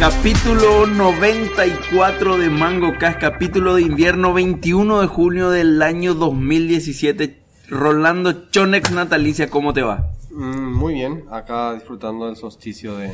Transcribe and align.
Capítulo 0.00 0.86
94 0.86 2.38
de 2.38 2.48
Mango 2.48 2.94
Cast, 2.98 3.20
capítulo 3.20 3.74
de 3.74 3.82
invierno 3.82 4.32
21 4.32 5.02
de 5.02 5.06
junio 5.06 5.50
del 5.50 5.82
año 5.82 6.14
2017. 6.14 7.36
Rolando 7.68 8.48
Chonex 8.48 8.92
Natalicia, 8.92 9.50
¿cómo 9.50 9.74
te 9.74 9.82
va? 9.82 10.10
Mm, 10.30 10.72
muy 10.72 10.94
bien, 10.94 11.26
acá 11.30 11.74
disfrutando 11.74 12.24
del 12.24 12.36
solsticio 12.36 12.96
de 12.96 13.12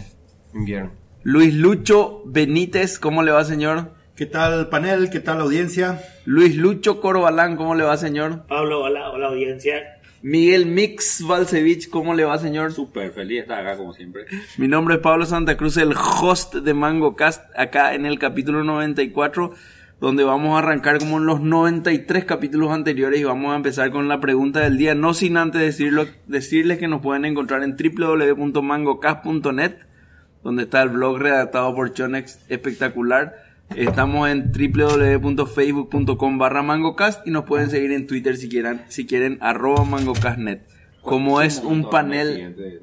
invierno. 0.55 0.93
Luis 1.25 1.55
Lucho 1.55 2.23
Benítez, 2.25 3.01
¿cómo 3.01 3.25
le 3.25 3.33
va, 3.33 3.43
señor? 3.43 3.91
¿Qué 4.15 4.27
tal 4.27 4.69
panel? 4.69 5.11
¿Qué 5.11 5.19
tal 5.19 5.41
audiencia? 5.41 6.01
Luis 6.25 6.57
Lucho 6.57 7.01
Corbalán, 7.01 7.57
¿cómo 7.57 7.75
le 7.75 7.83
va, 7.83 7.97
señor? 7.97 8.47
Pablo, 8.47 8.83
hola, 8.83 9.11
hola 9.11 9.27
audiencia. 9.27 9.96
Miguel 10.23 10.67
Mix 10.67 11.25
Balcevich, 11.27 11.91
¿cómo 11.91 12.15
le 12.15 12.25
va, 12.25 12.39
señor? 12.39 12.73
Súper 12.73 13.13
feliz 13.13 13.37
de 13.37 13.43
estar 13.43 13.61
acá 13.61 13.77
como 13.77 13.93
siempre. 13.93 14.25
Mi 14.57 14.67
nombre 14.67 14.97
es 14.97 15.01
Pablo 15.01 15.27
Santa 15.27 15.57
Cruz, 15.57 15.77
el 15.77 15.95
host 15.95 16.55
de 16.55 16.75
Mango 16.75 17.17
Cast, 17.17 17.45
acá 17.57 17.95
en 17.95 18.07
el 18.07 18.19
capítulo 18.19 18.65
94, 18.65 19.55
donde 20.01 20.25
vamos 20.25 20.55
a 20.55 20.61
arrancar 20.61 20.99
como 20.99 21.19
en 21.19 21.27
los 21.27 21.41
93 21.41 22.25
capítulos 22.25 22.71
anteriores 22.71 23.21
y 23.21 23.25
vamos 23.25 23.53
a 23.53 23.57
empezar 23.57 23.91
con 23.91 24.09
la 24.09 24.21
pregunta 24.21 24.61
del 24.61 24.79
día, 24.79 24.95
no 24.95 25.15
sin 25.15 25.37
antes 25.37 25.61
decirlo, 25.61 26.07
decirles 26.27 26.79
que 26.79 26.89
nos 26.89 27.03
pueden 27.03 27.25
encontrar 27.25 27.63
en 27.63 27.77
www.mangocast.net, 27.77 29.77
donde 30.43 30.63
está 30.63 30.83
el 30.83 30.91
blog 30.91 31.19
redactado 31.19 31.75
por 31.75 31.93
Chonex 31.93 32.41
espectacular. 32.49 33.46
Estamos 33.75 34.29
en 34.31 34.53
www.facebook.com 34.53 36.39
barra 36.39 36.63
mangocast 36.63 37.27
y 37.27 37.31
nos 37.31 37.45
pueden 37.45 37.69
seguir 37.69 37.93
en 37.93 38.07
Twitter 38.07 38.37
si 38.37 38.49
quieren, 38.49 38.83
si 38.89 39.07
quieren 39.07 39.39
arroba 39.41 39.85
mangocastnet. 39.85 40.67
Como 41.03 41.41
es 41.41 41.59
un 41.59 41.91
panel, 41.91 42.81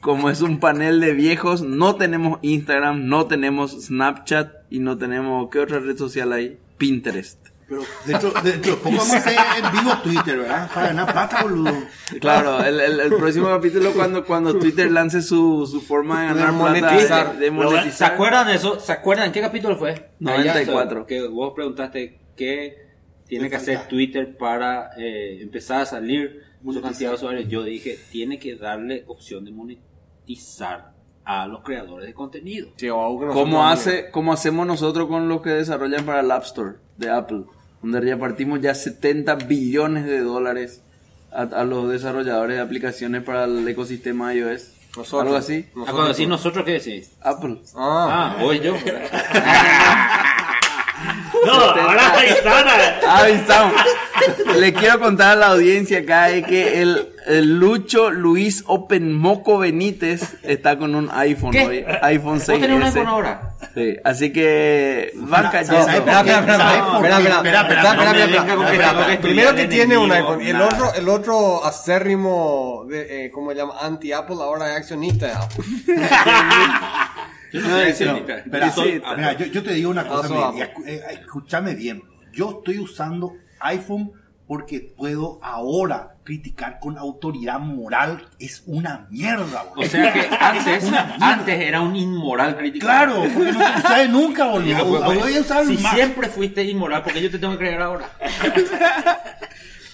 como 0.00 0.30
es 0.30 0.42
un 0.42 0.58
panel 0.58 1.00
de 1.00 1.12
viejos, 1.12 1.62
no 1.62 1.96
tenemos 1.96 2.38
Instagram, 2.42 3.06
no 3.06 3.26
tenemos 3.26 3.86
Snapchat 3.86 4.52
y 4.70 4.78
no 4.78 4.96
tenemos, 4.98 5.48
¿qué 5.50 5.60
otra 5.60 5.80
red 5.80 5.96
social 5.96 6.32
hay? 6.32 6.58
Pinterest. 6.78 7.43
Pero 7.68 7.82
dentro, 8.04 8.30
dentro, 8.42 8.78
pongamos 8.78 9.10
en 9.14 9.72
vivo 9.72 9.96
Twitter, 10.02 10.38
¿verdad? 10.38 10.70
Para 10.72 10.86
ganar 10.88 11.12
plata, 11.12 11.42
boludo. 11.42 11.72
Claro, 12.20 12.62
el, 12.62 12.78
el, 12.80 13.00
el 13.00 13.14
próximo 13.16 13.48
capítulo 13.48 13.92
cuando, 13.92 14.24
cuando 14.24 14.58
Twitter 14.58 14.90
lance 14.90 15.22
su, 15.22 15.66
su 15.66 15.80
forma 15.80 16.22
de 16.22 16.28
ganar 16.28 16.52
monetizar. 16.52 16.98
plata, 17.06 17.32
de, 17.34 17.38
de 17.38 17.46
¿Se 17.46 17.50
monetizar. 17.50 18.12
acuerdan 18.12 18.46
de 18.48 18.54
eso? 18.54 18.78
¿Se 18.80 18.92
acuerdan? 18.92 19.32
¿Qué 19.32 19.40
capítulo 19.40 19.76
fue? 19.76 20.10
94. 20.20 21.00
Ah, 21.00 21.06
Que 21.06 21.26
vos 21.26 21.52
preguntaste 21.54 22.20
qué 22.36 22.76
tiene 23.26 23.48
que 23.48 23.56
hacer? 23.56 23.88
Twitter 23.88 24.36
para 24.36 24.90
eh, 24.98 25.38
empezar 25.40 25.80
a 25.80 25.86
salir 25.86 26.42
mucha 26.60 26.82
cantidad 26.82 27.10
de 27.10 27.14
usuarios. 27.16 27.48
Yo 27.48 27.62
dije, 27.62 27.98
tiene 28.12 28.38
que 28.38 28.56
darle 28.56 29.04
opción 29.06 29.44
de 29.44 29.52
monetizar 29.52 30.92
a 31.24 31.46
los 31.46 31.62
creadores 31.62 32.06
de 32.06 32.12
contenido. 32.14 32.68
Sí, 32.76 32.88
o 32.90 33.00
algo 33.02 33.20
que 33.20 33.26
nosotros 33.26 33.44
Como, 33.46 33.58
vamos 33.60 33.78
hace, 33.80 34.10
como 34.10 34.32
hacemos 34.34 34.66
nosotros 34.66 35.08
con 35.08 35.28
los 35.28 35.40
que 35.40 35.50
desarrollan 35.50 36.04
para 36.04 36.20
el 36.20 36.30
App 36.30 36.42
Store 36.44 36.74
de 36.96 37.10
Apple, 37.10 37.42
donde 37.82 38.00
repartimos 38.00 38.60
ya 38.60 38.74
70 38.74 39.34
billones 39.36 40.04
de 40.06 40.20
dólares 40.20 40.82
a, 41.32 41.42
a 41.42 41.64
los 41.64 41.90
desarrolladores 41.90 42.56
de 42.56 42.62
aplicaciones 42.62 43.22
para 43.22 43.44
el 43.44 43.66
ecosistema 43.66 44.32
iOS. 44.34 44.70
Nosotros. 44.96 45.22
Algo 45.22 45.36
así. 45.36 45.66
Ah, 45.76 45.90
cuando 45.90 46.08
decís 46.08 46.28
nosotros, 46.28 46.64
¿qué 46.64 46.72
decís? 46.74 47.10
Apple. 47.20 47.60
Ah, 47.76 48.36
Ah, 48.36 48.42
voy 48.42 48.60
yo. 48.60 48.74
No, 51.44 51.52
ahora 51.52 52.14
avisana. 52.14 52.72
Avisamos. 53.06 53.74
Le 54.56 54.72
quiero 54.72 54.98
contar 55.00 55.32
a 55.32 55.36
la 55.36 55.46
audiencia 55.48 55.98
acá 55.98 56.30
es 56.30 56.46
que 56.46 56.80
el 56.80 57.08
Lucho 57.26 58.10
Luis 58.10 58.64
Open 58.66 59.12
Moco 59.14 59.58
Benítez 59.58 60.36
está 60.42 60.76
con 60.78 60.94
un 60.94 61.10
iPhone 61.12 61.52
¿Qué? 61.52 61.66
hoy. 61.66 61.84
iPhone 62.02 62.40
6. 62.40 62.58
¿Vos 62.58 62.60
tenés 62.60 62.76
un 62.76 62.82
iPhone 62.82 63.06
ahora? 63.06 63.50
Sí, 63.74 63.96
así 64.04 64.32
que 64.32 65.10
van 65.16 65.50
cayendo. 65.50 65.82
¿sabes 65.84 66.00
por 66.02 67.06
Espera, 67.06 67.36
espera, 67.36 67.82
¿Sabes 67.82 68.20
espera. 68.20 69.20
Primero 69.20 69.54
que 69.54 69.66
tiene 69.66 69.96
un 69.98 70.12
iPhone 70.12 70.42
y 70.42 70.48
el 70.50 70.60
otro, 70.60 70.94
el 70.94 71.08
otro 71.08 71.64
acérrimo, 71.64 72.84
de, 72.88 73.26
eh, 73.26 73.30
¿cómo 73.30 73.50
se 73.50 73.56
llama? 73.56 73.74
Anti-Apple, 73.80 74.36
ahora 74.40 74.70
es 74.72 74.76
accionista 74.78 75.26
de 75.26 75.32
Apple. 75.32 75.64
Yo 77.52 77.60
No, 77.60 77.78
está. 77.78 78.14
mira, 79.16 79.32
yo, 79.34 79.46
yo 79.46 79.62
te 79.62 79.74
digo 79.74 79.88
una 79.90 80.06
cosa, 80.08 80.52
eh, 80.86 81.00
escúchame 81.12 81.74
bien. 81.76 82.02
Yo 82.32 82.58
estoy 82.58 82.80
usando 82.80 83.32
iPhone 83.60 84.10
porque 84.46 84.80
puedo 84.96 85.38
ahora 85.42 86.16
criticar 86.24 86.78
con 86.80 86.96
autoridad 86.98 87.58
moral. 87.60 88.28
Es 88.38 88.62
una 88.66 89.06
mierda, 89.10 89.62
O 89.62 89.68
boludo. 89.76 89.88
sea 89.88 90.12
que 90.12 90.20
antes, 90.40 90.90
antes 91.20 91.60
era 91.60 91.80
un 91.80 91.94
inmoral 91.96 92.56
crítico. 92.56 92.86
Claro, 92.86 93.24
porque 93.34 93.52
no 93.52 93.76
se 93.76 93.82
sabe 93.82 94.08
nunca, 94.08 94.46
boludo. 94.46 95.04
Si 95.66 95.78
más. 95.82 95.94
siempre 95.94 96.28
fuiste 96.28 96.62
inmoral, 96.64 97.02
porque 97.02 97.22
yo 97.22 97.30
te 97.30 97.38
tengo 97.38 97.52
que 97.54 97.58
creer 97.58 97.80
ahora. 97.82 98.08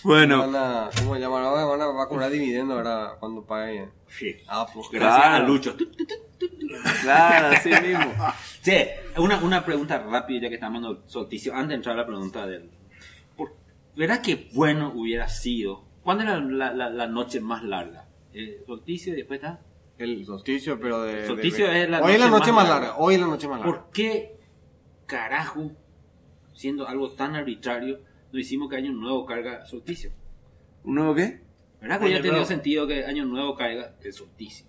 Bueno, 0.03 0.39
Van 0.51 0.57
a, 0.57 0.91
¿cómo 0.97 1.15
se 1.15 1.21
llama? 1.21 1.45
Ahora 1.47 1.65
van 1.67 1.83
a, 1.83 1.87
va 1.89 2.05
a 2.05 2.09
cobrar 2.09 2.31
dividendo 2.31 2.73
ahora 2.73 3.17
cuando 3.21 3.45
pague 3.45 3.87
Apple. 4.49 4.83
Gracias 4.93 5.21
Claro. 5.21 5.35
a 5.45 5.47
Lucho. 5.47 5.77
claro, 7.03 7.49
así 7.57 7.69
mismo. 7.69 8.11
Sí, 8.63 8.77
una, 9.17 9.37
una 9.39 9.63
pregunta 9.65 9.99
rápida 9.99 10.41
ya 10.43 10.49
que 10.49 10.55
estamos 10.55 10.83
en 10.85 10.99
solsticio. 11.11 11.55
Antes 11.55 11.69
de 11.69 11.75
entrar 11.77 11.95
a 11.97 11.99
la 12.01 12.07
pregunta 12.07 12.47
del... 12.47 12.71
¿Verdad 14.01 14.23
que 14.23 14.49
bueno 14.55 14.93
hubiera 14.97 15.29
sido? 15.29 15.85
¿Cuándo 16.03 16.25
era 16.25 16.41
la, 16.41 16.73
la- 16.73 16.89
la 16.89 17.07
noche 17.07 17.39
más 17.41 17.63
larga? 17.63 18.09
Eh, 18.33 18.63
solsticio 18.67 19.13
y 19.13 19.17
después 19.17 19.41
está... 19.41 19.61
El 19.99 20.25
solsticio, 20.25 20.81
pero 20.81 21.03
de... 21.03 21.27
Solsticio 21.27 21.67
de- 21.69 21.83
es 21.85 21.91
la 21.91 22.01
Hoy 22.01 22.13
es 22.13 22.19
la 22.21 22.29
noche 22.31 22.47
más 22.51 22.65
más 22.65 22.69
larga. 22.71 22.87
larga. 22.87 22.99
Hoy 23.03 23.15
es 23.17 23.21
la 23.21 23.27
noche 23.27 23.47
más 23.49 23.61
larga. 23.61 23.73
¿Por 23.83 23.91
qué 23.93 24.39
carajo, 25.05 25.73
siendo 26.55 26.89
algo 26.89 27.11
tan 27.11 27.37
arbitrario, 27.37 28.01
no 28.33 28.39
hicimos 28.39 28.71
que 28.71 28.77
Año 28.77 28.93
Nuevo 28.93 29.27
carga 29.27 29.67
solsticio? 29.67 30.11
¿Un 30.85 30.95
nuevo 30.95 31.15
qué? 31.15 31.43
¿Verdad 31.83 31.99
que 31.99 32.05
hubiera 32.07 32.23
tenido 32.23 32.45
sentido 32.47 32.87
que 32.87 33.05
Año 33.05 33.27
Nuevo 33.27 33.55
caiga 33.55 33.97
el 34.03 34.13
solsticio? 34.15 34.67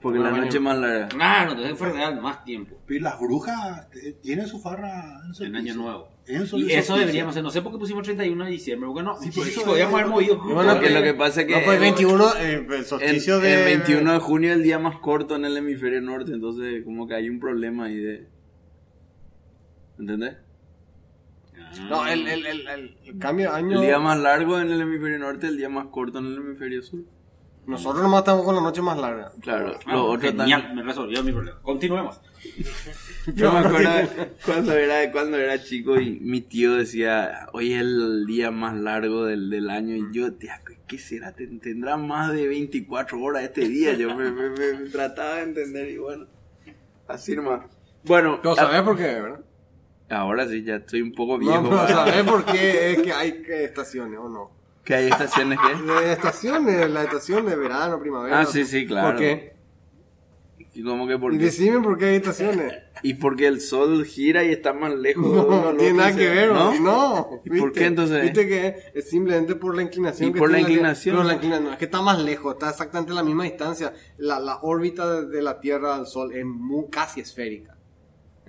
Porque 0.00 0.18
la 0.18 0.30
noche 0.30 0.60
más 0.60 0.78
larga. 0.78 1.08
Claro, 1.08 1.52
entonces 1.52 1.92
real 1.94 2.20
más 2.20 2.44
tiempo. 2.44 2.76
Pero 2.86 3.04
las 3.04 3.18
brujas 3.18 3.88
eh, 3.94 4.16
tienen 4.22 4.46
su 4.46 4.60
farra 4.60 5.22
en, 5.38 5.46
En 5.46 5.56
Año 5.56 5.74
Nuevo. 5.74 6.08
En 6.26 6.44
Y 6.54 6.72
eso 6.72 6.96
deberíamos 6.96 7.32
hacer. 7.32 7.42
No 7.42 7.50
sé 7.50 7.62
por 7.62 7.72
qué 7.72 7.78
pusimos 7.78 8.02
31 8.02 8.44
de 8.44 8.50
diciembre. 8.50 8.88
Porque 8.88 9.02
no, 9.02 9.20
Sí, 9.20 9.30
por 9.30 9.46
eso 9.46 9.64
podíamos 9.64 9.94
haber 9.94 10.06
movido. 10.08 10.38
Bueno, 10.38 10.74
Porque 10.74 10.90
lo 10.90 11.02
que 11.02 11.14
pasa 11.14 11.42
es 11.42 11.46
que 11.46 11.54
No, 11.54 11.64
pues 11.64 11.76
el 11.76 11.80
21, 11.82 12.36
eh, 12.36 12.54
el 12.54 12.72
el, 12.72 12.84
solsticio 12.84 13.36
el 13.36 13.42
de... 13.42 13.64
21 13.64 14.12
de 14.12 14.18
junio 14.18 14.50
es 14.50 14.56
el 14.56 14.62
día 14.62 14.78
más 14.78 14.98
corto 14.98 15.36
en 15.36 15.44
el 15.44 15.56
hemisferio 15.56 16.00
norte, 16.00 16.32
entonces 16.32 16.84
como 16.84 17.06
que 17.06 17.14
hay 17.14 17.28
un 17.28 17.38
problema 17.38 17.86
ahí 17.86 17.96
de... 17.96 18.28
¿Entendés? 19.98 20.36
No, 21.88 22.06
el, 22.06 22.26
el, 22.26 22.46
el, 22.46 22.68
el, 22.68 22.96
el 23.04 23.18
cambio 23.18 23.50
de 23.50 23.56
año... 23.56 23.80
El 23.80 23.86
día 23.86 23.98
más 23.98 24.18
largo 24.18 24.60
en 24.60 24.70
el 24.70 24.80
hemisferio 24.80 25.18
norte, 25.18 25.46
el 25.46 25.56
día 25.56 25.68
más 25.68 25.86
corto 25.86 26.18
en 26.18 26.26
el 26.26 26.36
hemisferio 26.36 26.82
sur. 26.82 27.04
Nosotros 27.66 28.02
nomás 28.02 28.20
estamos 28.20 28.44
con 28.44 28.54
la 28.54 28.60
noche 28.60 28.80
más 28.80 28.96
larga. 28.98 29.32
Claro, 29.40 29.74
Ah, 29.86 29.92
lo 29.94 30.04
otro 30.06 30.28
genial, 30.30 30.60
también. 30.62 30.74
me 30.76 30.82
resolvió 30.82 31.22
mi 31.22 31.32
problema. 31.32 31.58
Continuemos. 31.62 32.20
Yo 33.34 33.52
me 33.52 33.58
acuerdo 33.58 33.90
cuando 34.44 34.72
era, 34.72 35.10
cuando 35.10 35.36
era 35.36 35.60
chico 35.60 36.00
y 36.00 36.20
mi 36.20 36.40
tío 36.42 36.74
decía, 36.74 37.48
hoy 37.52 37.72
es 37.74 37.80
el 37.80 38.24
día 38.26 38.50
más 38.52 38.74
largo 38.76 39.24
del, 39.24 39.50
del 39.50 39.68
año 39.68 39.96
y 39.96 40.12
yo, 40.12 40.32
tía, 40.34 40.60
¿qué 40.86 40.96
será? 40.98 41.32
Ten- 41.32 41.58
¿Tendrá 41.58 41.96
más 41.96 42.32
de 42.32 42.46
24 42.46 43.20
horas 43.20 43.42
este 43.42 43.66
día? 43.66 43.94
Yo 43.94 44.14
me, 44.14 44.30
me- 44.30 44.50
me 44.50 44.88
trataba 44.90 45.36
de 45.36 45.42
entender 45.42 45.90
y 45.90 45.98
bueno, 45.98 46.26
así 47.08 47.34
nomás. 47.34 47.62
Bueno, 48.04 48.40
a- 48.44 48.54
¿sabes 48.54 48.82
por 48.82 48.96
qué, 48.96 49.02
verdad? 49.02 49.40
ahora 50.08 50.46
sí, 50.48 50.62
ya 50.62 50.76
estoy 50.76 51.02
un 51.02 51.12
poco 51.12 51.36
viejo. 51.38 51.60
No, 51.62 51.70
pero 51.70 51.88
¿sabes 51.88 52.22
por 52.22 52.44
qué 52.44 52.92
es 52.92 53.02
que 53.02 53.12
hay 53.12 53.42
estaciones 53.48 54.20
o 54.20 54.28
no? 54.28 54.52
Que 54.86 54.94
hay 54.94 55.08
estaciones 55.08 55.58
que... 55.58 55.92
De 55.92 56.12
estaciones, 56.12 56.90
la 56.90 57.02
estación 57.02 57.44
de 57.44 57.56
verano, 57.56 58.00
primavera. 58.00 58.40
Ah, 58.40 58.46
sí, 58.46 58.64
sí, 58.64 58.86
claro. 58.86 59.08
¿Por 59.10 59.18
qué? 59.18 59.56
Y 60.74 60.84
como 60.84 61.06
que 61.08 61.14
Y 61.14 61.18
porque... 61.18 61.38
decime 61.38 61.80
por 61.80 61.98
qué 61.98 62.04
hay 62.04 62.16
estaciones. 62.16 62.72
Y 63.02 63.14
porque 63.14 63.46
el 63.46 63.60
sol 63.60 64.04
gira 64.04 64.44
y 64.44 64.50
está 64.52 64.72
más 64.72 64.94
lejos. 64.94 65.26
No, 65.26 65.68
al 65.70 65.76
tiene 65.76 65.98
nada 65.98 66.14
que 66.14 66.28
ver, 66.28 66.52
¿no? 66.52 66.78
¿no? 66.80 67.42
¿Y 67.44 67.58
por 67.58 67.72
qué 67.72 67.86
entonces? 67.86 68.22
Viste 68.22 68.46
que 68.46 68.76
es 68.94 69.08
simplemente 69.08 69.56
por 69.56 69.74
la 69.74 69.82
inclinación. 69.82 70.30
Y 70.30 70.32
que 70.32 70.38
por 70.38 70.50
la 70.50 70.60
inclinación. 70.60 71.16
Pero 71.16 71.26
la 71.26 71.34
inclinación, 71.34 71.72
es 71.72 71.78
que 71.78 71.86
está 71.86 72.00
más 72.02 72.22
lejos, 72.22 72.54
está 72.54 72.70
exactamente 72.70 73.12
a 73.12 73.16
la 73.16 73.22
misma 73.24 73.44
distancia. 73.44 73.92
La, 74.18 74.38
la 74.38 74.58
órbita 74.62 75.10
de, 75.10 75.26
de 75.26 75.42
la 75.42 75.60
Tierra 75.60 75.96
al 75.96 76.06
Sol 76.06 76.32
es 76.32 76.44
muy, 76.44 76.88
casi 76.90 77.20
esférica. 77.20 77.76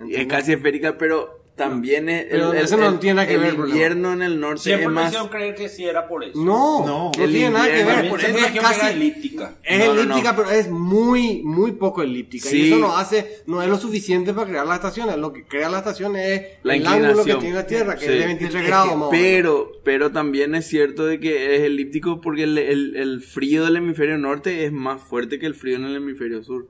Es 0.08 0.26
casi 0.26 0.52
esférica, 0.52 0.96
pero 0.96 1.37
también 1.58 2.08
es 2.08 2.24
Pero 2.30 2.54
eso 2.54 2.78
no 2.78 2.98
tiene 2.98 3.16
nada 3.16 3.28
que 3.28 3.34
el 3.34 3.40
ver, 3.40 3.54
invierno 3.54 4.14
en 4.14 4.22
el 4.22 4.40
norte 4.40 4.62
Siempre 4.62 4.84
es 4.84 4.88
me 4.88 4.94
más 4.94 5.06
hicieron 5.08 5.28
creer 5.28 5.54
que 5.54 5.68
sí 5.68 5.84
era 5.84 6.08
por 6.08 6.24
eso. 6.24 6.38
No, 6.42 6.86
No, 6.86 7.12
no, 7.14 7.22
el 7.22 7.30
tiene 7.32 7.50
nada 7.50 7.66
que 7.66 7.84
ver. 7.84 8.04
Es, 8.06 8.32
me 8.42 8.52
que 8.52 8.58
casi 8.60 8.86
elíptica. 8.86 9.56
es 9.62 9.78
No, 9.86 9.92
elíptica, 10.00 10.30
no. 10.32 10.36
pero 10.38 10.50
es 10.50 10.70
muy, 10.70 11.42
muy 11.42 11.72
poco 11.72 12.02
elíptica. 12.02 12.48
Sí. 12.48 12.62
Y 12.62 12.66
eso 12.72 12.78
no 12.78 12.96
hace, 12.96 13.42
no 13.46 13.62
es 13.62 13.68
lo 13.68 13.76
suficiente 13.76 14.32
para 14.32 14.48
crear 14.48 14.66
las 14.66 14.76
estaciones. 14.76 15.18
Lo 15.18 15.32
que 15.34 15.44
crea 15.44 15.68
las 15.68 15.80
estaciones 15.80 16.26
es 16.40 16.46
la 16.62 16.74
el 16.76 16.86
ángulo 16.86 17.24
que 17.24 17.34
tiene 17.34 17.54
la 17.56 17.66
Tierra, 17.66 17.96
que 17.96 18.06
Sí. 18.06 18.12
es 18.12 18.18
de 18.20 18.26
23 18.26 18.66
grados 18.66 18.92
menos. 18.94 19.08
Pero, 19.10 19.72
pero 19.84 20.10
también 20.12 20.54
es 20.54 20.66
cierto 20.66 21.04
de 21.04 21.20
que 21.20 21.56
es 21.56 21.62
elíptico 21.62 22.20
porque 22.20 22.44
el, 22.44 22.56
el- 22.56 22.96
el 22.96 23.20
frío 23.20 23.64
del 23.64 23.76
hemisferio 23.76 24.16
norte 24.16 24.64
es 24.64 24.72
más 24.72 25.02
fuerte 25.02 25.38
que 25.38 25.46
el 25.46 25.54
frío 25.54 25.76
en 25.76 25.84
el 25.84 25.96
hemisferio 25.96 26.42
sur. 26.42 26.68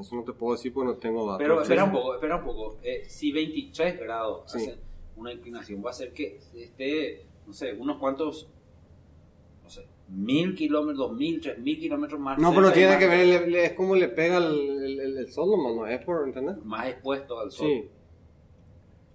Eso 0.00 0.16
no 0.16 0.22
te 0.24 0.32
puedo 0.32 0.54
decir 0.54 0.72
porque 0.72 0.88
no 0.92 0.96
tengo 0.98 1.24
datos. 1.26 1.38
Pero 1.38 1.60
espera 1.62 1.84
un 1.84 1.92
poco, 1.92 2.14
espera 2.14 2.36
un 2.36 2.44
poco. 2.44 2.78
Eh, 2.82 3.02
si 3.06 3.32
23 3.32 3.98
grados 3.98 4.42
Sí. 4.50 4.58
hacen 4.58 4.76
una 5.16 5.32
inclinación, 5.32 5.82
va 5.84 5.90
a 5.90 5.94
ser 5.94 6.12
que 6.12 6.38
esté, 6.54 7.26
no 7.46 7.52
sé, 7.52 7.72
unos 7.74 7.98
cuantos, 7.98 8.48
no 9.64 9.68
sé, 9.70 9.86
mil 10.08 10.54
kilómetros, 10.54 10.98
dos 11.08 11.16
mil, 11.18 11.40
tres 11.40 11.58
mil 11.58 11.78
kilómetros 11.78 12.20
más. 12.20 12.38
No, 12.38 12.54
pero 12.54 12.72
tiene 12.72 12.98
que 12.98 13.06
ver, 13.06 13.54
es 13.56 13.72
como 13.72 13.96
le 13.96 14.08
pega 14.08 14.38
el, 14.38 14.84
el, 15.00 15.18
el- 15.18 15.32
sol 15.32 15.50
no 15.50 15.86
es 15.86 16.04
por 16.04 16.26
entender. 16.26 16.56
Más 16.64 16.86
expuesto 16.88 17.38
al 17.40 17.50
sol. 17.50 17.66
Sí. 17.68 17.88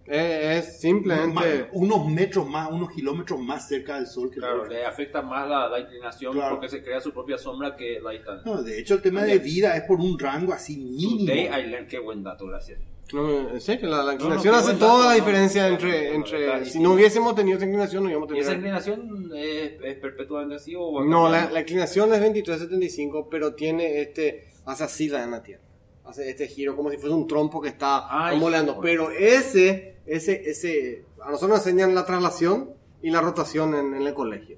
Es, 0.06 0.20
es 0.20 0.66
Más- 0.66 0.80
simplemente. 0.82 1.70
unos 1.74 2.08
metros 2.10 2.48
más, 2.50 2.70
unos 2.72 2.92
kilómetros 2.92 3.40
más 3.40 3.68
cerca 3.68 3.96
del 3.96 4.08
sol 4.08 4.30
que 4.30 4.36
el 4.36 4.42
Claro, 4.42 4.58
otro. 4.64 4.74
le 4.74 4.86
afecta 4.86 5.22
más 5.22 5.48
la, 5.48 5.70
la 5.70 5.80
inclinación 5.80 6.34
Claro. 6.34 6.56
porque 6.56 6.70
se 6.70 6.84
crea 6.84 7.00
su 7.00 7.14
propia 7.14 7.38
sombra 7.38 7.76
que 7.76 8.00
la 8.02 8.12
distancia. 8.12 8.52
No, 8.52 8.62
de 8.62 8.80
hecho, 8.80 8.96
el 8.96 9.02
tema 9.02 9.24
de 9.24 9.38
vida 9.40 9.76
es 9.78 9.84
por 9.84 10.00
un 10.00 10.20
rango 10.20 10.52
así 10.54 10.78
mínimo. 10.78 11.26
Today 11.32 11.46
I 11.48 11.68
learned, 11.70 11.88
qué 11.88 12.00
buen 12.00 12.22
dato, 12.24 12.46
gracias. 12.48 12.80
No, 13.14 13.50
en 13.52 13.62
serio, 13.62 13.90
la, 13.90 13.98
la 13.98 14.04
No, 14.04 14.08
no, 14.08 14.14
inclinación 14.14 14.54
qué 14.54 14.60
hace 14.60 14.74
toda 14.80 14.92
dato, 14.94 15.04
la 15.04 15.10
no, 15.10 15.16
diferencia 15.16 15.62
no, 15.68 15.74
entre. 15.74 15.90
no, 15.92 16.10
no, 16.10 16.16
entre 16.16 16.48
no, 16.48 16.60
no, 16.60 16.66
si 16.66 16.78
no, 16.78 16.84
no 16.84 16.90
no. 16.90 16.96
hubiésemos 16.96 17.36
tenido 17.36 17.58
esa 17.58 17.66
inclinación, 17.66 18.04
no 18.04 18.10
íbamos 18.10 18.32
a 18.32 18.36
¿Y 18.36 18.40
esa 18.40 18.54
inclinación 18.54 19.32
es, 19.36 19.72
es 19.84 19.96
perpetuamente 19.98 20.56
así 20.56 20.74
o 20.76 21.04
No, 21.04 21.30
la, 21.30 21.50
la 21.52 21.60
inclinación 21.62 22.14
es 22.14 22.22
23.75, 22.22 23.28
pero 23.30 23.54
tiene 23.56 24.02
este. 24.02 24.48
Hace 24.66 24.84
así 24.86 25.10
la 25.10 25.24
en 25.24 25.32
la 25.32 25.44
Tierra. 25.44 25.62
Hace 26.06 26.30
este 26.30 26.48
giro 26.48 26.76
como 26.76 26.90
si 26.90 26.98
fuese 26.98 27.14
un 27.16 27.28
trompo 27.28 27.62
que 27.62 27.70
está 27.70 28.32
volando. 28.40 28.74
joder. 28.76 28.92
Pero 28.92 29.12
ese, 29.12 29.93
ese, 30.06 30.50
ese. 30.50 31.06
A 31.22 31.28
nosotros 31.32 31.58
nos 31.58 31.68
enseñan 31.68 31.96
la 31.96 32.06
traslación 32.06 32.72
y 33.02 33.10
la 33.12 33.22
rotación 33.22 33.76
en, 33.76 33.94
en 33.96 34.08
el 34.08 34.14
colegio. 34.14 34.58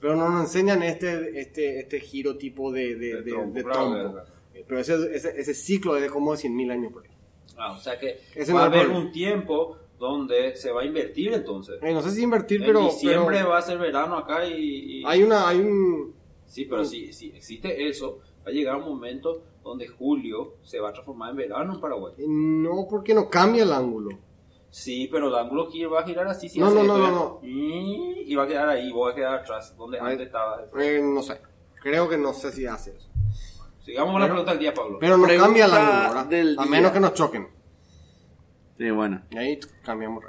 Pero 0.00 0.16
no 0.16 0.28
nos 0.28 0.42
enseñan 0.42 0.82
este, 0.82 1.40
este, 1.40 1.80
este 1.80 2.00
giro 2.00 2.36
tipo 2.36 2.70
de, 2.70 2.94
de, 2.96 3.22
De 3.22 3.22
de- 3.22 3.30
trompo, 3.32 3.62
claro. 3.62 4.22
Pero 4.66 4.80
ese, 4.80 4.94
ese, 5.16 5.40
ese 5.40 5.54
ciclo 5.54 5.96
es 5.96 6.02
de 6.02 6.10
como 6.10 6.32
de 6.34 6.38
100.000 6.42 6.72
años 6.72 6.92
por 6.92 7.04
ahí. 7.04 7.10
Ah, 7.56 7.72
o 7.72 7.78
sea 7.78 7.98
que 7.98 8.18
Ese 8.34 8.52
va 8.52 8.64
a 8.64 8.68
no 8.68 8.74
haber 8.74 8.82
problema. 8.86 9.06
un 9.06 9.12
tiempo 9.12 9.78
donde 9.98 10.56
se 10.56 10.70
va 10.72 10.82
a 10.82 10.84
invertir 10.84 11.32
entonces. 11.32 11.76
Eh, 11.82 11.92
no 11.94 12.02
sé 12.02 12.10
si 12.10 12.22
invertir, 12.22 12.60
en 12.60 12.66
pero. 12.66 12.80
diciembre 12.84 13.36
pero 13.38 13.50
va 13.50 13.58
a 13.58 13.62
ser 13.62 13.78
verano 13.78 14.16
acá 14.18 14.44
y, 14.46 15.00
y- 15.00 15.04
hay, 15.06 15.22
una, 15.22 15.48
hay 15.48 15.60
un. 15.60 16.14
Sí, 16.46 16.66
pero 16.66 16.84
si, 16.84 17.12
si 17.12 17.28
existe 17.30 17.88
eso, 17.88 18.18
va 18.46 18.50
a 18.50 18.52
llegar 18.52 18.76
un 18.76 18.84
momento 18.84 19.42
donde 19.62 19.86
julio 19.88 20.54
se 20.62 20.78
va 20.80 20.90
a 20.90 20.92
transformar 20.92 21.30
en 21.30 21.36
verano 21.36 21.74
en 21.74 21.80
Paraguay. 21.80 22.12
No, 22.26 22.86
porque 22.90 23.14
no 23.14 23.28
cambia 23.30 23.62
el 23.62 23.72
ángulo. 23.72 24.10
Sí, 24.76 25.08
pero 25.10 25.28
el 25.28 25.34
ángulo 25.36 25.70
gira- 25.70 25.88
va 25.88 26.00
a 26.00 26.04
girar 26.04 26.26
así. 26.26 26.48
si 26.48 26.58
No, 26.58 26.68
no, 26.68 26.82
no, 26.82 26.96
¿eh? 26.96 27.10
no, 27.12 27.40
Y, 27.44 28.24
y 28.26 28.34
va 28.34 28.42
a 28.42 28.46
quedar 28.48 28.68
ahí, 28.68 28.90
vos 28.90 29.04
vas 29.06 29.12
a 29.12 29.16
quedar 29.16 29.34
atrás, 29.36 29.76
donde 29.76 30.00
antes 30.00 30.26
estaba. 30.26 30.62
Eh, 30.80 31.00
no 31.00 31.22
sé. 31.22 31.40
Creo 31.80 32.08
que 32.08 32.18
no 32.18 32.32
sé 32.32 32.50
si 32.50 32.66
hace 32.66 32.96
eso. 32.96 33.08
Sigamos 33.84 34.10
con 34.12 34.20
la 34.20 34.26
pregunta 34.26 34.50
del 34.50 34.58
día, 34.60 34.74
Pablo. 34.74 34.98
Pero 34.98 35.16
no 35.16 35.24
Pregunta 35.26 35.44
cambia 35.46 35.64
el 35.66 35.72
ángulo, 35.74 36.08
¿verdad? 36.08 36.26
del 36.26 36.58
A 36.58 36.62
día. 36.62 36.70
menos 36.72 36.90
que 36.90 36.98
nos 37.00 37.14
choquen. 37.14 37.48
Sí, 38.76 38.90
bueno. 38.90 39.22
Y 39.30 39.36
ahí 39.38 39.60
cambiamos. 39.84 40.24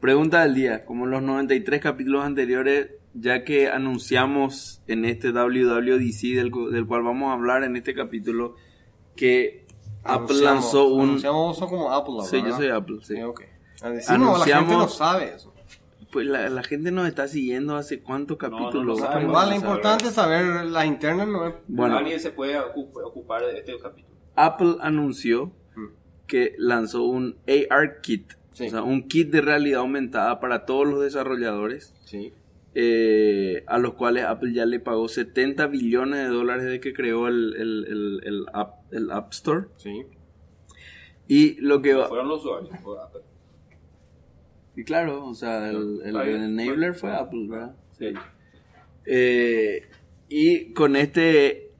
Pregunta 0.00 0.42
del 0.42 0.54
día. 0.54 0.84
Como 0.84 1.06
en 1.06 1.10
los 1.10 1.22
93 1.22 1.80
capítulos 1.80 2.24
anteriores, 2.24 2.90
ya 3.14 3.42
que 3.42 3.68
anunciamos 3.68 4.82
en 4.86 5.04
este 5.04 5.32
WWDC 5.32 6.36
del, 6.36 6.52
cu- 6.52 6.68
del 6.70 6.86
cual 6.86 7.02
vamos 7.02 7.30
a 7.30 7.32
hablar 7.32 7.64
en 7.64 7.74
este 7.74 7.92
capítulo, 7.94 8.54
que 9.16 9.66
Apple 10.08 10.36
Anunciamos- 10.36 10.42
lanzó 10.42 10.86
un... 10.88 11.00
Anunciamos 11.08 11.58
sos 11.58 11.68
como 11.68 11.92
Apple, 11.92 12.14
¿verdad? 12.16 12.30
Sí, 12.30 12.42
yo 12.42 12.56
soy 12.56 12.68
Apple, 12.68 12.96
sí. 13.02 13.14
Sí, 13.16 13.22
ok. 13.22 13.42
Ah, 13.82 13.90
decimos, 13.90 14.38
la 14.38 14.44
gente 14.44 14.72
no 14.74 14.80
Anunciamos- 14.82 14.96
sabe 14.96 15.34
eso. 15.34 15.54
Pues 16.10 16.26
la, 16.26 16.48
la 16.48 16.62
gente 16.62 16.90
nos 16.90 17.06
está 17.06 17.28
siguiendo 17.28 17.76
hace 17.76 18.00
cuántos 18.02 18.38
no 18.40 18.48
lo 18.48 18.56
capítulos. 18.58 18.98
sabe, 18.98 19.08
Pero 19.12 19.20
no 19.24 19.28
igual 19.30 19.44
lo 19.50 19.54
sabe, 19.54 19.56
importante 19.66 20.06
es 20.08 20.14
saber 20.14 20.64
las 20.64 20.86
internas, 20.86 21.28
¿no? 21.28 21.54
Bueno, 21.68 21.98
Alguien 21.98 22.18
se 22.18 22.30
puede 22.30 22.58
ocup- 22.58 23.02
ocupar 23.04 23.42
de 23.44 23.58
este 23.58 23.78
capítulo. 23.78 24.16
Apple 24.34 24.76
anunció 24.80 25.52
Mm. 25.76 25.86
que 26.26 26.54
lanzó 26.58 27.02
un 27.04 27.36
AR 27.46 28.00
Kit, 28.00 28.32
Sí. 28.54 28.66
o 28.68 28.70
sea, 28.70 28.82
un 28.82 29.06
kit 29.06 29.30
de 29.30 29.42
realidad 29.42 29.80
aumentada 29.80 30.40
para 30.40 30.64
todos 30.64 30.86
los 30.88 31.00
desarrolladores, 31.02 31.94
Sí. 32.06 32.32
Eh, 32.74 33.64
a 33.66 33.78
los 33.78 33.94
cuales 33.94 34.24
Apple 34.24 34.52
ya 34.52 34.66
le 34.66 34.78
pagó 34.80 35.08
70 35.08 35.66
billones 35.68 36.20
de 36.20 36.28
dólares 36.28 36.64
de 36.66 36.80
que 36.80 36.92
creó 36.92 37.28
el, 37.28 37.54
el- 37.58 37.86
el- 37.88 38.20
el 38.24 38.46
app, 38.52 38.92
el 38.92 39.10
App 39.10 39.32
Store. 39.32 39.66
Sí. 39.78 40.04
Y 41.26 41.60
lo 41.60 41.82
que 41.82 41.94
va... 41.94 42.08
Fueron 42.08 42.28
los 42.28 42.40
usuarios. 42.40 42.70
fue 42.82 42.96
Apple. 43.02 43.20
Y 44.76 44.84
claro, 44.84 45.26
o 45.26 45.34
sea, 45.34 45.68
el 45.70 46.00
enabler 46.04 46.94
fue 46.94 47.12
Apple, 47.12 47.46
¿verdad? 47.48 47.74
Sí. 47.98 48.14
Eh, 49.06 49.82
y 50.28 50.72
con 50.72 50.94
este 50.94 51.72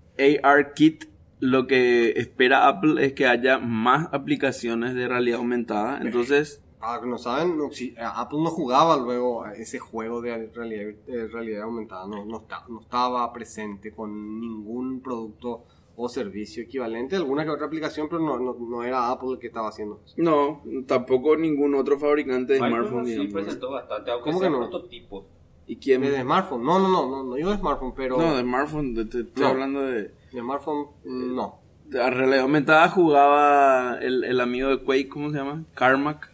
AR 0.43 0.73
Kit, 0.75 1.05
lo 1.41 1.67
que 1.69 2.11
espera 2.17 2.67
Apple 2.67 3.05
es 3.05 3.12
que 3.12 3.26
haya 3.26 3.58
más 3.58 4.08
aplicaciones 4.12 4.94
de 4.94 5.06
realidad 5.06 5.38
aumentada. 5.38 6.00
Entonces, 6.02 6.61
Para 6.78 6.94
los 6.94 7.02
que 7.02 7.08
no 7.08 7.19
saben, 7.19 7.58
no, 7.58 7.70
si- 7.70 7.88
eh, 7.90 7.96
Apple 8.00 8.38
no 8.42 8.50
jugaba 8.50 8.96
luego 8.96 9.42
a 9.44 9.52
ese 9.54 9.78
juego 9.78 10.20
de 10.20 10.46
realidad, 10.54 10.94
de 11.06 11.26
realidad 11.28 11.62
aumentada. 11.64 12.06
No, 12.06 12.25
no, 12.25 12.38
está- 12.38 12.64
no 12.69 12.80
estaba 12.80 13.32
presente 13.32 13.92
con 13.92 14.40
ningún 14.40 15.00
producto 15.00 15.64
o 15.96 16.08
servicio 16.08 16.62
equivalente. 16.62 17.16
Alguna 17.16 17.42
que 17.44 17.50
otra 17.50 17.66
aplicación, 17.66 18.06
pero 18.08 18.20
no, 18.22 18.38
no, 18.38 18.54
no 18.54 18.84
era 18.84 19.10
Apple 19.10 19.30
el 19.32 19.38
que 19.40 19.48
estaba 19.48 19.69
haciendo 19.70 20.00
eso. 20.04 20.14
no, 20.19 20.62
tampoco 20.86 21.36
ningún 21.36 21.75
otro 21.75 21.98
fabricante 21.98 22.52
de 22.52 22.58
smartphone. 22.60 23.04
sí 23.04 23.10
digamos. 23.12 23.32
presentó 23.32 23.70
bastante, 23.72 24.10
aunque 24.12 24.31
¿Cómo 24.31 24.38
sea 24.38 24.48
que 24.48 24.52
no? 24.52 24.58
prototipo. 24.70 25.26
¿Y 25.66 25.76
quién? 25.76 26.00
De 26.02 26.22
smartphone. 26.22 26.62
No, 26.64 26.78
no, 26.78 26.88
no, 26.88 27.10
no, 27.10 27.24
no 27.24 27.34
digo 27.34 27.50
de 27.50 27.56
smartphone, 27.58 27.92
pero 27.96 28.16
No, 28.16 28.36
de 28.36 28.42
smartphone, 28.42 28.94
de- 28.94 29.04
te 29.06 29.20
estoy 29.22 29.42
No. 29.42 29.48
hablando 29.48 29.81
de... 29.82 30.02
de 30.04 30.40
smartphone 30.40 30.86
no. 31.04 31.56
de 31.86 31.98
la 31.98 32.10
realidad 32.10 32.40
aumentada 32.42 32.88
jugaba 32.90 33.98
el, 34.00 34.22
el 34.24 34.40
amigo 34.40 34.69
de 34.69 34.78
Quake, 34.84 35.08
¿cómo 35.08 35.31
se 35.31 35.36
llama? 35.38 35.64
Carmack. 35.74 36.31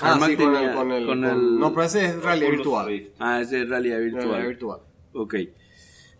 Ah, 0.00 0.18
sí, 0.24 0.36
con 0.36 0.54
el, 0.56 0.74
con 0.74 0.92
el, 0.92 1.06
con 1.06 1.22
con- 1.22 1.30
el- 1.30 1.58
No, 1.58 1.70
pero 1.72 1.82
ese 1.86 2.04
es 2.06 2.22
realidad 2.22 2.50
virtual. 2.50 3.10
Ah, 3.18 3.40
ese 3.40 3.62
es 3.62 3.68
realidad 3.68 3.98
virtual. 4.00 4.24
Realidad 4.24 4.48
virtual. 4.48 4.80
Ok. 5.14 5.34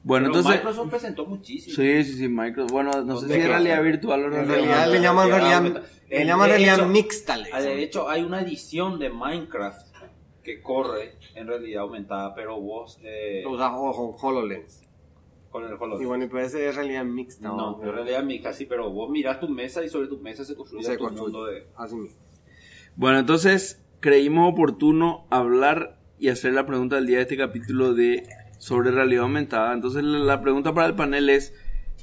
Bueno, 0.04 0.26
Pero 0.28 0.38
entonces... 0.38 0.52
Microsoft 0.62 0.90
presentó 0.90 1.26
muchísimo. 1.26 1.76
Sí, 1.76 2.04
sí, 2.04 2.12
sí, 2.14 2.28
Microsoft. 2.28 2.70
Bueno, 2.72 2.90
no 3.04 3.16
sé 3.16 3.22
¿Dónde 3.22 3.34
si 3.34 3.40
es 3.40 3.48
realidad 3.48 3.82
virtual 3.82 4.22
o 4.22 4.26
En 4.26 4.48
realidad. 4.48 4.90
le 4.90 5.00
llaman 5.00 5.28
realidad, 5.28 5.82
le 6.08 6.24
llaman 6.26 6.48
realidad 6.48 6.76
hecho- 6.78 6.86
mixta. 6.88 7.36
Ah. 7.52 7.60
De 7.60 7.82
hecho, 7.82 8.08
hay 8.08 8.22
una 8.22 8.40
edición 8.40 8.98
de 8.98 9.10
Minecraft 9.10 9.86
que 10.42 10.62
corre 10.62 11.16
en 11.34 11.46
realidad 11.46 11.82
aumentada, 11.82 12.34
pero 12.34 12.58
vos 12.60 12.98
eh, 13.02 13.44
O 13.46 13.56
sea, 13.58 13.76
o- 13.76 14.16
con 14.16 14.30
HoloLens. 14.30 14.82
con 15.50 15.64
el 15.64 15.72
HoloLens. 15.74 16.00
Y 16.02 16.04
bueno, 16.06 16.24
y 16.32 16.36
ese 16.38 16.68
es 16.68 16.74
realidad 16.76 17.04
mixta. 17.04 17.48
No, 17.48 17.78
en 17.82 17.92
realidad 17.92 18.22
mixta 18.22 18.52
sí, 18.54 18.64
pero 18.66 18.90
vos 18.90 19.10
mirás 19.10 19.40
tu 19.40 19.48
mesa 19.48 19.84
y 19.84 19.88
sobre 19.90 20.08
tu 20.08 20.18
mesa 20.18 20.44
se 20.44 20.54
construye 20.54 20.84
se 20.84 20.96
tu 20.96 21.10
mundo 21.10 21.44
de... 21.46 21.66
Así 21.76 21.96
mismo. 21.96 22.18
Bueno, 22.98 23.20
entonces 23.20 23.80
creímos 24.00 24.52
oportuno 24.52 25.28
hablar 25.30 26.00
y 26.18 26.30
hacer 26.30 26.52
la 26.52 26.66
pregunta 26.66 26.96
del 26.96 27.06
día 27.06 27.18
de 27.18 27.22
este 27.22 27.36
capítulo 27.36 27.94
de 27.94 28.24
sobre 28.58 28.90
realidad 28.90 29.22
aumentada. 29.22 29.72
Entonces 29.72 30.02
la, 30.02 30.42
pregunta 30.42 30.74
para 30.74 30.88
el 30.88 30.96
panel 30.96 31.30
es, 31.30 31.54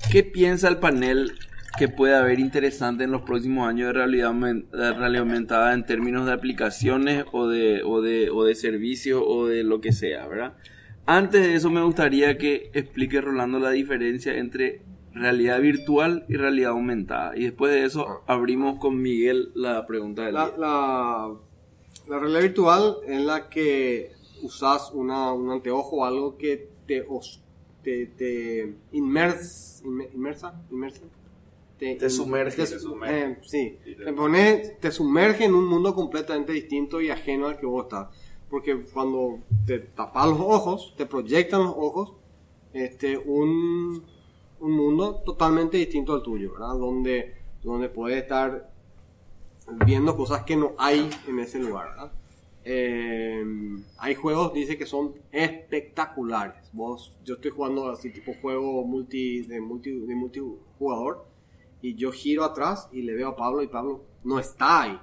¿qué 0.10 0.24
piensa 0.24 0.70
el 0.70 0.78
panel 0.78 1.34
que 1.78 1.90
puede 1.90 2.16
haber 2.16 2.40
interesante 2.40 3.04
en 3.04 3.12
los 3.12 3.24
próximos 3.24 3.68
años 3.68 3.88
de 3.88 3.92
realidad, 3.92 4.30
aumen- 4.32 4.70
de 4.70 4.94
realidad 4.94 5.24
aumentada 5.24 5.74
en 5.74 5.86
términos 5.86 6.26
de 6.28 6.32
aplicaciones 6.32 7.26
o 7.34 7.50
de, 7.50 7.84
o 7.84 8.02
de, 8.02 8.30
o 8.30 8.46
de 8.46 8.56
servicios 8.56 9.22
o 9.22 9.48
de 9.48 9.66
lo 9.66 9.82
que 9.82 9.92
sea, 9.92 10.26
¿verdad? 10.28 10.54
Antes 11.06 11.42
de 11.42 11.56
eso 11.56 11.70
me 11.70 11.84
gustaría 11.84 12.38
que 12.38 12.72
explique 12.74 13.20
Rolando 13.20 13.60
la 13.60 13.72
diferencia 13.72 14.38
entre 14.38 14.82
realidad 15.16 15.60
virtual 15.62 16.26
y 16.30 16.36
realidad 16.36 16.72
aumentada. 16.72 17.36
Y 17.38 17.44
después 17.46 17.72
de 17.72 17.86
eso 17.86 18.22
abrimos 18.28 18.78
con 18.80 19.02
Miguel 19.02 19.52
la 19.56 19.88
pregunta 19.88 20.24
del 20.24 20.36
día. 20.36 20.54
La, 20.58 20.58
la, 20.58 21.34
la 22.08 22.20
realidad 22.20 22.42
virtual 22.42 22.98
es 23.08 23.22
la 23.22 23.50
que 23.50 24.12
usas 24.44 24.92
una, 24.94 25.32
un 25.34 25.50
anteojo 25.50 25.98
o 25.98 26.06
algo 26.06 26.38
que 26.38 26.70
te, 26.86 27.02
os- 27.10 27.42
te, 27.82 28.06
te 28.08 28.76
inmers- 28.94 29.82
inme- 29.84 30.10
inmersa, 30.14 30.54
inmersa, 30.70 31.02
Te 31.80 32.10
sumerge. 32.10 32.58
te 32.58 32.62
Te 32.64 32.80
su- 32.80 32.90
sumerge. 32.90 33.24
eh, 33.32 33.38
sí, 33.42 33.78
te, 34.06 34.14
pones, 34.14 34.80
te 34.80 34.92
sumerge 34.92 35.46
en 35.46 35.54
un 35.56 35.66
mundo 35.68 35.96
completamente 35.96 36.52
distinto 36.52 37.00
y 37.02 37.10
ajeno 37.10 37.48
al 37.48 37.58
que 37.58 37.66
vos 37.66 37.86
estás. 37.86 38.08
Porque 38.50 38.76
cuando 38.94 39.40
te 39.66 39.80
tapas 39.80 40.28
los 40.28 40.40
ojos, 40.40 40.94
te 40.98 41.06
proyectan 41.06 41.64
los 41.64 41.74
ojos, 41.76 42.14
este, 42.74 43.18
un, 43.18 44.04
un 44.66 44.72
mundo 44.72 45.22
totalmente 45.24 45.78
distinto 45.78 46.14
al 46.14 46.24
tuyo, 46.24 46.54
¿verdad? 46.54 46.76
Donde, 46.76 47.36
donde 47.62 47.88
puedes 47.88 48.24
estar 48.24 48.72
viendo 49.86 50.18
cosas 50.18 50.44
que 50.44 50.56
no 50.56 50.74
hay 50.80 51.08
en 51.28 51.40
ese 51.40 51.60
lugar. 51.60 52.12
Eh, 52.64 53.46
hay 54.00 54.16
juegos, 54.16 54.54
dice 54.54 54.76
que 54.76 54.88
son 54.88 55.14
espectaculares. 55.32 56.70
Vos, 56.74 57.16
yo 57.24 57.36
estoy 57.36 57.52
jugando 57.52 57.90
así 57.90 58.12
tipo 58.12 58.34
juego 58.42 58.84
multi, 58.84 59.44
de, 59.44 59.62
multi, 59.62 59.92
de 59.92 60.16
multijugador 60.16 61.28
y 61.82 61.94
yo 61.94 62.12
giro 62.12 62.44
atrás 62.44 62.90
y 62.92 63.04
le 63.04 63.14
veo 63.14 63.30
a 63.30 63.36
Pablo 63.36 63.62
y 63.62 63.68
Pablo 63.68 64.04
no 64.24 64.40
está 64.40 64.82
ahí. 64.82 65.00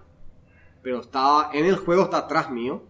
Pero 0.82 1.00
está 1.00 1.50
en 1.52 1.66
el 1.66 1.76
juego, 1.76 2.02
está 2.02 2.18
atrás 2.18 2.50
mío 2.50 2.82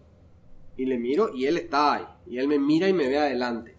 y 0.75 0.85
le 0.85 0.97
miro 0.97 1.35
y 1.35 1.45
él 1.45 1.57
está 1.57 1.93
ahí. 1.93 2.05
Y 2.25 2.39
él 2.39 2.47
me 2.47 2.57
mira 2.57 2.89
y 2.89 2.93
me 2.93 3.07
ve 3.07 3.19
adelante. 3.19 3.72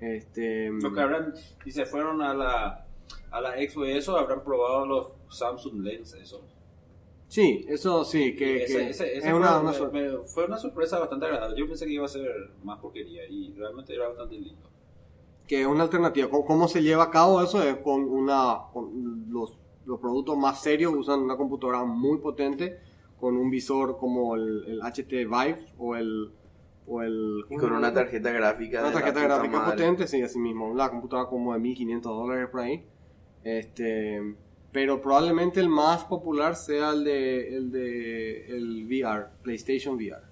Este, 0.00 0.70
Lo 0.70 0.92
que 0.92 1.00
habrán, 1.00 1.34
si 1.64 1.70
se 1.72 1.84
fueron 1.86 2.22
a 2.22 2.32
la, 2.34 2.86
a 3.30 3.40
la 3.40 3.60
Expo 3.60 3.84
y 3.84 3.92
eso, 3.92 4.16
habrán 4.16 4.44
probado 4.44 4.86
los 4.86 5.08
Samsung 5.28 5.82
Lens, 5.82 6.14
eso. 6.14 6.40
Sí, 7.26 7.66
eso 7.68 8.04
sí, 8.04 8.34
que, 8.36 8.64
Ese- 8.64 8.72
que 8.76 8.88
ese- 8.90 9.16
ese 9.18 9.28
es 9.28 9.34
una, 9.34 9.48
fue, 9.48 9.60
una 9.60 9.70
me- 9.70 9.76
sor- 9.76 9.92
me- 9.92 10.18
fue 10.28 10.44
una 10.46 10.56
sorpresa 10.58 10.98
bastante 10.98 11.26
agradable. 11.26 11.58
Yo 11.58 11.66
pensé 11.66 11.84
que 11.86 11.92
iba 11.92 12.04
a 12.06 12.08
ser 12.08 12.26
más 12.64 12.78
porquería 12.78 13.26
y 13.28 13.52
realmente 13.54 13.94
era 13.94 14.08
bastante 14.08 14.36
lindo. 14.38 14.68
que 15.46 15.62
es 15.62 15.66
una 15.66 15.84
alternativa. 15.84 16.28
¿Cómo, 16.28 16.44
cómo 16.44 16.68
se 16.68 16.82
lleva 16.82 17.04
a 17.04 17.10
cabo 17.10 17.40
eso? 17.42 17.62
Es 17.62 17.76
con 17.78 18.02
una 18.04 18.58
con 18.70 19.24
los, 19.30 19.56
los 19.86 19.98
productos 19.98 20.36
más 20.36 20.62
serios 20.62 20.92
usan 20.94 21.20
una 21.20 21.38
computadora 21.38 21.84
muy 21.84 22.18
potente 22.18 22.78
con 23.18 23.34
un 23.34 23.48
visor 23.50 23.96
como 23.98 24.34
el, 24.36 24.64
el 24.66 24.82
HT 24.82 25.10
Vive 25.24 25.66
o 25.78 25.96
el 25.96 26.30
o 26.88 27.02
el 27.02 27.44
Y 27.50 27.56
con 27.56 27.72
una 27.72 27.92
tarjeta 27.92 28.30
gráfica. 28.32 28.80
una 28.80 28.92
tarjeta 28.92 29.20
gráfica 29.22 29.56
madre. 29.58 29.76
potente, 29.76 30.06
sí, 30.06 30.22
así 30.22 30.38
mismo. 30.38 30.74
La 30.74 30.90
computadora 30.90 31.28
como 31.28 31.52
de 31.52 31.58
1500 31.60 32.10
dólares 32.16 32.48
por 32.50 32.60
ahí. 32.60 32.84
Este, 33.44 34.20
pero 34.72 35.00
probablemente 35.00 35.60
el 35.60 35.68
más 35.68 36.04
popular 36.04 36.56
sea 36.56 36.90
el 36.90 37.04
de 37.04 37.56
el 37.56 37.70
de 37.70 38.46
el 38.46 38.86
VR, 38.86 39.26
PlayStation 39.42 39.96
VR. 39.96 40.22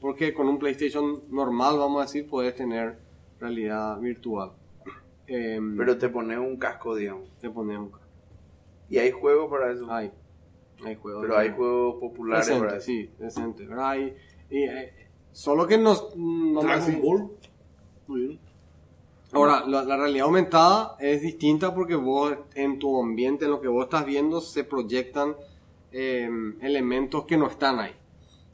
Porque 0.00 0.34
con 0.34 0.48
un 0.48 0.58
PlayStation 0.58 1.22
normal, 1.30 1.78
vamos 1.78 2.00
a 2.00 2.04
decir, 2.06 2.28
puedes 2.28 2.54
tener 2.54 2.98
realidad 3.40 3.98
virtual. 4.00 4.52
Em, 5.28 5.76
Pero 5.76 5.98
te 5.98 6.08
pones 6.08 6.38
un 6.38 6.56
casco, 6.56 6.94
digamos. 6.94 7.28
te 7.40 7.50
pones 7.50 7.78
un 7.78 7.90
Y 8.88 8.98
hay 8.98 9.10
juegos 9.10 9.50
para 9.50 9.72
eso. 9.72 9.90
hay 9.92 10.12
hay 10.84 10.94
juegos 10.94 11.22
pero 11.22 11.38
hay 11.38 11.50
juegos 11.50 11.94
populares 12.00 12.48
para 12.50 12.76
eso. 12.76 12.80
sí, 12.86 13.10
decente. 13.18 13.66
¿verdad? 13.66 13.88
Hay- 13.90 14.14
y, 14.50 14.64
eh, 14.64 14.92
solo 15.36 15.66
que 15.66 15.76
nos 15.76 16.02
a 16.02 16.62
Dragon 16.62 17.00
Ball. 17.02 17.30
Muy 18.06 18.20
bien. 18.20 18.38
Ahora, 19.32 19.64
la, 19.66 19.84
la 19.84 19.96
realidad 19.96 20.26
aumentada 20.26 20.96
es 20.98 21.20
distinta 21.20 21.74
porque 21.74 21.94
vos 21.94 22.34
en 22.54 22.78
tu 22.78 22.98
ambiente, 23.02 23.44
en 23.44 23.50
lo 23.50 23.60
que 23.60 23.68
vos 23.68 23.84
estás 23.84 24.06
viendo, 24.06 24.40
se 24.40 24.64
proyectan 24.64 25.36
eh, 25.92 26.28
elementos 26.62 27.24
que 27.26 27.36
no 27.36 27.48
están 27.48 27.78
ahí. 27.80 27.92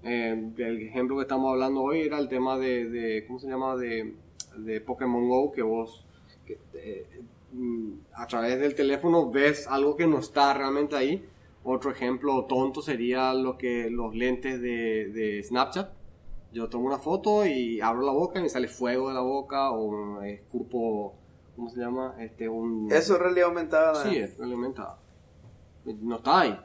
Eh, 0.02 0.50
el 0.56 0.82
ejemplo 0.82 1.16
que 1.16 1.22
estamos 1.22 1.52
hablando 1.52 1.82
hoy 1.82 2.00
era 2.00 2.18
el 2.18 2.28
tema 2.28 2.58
de, 2.58 2.88
de- 2.88 3.24
¿cómo 3.26 3.38
se 3.38 3.48
llama? 3.48 3.76
De, 3.76 4.14
de 4.56 4.80
Pokémon 4.80 5.28
Go, 5.28 5.52
que 5.52 5.62
vos 5.62 6.04
que, 6.46 6.58
eh, 6.74 7.06
mm, 7.52 7.90
a 8.14 8.26
través 8.26 8.58
del 8.58 8.74
teléfono 8.74 9.30
ves 9.30 9.68
algo 9.68 9.94
que 9.94 10.06
no 10.08 10.18
está 10.18 10.52
realmente 10.54 10.96
ahí. 10.96 11.24
Otro 11.62 11.92
ejemplo 11.92 12.44
tonto 12.46 12.82
sería 12.82 13.32
lo 13.34 13.56
que 13.56 13.88
los 13.88 14.16
lentes 14.16 14.60
de, 14.60 15.10
de 15.10 15.42
Snapchat. 15.44 15.90
Yo 16.52 16.68
tomo 16.68 16.86
una 16.86 16.98
foto 16.98 17.46
y 17.46 17.80
abro 17.80 18.02
la 18.04 18.12
boca 18.12 18.38
y 18.38 18.42
me 18.42 18.48
sale 18.48 18.68
fuego 18.68 19.08
de 19.08 19.14
la 19.14 19.20
boca 19.22 19.70
o 19.70 20.20
escupo, 20.22 21.14
¿cómo 21.56 21.70
se 21.70 21.80
llama? 21.80 22.14
Este, 22.18 22.48
un... 22.48 22.88
Eso 22.92 23.14
es 23.14 23.20
realidad 23.20 23.48
aumentada. 23.48 24.02
Sí, 24.08 24.16
es 24.18 24.38
alimentada. 24.40 24.98
No 26.02 26.16
está 26.16 26.40
ahí. 26.40 26.58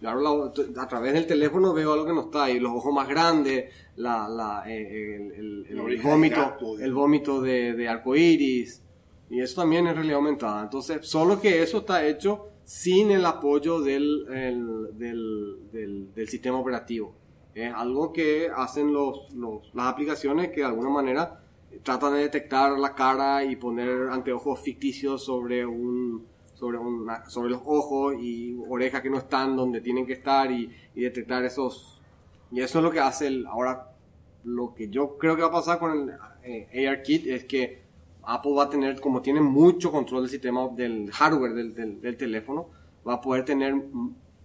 Yo 0.00 0.10
abro 0.10 0.52
la- 0.74 0.82
a 0.82 0.88
través 0.88 1.14
del 1.14 1.26
teléfono 1.26 1.72
veo 1.72 1.92
algo 1.92 2.04
que 2.04 2.12
no 2.12 2.22
está 2.22 2.44
ahí. 2.44 2.58
Los 2.58 2.72
ojos 2.72 2.92
más 2.92 3.08
grandes, 3.08 3.72
la, 3.96 4.28
la, 4.28 4.64
eh, 4.66 5.16
el, 5.16 5.32
el- 5.32 5.66
el 5.92 6.02
vómito, 6.02 6.36
gato, 6.40 6.78
el 6.78 6.92
vómito 6.92 7.40
de, 7.40 7.72
de 7.74 7.88
arcoíris. 7.88 8.82
Y 9.30 9.40
eso 9.40 9.60
también 9.62 9.86
es 9.86 9.94
realidad 9.94 10.16
aumentada. 10.16 10.62
Entonces, 10.62 11.06
solo 11.08 11.40
que 11.40 11.62
eso 11.62 11.78
está 11.78 12.04
hecho 12.04 12.48
sin 12.64 13.10
el 13.12 13.24
apoyo 13.24 13.80
del, 13.80 14.26
el- 14.30 14.98
del, 14.98 15.58
del- 15.72 16.12
del 16.14 16.28
sistema 16.28 16.58
operativo. 16.58 17.14
Es 17.56 17.72
algo 17.74 18.12
que 18.12 18.50
hacen 18.54 18.92
los, 18.92 19.28
las 19.74 19.86
aplicaciones 19.86 20.50
que 20.50 20.60
de 20.60 20.66
alguna 20.66 20.90
manera 20.90 21.40
tratan 21.82 22.12
de 22.14 22.20
detectar 22.20 22.78
la 22.78 22.94
cara 22.94 23.42
y 23.44 23.56
poner 23.56 24.08
anteojos 24.10 24.60
ficticios 24.60 25.24
sobre 25.24 25.64
un 25.64 26.26
sobre 26.54 26.78
una- 26.78 27.28
sobre 27.28 27.50
los 27.50 27.60
ojos 27.66 28.14
y 28.20 28.56
orejas 28.68 29.02
que 29.02 29.10
no 29.10 29.18
están 29.18 29.56
donde 29.56 29.80
tienen 29.82 30.06
que 30.06 30.14
estar 30.14 30.50
y, 30.50 30.70
detectar 30.94 31.44
esos 31.44 32.00
y 32.50 32.60
eso 32.60 32.78
es 32.78 32.84
lo 32.84 32.90
que 32.90 33.00
hace 33.00 33.26
el 33.26 33.46
ahora 33.46 33.90
lo 34.44 34.74
que 34.74 34.88
yo 34.88 35.18
creo 35.18 35.34
que 35.36 35.42
va 35.42 35.48
a 35.48 35.52
pasar 35.52 35.78
con 35.78 35.92
el 35.92 36.14
eh, 36.44 36.88
ARKit 36.88 37.26
es 37.26 37.44
que 37.44 37.82
Apple 38.22 38.52
va 38.54 38.64
a 38.64 38.70
tener 38.70 39.00
como 39.00 39.20
tiene 39.22 39.40
mucho 39.42 39.90
control 39.92 40.22
del 40.22 40.30
sistema 40.30 40.68
del 40.68 41.10
hardware 41.10 41.52
del, 41.54 42.00
del- 42.00 42.16
teléfono 42.16 42.68
va 43.06 43.14
a 43.14 43.20
poder 43.20 43.44
tener 43.44 43.74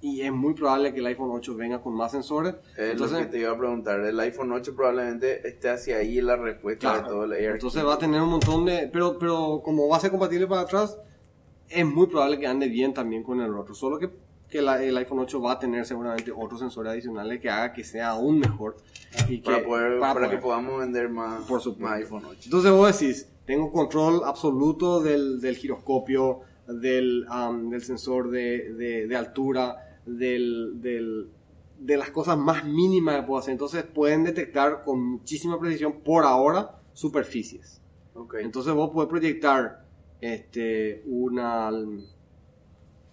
y 0.02 0.22
es 0.22 0.32
muy 0.32 0.54
probable 0.56 0.94
que 0.94 1.00
el 1.00 1.06
iPhone 1.06 1.30
8 1.32 1.56
venga 1.56 1.82
con 1.82 1.94
más 1.94 2.12
sensores 2.12 2.56
Es 2.76 2.92
entonces 2.92 3.18
lo 3.20 3.24
que 3.26 3.32
te 3.32 3.40
iba 3.40 3.52
a 3.52 3.58
preguntar. 3.58 4.00
El 4.00 4.20
iPhone 4.20 4.52
8 4.52 4.76
probablemente 4.76 5.48
esté 5.48 5.70
hacia 5.70 5.98
ahí 5.98 6.20
la 6.22 6.36
respuesta 6.38 6.80
Claro. 6.80 7.02
de 7.04 7.08
todo 7.08 7.24
el 7.26 7.32
AirKit. 7.34 7.52
Entonces 7.54 7.86
va 7.86 7.94
a 7.94 7.98
tener 8.00 8.22
un 8.22 8.30
montón 8.30 8.66
de... 8.66 8.90
Pero, 8.92 9.18
pero 9.20 9.62
como 9.64 9.88
va 9.88 9.98
a 9.98 10.00
ser 10.00 10.10
compatible 10.12 10.48
para 10.48 10.62
atrás, 10.62 10.98
es 11.70 11.86
muy 11.86 12.08
probable 12.08 12.40
que 12.40 12.48
ande 12.48 12.68
bien 12.68 12.94
también 12.94 13.24
con 13.24 13.40
el 13.42 13.54
otro. 13.54 13.76
Solo 13.76 14.00
que, 14.00 14.10
que 14.50 14.62
la- 14.62 14.84
el 14.84 14.98
iPhone 14.98 15.20
8 15.20 15.40
va 15.42 15.54
a 15.54 15.60
tener 15.60 15.86
seguramente 15.86 16.32
otros 16.36 16.60
sensores 16.60 16.92
adicionales 16.92 17.40
que 17.40 17.50
haga 17.50 17.72
que 17.72 17.84
sea 17.84 18.10
aún 18.10 18.40
mejor. 18.40 18.78
Y 19.30 19.40
que, 19.40 19.52
para 19.52 19.64
poder, 19.64 20.00
para 20.00 20.14
para 20.16 20.26
poder. 20.26 20.30
que 20.40 20.44
podamos 20.44 20.80
vender 20.80 21.10
más, 21.10 21.44
Por 21.46 21.62
supuesto. 21.62 21.86
más 21.86 22.00
iPhone 22.00 22.24
8. 22.26 22.40
Entonces 22.46 22.72
vos 22.72 23.00
decís, 23.00 23.30
tengo 23.46 23.72
control 23.72 24.22
absoluto 24.26 25.00
del, 25.00 25.40
del 25.40 25.56
giroscopio, 25.58 26.40
del, 26.68 27.26
am, 27.30 27.70
del 27.70 27.84
sensor 27.84 28.30
de, 28.32 28.74
de- 28.74 29.08
de 29.08 29.16
altura, 29.16 29.91
del, 30.06 30.82
del- 30.82 31.30
de 31.80 31.98
las 31.98 32.12
cosas 32.12 32.38
más 32.38 32.64
mínimas 32.66 33.16
que 33.18 33.24
puedo 33.24 33.40
hacer. 33.40 33.54
Entonces 33.54 33.84
pueden 33.84 34.24
detectar 34.24 34.84
con 34.84 35.04
muchísima 35.04 35.60
precisión 35.60 36.02
por 36.04 36.24
ahora 36.26 36.80
superficies. 36.94 37.82
Ok. 38.14 38.36
Entonces 38.40 38.74
vos 38.74 38.92
podés 38.92 39.10
proyectar 39.10 39.84
este, 40.20 41.02
una, 41.08 41.72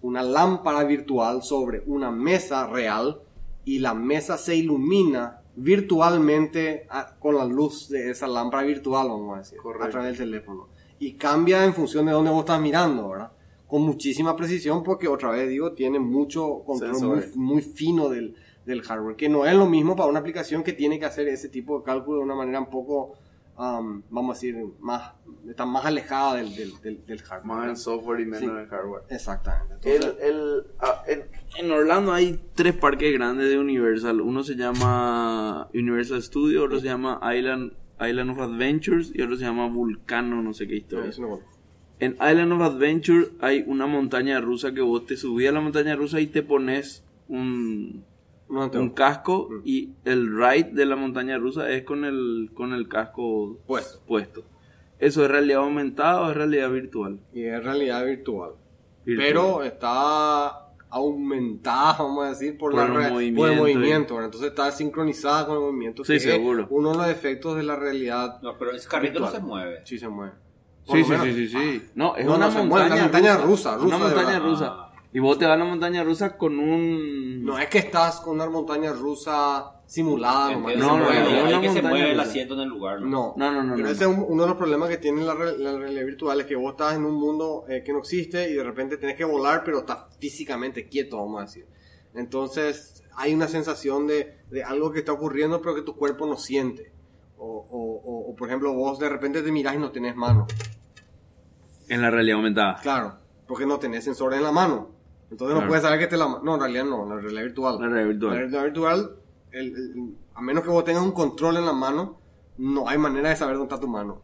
una 0.02 0.22
lámpara 0.22 0.84
virtual 0.84 1.42
sobre 1.42 1.82
una 1.86 2.10
mesa 2.10 2.66
real 2.66 3.22
y 3.64 3.78
la 3.78 3.94
mesa 3.94 4.36
se 4.38 4.54
ilumina 4.56 5.40
virtualmente 5.56 6.86
a- 6.90 7.16
con 7.18 7.36
la 7.36 7.44
luz 7.44 7.88
de 7.88 8.10
esa 8.10 8.26
lámpara 8.28 8.62
virtual, 8.64 9.08
vamos 9.08 9.34
a 9.34 9.38
decir, 9.38 9.58
Correcto. 9.58 9.86
a 9.86 9.90
través 9.90 10.18
del 10.18 10.30
teléfono. 10.30 10.68
Y 10.98 11.14
cambia 11.14 11.64
en 11.64 11.74
función 11.74 12.06
de 12.06 12.12
dónde 12.12 12.30
vos 12.30 12.40
estás 12.40 12.60
mirando, 12.60 13.08
¿verdad? 13.08 13.32
Con 13.68 13.82
muchísima 13.82 14.34
precisión 14.34 14.82
porque 14.82 15.06
otra 15.08 15.30
vez 15.30 15.48
digo, 15.48 15.72
tiene 15.72 15.98
mucho 16.00 16.62
control 16.64 17.00
muy, 17.02 17.22
muy 17.36 17.62
fino 17.62 18.08
del, 18.08 18.34
del 18.64 18.82
hardware, 18.82 19.14
que 19.16 19.28
no 19.28 19.44
es 19.46 19.54
lo 19.54 19.66
mismo 19.66 19.94
para 19.94 20.08
una 20.08 20.18
aplicación 20.20 20.62
que 20.64 20.72
tiene 20.72 20.98
que 20.98 21.04
hacer 21.04 21.28
ese 21.28 21.48
tipo 21.50 21.78
de 21.78 21.84
cálculo 21.84 22.18
de 22.18 22.24
una 22.24 22.34
manera 22.34 22.60
un 22.60 22.70
poco, 22.70 23.12
um, 23.58 24.02
vamos 24.08 24.30
a 24.30 24.34
decir, 24.40 24.56
más, 24.80 25.12
está 25.48 25.66
más 25.66 25.84
alejada 25.84 26.36
del, 26.36 26.54
del, 26.56 26.80
del, 26.80 27.04
del 27.04 27.20
hardware. 27.22 27.46
Más 27.46 27.68
en 27.68 27.76
software 27.76 28.20
y 28.20 28.24
menos 28.24 28.40
Sí. 28.40 28.46
en 28.46 28.66
hardware. 28.68 29.02
Exactamente. 29.10 29.74
El, 29.96 29.96
Entonces, 29.96 30.24
el, 30.24 30.62
ah, 30.80 31.02
en, 31.06 31.24
en 31.58 31.70
Orlando 31.70 32.12
hay 32.14 32.40
tres 32.54 32.74
parques 32.74 33.12
grandes 33.12 33.50
de 33.50 33.58
Universal. 33.58 34.20
Uno 34.22 34.42
se 34.44 34.54
llama 34.56 35.68
Universal 35.74 36.22
Studios, 36.22 36.64
otro 36.64 36.80
se 36.80 36.86
llama 36.86 37.20
Island, 37.36 37.72
Island 38.00 38.30
of 38.30 38.38
Adventures 38.38 39.12
y 39.14 39.20
otro 39.20 39.36
se 39.36 39.44
llama 39.44 39.68
Vulcano, 39.68 40.40
no 40.42 40.54
sé 40.54 40.66
qué 40.66 40.76
historia. 40.76 41.12
En 42.00 42.12
Island 42.14 42.52
of 42.52 42.60
Adventure 42.62 43.28
hay 43.40 43.64
una 43.66 43.86
montaña 43.86 44.40
rusa 44.40 44.72
que 44.72 44.80
vos 44.80 45.06
te 45.06 45.16
subís 45.16 45.48
a 45.48 45.52
la 45.52 45.60
montaña 45.60 45.96
rusa 45.96 46.20
y 46.20 46.26
te 46.28 46.42
pones 46.42 47.04
un, 47.28 48.04
No 48.48 48.94
casco 48.94 49.48
Mm. 49.50 49.60
y 49.64 49.90
el 50.04 50.34
ride 50.36 50.70
de 50.72 50.86
la 50.86 50.96
montaña 50.96 51.36
rusa 51.38 51.70
es 51.70 51.82
con 51.82 52.04
el, 52.04 52.50
con 52.54 52.72
el 52.72 52.88
casco 52.88 53.58
Puesto. 53.66 54.00
puesto. 54.06 54.42
¿Eso 54.98 55.24
es 55.24 55.30
realidad 55.30 55.60
aumentada 55.62 56.22
o 56.22 56.30
es 56.30 56.36
realidad 56.36 56.70
virtual? 56.70 57.18
Y 57.34 57.42
es 57.44 57.62
realidad 57.62 58.04
virtual. 58.06 58.52
Virtual. 59.04 59.26
Pero 59.28 59.62
está 59.62 60.64
aumentada, 60.90 61.96
vamos 61.98 62.24
a 62.26 62.28
decir, 62.30 62.56
por, 62.56 62.70
Por 62.72 62.80
la 62.80 62.86
el 62.86 62.94
re- 62.94 63.02
por 63.04 63.12
movimiento 63.12 63.46
el 63.52 63.58
movimiento. 63.58 64.14
¿verdad? 64.14 64.26
Entonces 64.28 64.48
está 64.50 64.70
sincronizada 64.72 65.46
con 65.46 65.56
el 65.56 65.62
movimiento. 65.62 66.04
Sí, 66.04 66.12
que 66.12 66.16
es 66.16 66.22
seguro. 66.22 66.66
uno 66.70 66.92
de 66.92 66.96
los 66.98 67.08
efectos 67.08 67.56
de 67.56 67.62
la 67.64 67.76
realidad. 67.76 68.40
No, 68.42 68.56
pero 68.58 68.72
ese 68.72 68.88
carrito 68.88 69.20
no 69.20 69.26
Virtual. 69.26 69.42
se 69.42 69.46
mueve. 69.46 69.80
Sí 69.84 69.98
se 69.98 70.08
mueve. 70.08 70.32
Sí, 70.90 71.04
sí, 71.04 71.12
sí, 71.22 71.32
sí, 71.34 71.48
sí. 71.48 71.82
No, 71.94 72.16
es 72.16 72.24
No, 72.26 72.36
una 72.36 72.48
no 72.48 72.64
montaña, 72.64 72.68
mueve, 72.68 72.86
una 72.94 73.02
montaña 73.02 73.36
rusa, 73.36 73.74
rusa 73.76 73.86
Una 73.86 73.98
montaña 73.98 74.28
verdad. 74.38 74.42
rusa. 74.48 74.84
Y 75.12 75.20
vos 75.20 75.38
te 75.38 75.46
vas 75.46 75.54
a 75.54 75.58
la 75.58 75.64
montaña 75.64 76.04
rusa 76.04 76.36
con 76.36 76.58
un... 76.58 77.42
No 77.44 77.58
es 77.58 77.68
que 77.68 77.78
estás 77.78 78.20
con 78.20 78.34
una 78.34 78.48
montaña 78.50 78.92
rusa 78.92 79.72
simulada. 79.86 80.50
No, 80.52 80.60
no, 80.76 80.98
no, 80.98 81.08
hay 81.08 81.42
una 81.54 81.60
que 81.62 81.70
se 81.70 81.80
mueve 81.80 82.12
el 82.12 82.20
asiento 82.20 82.52
en 82.54 82.60
el 82.60 82.68
lugar. 82.68 83.00
No, 83.00 83.32
No, 83.36 83.50
no, 83.50 83.62
no, 83.62 83.74
Pero 83.74 83.86
no, 83.86 83.92
ese 83.92 84.04
no. 84.04 84.10
es 84.12 84.18
un- 84.18 84.26
uno 84.28 84.42
de 84.42 84.48
los 84.50 84.58
problemas 84.58 84.90
que 84.90 84.98
tiene 84.98 85.22
la, 85.24 85.34
re- 85.34 85.56
la 85.56 85.78
realidad 85.78 86.04
virtual, 86.04 86.40
es 86.40 86.46
que 86.46 86.56
vos 86.56 86.72
estás 86.72 86.94
en 86.94 87.06
un 87.06 87.14
mundo 87.14 87.64
eh, 87.70 87.82
que 87.84 87.92
no 87.94 88.00
existe 88.00 88.50
y 88.50 88.54
de 88.54 88.62
repente 88.64 88.98
tenés 88.98 89.16
que 89.16 89.24
volar, 89.24 89.62
pero 89.64 89.78
estás 89.78 90.00
físicamente 90.20 90.88
quieto, 90.88 91.16
vamos 91.16 91.40
a 91.40 91.44
decir. 91.46 91.64
Entonces 92.14 93.02
hay 93.16 93.32
una 93.34 93.48
sensación 93.48 94.06
de, 94.06 94.38
de 94.50 94.62
algo 94.62 94.92
que 94.92 94.98
está 95.00 95.12
ocurriendo 95.12 95.60
pero 95.62 95.74
que 95.74 95.82
tu 95.82 95.96
cuerpo 95.96 96.26
no 96.26 96.36
siente. 96.36 96.92
O, 97.38 97.46
o- 97.70 98.02
o- 98.04 98.30
o, 98.30 98.34
por 98.36 98.48
ejemplo 98.48 98.74
vos 98.74 98.98
de 98.98 99.08
repente 99.08 99.42
te 99.42 99.52
mirás 99.52 99.74
y 99.74 99.78
no 99.78 99.90
tenés 99.90 100.16
mano. 100.16 100.46
En 101.88 102.02
la 102.02 102.10
realidad 102.10 102.36
aumentada. 102.36 102.76
Claro, 102.82 103.14
porque 103.46 103.66
no 103.66 103.78
tenés 103.78 104.04
sensor 104.04 104.34
en 104.34 104.42
la 104.42 104.52
mano. 104.52 104.90
Entonces 105.30 105.48
Claro. 105.54 105.60
no 105.62 105.68
puedes 105.68 105.82
saber 105.82 105.98
que 105.98 106.06
te 106.06 106.16
la... 106.16 106.40
No, 106.42 106.54
en 106.54 106.60
realidad 106.60 106.84
no, 106.84 107.02
en 107.04 107.08
la 107.10 107.16
realidad 107.16 107.42
virtual. 107.42 107.78
La 107.80 107.86
realidad 107.88 108.08
virtual. 108.08 108.30
La 108.34 108.38
realidad 108.40 108.62
virtual, 108.64 109.16
el- 109.52 109.66
el- 109.76 110.14
a 110.34 110.40
menos 110.40 110.62
que 110.64 110.70
vos 110.70 110.84
tengas 110.84 111.02
un 111.02 111.12
control 111.12 111.56
en 111.58 111.66
la 111.66 111.72
mano, 111.72 112.18
no 112.58 112.88
hay 112.88 112.98
manera 112.98 113.28
de 113.30 113.36
saber 113.36 113.56
dónde 113.56 113.74
está 113.74 113.80
tu 113.80 113.88
mano. 113.90 114.22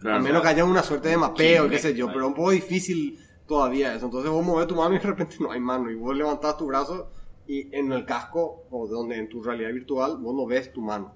Claro. 0.00 0.16
a 0.16 0.20
menos 0.20 0.40
que 0.40 0.48
haya 0.48 0.64
una 0.64 0.82
suerte 0.82 1.10
de 1.10 1.18
mapeo, 1.18 1.68
qué 1.68 1.78
sé 1.78 1.92
yo, 1.94 2.06
pero 2.06 2.20
es 2.20 2.26
un 2.28 2.34
poco 2.34 2.50
difícil 2.52 3.18
todavía 3.46 3.94
eso. 3.94 4.06
Entonces 4.06 4.30
vos 4.30 4.42
mueves 4.42 4.66
tu 4.66 4.74
mano 4.74 4.94
y 4.94 4.98
de 4.98 5.04
repente 5.04 5.36
no 5.40 5.52
hay 5.52 5.60
mano. 5.60 5.90
Y 5.90 5.94
vos 5.94 6.16
levantás 6.16 6.56
tu 6.56 6.64
brazo 6.66 7.10
y 7.46 7.68
en 7.76 7.92
el 7.92 8.06
casco, 8.06 8.64
o 8.70 8.86
donde 8.88 9.16
en 9.18 9.28
tu 9.28 9.42
realidad 9.42 9.70
virtual, 9.74 10.16
vos 10.18 10.34
no 10.34 10.46
ves 10.46 10.72
tu 10.72 10.80
mano. 10.80 11.14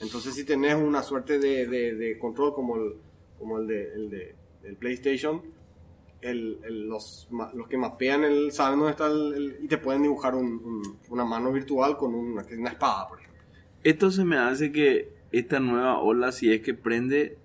Entonces 0.00 0.34
si 0.34 0.44
tenés 0.44 0.74
una 0.74 1.02
suerte 1.02 1.38
de, 1.38 1.66
de- 1.66 1.94
de 1.96 2.18
control 2.18 2.54
como 2.54 2.76
el, 2.76 2.94
como 3.38 3.58
el 3.58 3.66
de, 3.66 3.92
el 3.92 4.08
de 4.10 4.34
el 4.66 4.76
PlayStation, 4.76 5.42
el- 6.20 6.58
el- 6.64 6.88
los, 6.88 7.28
los 7.54 7.68
que 7.68 7.76
mapean 7.76 8.24
el, 8.24 8.50
saben 8.52 8.78
dónde 8.78 8.92
está 8.92 9.06
el, 9.08 9.58
y 9.62 9.68
te 9.68 9.78
pueden 9.78 10.02
dibujar 10.02 10.34
un- 10.34 10.60
un- 10.64 10.98
una 11.10 11.24
mano 11.24 11.52
virtual 11.52 11.96
con 11.96 12.14
una, 12.14 12.42
espada, 12.42 13.08
por 13.08 13.20
ejemplo. 13.20 13.42
Esto 13.82 14.10
se 14.10 14.24
me 14.24 14.36
hace 14.38 14.72
que 14.72 15.12
esta 15.32 15.60
nueva 15.60 15.98
ola, 16.00 16.32
si 16.32 16.52
es 16.52 16.62
que 16.62 16.72
prende, 16.74 17.36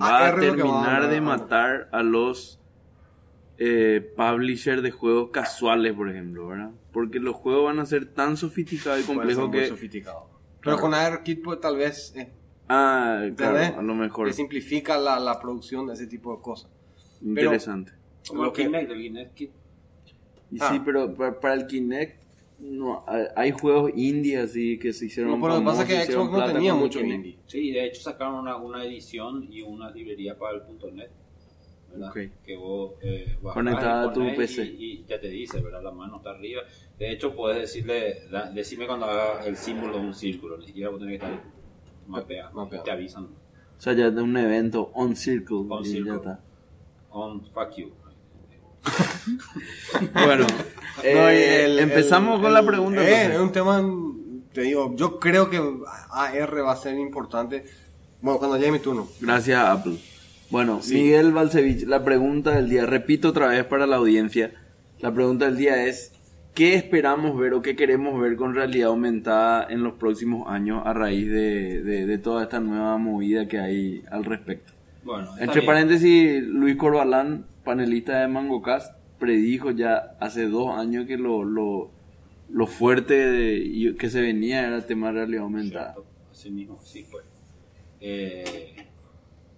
va 0.00 0.18
a 0.18 0.26
AR 0.28 0.34
lo 0.36 0.40
que 0.40 0.46
va 0.46 0.52
a- 0.52 0.56
terminar 0.84 1.10
de 1.10 1.20
matar 1.20 1.88
a 1.92 2.02
los 2.02 2.58
eh, 3.58 4.12
publishers 4.16 4.82
de 4.82 4.90
juegos 4.90 5.30
casuales, 5.30 5.92
por 5.92 6.08
ejemplo, 6.10 6.48
¿verdad? 6.48 6.70
Porque 6.92 7.20
los 7.20 7.36
juegos 7.36 7.66
van 7.66 7.78
a 7.78 7.86
ser 7.86 8.06
tan 8.06 8.36
sofisticados 8.36 9.00
y 9.00 9.04
complejos 9.04 9.50
que... 9.50 9.68
Pero 10.60 10.78
con 10.78 10.94
ARKit 10.94 11.42
pues, 11.44 11.60
tal 11.60 11.76
vez 11.76 12.12
eh, 12.16 12.32
Ah, 12.74 13.28
claro, 13.36 13.56
¿Entendés? 13.58 13.78
a 13.78 13.82
lo 13.82 13.94
mejor. 13.94 14.26
que 14.28 14.32
simplifica 14.32 14.96
la, 14.98 15.18
la 15.20 15.38
producción 15.40 15.86
de 15.86 15.94
ese 15.94 16.06
tipo 16.06 16.34
de 16.36 16.42
cosas. 16.42 16.70
Interesante. 17.20 17.92
Como 18.28 18.42
el 18.42 18.46
Lo 18.48 18.52
que- 18.52 18.62
Kinect, 18.64 18.90
el 18.90 19.02
Kinect 19.02 19.34
Kit. 19.34 19.50
Y 20.50 20.58
Ah. 20.60 20.70
sí, 20.72 20.80
pero 20.84 21.14
para, 21.14 21.38
para 21.40 21.54
el 21.54 21.66
Kinect 21.66 22.22
no, 22.60 23.04
hay- 23.36 23.50
juegos 23.52 23.90
indie 23.96 24.38
así 24.38 24.78
que 24.78 24.92
se 24.92 25.06
hicieron 25.06 25.32
No, 25.32 25.40
pero 25.40 25.54
lo 25.54 25.60
que 25.60 25.66
pasa 25.66 25.82
es 25.82 25.88
que 26.06 26.12
Xbox 26.12 26.30
no 26.30 26.46
tenía 26.52 26.74
mucho 26.74 27.00
Kinect. 27.00 27.14
indie. 27.16 27.38
Sí, 27.46 27.70
de 27.72 27.86
hecho 27.86 28.00
sacaron 28.02 28.34
una, 28.36 28.56
una 28.56 28.84
edición 28.84 29.48
y 29.50 29.62
una 29.62 29.90
librería 29.90 30.38
para 30.38 30.58
el 30.58 30.62
.NET. 30.94 31.10
¿verdad? 31.90 32.08
Ok. 32.08 32.18
Que 32.44 32.56
vos 32.56 32.92
eh, 33.02 33.36
bajás 33.42 33.54
Conectada 33.54 34.08
a 34.08 34.12
tu 34.14 34.20
PC. 34.34 34.64
Y, 34.64 34.84
y 34.84 35.04
ya 35.06 35.20
te 35.20 35.28
dice, 35.28 35.60
¿verdad? 35.60 35.82
La 35.82 35.90
mano 35.90 36.16
está 36.18 36.30
arriba. 36.30 36.62
De 36.98 37.10
hecho, 37.12 37.34
puedes 37.36 37.60
decirle, 37.60 38.28
da- 38.30 38.50
decime 38.50 38.86
cuando 38.86 39.04
haga 39.06 39.44
el 39.44 39.56
símbolo 39.56 39.98
de 39.98 40.06
un 40.06 40.14
círculo. 40.14 40.56
Ni 40.56 40.66
siquiera 40.66 40.88
vos 40.90 41.00
tenés 41.00 41.18
que 41.20 41.26
estar 41.26 41.42
mapeado. 42.06 42.52
Mapeado. 42.52 42.84
Te 42.84 42.90
avisan. 42.90 43.24
O 43.24 43.80
sea, 43.80 43.92
ya 43.94 44.10
de 44.10 44.22
un 44.22 44.36
evento 44.36 44.90
on 44.94 45.16
circle. 45.16 45.56
On 45.68 45.82
y 45.84 45.88
ya 45.88 45.92
circle. 45.92 46.14
está. 46.16 46.40
On 47.10 47.44
fuck 47.50 47.72
you. 47.76 47.90
Bueno, 50.12 50.46
eh, 51.02 51.14
No, 51.14 51.32
y 51.32 51.36
el- 51.36 51.78
empezamos 51.78 52.36
el- 52.36 52.42
con 52.42 52.52
la 52.54 52.62
pregunta. 52.64 53.02
eh, 53.08 53.32
es 53.34 53.38
un 53.40 53.52
tema, 53.52 53.82
te 54.52 54.62
digo, 54.62 54.94
yo 54.96 55.18
creo 55.20 55.48
que 55.50 55.58
AR 56.10 56.64
va 56.64 56.72
a 56.72 56.76
ser 56.76 56.96
importante. 56.98 57.64
Bueno, 58.20 58.38
cuando 58.38 58.56
llegue 58.56 58.72
mi 58.72 58.78
turno. 58.80 59.08
Gracias 59.20 59.64
Apple. 59.64 59.98
Bueno, 60.50 60.80
Miguel 60.88 61.32
Balcevich, 61.32 61.84
la 61.86 62.04
pregunta 62.04 62.50
del 62.52 62.68
día, 62.68 62.84
repito 62.84 63.28
otra 63.28 63.46
vez 63.48 63.64
para 63.64 63.86
la 63.86 63.96
audiencia, 63.96 64.52
la 65.00 65.12
pregunta 65.12 65.46
del 65.46 65.56
día 65.56 65.86
es, 65.86 66.12
¿qué 66.54 66.74
esperamos 66.74 67.36
ver 67.38 67.54
o 67.54 67.62
qué 67.62 67.74
queremos 67.76 68.20
ver 68.20 68.36
con 68.36 68.54
realidad 68.54 68.88
aumentada 68.88 69.66
en 69.70 69.82
los 69.82 69.94
próximos 69.94 70.48
años 70.48 70.82
a 70.84 70.92
raíz 70.92 71.28
de, 71.30 71.82
de- 71.82 72.06
de 72.06 72.18
toda 72.18 72.42
esta 72.42 72.60
nueva 72.60 72.98
movida 72.98 73.48
que 73.48 73.58
hay 73.58 74.02
al 74.10 74.24
respecto? 74.24 74.72
Bueno, 75.04 75.30
Entre 75.38 75.62
paréntesis, 75.62 76.42
Luis 76.44 76.76
Corbalán, 76.76 77.46
panelista 77.64 78.20
de 78.20 78.28
MangoCast, 78.28 78.94
predijo 79.18 79.70
ya 79.70 80.16
hace 80.20 80.46
dos 80.48 80.76
años 80.78 81.06
que 81.06 81.16
lo, 81.16 81.42
lo, 81.44 81.90
lo 82.50 82.66
fuerte 82.66 83.14
de- 83.14 83.96
que 83.98 84.10
se 84.10 84.20
venía 84.20 84.66
era 84.66 84.76
el 84.76 84.84
tema 84.84 85.08
de 85.08 85.12
realidad 85.14 85.42
aumentada. 85.44 85.92
Cierto, 85.94 86.06
Así 86.30 86.50
mismo, 86.50 86.78
sí 86.82 87.04
fue. 87.04 87.20
Eh, 88.00 88.74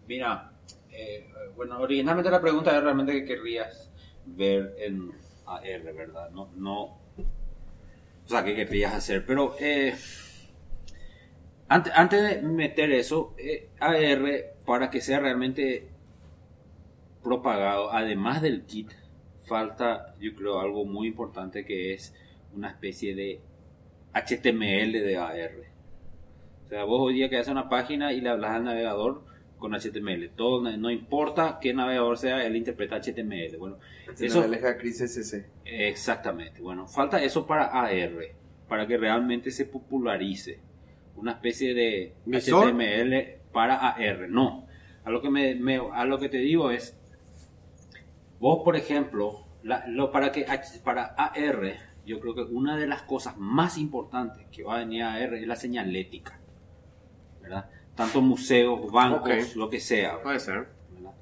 mira, 0.08 0.52
eh, 0.90 1.26
bueno, 1.56 1.78
originalmente 1.80 2.30
la 2.30 2.40
pregunta 2.40 2.70
era 2.70 2.80
realmente 2.80 3.12
qué 3.12 3.24
querrías 3.24 3.90
ver 4.26 4.74
en 4.78 5.10
AR, 5.46 5.82
¿verdad? 5.94 6.30
No, 6.30 6.50
no, 6.56 6.82
o 6.82 8.28
sea, 8.28 8.44
qué 8.44 8.54
querrías 8.54 8.94
hacer, 8.94 9.26
pero 9.26 9.54
eh, 9.60 9.94
antes, 11.68 11.92
antes 11.94 12.22
de 12.22 12.42
meter 12.42 12.90
eso, 12.92 13.34
eh, 13.38 13.68
AR, 13.80 14.54
para 14.64 14.90
que 14.90 15.00
sea 15.00 15.20
realmente 15.20 15.88
propagado, 17.22 17.92
además 17.92 18.40
del 18.40 18.64
kit, 18.64 18.92
falta, 19.46 20.14
yo 20.20 20.34
creo, 20.34 20.60
algo 20.60 20.84
muy 20.84 21.08
importante 21.08 21.64
que 21.64 21.92
es 21.92 22.14
una 22.54 22.70
especie 22.70 23.14
de 23.14 23.40
HTML 24.14 24.92
de 24.92 25.16
AR. 25.18 25.52
O 26.64 26.68
sea, 26.68 26.84
vos 26.84 27.00
hoy 27.00 27.14
día 27.14 27.28
que 27.28 27.36
haces 27.36 27.52
una 27.52 27.68
página 27.68 28.12
y 28.12 28.20
le 28.20 28.30
hablas 28.30 28.52
al 28.52 28.64
navegador 28.64 29.24
con 29.64 29.72
HTML. 29.72 30.28
Todo, 30.36 30.60
no 30.76 30.90
importa 30.90 31.58
qué 31.58 31.72
navegador 31.72 32.18
sea, 32.18 32.44
él 32.44 32.54
interpreta 32.54 32.96
HTML. 33.00 33.56
Bueno, 33.56 33.78
eso, 34.26 34.42
exactamente. 35.64 36.60
Bueno, 36.60 36.86
falta 36.86 37.22
eso 37.22 37.46
para 37.46 37.64
AR, 37.68 38.10
para 38.68 38.86
que 38.86 38.98
realmente 38.98 39.50
se 39.50 39.64
popularice. 39.64 40.60
Una 41.16 41.32
especie 41.32 41.72
de 41.72 42.12
¿Visor? 42.26 42.68
HTML 42.74 43.38
para 43.54 43.76
AR. 43.88 44.28
No. 44.28 44.66
A 45.02 45.10
lo 45.10 45.22
que, 45.22 45.30
me, 45.30 45.54
me- 45.54 45.80
a 45.94 46.04
lo 46.04 46.18
que 46.18 46.28
te 46.28 46.36
digo 46.36 46.70
es, 46.70 46.94
vos, 48.38 48.62
por 48.64 48.76
ejemplo, 48.76 49.46
la- 49.62 49.86
lo, 49.86 50.12
para, 50.12 50.30
que, 50.30 50.44
para 50.84 51.04
AR, 51.16 51.74
yo 52.04 52.20
creo 52.20 52.34
que 52.34 52.42
una 52.42 52.76
de 52.76 52.86
las 52.86 53.00
cosas 53.04 53.38
más 53.38 53.78
importantes 53.78 54.46
que 54.52 54.62
va 54.62 54.76
a 54.76 54.78
venir 54.80 55.04
a 55.04 55.14
AR 55.14 55.34
es 55.36 55.46
la 55.46 55.56
señalética. 55.56 56.38
¿verdad? 57.40 57.70
Tanto 57.94 58.20
museos, 58.20 58.90
bancos, 58.90 59.56
lo 59.56 59.70
que 59.70 59.80
sea. 59.80 60.20
Puede 60.22 60.40
ser. 60.40 60.68
¿verdad? 60.90 61.12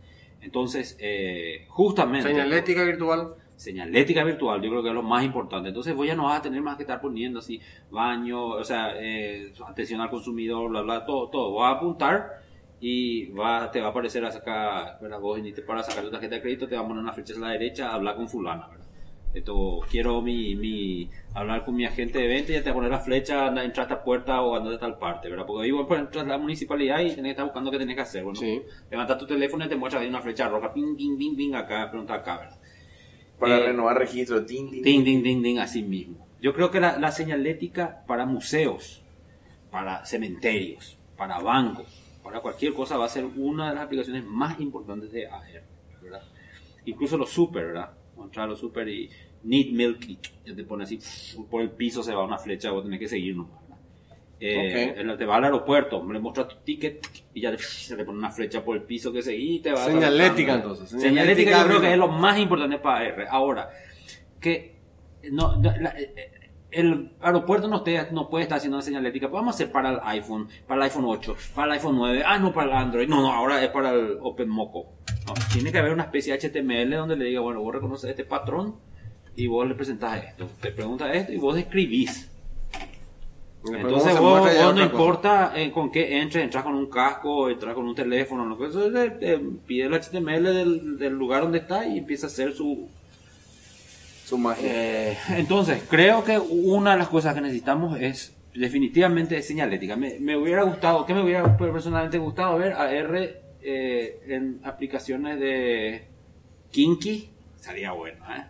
Entonces, 0.41 0.97
eh, 1.01 1.67
justamente... 1.69 2.29
Señalética 2.29 2.85
virtual. 2.85 3.35
Señalética 3.57 4.25
virtual, 4.25 4.61
yo 4.61 4.71
creo 4.71 4.83
que 4.83 4.89
es 4.89 4.95
lo 4.95 5.03
más 5.03 5.23
importante. 5.25 5.69
Entonces, 5.69 5.95
vos 5.95 6.07
ya 6.07 6.17
no 6.17 6.25
vas 6.25 6.41
a 6.41 6.43
tener 6.43 6.61
más 6.63 6.77
que 6.77 6.83
estar 6.83 7.01
poniendo 7.01 7.39
así, 7.39 7.61
baño, 7.91 8.47
o 8.47 8.65
sea, 8.65 8.93
eh, 8.97 9.53
atención 9.69 10.01
al 10.01 10.11
consumidor, 10.11 10.69
bla, 10.71 10.83
bla, 10.83 11.07
todo, 11.07 11.29
todo. 11.29 11.55
Vas 11.55 11.75
a 11.75 11.77
apuntar 11.77 12.43
y 12.81 13.27
va, 13.27 13.71
te 13.71 13.81
va 13.81 13.89
a 13.89 13.91
aparecer 13.91 14.25
acá, 14.25 14.99
¿verdad? 15.01 15.21
Vos 15.21 15.37
viniste 15.37 15.63
para 15.63 15.85
sacar 15.85 16.03
tu 16.03 16.11
tarjeta 16.11 16.35
de 16.35 16.43
crédito, 16.43 16.67
te 16.67 16.75
va 16.75 16.81
a 16.83 16.89
poner 16.89 17.03
una 17.03 17.13
flecha 17.13 17.35
a 17.37 17.39
la 17.39 17.51
derecha, 17.51 17.93
hablar 17.93 18.17
con 18.17 18.29
fulana, 18.29 18.67
¿verdad? 18.67 18.82
Esto, 19.35 19.81
quiero 19.91 20.21
mi, 20.21 20.55
mi, 20.57 21.09
hablar 21.33 21.65
con 21.65 21.75
mi 21.75 21.87
agente 21.87 22.19
de 22.19 22.27
venta 22.29 22.53
y 22.53 22.55
ya 22.55 22.63
te 22.63 22.69
a 22.71 22.75
poner 22.75 22.91
la 22.91 23.01
flecha, 23.01 23.47
anda, 23.47 23.65
entra 23.65 23.85
a 23.85 23.87
esta 23.87 24.05
puerta 24.05 24.43
o 24.43 24.55
anda 24.57 24.71
de 24.71 24.77
tal 24.79 24.99
parte, 24.99 25.31
¿verdad? 25.31 25.47
Porque 25.47 25.65
ahí 25.67 25.73
pues, 25.73 26.01
entras 26.01 26.25
a 26.25 26.29
la 26.29 26.39
municipalidad 26.39 27.01
y 27.01 27.09
tenés 27.09 27.23
que 27.23 27.31
estar 27.31 27.47
buscando 27.47 27.71
qué 27.71 27.79
tenés 27.79 27.97
que 27.97 28.03
hacer, 28.03 28.25
bueno. 28.25 28.39
Sí. 28.39 28.61
Levanta 28.91 29.17
tu 29.17 29.27
teléfono 29.27 29.65
y 29.65 29.69
te 29.69 29.77
muestra 29.77 30.01
ahí 30.01 30.09
una 30.09 30.21
flecha 30.21 30.49
roja, 30.49 30.73
ping, 30.75 30.97
ping, 30.97 31.17
ping, 31.17 31.35
ping, 31.37 31.55
acá, 31.55 31.89
pregunta 31.89 32.15
acá, 32.15 32.39
¿verdad? 32.39 32.59
Para 33.39 33.57
Eh, 33.59 33.67
renovar 33.67 33.99
registro, 33.99 34.41
Ding, 34.41 34.71
ding, 34.83 35.03
ding, 35.03 35.43
ding, 35.43 35.59
así 35.59 35.83
mismo. 35.83 36.27
Yo 36.41 36.53
creo 36.53 36.71
que 36.71 36.81
la, 36.81 36.99
la 36.99 37.11
señalética 37.11 38.05
para 38.07 38.27
museos, 38.27 39.03
para 39.71 40.05
cementerios, 40.05 40.99
para 41.17 41.39
bancos, 41.39 42.03
para 42.23 42.41
cualquier 42.41 42.75
cosa 42.75 42.99
va 42.99 43.07
a 43.07 43.09
ser 43.09 43.25
una 43.25 43.71
de 43.71 43.77
las 43.77 43.85
aplicaciones 43.85 44.25
más 44.25 44.61
importantes 44.61 45.11
de 45.11 45.27
AR, 45.27 45.65
¿verdad? 46.03 46.23
Incluso 46.85 47.17
los 47.17 47.31
super, 47.31 47.67
¿verdad? 47.69 47.93
Los 48.47 48.59
super 48.59 48.89
y 48.89 49.09
need 49.45 49.73
milk, 49.73 50.05
y 50.09 50.19
ya 50.47 50.55
te 50.55 50.65
pone 50.65 50.85
así, 50.85 50.99
por 51.51 51.63
el 51.63 51.71
piso 51.71 52.03
se 52.03 52.15
va 52.15 52.25
una 52.25 52.39
flecha, 52.39 52.71
vos 52.71 52.85
tenés 52.85 53.01
que 53.01 53.09
seguir 53.09 53.37
nomás, 53.37 53.61
¿verdad? 53.63 53.79
Eh, 54.41 54.91
Ok. 54.93 54.99
él 54.99 55.17
te 55.19 55.25
va 55.25 55.37
al 55.37 55.45
aeropuerto, 55.45 56.13
le 56.13 56.19
muestra 56.19 56.47
tu 56.49 56.57
ticket 56.65 57.07
y 57.35 57.41
ya 57.41 57.57
se 57.59 57.97
te 57.97 58.05
pone 58.05 58.19
una 58.19 58.31
flecha 58.31 58.65
por 58.65 58.77
el 58.77 58.83
piso 58.83 59.13
que 59.13 59.23
seguí 59.23 59.57
y 59.57 59.59
te 59.61 59.73
va 59.73 59.85
Señalética, 59.85 60.55
entonces. 60.55 60.91
Señalética 60.91 61.61
yo 61.63 61.67
creo 61.67 61.81
que 61.81 61.93
es 61.93 61.99
lo 61.99 62.09
más 62.09 62.39
importante 62.39 62.79
para 62.79 63.01
AR. 63.07 63.27
Ahora, 63.31 63.71
que 64.41 64.77
no, 65.31 65.61
la- 65.63 65.95
eh, 65.99 66.31
el 66.73 67.13
aeropuerto 67.21 67.69
no, 67.69 67.85
esté- 67.85 68.11
no 68.13 68.29
puede 68.31 68.45
estar 68.45 68.59
haciendo 68.59 68.79
una 68.79 68.83
señalética. 68.85 69.27
Vamos 69.29 69.55
a 69.55 69.57
hacer 69.57 69.71
para 69.71 69.91
el 69.91 69.99
iPhone, 70.05 70.49
para 70.67 70.79
el 70.79 70.91
iPhone 70.91 71.05
8, 71.07 71.37
para 71.55 71.67
el 71.67 71.73
iPhone 71.79 71.97
9. 71.97 72.23
Ah, 72.27 72.39
no, 72.39 72.53
para 72.53 72.71
el 72.71 72.77
Android. 72.77 73.09
No, 73.09 73.21
no, 73.21 73.31
ahora 73.33 73.63
es 73.63 73.69
para 73.71 73.91
el 73.93 74.19
OpenMoco. 74.21 74.81
No, 74.85 75.02
tiene 75.53 75.73
que 75.73 75.79
haber 75.79 75.93
una 75.93 76.05
especie 76.05 76.37
de 76.37 76.49
HTML 76.49 76.97
donde 76.97 77.17
le 77.17 77.27
diga, 77.27 77.41
bueno, 77.41 77.61
vos 77.61 77.75
reconoces 77.75 78.11
este 78.11 78.25
patrón 78.25 78.77
y 79.37 79.47
vos 79.47 79.67
le 79.67 79.75
presentás 79.75 80.25
esto. 80.25 80.49
Te 80.61 80.73
pregunta 80.73 81.13
esto 81.13 81.33
y 81.33 81.39
vos 81.39 81.57
escribís. 81.57 82.29
Entonces 83.65 84.19
vos, 84.19 84.51
no 84.75 84.83
importa 84.83 85.53
eh, 85.55 85.71
con 85.71 85.93
qué 85.93 86.21
entres, 86.21 86.43
entras 86.43 86.65
con 86.65 86.75
un 86.75 86.91
casco, 86.91 87.49
entras 87.49 87.75
con 87.75 87.87
un 87.87 87.95
teléfono, 87.95 88.45
lo 88.45 88.59
que 88.59 88.67
eso 88.67 88.87
es, 88.87 89.13
pide 89.67 89.85
el 89.85 89.95
HTML 89.95 90.43
del, 90.43 90.99
del 90.99 91.13
lugar 91.13 91.43
donde 91.43 91.59
está 91.59 91.87
y 91.87 91.99
empieza 91.99 92.27
a 92.27 92.31
hacer 92.31 92.53
su 92.55 92.89
Su 94.25 94.37
magia. 94.37 94.65
Eh, 94.67 95.19
entonces, 95.37 95.85
creo 95.89 96.25
que 96.25 96.39
una 96.39 96.93
de 96.93 96.99
las 96.99 97.09
cosas 97.09 97.35
que 97.35 97.41
necesitamos 97.41 98.01
es 98.01 98.35
definitivamente 98.53 99.41
señalética. 99.43 99.95
Me, 99.95 100.19
me 100.19 100.37
hubiera 100.37 100.65
gustado, 100.65 101.07
¿qué 101.07 101.15
me 101.15 101.23
hubiera 101.23 101.57
personalmente 101.57 102.19
gustado 102.19 102.59
ver? 102.59 102.73
A 102.73 102.93
R 102.93 103.42
eh, 103.63 104.21
en 104.27 104.61
aplicaciones 104.65 105.39
de 105.39 106.07
Kinky. 106.71 107.31
Sería 107.57 107.93
bueno, 107.93 108.25
¿eh? 108.35 108.45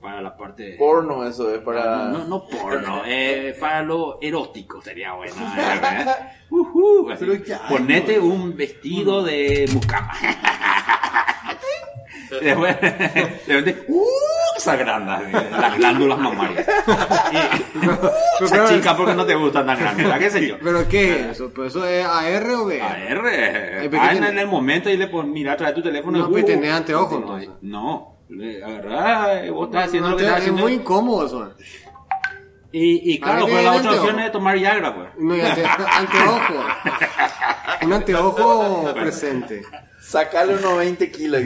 Para 0.00 0.20
la 0.20 0.36
parte... 0.36 0.76
Porno, 0.78 1.26
eso 1.26 1.52
es 1.54 1.60
para. 1.62 2.08
No, 2.10 2.24
no 2.26 2.46
porno, 2.46 3.02
eh, 3.06 3.56
para 3.58 3.82
lo 3.82 4.18
erótico 4.20 4.80
sería 4.80 5.14
bueno. 5.14 5.34
¿eh? 5.34 6.06
Así. 7.12 7.26
Ponete 7.68 8.18
un 8.18 8.56
vestido 8.56 9.22
de 9.24 9.68
mucama. 9.72 10.12
Después, 12.42 12.80
de 12.80 13.40
repente, 13.46 13.84
¡uh! 13.88 14.04
se 14.58 14.70
agrandan 14.70 15.30
las 15.32 15.76
glándulas 15.76 16.18
mamarias. 16.18 16.66
Y, 17.32 17.78
Pero, 17.80 18.10
esa 18.40 18.68
chica, 18.68 18.96
porque 18.96 19.14
no 19.14 19.24
te 19.26 19.34
gustan 19.34 19.66
tan 19.66 19.78
grandes? 19.78 20.04
¿Verdad? 20.06 20.18
¿Qué 20.18 20.30
sé 20.30 20.48
yo? 20.48 20.56
¿Pero 20.62 20.88
qué 20.88 21.20
es 21.20 21.26
eso? 21.32 21.50
¿Pero 21.54 21.66
eso 21.66 21.86
es 21.86 22.04
AR 22.04 22.50
o 22.52 22.64
B? 22.66 22.80
AR. 22.82 23.22
Ah, 23.26 24.10
¿qué 24.10 24.16
en, 24.16 24.24
en 24.24 24.38
el 24.38 24.46
momento 24.48 24.88
y 24.90 24.96
le 24.96 25.06
pones, 25.08 25.30
mira, 25.32 25.56
trae 25.56 25.72
tu 25.72 25.82
teléfono. 25.82 26.18
No, 26.18 26.28
y, 26.28 26.32
pues 26.32 26.44
¡uh! 26.44 26.46
tenés 26.46 26.72
anteojos, 26.72 27.12
no, 27.12 27.38
entonces. 27.38 27.50
No, 27.62 28.16
agarrás, 28.64 29.50
vos 29.50 29.66
estás 29.68 29.86
haciendo 29.86 30.10
lo 30.10 30.16
que 30.16 30.22
es 30.22 30.28
estás 30.28 30.40
haciendo. 30.40 30.62
muy 30.62 30.72
incómodo 30.74 31.26
eso. 31.26 31.52
Y, 32.72 33.14
y 33.14 33.20
claro, 33.20 33.46
pues 33.46 33.64
la 33.64 33.72
otra 33.72 33.90
opción 33.90 33.96
anteojos. 34.08 34.26
es 34.26 34.32
tomar 34.32 34.58
Viagra, 34.58 34.94
pues. 34.94 35.08
No, 35.18 35.36
y 35.36 35.40
ante- 35.40 35.64
anteojo. 35.64 36.54
Un 37.82 37.92
anteojo 37.92 38.92
presente. 38.94 39.62
Sacarle 40.00 40.54
unos 40.56 40.78
20 40.78 41.10
kilos. 41.10 41.42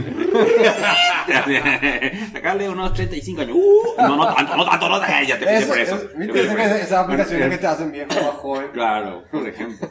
Sacarle 2.33 2.69
unos 2.69 2.93
35 2.95 3.41
años. 3.43 3.57
Uh, 3.57 4.03
no, 4.03 4.17
no 4.17 4.35
tanto, 4.35 4.57
no 4.57 4.65
tanto, 4.69 4.89
no 4.89 5.01
tanto. 5.01 5.27
Ya 5.29 5.39
te 5.39 5.47
pide 5.47 5.59
Eso, 5.59 5.73
preso. 5.73 5.95
es- 5.97 6.13
Te 6.13 6.19
¿Viste 6.19 6.33
pide 6.33 6.43
esas, 6.45 6.55
preso. 6.55 6.75
esas 6.77 6.93
aplicaciones 7.05 7.49
que 7.51 7.59
te 7.59 7.67
hacen 7.67 7.93
viejo 7.93 8.09
más 8.15 8.25
joven? 8.37 8.67
Claro, 8.73 9.25
por 9.31 9.49
ejemplo. 9.49 9.89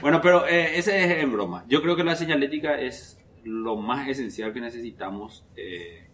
Bueno, 0.00 0.20
pero 0.20 0.46
eh, 0.46 0.78
ese 0.78 1.02
es 1.04 1.22
en 1.22 1.32
broma. 1.32 1.64
Yo 1.68 1.82
creo 1.82 1.96
que 1.96 2.04
la 2.04 2.14
señalética 2.16 2.78
es 2.78 3.18
lo 3.44 3.76
más 3.76 4.08
esencial 4.08 4.52
que 4.52 4.60
necesitamos. 4.60 5.44
eh, 5.56 6.06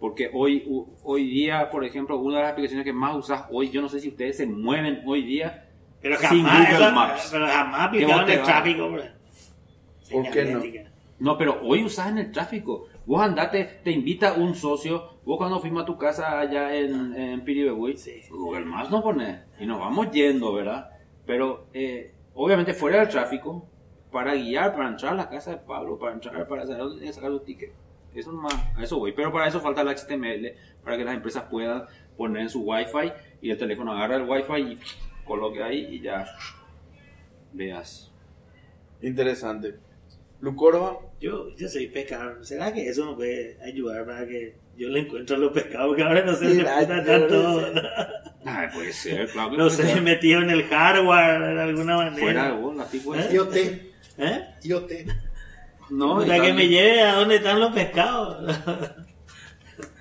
porque 0.00 0.30
hoy, 0.32 0.64
hoy 1.02 1.26
día, 1.28 1.70
por 1.70 1.84
ejemplo, 1.84 2.18
una 2.20 2.36
de 2.36 2.42
las 2.44 2.52
aplicaciones 2.52 2.84
que 2.84 2.92
más 2.92 3.16
usas 3.16 3.46
hoy, 3.50 3.70
yo 3.70 3.82
no 3.82 3.88
sé 3.88 3.98
si 3.98 4.06
ustedes 4.10 4.36
se 4.36 4.46
mueven 4.46 5.02
hoy 5.04 5.24
día 5.24 5.64
Pero 6.00 6.16
sin 6.16 6.28
jamás, 6.44 6.58
Google 6.70 6.84
eso- 6.86 6.94
Maps. 6.94 7.28
pero 7.32 7.46
jamás 7.46 7.80
aplicaron 7.88 8.30
el 8.30 8.42
tráfico, 8.42 8.84
hombre. 8.84 9.10
¿Por 10.10 10.30
qué 10.30 10.44
no? 10.44 10.62
No, 11.20 11.36
pero 11.36 11.60
hoy 11.62 11.84
usas 11.84 12.08
en 12.08 12.18
el 12.18 12.30
tráfico. 12.32 12.86
Vos 13.04 13.20
andate, 13.20 13.80
te 13.82 13.90
invita 13.90 14.34
un 14.34 14.54
socio. 14.54 15.18
Vos 15.24 15.36
cuando 15.36 15.58
fuimos 15.58 15.82
a 15.82 15.86
tu 15.86 15.98
casa 15.98 16.38
allá 16.38 16.74
en, 16.74 17.14
en 17.14 17.40
Piribebuy, 17.44 17.96
Sí, 17.96 18.20
sí. 18.22 18.30
Google 18.30 18.64
Maps 18.64 18.90
nos 18.90 19.02
pone. 19.02 19.40
Y 19.58 19.66
nos 19.66 19.80
vamos 19.80 20.10
yendo, 20.12 20.52
¿verdad? 20.52 20.90
Pero 21.26 21.66
eh, 21.74 22.14
obviamente 22.34 22.72
fuera 22.72 23.00
del 23.00 23.08
tráfico, 23.08 23.66
para 24.12 24.34
guiar, 24.34 24.74
para 24.76 24.88
entrar 24.88 25.12
a 25.14 25.16
la 25.16 25.28
casa 25.28 25.50
de 25.50 25.56
Pablo, 25.58 25.98
para 25.98 26.12
entrar, 26.14 26.46
para 26.46 26.62
saber 26.64 26.78
dónde 26.82 27.12
sacar 27.12 27.30
los 27.30 27.44
tickets. 27.44 27.72
Eso 28.14 28.30
nomás, 28.32 28.54
a 28.76 28.82
eso 28.82 28.98
voy. 28.98 29.12
Pero 29.12 29.32
para 29.32 29.48
eso 29.48 29.60
falta 29.60 29.80
el 29.82 29.88
HTML, 29.88 30.54
para 30.84 30.96
que 30.96 31.04
las 31.04 31.14
empresas 31.14 31.42
puedan 31.50 31.82
poner 32.16 32.48
su 32.48 32.62
Wi-Fi 32.62 33.12
y 33.42 33.50
el 33.50 33.58
teléfono 33.58 33.92
agarra 33.92 34.16
el 34.16 34.22
Wi-Fi 34.22 34.60
y 34.72 34.78
coloque 35.28 35.62
ahí 35.62 35.86
y 35.90 36.00
ya 36.00 36.26
veas. 37.52 38.10
Interesante. 39.02 39.74
Lucorba. 40.40 40.98
Yo, 41.20 41.54
yo 41.56 41.68
soy 41.68 41.88
pescador. 41.88 42.44
¿Será 42.44 42.72
que 42.72 42.88
eso 42.88 43.10
me 43.10 43.16
puede 43.16 43.58
ayudar 43.64 44.04
para 44.06 44.26
que 44.26 44.56
yo 44.76 44.88
le 44.88 45.00
encuentre 45.00 45.36
los 45.36 45.52
pescados? 45.52 45.88
Porque 45.88 46.02
ahora 46.02 46.24
no 46.24 46.34
sé 46.34 46.54
si 46.54 46.62
tanto. 46.62 47.60
no 47.72 47.82
Ay, 48.44 48.68
puede 48.72 48.92
ser, 48.92 49.28
claro 49.28 49.50
que 49.50 49.56
No 49.56 49.68
sé, 49.68 49.82
ser. 49.82 50.00
metido 50.02 50.40
en 50.40 50.50
el 50.50 50.64
hardware 50.64 51.54
de 51.56 51.62
alguna 51.62 51.96
manera. 51.96 52.16
Fuera 52.18 52.44
de 52.52 52.52
así 52.80 53.00
puede 53.00 53.22
¿Eh? 53.24 53.28
te, 53.46 53.92
¿Eh? 54.18 54.46
yo 54.62 54.84
te. 54.84 55.06
No, 55.90 56.24
que 56.40 56.52
me 56.52 56.68
lleve 56.68 57.02
a 57.02 57.14
donde 57.14 57.36
están 57.36 57.58
los 57.60 57.72
pescados. 57.74 58.56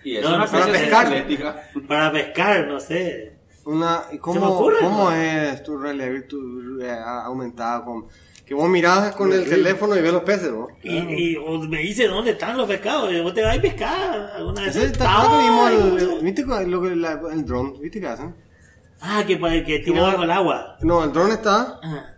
Y 0.04 0.18
es 0.18 0.24
No, 0.24 0.36
una 0.36 0.46
para 0.46 0.66
pescar. 0.68 1.64
para 1.88 2.12
pescar, 2.12 2.68
no 2.68 2.80
sé. 2.80 3.37
Una, 3.68 4.04
¿y 4.08 4.12
Se 4.12 4.16
me 4.16 4.20
¿Cómo, 4.22 4.48
ocurre, 4.48 4.78
cómo 4.82 5.12
es 5.12 5.62
tu 5.62 5.78
realidad 5.78 6.08
virtu- 6.08 6.82
eh, 6.82 6.90
aumentada? 7.24 7.84
Con, 7.84 8.08
que 8.46 8.54
vos 8.54 8.70
mirás 8.70 9.14
con 9.14 9.34
el 9.34 9.44
teléfono 9.44 9.94
y 9.98 10.02
ves 10.02 10.14
los 10.14 10.24
peces, 10.24 10.52
¿no? 10.54 10.70
Y, 10.82 10.96
y 10.98 11.36
vos 11.36 11.68
me 11.68 11.80
dice 11.80 12.08
dónde 12.08 12.32
están 12.32 12.56
los 12.56 12.66
pescados. 12.66 13.12
Y 13.12 13.20
vos 13.20 13.34
te 13.34 13.42
vas 13.44 13.58
a 13.58 13.62
pescar 13.62 14.32
alguna 14.36 14.62
vez. 14.62 14.76
Ese, 14.76 14.92
¿Te 14.92 15.04
acuerdas 15.04 15.38
que 15.38 15.44
vimos 15.44 15.68
Ay, 15.68 15.76
el, 15.76 16.24
¿Viste 16.24 16.42
el 17.34 17.46
dron? 17.46 17.80
¿Viste 17.82 18.00
qué 18.00 18.08
hacen? 18.08 18.36
Ah, 19.02 19.24
que, 19.28 19.38
que 19.66 19.80
tira 19.80 20.02
bajo 20.02 20.24
el 20.24 20.32
agua. 20.32 20.78
No, 20.82 21.04
el 21.04 21.12
dron 21.12 21.32
está 21.32 21.80
Ajá. 21.84 22.18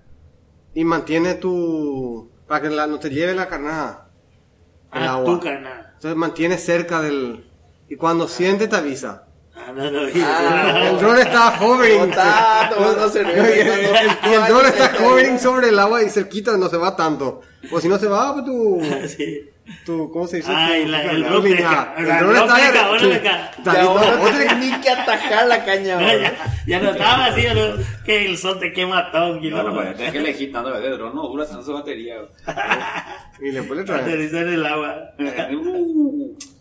y 0.76 0.86
mantiene 0.86 1.34
tu... 1.34 2.30
para 2.48 2.62
que 2.62 2.70
la- 2.70 2.86
no 2.86 3.00
te 3.00 3.10
lleve 3.10 3.34
la 3.34 3.48
carnada. 3.48 4.12
El 4.94 5.02
Ah, 5.04 5.14
agua. 5.14 5.26
tu 5.26 5.40
carnal. 5.40 5.94
Entonces 5.96 6.16
mantiene 6.16 6.58
cerca 6.60 7.02
del... 7.02 7.50
Y 7.90 7.96
cuando 7.96 8.28
siente 8.28 8.68
te 8.68 8.76
avisa. 8.76 9.26
Ah, 9.70 9.74
no, 9.76 9.92
no. 9.92 10.00
Ah, 10.26 10.90
El 10.90 10.98
dron 10.98 11.20
está 11.20 11.60
hovering. 11.62 12.10
Está 12.10 12.70
tomando 12.74 13.10
cerveza. 13.10 13.48
Y 13.48 14.34
el, 14.34 14.34
el 14.42 14.48
dron 14.48 14.66
está 14.66 14.92
hovering 15.06 15.40
sobre 15.40 15.70
el 15.70 15.78
agua 15.80 16.02
y 16.04 16.10
cerquita 16.10 16.58
no 16.58 16.70
se 16.70 16.78
va 16.78 16.96
tanto. 16.96 17.42
O 17.72 17.80
si 17.80 17.88
no 17.88 17.98
se 18.00 18.08
va, 18.08 18.34
pues 18.34 18.46
tu... 18.46 18.82
Sí. 19.08 19.50
tu 19.86 20.10
¿Cómo 20.12 20.26
se 20.26 20.38
dice? 20.38 20.52
Ay, 20.52 20.86
la- 20.88 21.04
el 21.04 21.24
dron. 21.24 21.46
El 21.46 21.54
El 21.54 21.60
está... 21.60 21.94
Vos 23.86 24.32
tenés 24.32 24.58
ni 24.58 24.72
que 24.82 24.90
atajar 24.90 25.46
la 25.48 25.64
caña. 25.64 26.00
No, 26.00 26.08
ya, 26.66 26.80
no 26.80 26.90
estaba 26.90 27.26
así, 27.26 27.44
¿no? 27.54 27.84
que 28.06 28.26
el 28.26 28.38
sol 28.40 28.60
te 28.60 28.74
quema 28.74 29.12
todo. 29.12 29.40
No, 29.40 29.64
no, 29.64 29.74
pues, 29.76 29.96
tenés 29.98 30.12
que 30.14 30.18
elegir 30.18 30.52
tanto 30.52 30.72
de 30.72 30.90
dron, 30.90 31.14
no 31.14 31.28
dura 31.28 31.46
tanto 31.46 31.64
su 31.64 31.74
batería. 31.74 32.16
Y 33.40 33.52
después 33.52 33.80
le 33.80 33.86
traes. 33.86 34.02
Aterrizar 34.04 34.48
en 34.48 34.54
el 34.54 34.66
agua. 34.66 34.96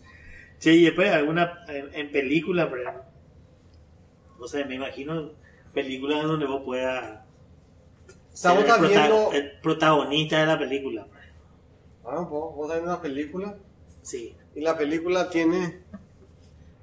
Che, 0.59 0.73
y 0.73 0.83
después 0.85 1.09
alguna 1.11 1.63
en, 1.67 1.93
en 1.93 2.11
película, 2.11 2.69
por 2.69 2.79
ejemplo. 2.81 3.03
No 4.39 4.47
sé, 4.47 4.65
me 4.65 4.75
imagino 4.75 5.31
películas 5.73 6.23
donde 6.23 6.45
vos 6.45 6.61
puedas 6.65 7.19
ser 8.33 8.51
Estamos 8.51 8.63
el, 8.63 8.69
prota- 8.69 8.87
viendo... 8.87 9.31
el 9.33 9.51
protagonista 9.61 10.39
de 10.39 10.45
la 10.45 10.59
película. 10.59 11.07
Ah, 12.05 12.21
vos, 12.21 12.55
vos 12.55 12.65
estás 12.65 12.77
viendo 12.77 12.91
una 12.93 13.01
película 13.01 13.57
Sí. 14.01 14.35
y 14.55 14.61
la 14.61 14.77
película 14.77 15.29
tiene... 15.29 15.83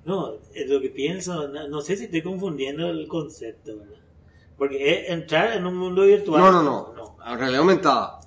No, 0.04 0.34
es 0.54 0.68
lo 0.70 0.80
que 0.80 0.90
pienso, 0.90 1.48
no, 1.48 1.66
no 1.66 1.80
sé 1.80 1.96
si 1.96 2.04
estoy 2.04 2.22
confundiendo 2.22 2.88
el 2.90 3.08
concepto, 3.08 3.76
¿verdad? 3.78 3.98
Porque 4.56 5.00
es 5.00 5.10
entrar 5.10 5.52
en 5.56 5.66
un 5.66 5.76
mundo 5.76 6.02
virtual. 6.04 6.40
No, 6.40 6.52
no, 6.62 6.62
no. 6.94 7.16
A 7.20 7.36
realidad 7.36 7.60
aumentada. 7.60 8.20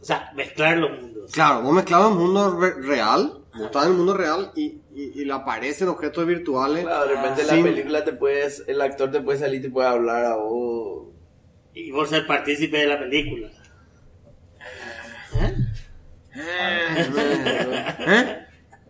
O 0.00 0.04
sea, 0.04 0.30
mezclar 0.36 0.76
los 0.78 1.00
mundos. 1.02 1.32
Claro, 1.32 1.62
vos 1.62 1.72
mezclabas 1.74 2.12
el 2.12 2.18
mundo 2.18 2.60
re- 2.60 2.80
real, 2.80 3.38
estabas 3.64 3.86
en 3.86 3.92
el 3.92 3.98
mundo 3.98 4.14
real 4.14 4.52
y, 4.54 4.80
y, 4.94 5.12
y 5.20 5.24
le 5.24 5.32
aparecen 5.32 5.88
objetos 5.88 6.26
virtuales. 6.26 6.84
Claro, 6.84 7.06
de 7.08 7.14
repente 7.16 7.42
en 7.42 7.48
sin- 7.48 7.56
la 7.58 7.62
película 7.70 8.04
te 8.04 8.12
puedes, 8.12 8.62
el 8.66 8.80
actor 8.80 9.10
te 9.10 9.20
puede 9.20 9.38
salir 9.38 9.60
y 9.60 9.62
te 9.64 9.70
puede 9.70 9.88
hablar 9.88 10.24
a 10.26 10.36
vos. 10.36 11.08
Y 11.74 11.90
vos 11.90 12.08
ser 12.08 12.26
partícipe 12.26 12.76
de 12.78 12.86
la 12.86 12.98
película. 12.98 13.48
¿Eh? 15.34 15.54
¿Eh? 18.06 18.38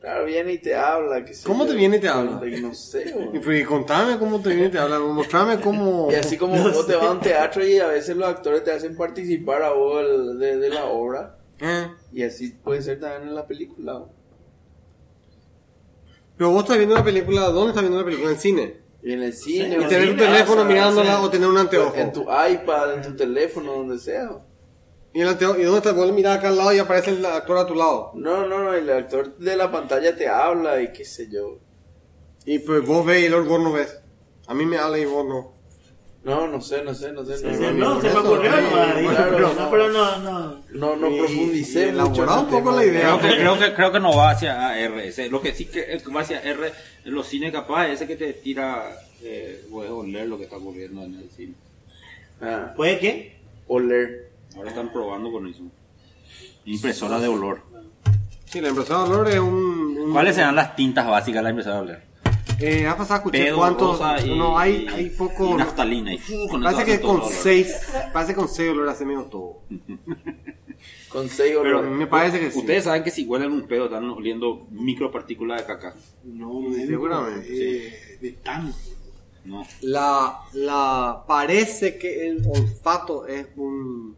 Claro, 0.00 0.24
viene 0.24 0.52
y 0.52 0.58
te 0.58 0.74
habla. 0.74 1.26
sé 1.26 1.44
¿Cómo 1.46 1.64
yo. 1.64 1.70
te 1.72 1.76
viene 1.76 1.96
y 1.96 2.00
te 2.00 2.08
habla? 2.08 2.40
No 2.60 2.74
sé, 2.74 3.10
güey. 3.12 3.36
Y, 3.36 3.38
pues, 3.40 3.60
y 3.60 3.64
contame 3.64 4.18
cómo 4.18 4.40
te 4.40 4.50
viene 4.50 4.66
y 4.66 4.70
te 4.70 4.78
habla, 4.78 5.00
mostrame 5.00 5.58
cómo... 5.60 6.08
Y 6.12 6.14
así 6.14 6.36
como 6.36 6.62
vos 6.62 6.86
te 6.86 6.94
vas 6.94 7.06
a 7.06 7.10
un 7.12 7.20
teatro 7.20 7.66
y 7.66 7.78
a 7.78 7.88
veces 7.88 8.16
los 8.16 8.28
actores 8.28 8.62
te 8.62 8.70
hacen 8.70 8.96
participar 8.96 9.62
a 9.62 9.70
vos 9.72 10.38
de, 10.38 10.58
de 10.58 10.70
la 10.70 10.84
obra. 10.84 11.38
Eh. 11.58 11.88
Y 12.12 12.22
así 12.22 12.50
puede 12.50 12.82
ser 12.82 13.00
también 13.00 13.28
en 13.30 13.34
la 13.34 13.46
película. 13.46 13.94
güey. 13.94 14.10
Pero 16.36 16.50
vos 16.50 16.62
estás 16.62 16.76
viendo 16.76 16.94
una 16.94 17.04
película, 17.04 17.42
¿dónde 17.48 17.68
estás 17.68 17.82
viendo 17.82 17.96
una 17.98 18.04
película? 18.04 18.30
En 18.30 18.38
cine. 18.38 18.80
Y 19.02 19.12
en 19.12 19.22
el 19.22 19.32
cine. 19.34 19.68
Sí, 19.70 19.76
o 19.76 19.80
Y 19.80 19.82
en 19.84 19.88
tener 19.88 20.06
tu 20.08 20.12
tu 20.14 20.18
teléfono 20.18 20.56
casa, 20.56 20.68
mirándola 20.68 21.16
sí. 21.18 21.24
o 21.24 21.30
tener 21.30 21.48
un 21.48 21.58
anteojo. 21.58 21.94
En 21.96 22.12
tu 22.12 22.22
iPad, 22.22 22.94
en 22.94 23.02
tu 23.02 23.16
teléfono, 23.16 23.72
donde 23.72 23.98
sea. 23.98 24.30
Y, 25.14 25.20
el 25.22 25.28
anteo- 25.28 25.58
¿Y 25.58 25.62
dónde 25.62 25.78
estás? 25.78 25.94
Vos 25.94 26.12
miras 26.12 26.38
acá 26.38 26.48
al 26.48 26.56
lado 26.58 26.74
y 26.74 26.78
aparece 26.78 27.10
el 27.12 27.24
actor 27.24 27.56
a 27.56 27.66
tu 27.66 27.74
lado. 27.74 28.12
No, 28.14 28.46
no, 28.46 28.62
no, 28.64 28.74
el 28.74 28.90
actor 28.90 29.36
de 29.38 29.56
la 29.56 29.70
pantalla 29.72 30.14
te 30.14 30.28
habla 30.28 30.82
y 30.82 30.92
qué 30.92 31.04
sé 31.06 31.28
yo. 31.30 31.58
Y 32.44 32.58
pues 32.58 32.84
vos 32.86 33.04
ves 33.06 33.24
y 33.24 33.28
luego 33.28 33.46
vos 33.48 33.60
no 33.60 33.72
ves. 33.72 33.98
A 34.46 34.54
mí 34.54 34.66
me 34.66 34.76
habla 34.76 34.98
y 34.98 35.04
vos 35.06 35.24
no. 35.26 35.54
No, 36.26 36.48
no 36.48 36.60
sé, 36.60 36.82
no 36.82 36.92
sé, 36.92 37.12
no 37.12 37.24
sé. 37.24 37.38
Sí, 37.38 37.44
no, 37.44 37.70
no, 37.70 37.94
no, 37.94 38.00
se 38.00 38.08
me 38.10 38.18
ocurrió, 38.18 38.50
no. 38.50 39.54
no, 39.54 39.70
pero 39.70 39.90
no, 39.92 40.18
no. 40.18 40.60
no, 40.72 40.96
no 40.96 41.08
Y- 41.10 41.18
profundicé 41.20 41.88
y 41.88 41.92
mucho. 41.92 42.22
un 42.40 42.46
poco 42.48 42.72
la 42.72 42.80
de- 42.82 42.88
idea. 42.88 43.00
Creo 43.00 43.20
que, 43.20 43.36
creo, 43.38 43.58
que, 43.60 43.74
creo 43.74 43.92
que 43.92 44.00
no 44.00 44.16
va 44.16 44.30
hacia 44.30 44.76
R. 44.76 45.06
ese- 45.06 45.30
Lo 45.30 45.40
que 45.40 45.54
sí 45.54 45.66
que 45.66 46.02
va 46.14 46.22
hacia 46.22 46.40
R 46.42 46.72
en 47.04 47.14
los 47.14 47.28
cines 47.28 47.52
capaz, 47.52 47.88
ese 47.90 48.08
que 48.08 48.16
te 48.16 48.32
tira, 48.32 48.90
eh, 49.22 49.64
puedes 49.70 49.92
oler 49.92 50.26
lo 50.26 50.36
que 50.36 50.44
está 50.44 50.56
ocurriendo 50.56 51.04
en 51.04 51.14
el 51.14 51.30
cine. 51.30 51.54
Ah, 52.42 52.72
¿Puede 52.74 52.98
qué? 52.98 53.36
oler. 53.68 54.30
Ahora 54.56 54.70
están 54.70 54.92
probando 54.92 55.30
con 55.30 55.46
eso. 55.46 55.62
Impresora 56.64 57.20
de 57.20 57.28
olor. 57.28 57.60
Sí, 58.46 58.60
la 58.60 58.70
impresora 58.70 59.04
de 59.04 59.10
olor 59.10 59.28
es 59.28 59.38
un... 59.38 59.54
un- 59.96 60.12
¿Cuáles 60.12 60.34
serán 60.34 60.56
las 60.56 60.74
tintas 60.74 61.06
básicas 61.06 61.38
de 61.38 61.42
la 61.44 61.50
impresora 61.50 61.76
de 61.76 61.82
olor? 61.82 61.98
Eh, 62.58 62.82
la 62.84 62.96
pasada 62.96 63.18
escuché 63.18 63.44
Pedo, 63.44 63.56
cuántos. 63.58 64.00
y, 64.24 64.34
no, 64.36 64.58
hay, 64.58 64.86
hay 64.88 65.10
poco. 65.10 65.50
y 65.50 65.54
naftalina. 65.54 66.14
Y, 66.14 66.16
uh, 66.16 66.48
con 66.48 66.62
parece 66.62 66.84
que 66.84 67.00
con 67.00 67.16
el 67.16 67.22
olor. 67.22 67.32
6. 67.32 67.80
Parece 68.12 68.32
que 68.32 68.36
con 68.36 68.48
6 68.48 68.70
olor 68.70 68.88
hace 68.88 69.04
medio 69.04 69.24
todo. 69.24 69.60
Con 71.08 71.28
seis 71.30 71.54
Pero 71.62 71.78
olores. 71.78 71.90
me 71.98 72.06
parece 72.06 72.38
que 72.38 72.50
sí. 72.50 72.58
Ustedes 72.58 72.84
saben 72.84 73.02
que 73.02 73.10
si 73.10 73.24
huelen 73.26 73.50
un 73.50 73.66
pedo 73.66 73.86
están 73.86 74.08
oliendo 74.10 74.66
micropartículas 74.70 75.62
de 75.62 75.66
caca. 75.66 75.94
No, 76.24 76.60
no 76.60 76.76
es 76.76 76.86
Seguramente, 76.86 77.86
eh, 77.86 78.18
de 78.20 78.32
tan. 78.32 78.72
No. 79.44 79.62
La, 79.80 80.40
la, 80.52 81.24
parece 81.26 81.96
que 81.98 82.28
el 82.28 82.44
olfato 82.46 83.26
es 83.26 83.46
un, 83.56 84.14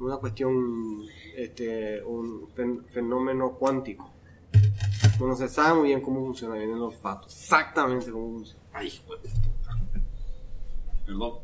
una 0.00 0.16
cuestión, 0.16 1.04
este, 1.36 2.02
un 2.02 2.48
fen- 2.56 2.84
fenómeno 2.92 3.52
cuántico. 3.52 4.10
No 5.26 5.36
se 5.36 5.48
sabe 5.48 5.78
muy 5.78 5.88
bien 5.88 6.00
cómo 6.00 6.20
funciona 6.24 6.56
bien 6.56 6.72
el 6.72 6.82
olfato, 6.82 7.28
exactamente 7.28 8.10
cómo 8.10 8.38
funciona. 8.38 8.60
Ay, 8.72 8.88
hijo 8.88 9.16
de 9.16 9.30
Perdón. 11.06 11.38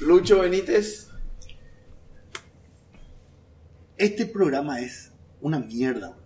Lucho 0.00 0.40
Benítez. 0.40 1.08
Este 3.96 4.26
programa 4.26 4.80
es 4.80 5.12
una 5.40 5.58
mierda. 5.58 6.16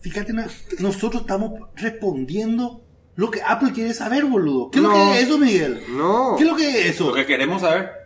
Fíjate, 0.00 0.32
nosotros 0.80 1.22
estamos 1.22 1.60
respondiendo 1.76 2.82
lo 3.14 3.30
que 3.30 3.40
Apple 3.42 3.72
quiere 3.72 3.94
saber, 3.94 4.24
boludo. 4.24 4.70
¿Qué 4.70 4.78
es 4.78 4.82
lo 4.82 4.92
que 4.92 5.12
es 5.12 5.22
eso, 5.26 5.38
Miguel? 5.38 5.82
No. 5.90 6.34
¿Qué 6.36 6.44
es 6.44 6.50
lo 6.50 6.56
que 6.56 6.68
es 6.68 6.86
eso? 6.94 7.08
Lo 7.08 7.14
que 7.14 7.26
queremos 7.26 7.62
saber. 7.62 8.01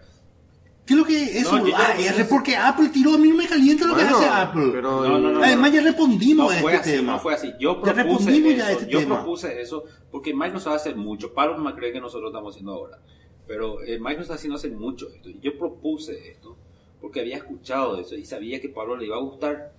¿Qué 0.87 0.93
es 0.95 0.99
lo 1.01 1.05
que 1.05 1.23
es 1.25 1.37
eso? 1.37 1.59
No, 1.59 1.77
ah, 1.77 1.95
R 1.99 2.25
porque 2.27 2.57
Apple 2.57 2.91
tiró, 2.91 3.15
a 3.15 3.19
mí 3.19 3.29
no 3.29 3.35
me 3.37 3.49
calienta 3.49 3.87
lo 3.87 3.95
Bueno, 3.95 4.19
que 4.19 4.25
hace 4.25 4.29
Apple. 4.33 4.69
pero 4.73 5.03
No, 5.05 5.19
no, 5.19 5.33
no, 5.33 5.43
Además 5.43 5.73
ya 5.73 5.81
respondimos 5.83 6.47
No 6.47 6.59
a 6.59 6.61
fue 6.63 6.75
este 6.77 6.89
así, 6.91 6.99
tema. 6.99 7.13
no 7.15 7.19
fue 7.19 7.35
así. 7.35 7.53
Yo 7.59 7.83
Ya 7.85 7.93
propuse 7.93 8.03
respondimos 8.31 8.53
eso, 8.53 8.59
ya 8.59 8.67
a 8.67 8.73
este 8.73 8.87
yo 8.87 8.99
tema. 9.01 9.15
propuse 9.17 9.61
eso 9.61 9.85
porque 10.13 10.33
Mike 10.33 10.53
no 10.53 10.61
sabe 10.61 10.77
hacer 10.77 10.95
mucho. 10.97 11.35
Pablo 11.35 11.59
no 11.59 11.75
cree 11.75 11.93
que 11.93 12.01
nosotros 12.01 12.31
estamos 12.31 12.55
haciendo 12.55 12.73
ahora. 12.75 13.01
Pero 13.49 13.83
eh, 13.83 13.99
Mike 13.99 14.17
no 14.17 14.23
está 14.23 14.35
haciendo 14.35 14.57
hace 14.57 14.71
mucho 14.71 15.09
esto. 15.13 15.29
Y 15.29 15.41
yo 15.41 15.59
propuse 15.59 16.31
esto 16.31 16.57
porque 17.01 17.21
había 17.21 17.37
escuchado 17.39 18.01
eso 18.01 18.15
y 18.15 18.25
sabía 18.25 18.61
que 18.61 18.69
Pablo 18.69 18.97
le 18.97 19.07
iba 19.07 19.17
a 19.17 19.21
gustar. 19.21 19.73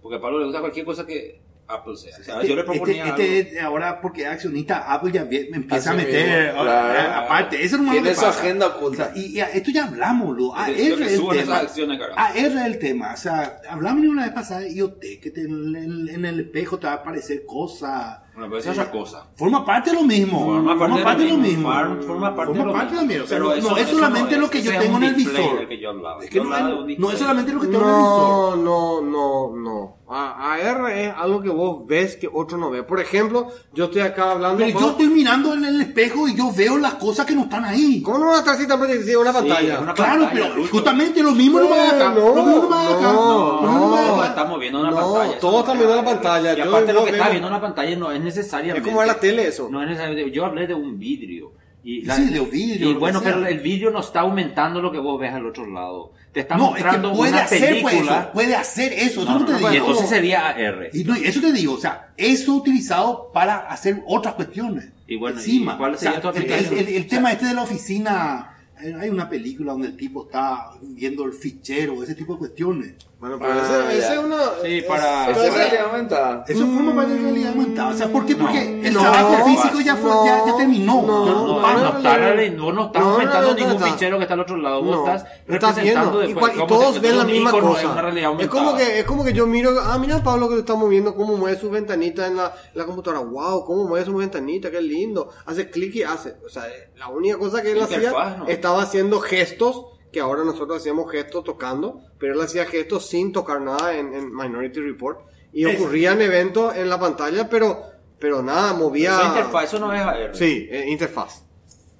Porque 0.00 0.16
a 0.16 0.20
Pablo 0.20 0.38
le 0.38 0.44
gusta 0.46 0.60
cualquier 0.60 0.86
cosa 0.86 1.06
que 1.06 1.40
Apple 1.68 1.96
sea. 1.96 2.16
O 2.18 2.22
sea, 2.22 2.34
Este- 2.36 2.48
yo 2.48 2.56
le 2.56 2.64
proponía 2.64 3.06
este, 3.08 3.38
este, 3.40 3.60
ahora 3.60 4.00
porque 4.00 4.22
es 4.22 4.28
accionista 4.28 4.92
Apple 4.92 5.10
ya 5.12 5.24
me 5.24 5.36
empieza 5.56 5.90
Así 5.90 6.00
a 6.00 6.04
meter 6.04 6.46
mismo, 6.46 6.60
ah, 6.60 6.64
claro. 6.64 6.98
ah, 7.12 7.18
aparte 7.24 7.64
eso 7.64 7.78
no 7.78 7.90
Tiene 7.92 8.14
su 8.14 8.24
agenda 8.26 8.66
O 8.66 8.70
sea, 8.70 8.78
oculta. 8.78 9.12
y, 9.16 9.20
y 9.36 9.40
a- 9.40 9.50
esto 9.50 9.70
ya 9.72 9.84
hablamos 9.86 10.36
lo 10.36 10.54
AR 10.54 10.72
que 10.72 10.86
es 10.86 11.00
el 11.00 11.28
tema 11.28 11.56
acciones. 11.58 12.00
AR 12.16 12.36
es 12.36 12.54
el 12.54 12.78
tema 12.78 13.12
o 13.14 13.16
sea 13.16 13.60
hablamos 13.68 14.06
una 14.06 14.24
vez 14.24 14.32
pasada 14.32 14.60
de 14.60 14.72
IoT 14.72 15.00
que 15.20 15.30
te- 15.30 15.40
en, 15.42 15.74
en- 15.76 16.08
en 16.08 16.24
el 16.24 16.40
espejo 16.40 16.78
te 16.78 16.86
va 16.86 16.92
a 16.92 16.96
aparecer 16.96 17.44
cosas 17.46 18.18
Bueno, 18.36 18.50
pero 18.50 18.58
esa 18.60 18.72
es 18.72 18.78
otra 18.78 18.90
cosa. 18.92 19.26
Forma 19.34 19.64
parte 19.64 19.90
de 19.90 19.96
lo 19.96 20.02
mismo. 20.02 20.44
Forma 20.44 20.78
parte 21.02 21.22
de 21.24 21.30
lo 21.30 21.36
mismo. 21.38 21.72
Forma, 21.72 22.02
Forma 22.02 22.36
parte 22.36 22.52
de 22.58 22.64
lo 22.66 22.72
parte 22.72 22.92
mismo. 22.94 23.00
de 23.00 23.06
lo 23.06 23.08
mismo. 23.08 23.24
O 23.24 23.26
sea, 23.28 23.38
Pero 23.38 23.48
no, 23.48 23.54
eso- 23.54 23.70
no 23.70 23.76
es 23.78 23.82
eso 23.88 23.94
solamente 23.96 24.34
no 24.36 24.40
lo 24.42 24.50
que 24.50 24.62
yo 24.62 24.78
tengo 24.78 24.96
en 24.98 25.04
el 25.04 25.14
visor. 25.14 25.58
del 25.58 25.68
que 25.68 25.80
yo 25.80 25.88
hablaba. 25.90 26.22
Es 26.22 26.28
que 26.30 26.36
Yo 26.36 26.44
no, 26.44 26.86
no 26.98 27.10
es 27.10 27.18
solamente 27.18 27.52
lo 27.54 27.60
que 27.62 27.66
tengo 27.68 27.82
en 27.84 27.88
el 27.90 27.96
visor. 27.96 28.58
No, 28.58 29.00
no, 29.00 29.00
no, 29.00 29.56
no. 29.56 29.96
A- 30.08 30.52
AR 30.54 30.92
es 30.92 31.12
algo 31.16 31.42
que 31.42 31.48
vos 31.48 31.84
ves 31.84 32.16
que 32.16 32.28
otro 32.32 32.56
no 32.58 32.70
ve. 32.70 32.84
Por 32.84 33.00
ejemplo, 33.00 33.48
yo 33.72 33.86
estoy 33.86 34.02
acá 34.02 34.32
hablando. 34.32 34.58
Pero 34.64 34.78
yo 34.78 34.90
estoy 34.90 35.06
mirando 35.08 35.54
en 35.54 35.64
el 35.64 35.80
espejo 35.80 36.28
y 36.28 36.36
yo 36.36 36.52
veo 36.56 36.78
las 36.78 36.94
cosas 36.94 37.26
que 37.26 37.34
no 37.34 37.42
están 37.44 37.64
ahí. 37.64 38.02
¿Cómo 38.02 38.18
no 38.18 38.26
va 38.26 38.36
a 38.36 38.38
estar 38.38 38.54
así 38.54 38.68
tan 38.68 38.78
proyectiva 38.78 39.20
una 39.22 39.32
pantalla? 39.32 39.78
Claro, 39.94 39.94
pantalla, 40.26 40.30
pero 40.32 40.66
justamente 40.70 41.22
lo 41.24 41.32
mismo 41.32 41.58
no 41.58 41.70
va 41.70 41.88
acá. 41.90 42.10
No, 42.10 42.34
lo 42.36 42.42
mismo 42.44 42.62
no 42.62 42.68
va 42.68 42.82
acá. 42.82 43.12
no, 43.12 43.60
no. 43.62 44.24
estamos 44.26 44.60
viendo 44.60 44.80
una 44.80 44.90
No, 44.90 44.96
pantalla. 45.14 45.38
todos 45.40 45.60
están 45.60 45.78
viendo 45.78 45.96
la 45.96 46.04
pantalla. 46.04 46.52
Y 46.52 46.56
Yo- 46.58 46.64
aparte 46.68 46.86
yo 46.92 46.92
lo 47.00 47.04
que 47.04 47.10
está 47.10 47.22
veo- 47.24 47.30
viendo 47.32 47.48
una 47.48 47.60
pantalla 47.60 47.96
no 47.96 48.12
es 48.12 48.20
necesariamente. 48.26 48.80
Es 48.80 48.84
como 48.86 48.98
ver 48.98 49.08
la 49.08 49.18
tele 49.20 49.46
eso. 49.48 49.68
No 49.70 49.82
es 49.82 49.88
necesariamente. 49.88 50.30
Yo 50.30 50.44
hablé 50.44 50.66
de 50.66 50.74
un 50.74 50.98
vidrio. 50.98 51.52
Y 51.82 52.00
Sí, 52.04 52.30
de 52.30 52.40
vidrio, 52.40 52.90
Y 52.90 52.94
bueno, 52.94 53.20
sea. 53.20 53.32
pero 53.32 53.46
el 53.46 53.60
vidrio 53.60 53.92
no 53.92 54.00
está 54.00 54.20
aumentando 54.20 54.82
lo 54.82 54.90
que 54.90 54.98
vos 54.98 55.20
ves 55.20 55.32
al 55.32 55.46
otro 55.46 55.66
lado. 55.70 56.12
Te 56.32 56.40
está 56.40 56.56
No, 56.56 56.70
es 56.76 56.82
que 56.82 56.82
mostrando 56.82 57.12
puede 57.14 57.30
una 57.32 57.42
hacer 57.44 57.80
pues, 57.80 57.94
película. 57.94 58.20
eso. 58.22 58.32
Puede 58.32 58.56
hacer 58.56 58.92
eso. 58.92 59.22
Eso 59.22 59.24
No, 59.24 59.32
no, 59.34 59.38
no, 59.38 59.46
te 59.46 59.54
digo. 59.54 59.72
y 59.72 59.76
entonces 59.76 60.08
sería 60.08 60.48
AR. 60.48 60.90
Y, 60.92 61.08
eso 61.24 61.40
te 61.40 61.52
digo, 61.52 61.74
o 61.74 61.78
sea, 61.78 62.08
eso 62.16 62.54
utilizado 62.56 63.30
para 63.32 63.58
hacer 63.68 64.02
otras 64.06 64.34
cuestiones. 64.34 64.88
Y 65.06 65.14
bueno, 65.16 65.38
encima. 65.38 65.74
¿y 65.74 65.76
cuál 65.76 65.94
O 65.94 65.96
sea, 65.96 66.14
sería 66.14 66.32
tu 66.32 66.36
el, 66.36 66.78
el- 66.80 66.88
el- 66.96 67.06
tema 67.06 67.30
este 67.30 67.46
de 67.46 67.54
la 67.54 67.62
oficina, 67.62 68.56
eh, 68.82 68.92
hay 69.00 69.08
una 69.08 69.28
película 69.28 69.70
donde 69.72 69.86
el 69.86 69.96
tipo 69.96 70.24
está 70.24 70.72
viendo 70.82 71.24
el 71.24 71.32
fichero, 71.34 72.02
ese 72.02 72.16
tipo 72.16 72.32
de 72.32 72.38
cuestiones. 72.40 72.94
Bueno, 73.18 73.38
pero 73.38 73.50
Ah, 73.54 73.88
ese, 73.90 74.12
es 74.12 74.18
una. 74.18 74.36
Sí, 74.62 74.76
es- 74.78 74.84
para- 74.84 75.26
pero 75.28 75.42
es 75.42 75.54
realidad 75.54 75.86
aumentada. 75.86 76.44
Eso 76.46 76.66
forma 76.66 76.94
parte 76.94 77.14
de 77.14 77.22
realidad 77.22 77.50
aumentada. 77.52 77.88
O 77.88 77.94
sea, 77.96 78.08
¿por 78.08 78.26
qué? 78.26 78.36
Porque 78.36 78.86
el 78.86 78.92
no, 78.92 79.00
trabajo 79.00 79.38
no, 79.38 79.44
físico 79.46 79.80
ya, 79.80 79.96
fue, 79.96 80.10
no, 80.10 80.26
ya, 80.26 80.42
ya 80.46 80.56
terminó. 80.58 80.94
no, 80.96 81.02
No, 81.02 81.24
no, 81.24 81.24
no, 81.24 81.46
no, 81.46 81.56
está- 81.96 82.18
no, 82.18 82.62
vos 82.64 82.74
no 82.74 82.82
estás 82.82 83.00
no, 83.00 83.06
no, 83.06 83.10
aumentando 83.14 83.48
no, 83.48 83.54
ningún 83.54 83.72
no, 83.72 83.80
no. 83.80 83.86
fichero 83.86 84.16
que 84.18 84.22
está 84.24 84.34
al 84.34 84.40
otro 84.40 84.56
lado. 84.58 84.82
Vos 84.82 84.96
No, 84.96 85.06
estás 85.06 85.22
estás 85.48 85.76
representando. 85.76 86.22
Y, 86.22 86.26
después 86.26 86.52
y 86.52 86.56
como 86.56 86.66
todos 86.66 86.94
si- 86.94 87.00
ven 87.00 87.16
la 87.16 87.24
un 87.24 87.30
misma 87.32 87.50
icono, 87.50 87.68
cosa. 87.68 87.80
Es, 87.80 87.86
una 87.88 88.02
realidad 88.02 88.30
Es 88.38 88.48
como, 88.48 88.68
aumentada. 88.68 88.90
que, 88.92 88.98
es 89.00 89.04
como 89.06 89.24
que 89.24 89.32
yo 89.32 89.46
miro, 89.46 89.70
ah, 89.82 89.98
mira 89.98 90.22
Pablo 90.22 90.48
que 90.50 90.54
te 90.56 90.60
está 90.60 90.74
moviendo 90.74 91.14
cómo 91.16 91.38
mueve 91.38 91.58
sus 91.58 91.70
ventanitas 91.70 92.28
en 92.30 92.36
la, 92.36 92.44
en 92.72 92.78
la 92.78 92.84
computadora. 92.84 93.22
Wow, 93.22 93.64
cómo 93.64 93.84
mueve 93.84 94.04
sus 94.04 94.14
ventanitas, 94.14 94.70
qué 94.70 94.82
lindo. 94.82 95.30
Hace 95.46 95.70
clic 95.70 95.94
y 95.96 96.02
hace. 96.02 96.36
O 96.44 96.50
sea, 96.50 96.64
la 96.98 97.08
única 97.08 97.38
cosa 97.38 97.62
que 97.62 97.72
él 97.72 97.80
hacía 97.82 97.96
Interfaz, 97.96 98.36
¿no? 98.38 98.46
estaba 98.46 98.82
haciendo 98.82 99.20
gestos, 99.20 99.86
que 100.16 100.22
ahora 100.22 100.44
nosotros 100.44 100.78
hacíamos 100.78 101.10
gestos 101.12 101.44
tocando, 101.44 102.00
pero 102.18 102.32
él 102.32 102.40
hacía 102.40 102.64
gestos 102.64 103.06
sin 103.06 103.32
tocar 103.32 103.60
nada 103.60 103.94
en, 103.98 104.14
en 104.14 104.34
Minority 104.34 104.80
Report. 104.80 105.20
Y 105.52 105.66
Es- 105.68 105.78
ocurrían 105.78 106.22
eventos 106.22 106.74
en 106.74 106.88
la 106.88 106.98
pantalla, 106.98 107.50
pero, 107.50 107.82
pero 108.18 108.42
nada, 108.42 108.72
movía. 108.72 109.10
Esa 109.14 109.28
interfaz, 109.28 109.64
eso 109.64 109.78
no 109.78 109.92
es 109.92 110.00
AR. 110.00 110.30
Sí, 110.34 110.66
eh, 110.70 110.86
interfaz. 110.88 111.44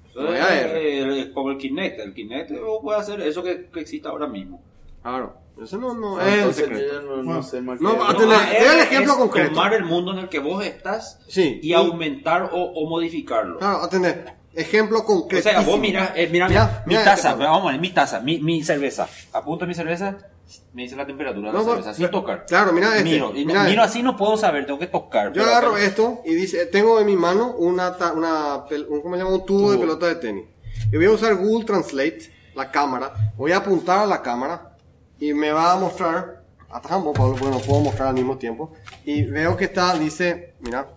Eso 0.09 0.21
no 0.23 0.33
es, 0.33 0.39
es 0.39 0.45
AR. 0.47 0.77
eh, 0.77 1.19
es 1.21 1.25
como 1.27 1.51
el 1.51 1.59
Kinect. 1.59 1.99
El 1.99 2.15
Kinect 2.15 2.51
puede 2.81 2.99
hacer 2.99 3.21
eso 3.21 3.43
que, 3.43 3.69
que 3.71 3.81
existe 3.81 4.07
ahora 4.07 4.25
mismo. 4.25 4.63
Claro. 5.03 5.35
Eso 5.61 5.77
no, 5.77 5.93
no 5.93 6.17
Ah, 6.17 6.27
es 6.27 6.33
entonces 6.39 6.65
secreto. 6.65 7.01
no, 7.03 7.21
no 7.23 7.43
sé 7.43 7.61
más 7.61 7.79
No, 7.81 7.91
tener- 8.15 8.27
doy 8.29 8.73
el 8.75 8.79
ejemplo 8.79 9.13
es 9.13 9.19
concreto. 9.19 9.49
Tomar 9.51 9.73
el 9.75 9.85
mundo 9.85 10.11
en 10.13 10.17
el 10.19 10.29
que 10.29 10.39
vos 10.39 10.65
estás 10.65 11.19
Sí. 11.27 11.59
y 11.61 11.73
aumentar 11.73 12.49
o, 12.51 12.63
o 12.63 12.89
modificarlo. 12.89 13.59
Claro, 13.59 13.77
atender. 13.83 14.33
Ejemplo 14.57 14.99
O 14.99 15.05
concreto. 15.05 15.49
sea, 15.49 15.61
vos 15.61 15.79
mirás, 15.79 16.11
eh, 16.15 16.27
mira, 16.31 16.47
Mira, 16.49 16.83
mi 16.85 16.95
mira 16.95 17.03
taza, 17.03 17.31
este, 17.31 17.43
vamos 17.43 17.67
a 17.67 17.71
ver, 17.71 17.79
mi 17.79 17.91
taza, 17.91 18.19
mi, 18.21 18.39
mi 18.39 18.63
cerveza. 18.63 19.07
Apunto 19.33 19.67
mi 19.67 19.73
cerveza, 19.75 20.17
me 20.73 20.81
dice 20.83 20.95
la 20.95 21.05
temperatura 21.05 21.51
de 21.51 21.57
No, 21.57 21.63
la 21.63 21.69
cerveza, 21.69 21.93
sin 21.93 22.09
tocar. 22.09 22.45
Claro, 22.47 22.73
mira 22.73 22.87
este. 22.97 23.03
Miro, 23.09 23.31
mira 23.33 23.63
miro 23.65 23.83
este. 23.83 23.97
así 23.99 24.03
no 24.03 24.17
puedo 24.17 24.35
saber, 24.35 24.65
tengo 24.65 24.79
que 24.79 24.87
tocar. 24.87 25.31
Yo 25.31 25.43
agarro 25.43 25.75
acá- 25.75 25.83
esto 25.83 26.21
y 26.25 26.33
dice, 26.33 26.65
tengo 26.65 26.99
en 26.99 27.05
mi 27.05 27.15
mano 27.15 27.53
una, 27.57 27.95
una 28.15 28.55
un, 28.89 29.01
¿cómo 29.01 29.15
se 29.15 29.21
llama? 29.23 29.35
Un 29.35 29.45
tubo, 29.45 29.71
de 29.71 29.77
pelota 29.77 30.07
de 30.07 30.15
tenis. 30.15 30.45
Y 30.91 30.95
voy 30.97 31.05
a 31.05 31.11
usar 31.11 31.35
Google 31.35 31.65
Translate, 31.65 32.19
la 32.55 32.71
cámara. 32.71 33.13
Voy 33.35 33.51
a 33.51 33.57
apuntar 33.57 33.99
a 33.99 34.05
la 34.07 34.21
cámara 34.23 34.75
y 35.19 35.33
me 35.33 35.51
va 35.51 35.73
a 35.73 35.75
mostrar, 35.75 36.43
atajamos 36.69 37.15
Pablo, 37.15 37.35
porque 37.37 37.55
no 37.55 37.61
puedo 37.61 37.81
mostrar 37.81 38.07
al 38.07 38.13
mismo 38.15 38.37
tiempo. 38.39 38.73
Y 39.05 39.23
veo 39.23 39.55
que 39.55 39.65
está, 39.65 39.93
dice, 39.97 40.55
mira. 40.61 40.87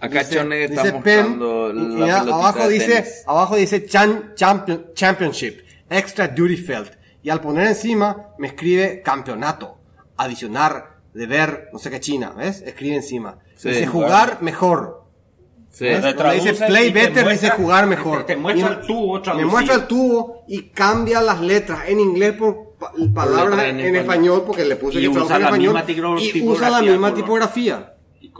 Acá 0.00 0.20
dice- 0.20 0.34
Chone 0.36 0.64
está 0.64 0.82
dice 0.82 0.94
mostrando 0.94 1.68
pen, 1.74 2.00
la 2.00 2.06
y 2.06 2.10
abajo 2.10 2.58
de 2.66 2.68
dice, 2.74 2.86
tenis. 3.02 3.24
abajo 3.26 3.56
dice 3.56 3.86
Chan- 3.86 4.32
Champion- 4.34 4.86
Championship, 4.94 5.60
Extra 5.90 6.28
Duty 6.28 6.56
Felt. 6.56 6.92
Y 7.22 7.28
al 7.30 7.40
poner 7.40 7.66
encima, 7.66 8.28
me 8.38 8.46
escribe 8.48 9.02
campeonato, 9.02 9.76
adicionar, 10.16 10.96
deber, 11.12 11.68
no 11.72 11.78
sé 11.78 11.90
qué 11.90 12.00
China, 12.00 12.32
¿ves? 12.36 12.62
Escribe 12.62 12.96
encima. 12.96 13.38
Sí, 13.56 13.68
dice 13.68 13.80
bueno. 13.88 13.92
jugar 14.08 14.38
mejor. 14.42 15.04
Sí. 15.70 15.86
Traduce 16.16 16.50
dice 16.52 16.66
play 16.66 16.90
better, 16.90 17.24
muestra- 17.24 17.32
dice 17.32 17.50
jugar 17.50 17.86
mejor. 17.86 18.18
te- 18.24 18.34
te 18.34 18.36
muestra 18.40 18.68
Y 18.68 18.72
el 18.80 18.86
tubo 18.86 19.14
Me 19.16 19.20
traducido. 19.22 19.50
muestra 19.50 19.74
el 19.76 19.86
tubo 19.86 20.44
y 20.48 20.62
cambia 20.70 21.20
las 21.20 21.40
letras 21.40 21.80
en 21.88 22.00
inglés 22.00 22.32
por 22.32 22.74
pa- 22.78 22.92
palabras 23.14 23.66
en, 23.66 23.78
en 23.80 23.96
español. 23.96 24.44
porque 24.46 24.64
le 24.64 24.76
puse 24.76 24.98
Y 24.98 25.02
que 25.02 25.08
usa 25.10 25.36
en 25.36 25.42
español. 25.44 25.84
y 26.34 26.42
usa 26.42 26.70
la 26.70 26.82
misma 26.82 27.14
tipografía. 27.14 27.94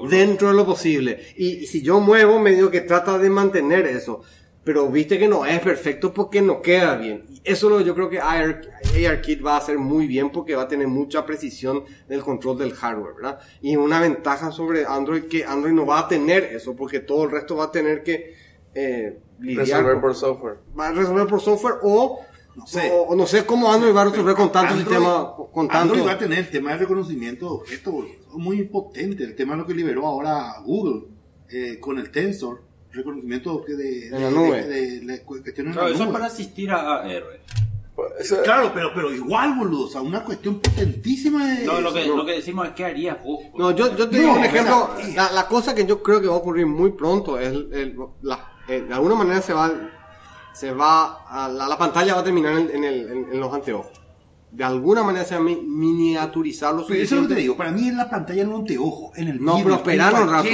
Dentro 0.08 0.48
de 0.48 0.54
lo 0.54 0.66
posible. 0.66 1.20
Y, 1.36 1.58
y 1.58 1.66
si 1.66 1.82
yo 1.82 2.00
muevo, 2.00 2.38
medio 2.38 2.70
que 2.70 2.80
trata 2.80 3.18
de 3.18 3.30
mantener 3.30 3.86
eso. 3.86 4.22
Pero 4.62 4.88
viste 4.88 5.18
que 5.18 5.26
no 5.26 5.46
es 5.46 5.58
perfecto 5.60 6.12
porque 6.12 6.42
no 6.42 6.60
queda 6.60 6.94
bien. 6.96 7.24
Y 7.30 7.40
eso 7.44 7.70
lo, 7.70 7.80
yo 7.80 7.94
creo 7.94 8.10
que 8.10 8.20
AR, 8.20 8.60
ARKit 9.08 9.44
va 9.44 9.54
a 9.54 9.58
hacer 9.58 9.78
muy 9.78 10.06
bien 10.06 10.30
porque 10.30 10.54
va 10.54 10.62
a 10.62 10.68
tener 10.68 10.86
mucha 10.86 11.24
precisión 11.24 11.84
del 12.08 12.20
control 12.20 12.58
del 12.58 12.74
hardware, 12.74 13.14
¿verdad? 13.14 13.40
Y 13.62 13.76
una 13.76 14.00
ventaja 14.00 14.52
sobre 14.52 14.84
Android 14.84 15.24
que 15.24 15.44
Android 15.44 15.72
no 15.72 15.86
va 15.86 16.00
a 16.00 16.08
tener 16.08 16.44
eso 16.44 16.76
porque 16.76 17.00
todo 17.00 17.24
el 17.24 17.30
resto 17.30 17.56
va 17.56 17.64
a 17.64 17.72
tener 17.72 18.02
que 18.02 18.34
eh, 18.74 19.18
lidiar 19.40 19.66
Resolver 19.66 20.00
por 20.00 20.14
software. 20.14 20.58
va 20.78 20.88
a 20.88 20.92
resolver 20.92 21.26
por 21.26 21.40
software 21.40 21.76
o 21.82 22.20
No 22.56 22.66
sé. 22.66 22.90
o, 22.92 23.02
o 23.02 23.16
no 23.16 23.26
sé 23.26 23.46
cómo 23.46 23.72
Android 23.72 23.94
va 23.94 24.02
a 24.02 24.04
resolver 24.06 24.34
con 24.34 24.50
tanto 24.52 24.74
Android- 24.74 24.86
sistema 24.88 25.32
con 25.52 25.68
tanto 25.68 25.94
Android 25.94 26.06
va 26.06 26.12
a 26.12 26.18
tener 26.18 26.38
el 26.40 26.50
tema 26.50 26.70
de 26.72 26.78
reconocimiento 26.78 27.46
de 27.46 27.52
objetos 27.52 27.94
muy 28.34 28.62
potente. 28.64 29.24
El 29.24 29.34
tema 29.36 29.52
de 29.54 29.58
lo 29.60 29.66
que 29.66 29.74
liberó 29.74 30.06
ahora 30.06 30.54
Google 30.64 31.06
eh, 31.48 31.78
con 31.80 31.98
el 31.98 32.10
Tensor, 32.10 32.62
reconocimiento 32.92 33.64
de, 33.66 33.76
de, 33.76 34.06
En 34.08 34.22
la 34.22 34.30
nube. 34.30 34.62
de, 34.66 35.00
de- 35.00 35.14
en 35.16 35.72
Claro, 35.72 35.82
la 35.82 35.86
eso 35.86 35.92
es 35.94 35.98
nube. 36.00 36.12
para 36.12 36.26
asistir 36.26 36.70
a 36.70 36.96
AR. 37.02 37.40
Eso- 38.18 38.42
Claro, 38.42 38.70
pero, 38.74 38.90
pero 38.94 39.12
igual, 39.14 39.56
boludo. 39.58 39.86
O 39.86 39.88
sea, 39.88 40.00
una 40.00 40.24
cuestión 40.24 40.58
potentísima 40.60 41.46
de. 41.54 41.64
No, 41.66 41.80
lo 41.80 41.92
que, 41.92 42.06
lo 42.06 42.24
que 42.24 42.32
decimos 42.32 42.66
es, 42.68 42.74
¿qué 42.74 42.84
harías 42.86 43.22
vos? 43.22 43.40
No, 43.56 43.70
yo, 43.72 43.94
yo 43.96 44.08
te 44.08 44.16
No, 44.16 44.22
digo 44.22 44.32
un 44.38 44.44
ejemplo. 44.44 44.90
la, 45.14 45.30
la 45.32 45.46
cosa 45.46 45.74
que 45.74 45.84
yo 45.84 46.02
creo 46.02 46.20
que 46.20 46.26
va 46.26 46.34
a 46.34 46.38
ocurrir 46.38 46.66
muy 46.66 46.92
pronto 46.92 47.38
es 47.38 47.48
el, 47.48 47.68
el- 47.74 47.96
la- 48.22 48.52
eh, 48.68 48.82
de 48.88 48.94
alguna 48.94 49.16
manera 49.16 49.42
se 49.42 49.52
va, 49.52 49.70
se 50.52 50.72
va 50.72 51.24
a, 51.28 51.48
la, 51.48 51.68
la 51.68 51.78
pantalla 51.78 52.14
va 52.14 52.20
a 52.20 52.24
terminar 52.24 52.52
en, 52.56 52.84
el- 52.84 53.10
en- 53.10 53.32
en 53.32 53.40
los 53.40 53.52
anteojos. 53.52 53.88
De 54.52 54.64
alguna 54.64 55.04
manera 55.04 55.24
se 55.24 55.34
va 55.36 55.40
a 55.40 55.44
mi- 55.44 55.60
miniaturizar 55.62 56.74
lo 56.74 56.84
Pero 56.86 57.00
eso 57.02 57.14
es 57.14 57.22
lo 57.22 57.28
que 57.28 57.34
te 57.34 57.40
digo. 57.40 57.56
Para 57.56 57.70
mí 57.70 57.86
en 57.88 57.96
la 57.96 58.10
pantalla, 58.10 58.42
en 58.42 58.48
el 58.48 58.54
anteojo, 58.56 59.12
en 59.14 59.28
el 59.28 59.40
No, 59.44 59.56
vidrio, 59.56 59.64
pero 59.64 59.76
esperaron 59.76 60.20
en 60.22 60.26
un 60.28 60.32
rato. 60.34 60.48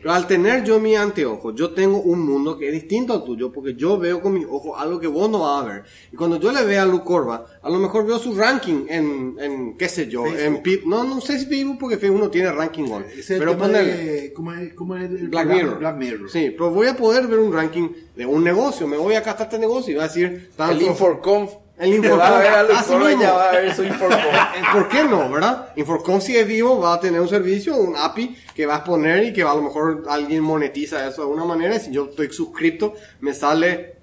Pero 0.00 0.12
al 0.12 0.26
tener 0.26 0.64
yo 0.64 0.80
mi 0.80 0.96
anteojo, 0.96 1.54
yo 1.54 1.70
tengo 1.72 1.98
un 2.00 2.20
mundo 2.20 2.56
que 2.56 2.68
es 2.68 2.72
distinto 2.72 3.12
al 3.12 3.24
tuyo, 3.24 3.52
porque 3.52 3.74
yo 3.74 3.98
veo 3.98 4.20
con 4.22 4.32
mis 4.32 4.46
ojos 4.50 4.72
algo 4.80 4.98
que 4.98 5.06
vos 5.06 5.28
no 5.30 5.40
vas 5.40 5.64
a 5.64 5.68
ver. 5.68 5.82
Y 6.12 6.16
cuando 6.16 6.40
yo 6.40 6.50
le 6.50 6.64
veo 6.64 6.82
a 6.82 6.86
Luke 6.86 7.04
Corba, 7.04 7.44
a 7.62 7.68
lo 7.70 7.78
mejor 7.78 8.06
veo 8.06 8.18
su 8.18 8.34
ranking 8.34 8.86
en, 8.88 9.36
en 9.38 9.76
qué 9.76 9.88
sé 9.88 10.08
yo, 10.08 10.26
en. 10.26 10.62
Pip. 10.62 10.84
No, 10.86 11.04
no 11.04 11.20
sé 11.20 11.38
si 11.38 11.46
Facebook, 11.46 11.76
porque 11.78 11.98
Facebook 11.98 12.20
no 12.20 12.30
tiene 12.30 12.50
ranking 12.52 12.84
el 12.84 13.04
Pero 13.38 13.54
de- 13.56 14.32
¿cómo 14.34 14.52
es, 14.54 14.72
cómo 14.74 14.96
es 14.96 15.10
el 15.10 15.28
Black? 15.28 15.46
Mirror. 15.48 15.78
Black 15.78 15.96
Mirror. 15.96 16.30
Sí, 16.30 16.50
pero 16.56 16.70
voy 16.70 16.86
a 16.88 16.96
poder 16.96 17.26
ver 17.26 17.38
un 17.38 17.52
ranking 17.52 17.88
de 18.16 18.24
un 18.26 18.42
negocio. 18.42 18.86
Me 18.86 18.96
voy 18.96 19.14
a 19.14 19.20
gastar 19.20 19.46
este 19.46 19.58
negocio 19.58 19.92
y 19.92 19.96
va 19.96 20.04
a 20.04 20.08
decir 20.08 20.50
tanto. 20.56 20.74
El 20.74 20.82
Inforconf. 20.82 21.50
El 21.82 21.90
Te 21.90 21.96
Inforconf. 21.96 22.22
va 22.22 22.36
a 22.36 22.38
ver 22.38 22.52
a 22.52 22.62
Luis 22.62 23.18
ya 23.18 23.32
va 23.32 23.48
a 23.48 23.52
ver 23.52 23.74
su 23.74 23.82
Inforconf. 23.82 24.22
Eh, 24.22 24.62
¿Por 24.72 24.88
qué 24.88 25.02
no, 25.02 25.28
verdad? 25.28 25.72
Inforcom 25.74 26.20
si 26.20 26.36
es 26.36 26.46
vivo 26.46 26.78
va 26.78 26.94
a 26.94 27.00
tener 27.00 27.20
un 27.20 27.28
servicio, 27.28 27.74
un 27.74 27.96
API 27.96 28.36
que 28.54 28.66
va 28.66 28.74
a 28.74 28.76
exponer 28.78 29.24
y 29.24 29.32
que 29.32 29.42
a 29.42 29.52
lo 29.52 29.62
mejor 29.62 30.04
alguien 30.08 30.44
monetiza 30.44 31.04
eso 31.08 31.22
de 31.22 31.28
alguna 31.28 31.44
manera. 31.44 31.76
Si 31.80 31.90
yo 31.90 32.04
estoy 32.04 32.32
suscripto, 32.32 32.94
me 33.18 33.34
sale, 33.34 33.96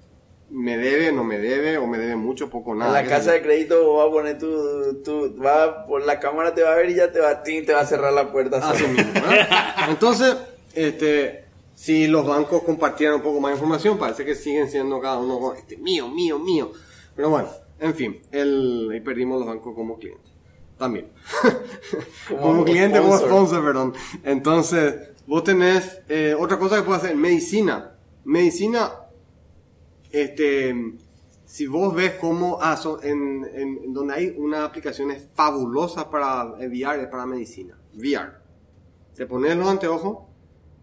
me 0.50 0.76
debe, 0.76 1.10
no 1.10 1.24
me 1.24 1.38
debe, 1.38 1.78
o 1.78 1.86
me 1.86 1.96
debe 1.96 2.16
mucho, 2.16 2.50
poco, 2.50 2.74
nada. 2.74 3.00
En 3.00 3.06
la 3.06 3.10
casa 3.10 3.32
de 3.32 3.40
crédito 3.40 3.94
vas 3.94 4.08
a 4.08 4.10
poner 4.10 4.36
tu, 4.36 5.02
tu 5.02 5.42
va 5.42 5.86
por 5.86 6.04
la 6.04 6.20
cámara 6.20 6.54
te 6.54 6.62
va 6.62 6.72
a 6.72 6.76
ver 6.76 6.90
y 6.90 6.96
ya 6.96 7.10
te 7.10 7.20
va, 7.20 7.42
tin, 7.42 7.64
te 7.64 7.72
va 7.72 7.80
a 7.80 7.86
cerrar 7.86 8.12
la 8.12 8.30
puerta. 8.30 8.58
Así 8.58 8.86
mismo, 8.86 9.10
¿verdad? 9.14 9.88
Entonces, 9.88 10.36
este, 10.74 11.46
si 11.74 12.08
los 12.08 12.26
bancos 12.26 12.62
compartieran 12.62 13.16
un 13.16 13.22
poco 13.22 13.40
más 13.40 13.52
de 13.52 13.54
información, 13.54 13.96
parece 13.96 14.22
que 14.26 14.34
siguen 14.34 14.70
siendo 14.70 15.00
cada 15.00 15.16
uno, 15.16 15.54
este, 15.54 15.78
mío, 15.78 16.08
mío, 16.08 16.38
mío. 16.38 16.72
Pero 17.16 17.30
bueno, 17.30 17.48
en 17.80 17.94
fin, 17.94 18.20
el, 18.30 18.88
ahí 18.92 19.00
perdimos 19.00 19.38
los 19.40 19.48
bancos 19.48 19.74
como 19.74 19.98
clientes. 19.98 20.32
También. 20.78 21.08
Como, 22.28 22.40
Como 22.42 22.64
cliente, 22.64 22.98
como 23.00 23.18
sponsor. 23.18 23.62
perdón. 23.64 23.92
Entonces, 24.24 25.10
vos 25.26 25.44
tenés 25.44 26.00
eh, 26.08 26.34
otra 26.38 26.58
cosa 26.58 26.76
que 26.76 26.82
puedes 26.82 27.02
hacer, 27.04 27.16
medicina. 27.16 27.96
Medicina, 28.24 28.92
este, 30.10 30.74
si 31.44 31.66
vos 31.66 31.94
ves 31.94 32.12
cómo, 32.20 32.58
ah, 32.60 32.76
son- 32.76 33.00
en, 33.04 33.44
en- 33.52 33.78
en 33.84 33.92
donde 33.92 34.14
hay 34.14 34.34
una 34.38 34.64
aplicación 34.64 35.10
es 35.10 35.28
fabulosa 35.34 36.08
para 36.10 36.44
VR, 36.44 37.02
es 37.02 37.08
para 37.08 37.26
medicina. 37.26 37.78
VR. 37.94 38.32
Te 39.14 39.26
pones 39.26 39.56
los 39.56 39.68
anteojos 39.68 40.18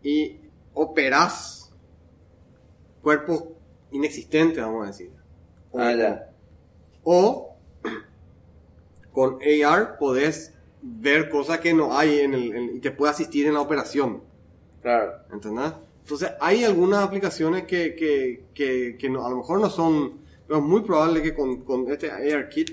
y 0.03 0.41
operás 0.73 1.71
cuerpos 3.01 3.45
inexistentes, 3.91 4.63
vamos 4.63 4.83
a 4.83 4.88
decir. 4.88 5.12
O- 5.71 5.79
Ah, 5.79 5.93
ya. 5.95 6.26
O 7.09 7.55
con 9.13 9.39
AR 9.41 9.97
podés 9.97 10.53
ver 10.81 11.29
cosas 11.29 11.59
que 11.59 11.73
no 11.73 11.97
hay 11.97 12.19
en 12.19 12.33
el, 12.33 12.55
en- 12.55 12.75
y 12.75 12.79
te 12.79 12.91
puede 12.91 13.11
asistir 13.11 13.47
en 13.47 13.53
la 13.53 13.61
operación. 13.61 14.21
Claro. 14.81 15.13
¿Entendés? 15.31 15.71
Entonces, 16.03 16.31
hay 16.39 16.63
algunas 16.63 17.03
aplicaciones 17.03 17.63
que, 17.63 17.95
que, 17.95 18.45
que, 18.53 18.97
que 18.99 19.09
no- 19.09 19.25
a 19.25 19.29
lo 19.29 19.37
mejor 19.37 19.59
no 19.59 19.69
son, 19.69 20.19
pero 20.47 20.59
es 20.59 20.65
muy 20.65 20.81
probable 20.81 21.21
que 21.21 21.33
con, 21.33 21.61
con 21.63 21.89
este 21.91 22.11
AR 22.11 22.49
Kit 22.49 22.71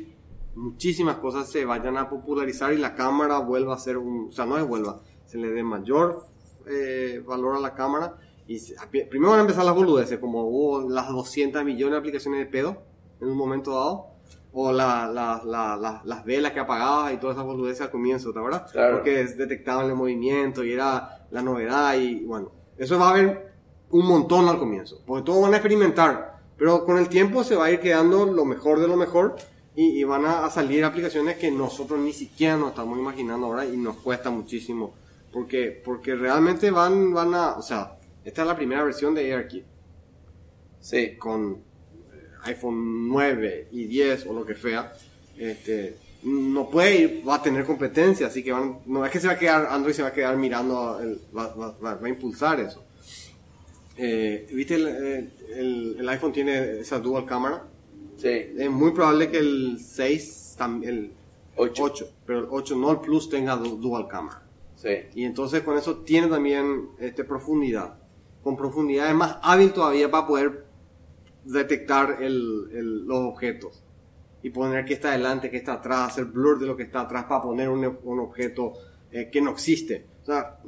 muchísimas 0.56 1.16
cosas 1.16 1.50
se 1.50 1.64
vayan 1.64 1.96
a 1.96 2.08
popularizar 2.08 2.72
y 2.72 2.78
la 2.78 2.94
cámara 2.94 3.38
vuelva 3.38 3.74
a 3.74 3.78
ser 3.78 3.96
un, 3.98 4.28
o 4.28 4.32
sea, 4.32 4.46
no 4.46 4.56
es 4.58 4.66
vuelva, 4.66 5.00
se 5.26 5.38
le 5.38 5.48
dé 5.50 5.62
mayor 5.64 6.26
eh, 6.68 7.22
valor 7.26 7.56
a 7.56 7.60
la 7.60 7.74
cámara 7.74 8.16
y 8.46 8.58
se- 8.58 8.74
primero 9.08 9.30
van 9.30 9.38
a 9.38 9.42
empezar 9.42 9.64
las 9.64 9.74
boludeces, 9.74 10.18
como 10.18 10.42
hubo 10.44 10.88
las 10.88 11.08
200 11.08 11.64
millones 11.64 11.92
de 11.92 11.98
aplicaciones 11.98 12.40
de 12.40 12.46
pedo 12.46 12.82
en 13.20 13.28
un 13.28 13.36
momento 13.36 13.70
dado, 13.72 14.13
o 14.56 14.70
la, 14.72 15.06
la- 15.08 15.42
la- 15.44 15.76
la- 15.76 16.00
las 16.04 16.24
velas 16.24 16.52
que 16.52 16.60
apagabas 16.60 17.12
y 17.12 17.16
todas 17.16 17.36
esas 17.36 17.44
boludeces 17.46 17.80
al 17.82 17.90
comienzo, 17.90 18.32
¿te 18.32 18.38
acuerdas? 18.38 18.70
Claro. 18.72 18.96
Porque 18.96 19.24
detectaban 19.24 19.86
el 19.86 19.94
movimiento 19.96 20.62
y 20.64 20.72
era 20.72 21.26
la 21.30 21.42
novedad 21.42 21.94
y 21.96 22.24
bueno, 22.24 22.52
eso 22.78 22.98
va 22.98 23.08
a 23.08 23.10
haber 23.10 23.52
un 23.90 24.06
montón 24.06 24.48
al 24.48 24.58
comienzo, 24.58 25.00
porque 25.06 25.24
todos 25.24 25.42
van 25.42 25.54
a 25.54 25.56
experimentar, 25.56 26.38
pero 26.56 26.84
con 26.84 26.98
el 26.98 27.08
tiempo 27.08 27.42
se 27.44 27.56
va 27.56 27.64
a 27.66 27.70
ir 27.72 27.80
quedando 27.80 28.26
lo 28.26 28.44
mejor 28.44 28.78
de 28.80 28.86
lo 28.88 28.96
mejor 28.96 29.34
y, 29.74 30.00
y 30.00 30.04
van 30.04 30.24
a, 30.24 30.44
a 30.46 30.50
salir 30.50 30.84
aplicaciones 30.84 31.36
que 31.36 31.50
nosotros 31.50 31.98
ni 31.98 32.12
siquiera 32.12 32.56
nos 32.56 32.70
estamos 32.70 32.96
imaginando 32.98 33.46
ahora 33.46 33.64
y 33.66 33.76
nos 33.76 33.96
cuesta 33.96 34.30
muchísimo, 34.30 34.94
porque, 35.32 35.82
porque 35.84 36.14
realmente 36.14 36.70
van, 36.70 37.12
van 37.12 37.34
a, 37.34 37.52
o 37.54 37.62
sea, 37.62 37.98
esta 38.24 38.42
es 38.42 38.48
la 38.48 38.54
primera 38.56 38.84
versión 38.84 39.14
de 39.14 39.32
AirKit 39.34 39.64
Sí. 40.80 41.16
con 41.16 41.58
iPhone 42.46 43.08
9 43.08 43.68
y 43.72 43.84
10 43.86 44.26
o 44.26 44.32
lo 44.32 44.44
que 44.44 44.54
sea, 44.54 44.92
este, 45.38 45.96
no 46.22 46.70
puede 46.70 46.94
ir, 46.96 47.22
va 47.28 47.36
a 47.36 47.42
tener 47.42 47.64
competencia, 47.64 48.26
así 48.28 48.42
que 48.42 48.52
van, 48.52 48.78
no 48.86 49.04
es 49.04 49.10
que 49.12 49.20
se 49.20 49.26
va 49.26 49.34
a 49.34 49.38
quedar, 49.38 49.66
Android 49.70 49.94
se 49.94 50.02
va 50.02 50.08
a 50.08 50.12
quedar 50.12 50.36
mirando, 50.36 50.98
el- 51.00 51.20
va, 51.36 51.54
va- 51.54 51.76
va- 51.82 51.94
va 51.96 52.06
a 52.06 52.08
impulsar 52.08 52.60
eso. 52.60 52.82
Eh, 53.96 54.46
¿Viste? 54.52 54.74
El, 54.74 54.88
eh, 54.88 55.30
el- 55.56 55.96
el 56.00 56.08
iPhone 56.08 56.32
tiene 56.32 56.80
esa 56.80 56.98
dual 56.98 57.24
cámara. 57.26 57.64
Sí. 58.16 58.28
Es 58.28 58.70
muy 58.70 58.92
probable 58.92 59.30
que 59.30 59.38
el 59.38 59.78
6, 59.80 60.56
tam- 60.58 60.84
el 60.84 61.12
Ocho. 61.56 61.84
8, 61.84 62.08
pero 62.26 62.40
el 62.40 62.46
8 62.50 62.74
no 62.76 62.90
el 62.90 62.98
Plus 63.00 63.28
tenga 63.30 63.56
du- 63.56 63.76
dual 63.76 64.08
cámara. 64.08 64.42
Sí. 64.76 64.90
Y 65.14 65.24
entonces 65.24 65.62
con 65.62 65.78
eso 65.78 65.98
tiene 65.98 66.26
también 66.26 66.88
este, 66.98 67.22
profundidad. 67.24 67.94
Con 68.42 68.56
profundidad 68.56 69.08
es 69.08 69.14
más 69.14 69.36
hábil 69.42 69.72
todavía 69.72 70.10
para 70.10 70.26
poder 70.26 70.64
detectar 71.44 72.18
el- 72.22 72.68
el- 72.72 73.04
los 73.06 73.18
objetos. 73.20 73.82
Y 74.42 74.50
poner 74.50 74.84
qué 74.84 74.94
está 74.94 75.08
adelante, 75.10 75.50
qué 75.50 75.56
está 75.56 75.74
atrás, 75.74 76.08
hacer 76.12 76.26
blur 76.26 76.58
de 76.58 76.66
lo 76.66 76.76
que 76.76 76.82
está 76.82 77.00
atrás 77.02 77.24
para 77.24 77.40
poner 77.42 77.68
un, 77.68 77.98
un 78.04 78.20
objeto 78.20 78.72
eh, 79.10 79.30
que 79.30 79.40
no 79.40 79.52
existe. 79.52 80.04
O 80.22 80.26
sea, 80.26 80.58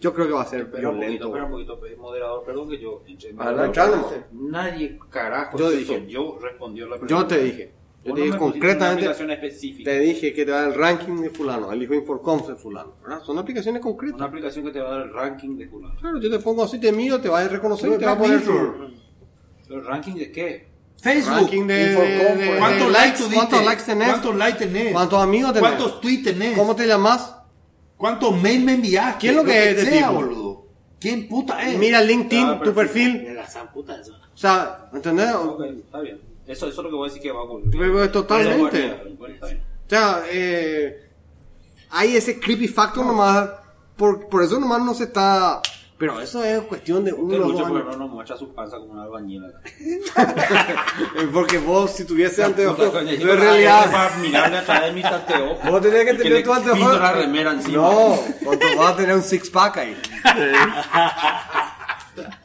yo 0.00 0.12
creo 0.12 0.26
que 0.26 0.32
va 0.32 0.42
a 0.42 0.46
ser 0.46 0.62
Espera 0.62 0.90
un 0.90 0.98
poquito, 1.00 1.26
espera 1.28 1.44
un 1.44 1.50
poquito, 1.52 1.78
moderador, 1.98 2.44
perdón 2.44 2.68
que 2.70 2.78
yo... 2.80 3.02
Calma. 3.72 4.06
Nadie, 4.32 4.98
carajo, 5.08 5.56
Yo 5.56 5.70
dije. 5.70 6.06
yo 6.08 6.38
respondió 6.42 6.88
la 6.88 6.96
pregunta. 6.98 7.14
Yo 7.14 7.26
te 7.26 7.42
dije, 7.44 7.72
yo 8.04 8.14
te 8.14 8.20
no 8.20 8.26
dije 8.26 8.38
concretamente, 8.38 9.08
te 9.84 9.98
dije 10.00 10.32
que 10.34 10.44
te 10.44 10.50
da 10.50 10.66
el 10.66 10.74
ranking 10.74 11.22
de 11.22 11.30
fulano, 11.30 11.70
el 11.70 11.82
hijo 11.82 11.94
Inforconf 11.94 12.48
de 12.48 12.56
fulano. 12.56 12.94
¿verdad? 13.02 13.22
Son 13.22 13.38
aplicaciones 13.38 13.80
concretas. 13.80 14.16
Una 14.16 14.26
aplicación 14.26 14.64
que 14.64 14.72
te 14.72 14.80
va 14.80 14.88
a 14.88 14.92
dar 14.98 15.06
el 15.06 15.12
ranking 15.12 15.56
de 15.56 15.68
fulano. 15.68 15.94
Claro, 16.00 16.18
yo 16.18 16.28
te 16.30 16.38
pongo 16.40 16.64
así, 16.64 16.80
te 16.80 16.90
miro, 16.90 17.20
te 17.20 17.28
va 17.28 17.40
a 17.40 17.48
reconocer 17.48 17.86
y 17.86 17.90
Pero 17.90 18.00
te 18.00 18.06
va 18.06 18.12
a 18.12 18.18
poner 18.18 18.40
su 18.40 18.52
Mirror. 19.72 19.82
¿El 19.84 19.86
ranking 19.86 20.14
de 20.14 20.32
qué? 20.32 20.72
Facebook. 21.00 21.34
ranking 21.34 21.66
de, 21.66 21.82
Inforconf, 21.92 22.38
de- 22.38 22.52
de- 22.52 22.58
¿Cuántos 22.58 22.86
de 22.86 22.92
likes? 22.92 23.24
¿Cuántos 23.34 23.64
likes 23.64 23.82
tenés? 23.84 24.08
¿Cuántos 24.08 24.36
likes 24.36 24.58
tenés? 24.58 24.92
¿Cuántos 24.92 25.22
amigos 25.22 25.52
tenés? 25.52 25.68
¿Cuántos 25.68 26.00
tweets 26.00 26.24
tenés? 26.24 26.56
¿Cómo 26.58 26.76
te 26.76 26.86
llamas? 26.86 27.34
¿Cuántos 27.96 28.40
mails 28.40 28.64
me 28.64 28.74
enviaste? 28.74 29.18
¿Quién 29.20 29.36
lo 29.36 29.44
que 29.44 29.70
es 29.70 29.90
de 29.90 30.02
boludo? 30.08 30.66
¿Quién 31.00 31.28
puta 31.28 31.60
es? 31.68 31.76
Mira 31.78 32.00
LinkedIn, 32.00 32.46
Ah, 32.46 32.60
tu 32.62 32.72
perfil. 32.72 33.24
De 33.24 33.34
la 33.34 33.46
zamputa 33.48 34.00
eso. 34.00 34.12
O 34.12 34.36
sea, 34.36 34.88
¿entendés? 34.92 35.28
Está 35.84 36.00
bien. 36.00 36.20
Eso, 36.46 36.66
eso 36.66 36.80
es 36.80 36.84
lo 36.84 36.90
que 36.90 36.94
voy 36.96 37.08
a 37.08 37.12
decir 37.12 37.22
que 37.22 37.32
va 37.32 37.40
a. 37.42 37.46
Pero 37.70 38.10
totalmente. 38.12 38.92
O 39.20 39.88
sea, 39.88 40.22
eh, 40.30 41.08
hay 41.90 42.16
ese 42.16 42.38
creepy 42.38 42.68
factor 42.68 43.04
nomás. 43.04 43.50
Por, 43.96 44.28
por 44.28 44.42
eso 44.42 44.58
nomás 44.58 44.80
no 44.82 44.94
se 44.94 45.04
está... 45.04 45.60
Pero 46.02 46.20
eso 46.20 46.42
es 46.42 46.60
cuestión 46.62 47.04
de 47.04 47.12
uno 47.12 47.36
o 47.36 47.52
dos 47.52 47.64
años. 47.64 47.84
no 47.84 47.96
nos 47.96 48.10
muestra 48.10 48.36
su 48.36 48.52
panza 48.52 48.76
como 48.76 48.94
una 48.94 49.04
albañila. 49.04 49.52
Porque 51.32 51.58
vos, 51.58 51.92
si 51.92 52.04
tuviese 52.04 52.42
anteojos, 52.42 52.90
coño, 52.90 53.08
en 53.12 53.20
realidad... 53.38 53.88
Para 53.88 54.16
mirarle 54.16 54.56
a 54.58 54.64
través 54.64 54.88
de 54.88 54.92
mis 54.96 55.04
anteojos. 55.04 55.58
Vos 55.70 55.80
tenés 55.80 56.04
que 56.04 56.14
tener 56.14 56.42
tu 56.42 56.52
anteojo. 56.52 56.76
pinto 56.76 56.98
la 56.98 57.12
remera 57.12 57.52
encima. 57.52 57.76
No, 57.76 58.18
cuando 58.42 58.66
vas 58.78 58.94
a 58.94 58.96
tener 58.96 59.14
un 59.14 59.22
six 59.22 59.48
pack 59.48 59.76
ahí. 59.76 59.96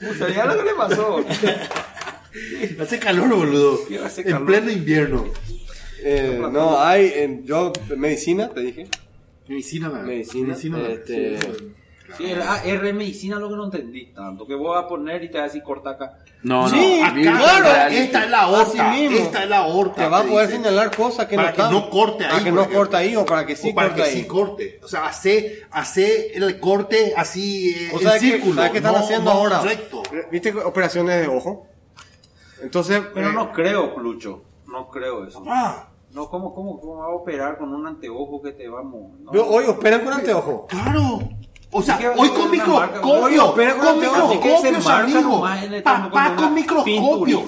Puta, 0.02 0.30
ya 0.30 0.46
lo 0.46 0.58
que 0.60 0.64
le 0.64 0.76
pasó. 0.76 1.26
Hace 2.80 3.00
calor, 3.00 3.28
boludo. 3.28 3.80
Hace 4.06 4.22
En 4.22 4.28
calor. 4.28 4.46
pleno 4.46 4.70
invierno. 4.70 5.26
Eh, 6.04 6.40
no, 6.52 6.80
hay, 6.80 7.12
en, 7.16 7.44
yo, 7.44 7.74
medicina, 7.98 8.50
te 8.50 8.60
dije. 8.62 8.88
Medicina, 9.48 9.90
man. 9.90 10.06
Medicina, 10.06 10.56
man. 10.78 11.00
Este- 12.10 12.18
Sí, 12.18 12.26
Sí, 12.26 12.32
el 12.32 12.42
AR 12.42 12.94
medicina 12.94 13.38
lo 13.38 13.50
que 13.50 13.56
no 13.56 13.66
entendí 13.66 14.06
tanto. 14.14 14.46
Que 14.48 14.56
vos 14.56 14.76
vas 14.76 14.86
a 14.86 14.88
poner 14.88 15.24
y 15.24 15.30
te 15.30 15.34
vas 15.38 15.44
a 15.44 15.48
decir 15.48 15.64
corta 15.64 15.92
acá. 15.92 16.18
No, 16.44 16.70
Sí, 16.70 17.00
no. 17.02 17.06
Acá, 17.08 17.38
claro, 17.38 17.94
esta 17.94 18.24
es 18.24 18.30
la 18.30 18.42
aorta. 18.44 18.98
Esta 18.98 19.44
es 19.44 19.50
la 19.50 19.58
aorta. 19.58 19.96
Te 20.04 20.08
va 20.10 20.20
a 20.20 20.24
poder 20.24 20.48
dice. 20.48 20.58
señalar 20.64 20.96
cosas 20.96 21.26
que 21.28 21.36
Para 21.36 21.50
no 21.50 21.56
que 21.56 21.62
están. 21.62 21.74
no 21.74 21.90
corte 21.90 22.24
ahí, 22.26 22.32
Para 22.32 22.44
que 22.44 22.52
no 22.52 22.60
ejemplo. 22.62 22.80
corte 22.80 22.98
ahí 22.98 23.16
o 23.16 23.26
para 23.26 23.46
que 23.46 23.56
sí 23.56 23.70
o 23.72 23.76
para 23.76 23.88
corte 23.90 24.04
que 24.04 24.08
ahí. 24.10 24.16
sí 24.22 24.28
corte. 24.28 24.80
O 24.84 24.88
sea, 24.88 25.06
hace, 25.08 25.62
hace 25.72 26.38
el 26.38 26.60
corte 26.60 27.14
así 27.18 27.72
eh, 27.76 27.92
O 27.94 28.00
sea, 28.00 28.14
que, 28.14 28.20
círculo. 28.20 28.56
¿sabes 28.56 28.72
qué 28.72 28.78
están 28.78 28.94
no- 28.94 29.00
haciendo 29.00 29.34
no 29.34 29.40
ahora? 29.40 29.62
Recto. 29.62 30.04
¿Viste 30.32 30.54
operaciones 30.56 31.22
de 31.22 31.28
ojo? 31.28 31.68
Entonces, 32.62 33.02
Pero 33.14 33.30
eh, 33.30 33.34
no 33.34 33.52
creo, 33.52 33.98
Lucho. 34.00 34.44
no 34.68 34.90
creo 34.90 35.26
eso. 35.28 35.44
Ah, 35.48 35.90
No, 36.14 36.30
¿cómo, 36.30 36.54
cómo, 36.56 36.80
cómo 36.80 36.98
va 37.00 37.06
a 37.06 37.10
operar 37.10 37.58
con 37.58 37.74
un 37.74 37.86
anteojo 37.86 38.42
que 38.42 38.52
te 38.54 38.68
vamos? 38.68 39.12
No. 39.20 39.34
Yo, 39.34 39.46
hoy 39.48 39.66
operan 39.66 40.02
con 40.04 40.14
anteojo. 40.14 40.66
claro. 40.68 41.20
O 41.72 41.82
sea, 41.82 41.98
¿Qué- 41.98 42.08
hoy 42.08 42.30
con 42.30 42.50
microscopio, 42.50 43.54
con 43.54 43.64
marca 44.84 45.02
amigo. 45.02 45.42
Papá 45.84 46.36
con 46.38 46.54
microscopio. 46.54 47.46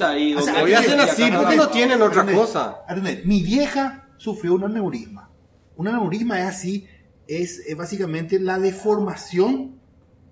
Hoy 0.62 0.74
hacen 0.74 1.00
así 1.00 1.30
porque 1.36 1.56
no- 1.56 1.70
tienen 1.70 2.02
otra 2.02 2.26
cosa. 2.26 2.80
Mi 3.24 3.42
vieja 3.42 4.10
sufrió 4.18 4.56
un 4.56 4.66
aneurisma. 4.66 5.30
Un 5.78 5.88
aneurisma 5.88 6.42
es 6.42 6.48
así, 6.48 6.86
es, 7.28 7.64
básicamente 7.78 8.40
la 8.40 8.60
deformación 8.60 9.80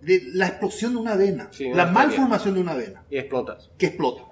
de 0.01 0.21
la 0.33 0.47
explosión 0.47 0.91
de 0.93 0.97
una 0.99 1.15
vena, 1.15 1.49
la 1.73 1.85
malformación 1.87 2.53
de 2.55 2.59
una 2.61 2.73
vena 2.75 3.03
Y 3.09 3.17
explotas. 3.17 3.71
que 3.77 3.87
explota. 3.87 4.23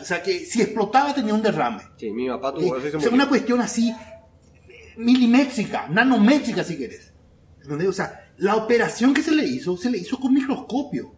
O 0.00 0.04
sea 0.04 0.22
que 0.22 0.40
si 0.40 0.60
explotaba 0.62 1.14
tenía 1.14 1.32
un 1.34 1.42
derrame. 1.42 1.82
Sí, 1.96 2.10
mi 2.10 2.28
papá 2.28 2.50
Eh, 2.50 2.60
tuvo 2.60 2.80
se 2.80 2.96
o 2.96 3.00
sea, 3.00 3.10
una 3.10 3.28
cuestión 3.28 3.60
así 3.60 3.92
milimétrica, 4.96 5.86
nanométrica 5.88 6.62
si 6.64 6.76
querés. 6.76 7.12
O 7.88 7.92
sea, 7.92 8.27
la 8.38 8.56
operación 8.56 9.12
que 9.14 9.22
se 9.22 9.32
le 9.32 9.44
hizo, 9.46 9.76
se 9.76 9.90
le 9.90 9.98
hizo 9.98 10.18
con 10.18 10.32
microscopio. 10.34 11.12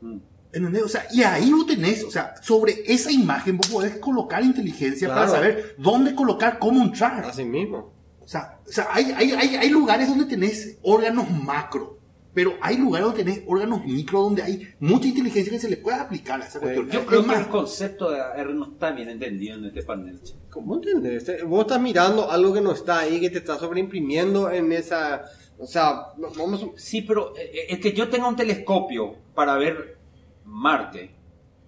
Mm. 0.00 0.18
¿Entendés? 0.54 0.82
O 0.82 0.88
sea, 0.88 1.06
y 1.12 1.22
ahí 1.22 1.50
vos 1.50 1.66
tenés, 1.66 2.04
o 2.04 2.10
sea, 2.10 2.34
sobre 2.42 2.82
esa 2.86 3.10
imagen 3.10 3.56
vos 3.56 3.68
podés 3.68 3.96
colocar 3.96 4.44
inteligencia 4.44 5.08
para 5.08 5.22
Claro. 5.26 5.32
saber 5.32 5.74
dónde 5.78 6.14
colocar, 6.14 6.58
cómo 6.58 6.82
entrar. 6.82 7.24
Así 7.24 7.44
mismo. 7.44 7.92
O 8.20 8.28
sea, 8.28 8.60
o 8.66 8.70
sea 8.70 8.88
hay, 8.92 9.12
hay, 9.16 9.32
hay, 9.32 9.56
hay 9.56 9.68
lugares 9.70 10.08
donde 10.08 10.26
tenés 10.26 10.76
órganos 10.82 11.30
macro, 11.30 11.98
pero 12.34 12.52
hay 12.60 12.76
lugares 12.76 13.06
donde 13.08 13.24
tenés 13.24 13.42
órganos 13.46 13.84
micro, 13.86 14.20
donde 14.20 14.42
hay 14.42 14.68
mucha 14.78 15.08
inteligencia 15.08 15.50
que 15.52 15.58
se 15.58 15.70
le 15.70 15.78
puede 15.78 15.96
aplicar 15.98 16.40
a 16.42 16.46
esa 16.46 16.60
cuestión. 16.60 16.88
Yo 16.90 17.00
Es 17.00 17.06
creo 17.06 17.22
que 17.22 17.26
más, 17.28 17.38
el 17.40 17.48
concepto 17.48 18.10
de 18.10 18.20
AR 18.20 18.54
no 18.54 18.72
está 18.72 18.90
bien 18.92 19.08
entendido 19.08 19.56
en 19.56 19.64
este 19.64 19.82
panel. 19.82 20.20
¿Cómo 20.50 20.74
entendés? 20.76 21.24
Te- 21.24 21.42
Vos 21.44 21.62
estás 21.62 21.80
mirando 21.80 22.30
algo 22.30 22.52
que 22.52 22.60
no 22.60 22.72
está 22.72 23.00
ahí, 23.00 23.20
que 23.20 23.30
te 23.30 23.38
está 23.38 23.58
sobreimprimiendo 23.58 24.50
en 24.50 24.70
esa... 24.72 25.22
O 25.62 25.66
sea, 25.66 26.08
vamos... 26.36 26.62
a- 26.62 26.66
Sí, 26.78 27.02
pero 27.02 27.34
eh, 27.36 27.66
es 27.68 27.78
que 27.78 27.92
yo 27.92 28.08
tenga 28.08 28.26
un 28.26 28.36
telescopio 28.36 29.14
para 29.34 29.54
ver 29.54 29.96
Marte 30.44 31.10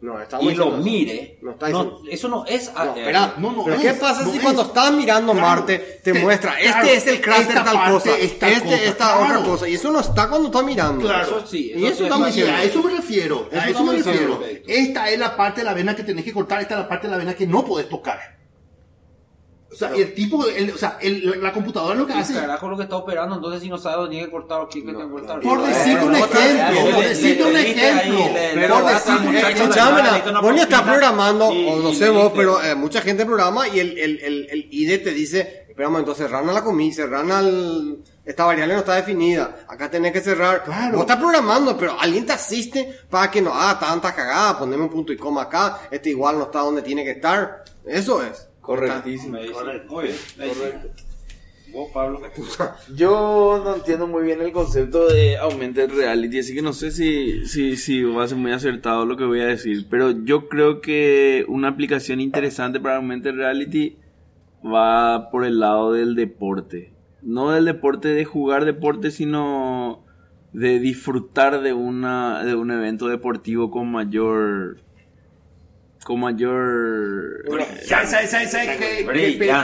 No, 0.00 0.16
y 0.40 0.54
lo 0.54 0.68
eso. 0.68 0.76
mire, 0.78 1.38
No 1.42 1.52
está 1.52 1.68
no, 1.70 2.00
eso 2.10 2.28
no 2.28 2.44
es 2.44 2.72
No, 2.74 2.84
espera, 2.96 3.34
No, 3.38 3.52
no 3.52 3.64
pero 3.64 3.76
es, 3.76 3.82
¿qué 3.82 3.94
pasa 3.94 4.22
no 4.24 4.30
si 4.32 4.38
es. 4.38 4.42
cuando 4.42 4.62
estás 4.62 4.92
mirando 4.92 5.32
Claro, 5.32 5.46
Marte 5.46 5.78
te, 6.02 6.12
te- 6.12 6.18
muestra, 6.20 6.58
este 6.58 6.72
claro, 6.72 6.88
es 6.88 7.06
el 7.06 7.20
cráter 7.20 7.48
esta 7.48 7.64
tal 7.64 7.92
cosa, 7.92 8.18
es 8.18 8.38
tal 8.38 8.52
este 8.52 8.64
cosa, 8.64 8.82
esta 8.82 9.04
claro. 9.16 9.24
otra 9.40 9.50
cosa, 9.50 9.68
y 9.68 9.74
eso 9.74 9.92
no 9.92 10.00
está 10.00 10.28
cuando 10.28 10.48
estás 10.48 10.64
mirando. 10.64 11.00
Claro. 11.06 11.38
Eso 11.38 11.46
sí, 11.46 11.72
y 11.74 11.84
eso 11.84 11.86
eso 11.86 11.96
sí, 11.98 12.02
estamos 12.02 12.28
Y 12.28 12.32
diciendo. 12.32 12.52
a 12.56 12.62
eso 12.64 12.82
me 12.82 12.90
refiero, 12.90 13.48
a 13.52 13.56
Eso 13.56 13.68
eso 13.70 13.84
me 13.84 13.92
refiero. 13.96 14.38
perfecto. 14.40 14.68
Esta 14.72 15.10
es 15.10 15.18
la 15.18 15.36
parte 15.36 15.60
de 15.60 15.64
la 15.66 15.74
vena 15.74 15.94
que 15.96 16.02
tenés 16.02 16.24
que 16.24 16.32
cortar, 16.32 16.60
esta 16.60 16.74
es 16.74 16.80
la 16.80 16.88
parte 16.88 17.06
de 17.06 17.12
la 17.12 17.18
vena 17.18 17.34
que 17.34 17.46
no 17.46 17.64
podés 17.64 17.88
tocar. 17.88 18.18
O 19.74 19.76
sea, 19.76 19.88
el 19.90 20.14
tipo, 20.14 20.46
el- 20.46 20.70
o 20.70 20.78
sea, 20.78 20.98
el- 21.00 21.42
la 21.42 21.52
computadora 21.52 21.96
lo 21.96 22.06
que 22.06 22.12
¿Qué 22.12 22.20
hace, 22.20 22.32
carajo 22.34 22.68
lo 22.68 22.76
que 22.76 22.84
está 22.84 22.96
operando? 22.96 23.34
Entonces, 23.34 23.60
si 23.60 23.68
no 23.68 23.76
sabe 23.76 23.96
dónde 23.96 24.10
tiene 24.12 24.26
que 24.26 24.30
cortar 24.30 24.60
o 24.60 24.68
que 24.68 24.80
tiene 24.82 24.96
que 24.96 25.08
cortar. 25.08 25.40
por 25.40 25.62
decirte 25.66 26.04
un 26.04 26.14
ejemplo, 26.14 26.90
por 26.92 27.04
decirte 27.04 27.44
un 27.44 27.56
ejemplo, 27.56 28.18
Pero 28.54 28.76
una 28.78 30.40
vos 30.40 30.54
ni 30.54 30.60
estás 30.60 30.82
programando, 30.82 31.52
Y- 31.52 31.68
o 31.68 31.76
no 31.82 31.92
sé 31.92 32.08
vos, 32.08 32.32
pero 32.34 32.62
eh, 32.62 32.74
mucha 32.74 33.00
gente 33.00 33.26
programa 33.26 33.66
y 33.68 33.80
el, 33.80 33.98
el, 33.98 34.20
el, 34.20 34.46
el 34.50 34.68
IDE 34.70 34.98
te 34.98 35.10
dice, 35.10 35.66
esperamos, 35.68 35.98
entonces 36.00 36.26
cerrar 36.26 36.44
la 36.44 36.62
comida, 36.62 36.94
cerrar 36.94 37.30
al... 37.30 37.98
Esta 38.24 38.44
variable 38.46 38.72
no 38.74 38.80
está 38.80 38.94
definida, 38.94 39.66
acá 39.68 39.90
tenés 39.90 40.10
que 40.12 40.20
cerrar. 40.22 40.64
Claro. 40.64 40.92
Vos 40.92 41.00
estás 41.02 41.18
programando, 41.18 41.76
pero 41.76 41.94
alguien 42.00 42.24
te 42.24 42.32
asiste 42.32 43.00
para 43.10 43.30
que 43.30 43.42
no 43.42 43.52
haga 43.52 43.78
tanta 43.78 44.14
cagada, 44.14 44.58
poneme 44.58 44.84
un 44.84 44.88
punto 44.88 45.12
y 45.12 45.16
coma 45.18 45.42
acá, 45.42 45.80
este 45.90 46.08
igual 46.10 46.38
no 46.38 46.44
está 46.44 46.60
donde 46.60 46.80
tiene 46.80 47.04
que 47.04 47.10
estar. 47.10 47.64
Eso 47.84 48.22
es. 48.22 48.48
Correctísimo. 48.64 49.38
Correcto. 49.52 49.92
Muy 49.92 50.04
bien. 50.04 50.16
Correcto. 50.36 51.02
Vos, 51.72 51.90
Pablo. 51.92 52.20
Yo 52.94 53.60
no 53.64 53.74
entiendo 53.74 54.06
muy 54.06 54.22
bien 54.22 54.40
el 54.40 54.52
concepto 54.52 55.08
de 55.08 55.36
Aumenta 55.36 55.82
el 55.82 55.90
reality, 55.90 56.38
así 56.38 56.54
que 56.54 56.62
no 56.62 56.72
sé 56.72 56.92
si, 56.92 57.46
si, 57.46 57.76
si 57.76 58.02
va 58.04 58.22
a 58.22 58.28
ser 58.28 58.38
muy 58.38 58.52
acertado 58.52 59.04
lo 59.06 59.16
que 59.16 59.24
voy 59.24 59.40
a 59.40 59.46
decir, 59.46 59.86
pero 59.90 60.12
yo 60.12 60.48
creo 60.48 60.80
que 60.80 61.44
una 61.48 61.66
aplicación 61.66 62.20
interesante 62.20 62.78
para 62.78 62.96
Augmented 62.96 63.34
Reality 63.34 63.96
va 64.64 65.30
por 65.30 65.44
el 65.44 65.58
lado 65.58 65.92
del 65.92 66.14
deporte. 66.14 66.92
No 67.22 67.50
del 67.50 67.64
deporte 67.64 68.08
de 68.08 68.24
jugar 68.24 68.64
deporte, 68.64 69.10
sino 69.10 70.04
de 70.52 70.78
disfrutar 70.78 71.60
de 71.60 71.72
una 71.72 72.44
de 72.44 72.54
un 72.54 72.70
evento 72.70 73.08
deportivo 73.08 73.72
con 73.72 73.90
mayor 73.90 74.83
con 76.04 76.20
mayor 76.20 77.44
¿sabes, 77.86 78.10
sabes, 78.10 78.30
sabes, 78.30 78.50
sabes 78.50 78.68
qué- 78.78 79.04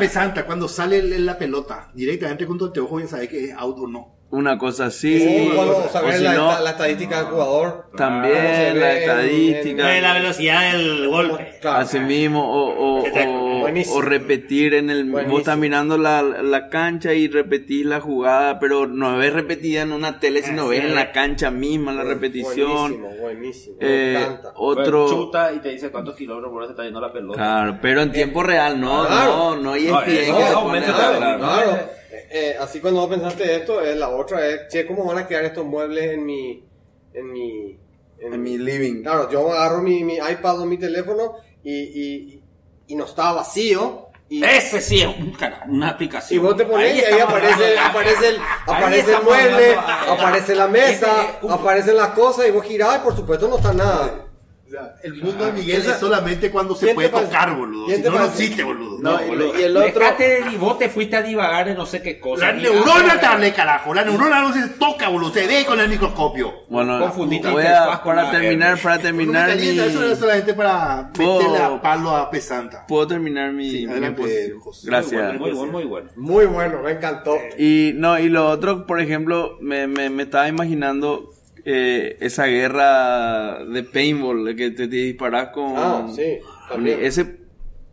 pesanta? 0.00 0.46
Cuando 0.46 0.66
sale 0.68 1.18
la 1.20 1.38
pelota 1.38 1.90
directamente 1.94 2.46
con 2.46 2.58
tu 2.58 2.66
anteojo 2.66 2.98
ya 3.00 3.06
sabes 3.06 3.28
que 3.28 3.44
es 3.50 3.54
out 3.56 3.78
o 3.78 3.86
no. 3.86 4.19
Una 4.30 4.58
cosa 4.58 4.86
así. 4.86 5.18
Sí, 5.18 5.50
o 5.56 5.88
saber 5.88 6.14
si 6.14 6.22
la, 6.24 6.34
no, 6.34 6.60
la 6.60 6.70
estadística 6.70 7.16
del 7.18 7.26
jugador. 7.26 7.86
también 7.96 8.34
se 8.36 8.74
la 8.74 8.92
estadística. 8.98 9.96
Eh, 9.96 10.00
la 10.00 10.14
velocidad 10.14 10.72
del 10.72 11.08
golpe. 11.08 11.58
Claro. 11.60 11.78
Así 11.78 11.98
mismo, 11.98 12.40
o, 12.48 12.70
o, 12.70 13.04
o- 13.04 13.60
Buenísimo. 13.60 13.96
o 13.96 14.00
repetir 14.02 14.74
en 14.74 14.88
el... 14.90 15.04
Buenísimo. 15.04 15.32
Vos 15.32 15.40
estás 15.40 15.58
mirando 15.58 15.98
la, 15.98 16.22
la 16.22 16.68
cancha 16.68 17.12
y 17.12 17.28
repetís 17.28 17.84
la 17.84 18.00
jugada, 18.00 18.58
pero 18.58 18.86
no 18.86 19.16
ves 19.18 19.32
repetida 19.32 19.82
en 19.82 19.92
una 19.92 20.18
tele, 20.20 20.42
sino 20.42 20.68
ves 20.68 20.84
en 20.84 20.94
la 20.94 21.12
cancha 21.12 21.50
misma 21.50 21.92
la 21.92 22.04
repetición. 22.04 23.00
Buenísimo, 23.00 23.10
buenísimo. 23.20 23.76
Eh, 23.80 24.14
me 24.16 24.22
encanta. 24.22 24.52
otro... 24.56 25.08
Chuta 25.08 25.52
y 25.52 25.58
te 25.58 25.68
dice 25.70 25.90
cuántos 25.90 26.14
kilómetros 26.16 26.50
por 26.50 26.58
hora 26.58 26.66
se 26.68 26.72
está 26.72 26.84
yendo 26.84 27.00
la 27.00 27.12
pelota. 27.12 27.36
Claro, 27.36 27.78
pero 27.82 28.00
en 28.02 28.12
tiempo 28.12 28.42
real, 28.42 28.80
no, 28.80 29.04
Claro. 29.06 29.30
no, 29.36 29.56
no, 29.56 29.76
y 29.76 29.86
No, 29.88 30.00
es 30.02 30.04
que. 30.24 30.32
Claro. 31.38 31.99
Eh, 32.30 32.56
así 32.60 32.80
cuando 32.80 33.08
pensaste 33.08 33.56
esto, 33.56 33.80
eh, 33.80 33.94
la 33.96 34.08
otra 34.10 34.46
es, 34.46 34.68
che, 34.68 34.86
¿cómo 34.86 35.04
van 35.04 35.18
a 35.18 35.26
quedar 35.26 35.44
estos 35.44 35.64
muebles 35.64 36.12
en 36.12 36.24
mi... 36.24 36.64
En 37.12 37.32
mi, 37.32 37.76
en 38.20 38.40
mi 38.42 38.56
living. 38.58 39.02
Claro, 39.02 39.28
yo 39.30 39.50
agarro 39.52 39.82
mi, 39.82 40.04
mi 40.04 40.14
iPad 40.16 40.60
o 40.60 40.66
mi 40.66 40.76
teléfono 40.78 41.36
y, 41.64 41.72
y, 41.72 42.42
y 42.86 42.94
no 42.94 43.04
está 43.06 43.32
vacío. 43.32 44.06
Y, 44.28 44.44
Ese 44.44 44.80
sí 44.80 45.00
es 45.02 45.08
un 45.08 45.32
cara- 45.32 45.64
una 45.66 45.88
aplicación. 45.88 46.38
y 46.38 46.40
vos 46.40 46.56
te 46.56 46.64
pones 46.64 46.94
y 46.94 47.00
ahí 47.04 47.18
aparece, 47.18 47.76
aparece, 47.76 48.28
el, 48.28 48.36
ahí 48.38 48.42
aparece 48.66 49.12
el 49.14 49.22
mueble, 49.22 49.74
hablando- 49.74 50.12
aparece 50.12 50.54
la 50.54 50.68
mesa, 50.68 51.22
Ese- 51.22 51.46
uf. 51.46 51.50
aparecen 51.50 51.96
las 51.96 52.08
cosas 52.10 52.46
y 52.46 52.50
vos 52.52 52.64
girás 52.64 52.98
y 52.98 53.04
por 53.04 53.16
supuesto 53.16 53.48
no 53.48 53.56
está 53.56 53.72
nada. 53.72 54.26
O 54.70 54.72
sea, 54.72 54.94
el 55.02 55.14
mundo 55.16 55.46
de 55.46 55.52
Miguel 55.52 55.80
Esa- 55.80 55.94
es 55.94 55.98
solamente 55.98 56.48
cuando 56.48 56.76
se 56.76 56.84
¿Quién 56.86 56.94
puede 56.94 57.08
tocar, 57.08 57.56
boludo. 57.56 57.86
¿Quién 57.86 58.04
Si 58.04 58.08
no, 58.08 58.18
no 58.20 58.24
existe, 58.24 58.62
boludo. 58.62 58.98
No, 59.00 59.18
boludo. 59.18 59.58
y 59.58 59.62
el 59.64 59.76
otro- 59.76 60.00
Dejate 60.00 60.28
de- 60.44 60.52
y 60.52 60.56
vos 60.56 60.78
te 60.78 60.88
fuiste 60.88 61.16
a 61.16 61.22
divagar 61.22 61.66
en 61.68 61.76
no 61.76 61.86
sé 61.86 62.00
qué 62.02 62.20
cosa. 62.20 62.46
La 62.46 62.52
neurona 62.52 63.14
ah, 63.14 63.18
te 63.20 63.26
hablé, 63.26 63.52
carajo. 63.52 63.92
La 63.92 64.04
neurona 64.04 64.40
no 64.42 64.52
se 64.52 64.68
toca, 64.78 65.08
boludo. 65.08 65.32
Se 65.32 65.44
ve 65.48 65.64
con 65.66 65.80
el 65.80 65.88
microscopio. 65.88 66.52
Bueno, 66.68 67.00
Confundiste 67.00 67.50
voy 67.50 67.64
a, 67.66 68.00
para 68.04 68.30
terminar, 68.30 68.78
para 68.80 68.98
terminar 69.00 69.48
calienta, 69.48 69.86
Eso 69.86 70.00
mi... 70.02 70.12
es 70.12 70.18
solamente 70.20 70.54
para 70.54 71.10
Puedo- 71.14 71.38
meterle 71.38 71.58
a 71.64 71.82
palo 71.82 72.14
a 72.16 72.30
pesanta. 72.30 72.86
Puedo 72.86 73.08
terminar 73.08 73.50
mi, 73.52 73.68
Sí, 73.72 73.86
mi 73.88 73.92
adelante. 73.92 74.54
Gracias. 74.84 75.36
Muy 75.36 75.50
bueno, 75.50 75.72
muy 75.72 75.84
bueno. 75.84 76.10
Muy 76.14 76.46
bueno, 76.46 76.82
me 76.84 76.92
encantó. 76.92 77.36
Y 77.58 77.90
no, 77.96 78.16
y 78.20 78.28
lo 78.28 78.48
otro, 78.48 78.86
por 78.86 79.00
ejemplo, 79.00 79.56
me, 79.60 79.88
me, 79.88 80.10
me 80.10 80.22
estaba 80.22 80.46
imaginando 80.46 81.32
eh, 81.64 82.16
esa 82.20 82.46
guerra 82.46 83.64
de 83.64 83.82
paintball 83.82 84.54
que 84.56 84.70
te, 84.70 84.88
te 84.88 84.96
disparas 84.96 85.48
con, 85.48 85.74
Ah, 85.76 86.06
sí, 86.14 86.38
también. 86.68 86.98
ese 87.02 87.38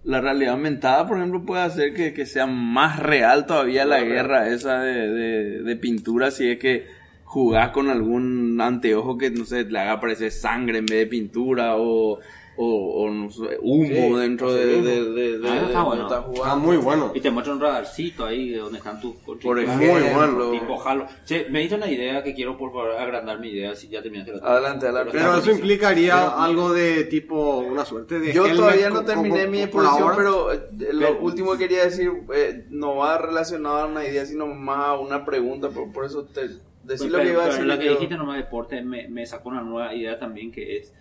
la 0.03 0.21
realidad 0.21 0.53
aumentada, 0.53 1.05
por 1.05 1.17
ejemplo, 1.17 1.45
puede 1.45 1.63
hacer 1.63 1.93
que, 1.93 2.13
que 2.13 2.25
sea 2.25 2.45
más 2.47 2.97
real 2.99 3.45
todavía 3.45 3.83
la 3.85 3.97
Claro. 3.97 4.11
guerra 4.13 4.47
esa 4.49 4.79
de, 4.81 5.09
de, 5.09 5.63
de 5.63 5.75
pintura 5.75 6.31
si 6.31 6.49
es 6.49 6.59
que 6.59 6.85
jugás 7.25 7.71
con 7.71 7.89
algún 7.89 8.57
anteojo 8.61 9.17
que 9.17 9.29
no 9.31 9.43
sé, 9.43 9.65
le 9.65 9.79
haga 9.79 9.93
aparecer 9.93 10.31
sangre 10.31 10.77
en 10.77 10.85
vez 10.85 10.99
de 10.99 11.07
pintura 11.07 11.75
o, 11.75 12.19
o, 12.57 13.03
o 13.03 13.09
no 13.11 13.29
sé, 13.29 13.57
humo 13.61 13.85
Sí, 13.87 14.19
dentro 14.21 14.51
de, 14.53 14.65
mismo. 14.65 14.83
de, 14.83 15.03
de- 15.13 15.37
de- 15.39 15.47
Ah, 15.49 15.53
de 15.59 15.65
está 15.67 15.83
bueno. 15.83 16.07
Está 16.33 16.55
muy 16.55 16.77
bueno. 16.77 17.11
Y 17.13 17.21
te 17.21 17.29
muestra 17.29 17.53
un 17.53 17.59
radarcito 17.61 18.25
ahí 18.25 18.49
de 18.49 18.57
donde 18.57 18.79
están 18.79 18.99
tus 18.99 19.15
Por 19.17 19.39
conchitas. 19.39 19.75
ejemplo, 19.79 19.93
Muy 19.93 20.13
bueno. 20.15 20.51
Tipo 20.59 20.77
jalo. 20.77 21.05
Che, 21.25 21.47
me 21.49 21.59
diste 21.59 21.75
una 21.75 21.89
idea 21.89 22.23
que 22.23 22.33
quiero 22.33 22.57
por 22.57 22.71
favor 22.71 22.91
agrandar 22.91 23.39
mi 23.39 23.49
idea 23.49 23.75
si 23.75 23.87
ya 23.89 24.01
terminaste 24.01 24.33
la. 24.33 24.39
Adelante, 24.39 24.85
adelante. 24.87 25.11
Pero 25.13 25.37
eso 25.37 25.51
implicaría 25.51 26.13
Pero- 26.15 26.37
algo 26.39 26.73
de 26.73 27.03
tipo, 27.05 27.57
una 27.59 27.85
suerte 27.85 28.19
de... 28.19 28.33
Yo 28.33 28.43
helmet 28.45 28.57
todavía 28.59 28.89
no 28.89 29.03
terminé 29.05 29.41
como- 29.45 29.51
mi 29.51 29.67
por 29.67 29.83
exposición, 29.83 30.13
pero 30.17 30.53
eh, 30.53 30.59
lo 30.93 30.99
Pero- 30.99 31.19
último 31.21 31.51
que 31.53 31.57
quería 31.59 31.83
decir 31.85 32.11
eh, 32.33 32.65
no 32.69 32.95
va 32.95 33.17
relacionado 33.19 33.77
a 33.77 33.85
una 33.85 34.03
idea, 34.03 34.25
sino 34.25 34.47
más 34.47 34.79
a 34.87 34.97
una 34.99 35.23
pregunta. 35.25 35.69
Por, 35.69 35.91
por 35.91 36.05
eso 36.05 36.25
te 36.25 36.41
decir 36.83 37.11
lo 37.11 37.17
Pero- 37.19 37.23
que 37.23 37.33
iba 37.33 37.41
a 37.41 37.45
pero 37.45 37.51
decir. 37.53 37.65
Lo 37.65 37.77
que 37.79 37.89
dijiste 37.89 38.15
nomás 38.17 38.37
deporte 38.37 38.81
me, 38.81 39.07
me 39.09 39.25
sacó 39.25 39.49
una 39.49 39.61
nueva 39.61 39.93
idea 39.93 40.17
también 40.17 40.51
que 40.51 40.77
es 40.77 40.93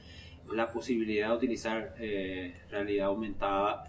la 0.53 0.71
posibilidad 0.71 1.31
de 1.31 1.37
utilizar 1.37 1.95
eh, 1.99 2.55
realidad 2.71 3.07
aumentada 3.07 3.85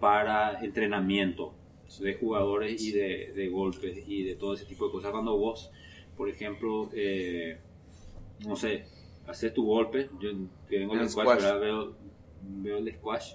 para 0.00 0.64
entrenamiento 0.64 1.54
de 2.00 2.14
jugadores 2.14 2.80
y 2.82 2.92
de, 2.92 3.32
de 3.34 3.48
golpes 3.48 4.04
y 4.06 4.22
de 4.22 4.36
todo 4.36 4.54
ese 4.54 4.64
tipo 4.64 4.86
de 4.86 4.92
cosas. 4.92 5.10
Cuando 5.10 5.36
vos, 5.36 5.70
por 6.16 6.28
ejemplo, 6.28 6.88
eh, 6.94 7.58
no 8.46 8.56
sé, 8.56 8.84
haces 9.26 9.52
tu 9.52 9.66
golpe, 9.66 10.08
yo 10.20 10.30
que 10.68 10.78
vengo 10.78 10.94
El 10.94 11.00
del 11.00 11.10
squash, 11.10 11.40
squash. 11.40 11.60
Veo, 11.60 11.94
veo 12.42 12.78
el 12.78 12.94
squash 12.94 13.34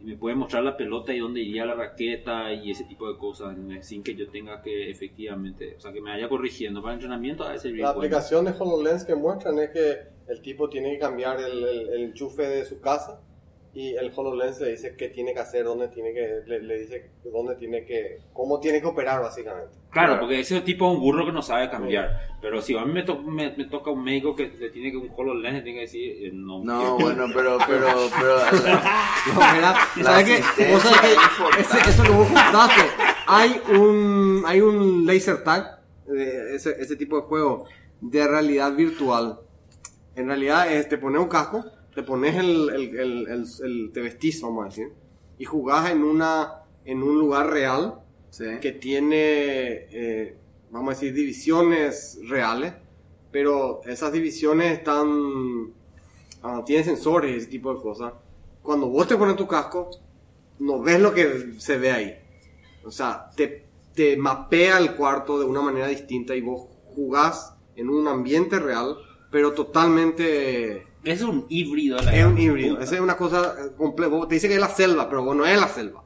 y 0.00 0.04
me 0.04 0.16
puede 0.16 0.36
mostrar 0.36 0.62
la 0.62 0.76
pelota 0.76 1.12
y 1.12 1.18
dónde 1.18 1.40
iría 1.40 1.66
la 1.66 1.74
raqueta 1.74 2.52
y 2.52 2.70
ese 2.70 2.84
tipo 2.84 3.12
de 3.12 3.18
cosas, 3.18 3.56
sin 3.80 4.02
que 4.02 4.14
yo 4.14 4.28
tenga 4.28 4.62
que 4.62 4.90
efectivamente, 4.90 5.74
o 5.76 5.80
sea, 5.80 5.92
que 5.92 6.00
me 6.00 6.10
vaya 6.10 6.28
corrigiendo 6.28 6.80
para 6.80 6.94
el 6.94 6.98
entrenamiento 6.98 7.44
a 7.44 7.54
ese 7.54 7.72
La 7.72 7.90
aplicación 7.90 8.44
de 8.44 8.52
HoloLens 8.52 9.04
que 9.04 9.16
muestran 9.16 9.58
es 9.58 9.70
que 9.70 10.17
el 10.28 10.40
tipo 10.42 10.68
tiene 10.68 10.92
que 10.92 10.98
cambiar 10.98 11.40
el, 11.40 11.64
el- 11.64 11.88
el 11.88 12.04
enchufe 12.04 12.42
de 12.42 12.64
su 12.64 12.80
casa 12.80 13.20
y 13.74 13.94
el 13.94 14.10
HoloLens 14.14 14.60
le 14.60 14.70
dice 14.70 14.96
qué 14.96 15.08
tiene 15.08 15.32
que 15.34 15.40
hacer, 15.40 15.64
dónde 15.64 15.88
tiene 15.88 16.12
que, 16.12 16.40
le, 16.46 16.62
le 16.62 16.78
dice 16.80 17.10
dónde 17.24 17.54
tiene 17.56 17.84
que, 17.84 18.18
cómo 18.32 18.58
tiene 18.60 18.80
que 18.80 18.86
operar 18.86 19.20
básicamente. 19.22 19.76
Claro, 19.90 20.18
porque 20.18 20.40
ese 20.40 20.60
tipo 20.62 20.86
es 20.90 20.96
un 20.96 21.00
burro 21.02 21.24
que 21.26 21.32
no 21.32 21.42
sabe 21.42 21.70
cambiar. 21.70 22.36
Pero 22.40 22.60
si 22.60 22.76
a 22.76 22.84
mí 22.84 22.92
me, 22.92 23.02
to- 23.04 23.22
me, 23.22 23.54
me 23.56 23.64
toca 23.66 23.90
un 23.90 24.02
médico 24.02 24.34
que 24.34 24.48
le 24.48 24.70
tiene 24.70 24.90
que 24.90 24.96
un 24.96 25.10
HoloLens, 25.14 25.56
le 25.56 25.62
tiene 25.62 25.78
que 25.78 25.82
decir, 25.86 26.26
eh, 26.26 26.30
no. 26.32 26.62
No, 26.64 26.98
bueno, 26.98 27.26
pero, 27.32 27.58
pero, 27.66 27.86
pero. 28.18 28.36
No, 29.34 29.54
mira, 29.54 29.74
¿sabes 30.02 30.24
qué? 30.56 30.72
Vos 30.72 30.82
sabés 30.82 31.00
que 31.00 31.60
ese- 31.60 31.90
eso 31.90 32.02
que 32.02 32.10
vos 32.10 32.26
contaste, 32.26 32.82
hay 33.26 33.60
un, 33.78 34.42
hay 34.46 34.60
un 34.60 35.06
laser 35.06 35.44
tag, 35.44 35.78
de 36.06 36.56
ese, 36.56 36.74
ese 36.80 36.96
tipo 36.96 37.16
de 37.16 37.22
juego, 37.22 37.66
de 38.00 38.26
realidad 38.26 38.72
virtual. 38.74 39.40
En 40.18 40.26
realidad 40.26 40.72
es, 40.72 40.88
te 40.88 40.98
pones 40.98 41.20
un 41.20 41.28
casco, 41.28 41.64
te 41.94 42.02
pones 42.02 42.36
el, 42.36 42.68
el, 42.70 42.96
el, 42.98 43.46
el- 43.64 43.90
te 43.92 44.00
vestís, 44.00 44.40
vamos 44.42 44.64
a 44.64 44.68
decir, 44.68 44.92
y 45.38 45.44
jugás 45.44 45.90
en 45.90 46.02
una, 46.02 46.62
en 46.84 47.02
un 47.02 47.18
lugar 47.18 47.50
real 47.50 47.94
Sí. 48.30 48.44
que 48.60 48.72
tiene, 48.72 49.16
eh, 49.90 50.36
vamos 50.70 50.88
a 50.90 50.94
decir, 51.00 51.14
divisiones 51.14 52.18
reales, 52.28 52.74
pero 53.30 53.80
esas 53.86 54.12
divisiones 54.12 54.78
están, 54.78 55.72
ah, 56.42 56.62
tienen 56.66 56.84
sensores 56.84 57.32
y 57.32 57.38
ese 57.38 57.46
tipo 57.46 57.74
de 57.74 57.80
cosas. 57.80 58.12
Cuando 58.62 58.88
vos 58.88 59.06
te 59.08 59.16
pones 59.16 59.36
tu 59.36 59.46
casco, 59.46 59.90
no 60.58 60.80
ves 60.82 61.00
lo 61.00 61.14
que 61.14 61.54
se 61.58 61.78
ve 61.78 61.90
ahí. 61.90 62.14
O 62.84 62.90
sea, 62.90 63.30
te, 63.34 63.64
te 63.94 64.16
mapea 64.16 64.78
el 64.78 64.94
cuarto 64.94 65.38
de 65.38 65.46
una 65.46 65.62
manera 65.62 65.86
distinta 65.86 66.34
y 66.36 66.40
vos 66.42 66.66
jugás 66.94 67.54
en 67.76 67.88
un 67.88 68.08
ambiente 68.08 68.58
real, 68.58 68.96
pero 69.30 69.52
totalmente... 69.52 70.86
Es 71.04 71.22
un 71.22 71.46
híbrido. 71.48 71.98
la 72.02 72.14
Es 72.14 72.26
un 72.26 72.38
híbrido. 72.38 72.80
Esa 72.80 72.96
es 72.96 73.00
una 73.00 73.16
cosa 73.16 73.54
completa. 73.76 74.28
Te 74.28 74.34
dice 74.34 74.48
que 74.48 74.54
es 74.54 74.60
la 74.60 74.68
selva, 74.68 75.08
pero 75.08 75.24
vos 75.24 75.36
no 75.36 75.46
es 75.46 75.58
la 75.58 75.68
selva. 75.68 76.04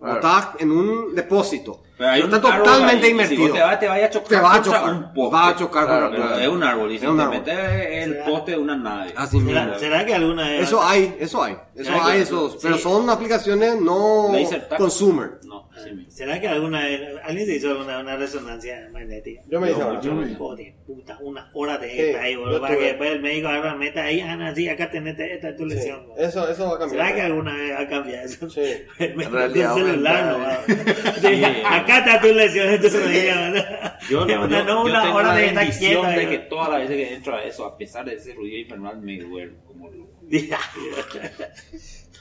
Estás 0.00 0.50
en 0.58 0.70
un 0.70 1.14
depósito. 1.14 1.82
Pero 1.98 2.12
está 2.26 2.40
totalmente 2.40 3.08
invertido. 3.08 3.42
Si 3.44 3.48
vos 3.48 3.56
te 3.58 3.62
vas, 3.64 3.80
te 3.80 3.88
vayas 3.88 4.08
a 4.08 4.12
chocar 4.12 4.28
Te 4.28 4.36
vas 4.36 4.58
a 4.58 4.62
chocar. 4.62 4.92
un 4.94 5.14
poste. 5.14 5.32
Vas 5.36 5.48
a 5.54 5.56
chocar 5.56 5.86
Claro, 5.86 6.06
contra 6.10 6.24
pero 6.26 6.36
un 6.36 6.42
Es 6.42 6.48
un 6.48 6.62
árbol. 6.62 6.92
Y 6.92 6.98
si 6.98 7.06
te 7.06 7.12
metes 7.12 7.58
el 8.06 8.16
poste 8.18 8.50
de 8.50 8.58
una 8.58 8.76
nave. 8.76 9.12
Así 9.16 9.36
mismo. 9.38 9.50
¿Será, 9.52 9.78
será 9.78 10.04
que 10.06 10.14
alguna 10.14 10.48
vez 10.50 10.62
Eso 10.64 10.82
hay, 10.82 11.16
eso 11.18 11.42
hay. 11.42 11.56
Eso 11.74 11.90
Claro, 11.92 12.04
hay, 12.06 12.16
sí. 12.18 12.22
esos. 12.24 12.58
Pero 12.62 12.76
son 12.78 13.08
aplicaciones 13.08 13.80
no 13.80 14.30
consumer. 14.76 15.30
No, 15.44 15.70
así 15.74 15.90
mismo. 15.92 16.10
¿Será 16.10 16.38
que 16.40 16.48
alguna 16.48 16.80
vez 16.82 17.00
alguien 17.24 17.46
se 17.46 17.56
hizo 17.56 17.78
una, 17.80 17.98
una 18.00 18.16
resonancia 18.16 18.88
magnética? 18.92 19.42
Yo 19.48 19.60
me 19.60 19.70
hice 19.70 19.80
ahora. 19.82 20.00
yo 20.00 20.12
me- 20.14 20.30
Hijo 20.32 20.54
de 20.56 20.74
puta, 20.86 21.18
una 21.22 21.50
hora 21.54 21.78
de 21.78 21.90
Sí, 21.90 22.00
esta 22.00 22.20
ahí, 22.22 22.36
boludo, 22.36 22.60
para 22.60 22.76
que 22.76 22.84
después 22.84 23.10
el 23.10 23.22
médico 23.22 23.48
agarra, 23.48 23.74
meta 23.74 24.02
ahí, 24.02 24.20
Ana, 24.20 24.54
sí, 24.54 24.68
acá 24.68 24.90
tenés 24.90 25.18
esta 25.18 25.48
es 25.50 25.56
tu 25.56 25.62
Sí, 25.68 25.74
lesión. 25.76 26.02
Eso, 26.18 26.48
eso 26.48 26.68
va 26.68 26.76
a 26.76 26.78
cambiar. 26.78 27.06
¿Será 27.06 27.14
que 27.14 27.22
alguna 27.22 27.54
vez 27.54 27.72
va 27.74 27.80
a 27.82 27.88
cambiar 27.88 28.24
eso? 28.24 28.50
Sí. 28.50 28.62
Me 29.16 29.28
Realidad 29.28 29.78
el 29.78 29.84
celular, 29.86 30.36
no, 30.38 30.74
Está 31.88 32.20
tu 32.20 32.28
lesión, 32.28 32.82
se 32.82 33.00
lo 33.00 33.06
diga, 33.08 33.48
boludo. 33.48 33.64
Yo, 34.08 34.26
no, 34.38 34.44
Una- 34.44 34.58
yo- 34.58 34.64
no 34.64 34.66
yo 34.66 34.82
una 34.84 35.02
tengo 35.02 35.14
hora 35.16 35.28
la 35.28 35.34
de 35.34 35.46
estar 35.46 35.70
quieta, 35.78 36.08
de 36.10 36.24
¿no? 36.24 36.30
que 36.30 36.38
todas 36.38 36.68
las 36.70 36.80
veces 36.80 36.96
que 37.08 37.14
entro 37.14 37.34
a 37.36 37.44
eso, 37.44 37.64
a 37.66 37.76
pesar 37.78 38.04
de 38.04 38.14
ese 38.14 38.34
ruido 38.34 38.56
infernal, 38.58 38.98
me 39.00 39.18
duermo 39.18 39.56
como 39.66 39.90
loco. 39.90 40.10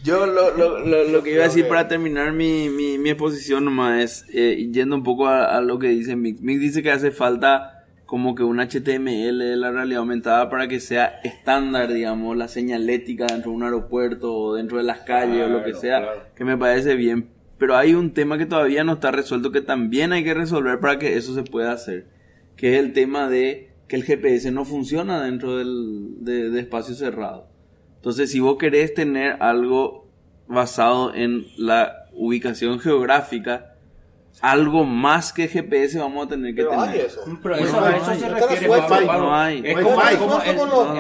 Yo 0.04 0.26
lo, 0.28 0.56
lo, 0.56 0.80
lo, 0.86 1.04
lo 1.06 1.24
que 1.24 1.32
iba 1.34 1.44
a 1.44 1.48
decir 1.48 1.68
para 1.68 1.88
terminar 1.88 2.32
mi, 2.32 2.70
mi, 2.70 2.98
mi 3.00 3.10
exposición 3.10 3.66
nomás 3.66 4.04
es, 4.04 4.26
eh, 4.34 4.68
yendo 4.72 4.96
un 4.96 5.04
poco 5.04 5.28
a, 5.28 5.46
a 5.58 5.62
lo 5.62 5.80
que 5.80 5.88
dice 5.88 6.16
Mick. 6.16 6.40
Mick 6.42 6.60
dice 6.60 6.84
que 6.84 6.92
hace 6.92 7.10
falta 7.12 7.86
como 8.06 8.36
que 8.36 8.44
un 8.44 8.60
HTML 8.60 9.40
de 9.40 9.56
la 9.56 9.72
realidad 9.72 10.00
aumentada 10.02 10.48
para 10.50 10.68
que 10.68 10.80
sea 10.80 11.20
estándar, 11.24 11.92
digamos, 11.92 12.38
la 12.38 12.48
señalética 12.48 13.26
dentro 13.26 13.50
de 13.50 13.58
un 13.58 13.64
aeropuerto 13.64 14.32
o 14.32 14.56
dentro 14.56 14.78
de 14.78 14.84
las 14.84 15.00
calles 15.00 15.44
o 15.44 15.48
lo 15.50 15.64
que 15.64 15.72
Claro, 15.72 15.82
sea, 15.82 15.98
claro. 16.02 16.22
que 16.36 16.46
me 16.46 16.56
parece 16.58 16.94
bien. 16.96 17.30
Pero 17.58 17.78
hay 17.78 17.94
un 17.94 18.12
tema 18.12 18.38
que 18.38 18.46
todavía 18.46 18.84
no 18.84 18.94
está 18.94 19.12
resuelto 19.12 19.52
que 19.52 19.62
también 19.62 20.12
hay 20.12 20.24
que 20.24 20.34
resolver 20.34 20.80
para 20.80 21.00
que 21.00 21.16
eso 21.16 21.34
se 21.34 21.44
pueda 21.44 21.72
hacer, 21.72 22.08
que 22.58 22.74
es 22.74 22.84
el 22.84 22.94
tema 22.94 23.30
de 23.30 23.72
que 23.88 23.96
el 23.96 24.04
GPS 24.04 24.52
no 24.52 24.66
funciona 24.66 25.24
dentro 25.24 25.58
del, 25.58 26.24
de, 26.24 26.50
de 26.50 26.60
espacio 26.60 26.96
cerrado. 26.96 27.48
Entonces, 27.98 28.32
si 28.32 28.40
vos 28.40 28.58
querés 28.58 28.94
tener 28.94 29.38
algo 29.42 30.08
basado 30.48 31.14
en 31.14 31.46
la 31.58 32.08
ubicación 32.14 32.80
geográfica, 32.80 33.75
algo 34.42 34.84
más 34.84 35.32
que 35.34 35.48
GPS 35.48 35.98
vamos 35.98 36.26
a 36.26 36.30
tener 36.30 36.54
que 36.54 36.64
Pero 36.64 36.70
tener. 36.82 36.90
hay 36.90 37.00
eso. 37.00 37.22
Pero 37.42 37.56
eso, 37.56 37.80
no 37.80 37.86
a 37.86 37.96
eso 37.96 38.06
se 38.06 38.14
Está 38.16 38.30
refiere 38.30 38.60
resuelto. 38.62 38.88
Pablo. 38.90 39.20
No 39.20 39.36
hay. 39.36 39.58
Es 39.66 39.76
Wi-Fi. 39.76 39.84
como, 39.84 40.02
Está 40.02 40.18
como 40.56 40.64
el, 40.64 40.70
no, 40.70 41.00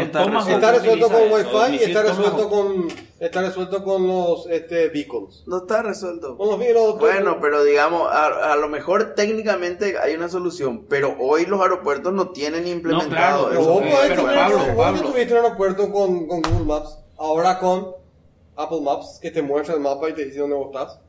está 0.49 0.71
resuelto 0.71 1.09
con 1.09 1.21
Wi-Fi 1.31 1.73
y 1.75 1.83
está 1.83 2.01
resuelto 2.03 2.49
con, 2.49 2.87
está 3.19 3.41
resuelto 3.41 3.83
con 3.83 4.07
los 4.07 4.47
este, 4.49 4.89
beacons. 4.89 5.43
No 5.47 5.57
está 5.57 5.81
resuelto. 5.83 6.37
Con 6.37 6.47
los, 6.49 6.59
los- 6.73 6.99
Bueno, 6.99 7.37
pero 7.41 7.63
digamos, 7.63 8.09
a, 8.11 8.53
a 8.53 8.55
lo 8.55 8.67
mejor 8.69 9.13
técnicamente 9.15 9.97
hay 9.99 10.15
una 10.15 10.29
solución, 10.29 10.85
pero 10.89 11.15
hoy 11.19 11.45
los 11.45 11.61
aeropuertos 11.61 12.13
no 12.13 12.29
tienen 12.29 12.67
implementado 12.67 13.49
claro, 13.49 13.49
Pero 13.49 13.61
eso. 13.61 13.81
pero 14.07 14.23
tener- 14.23 14.35
Pablo, 14.35 14.59
Pablo. 14.77 15.01
tuviste 15.11 15.33
un 15.33 15.43
aeropuerto 15.43 15.91
con, 15.91 16.27
con 16.27 16.41
Google 16.41 16.65
Maps, 16.65 16.97
ahora 17.17 17.59
con 17.59 17.91
Apple 18.57 18.81
Maps, 18.81 19.19
que 19.21 19.31
te 19.31 19.41
muestra 19.41 19.75
el 19.75 19.81
mapa 19.81 20.09
y 20.09 20.13
te 20.13 20.25
dice 20.25 20.39
dónde 20.39 20.55
vos 20.55 20.67
estás. 20.67 20.99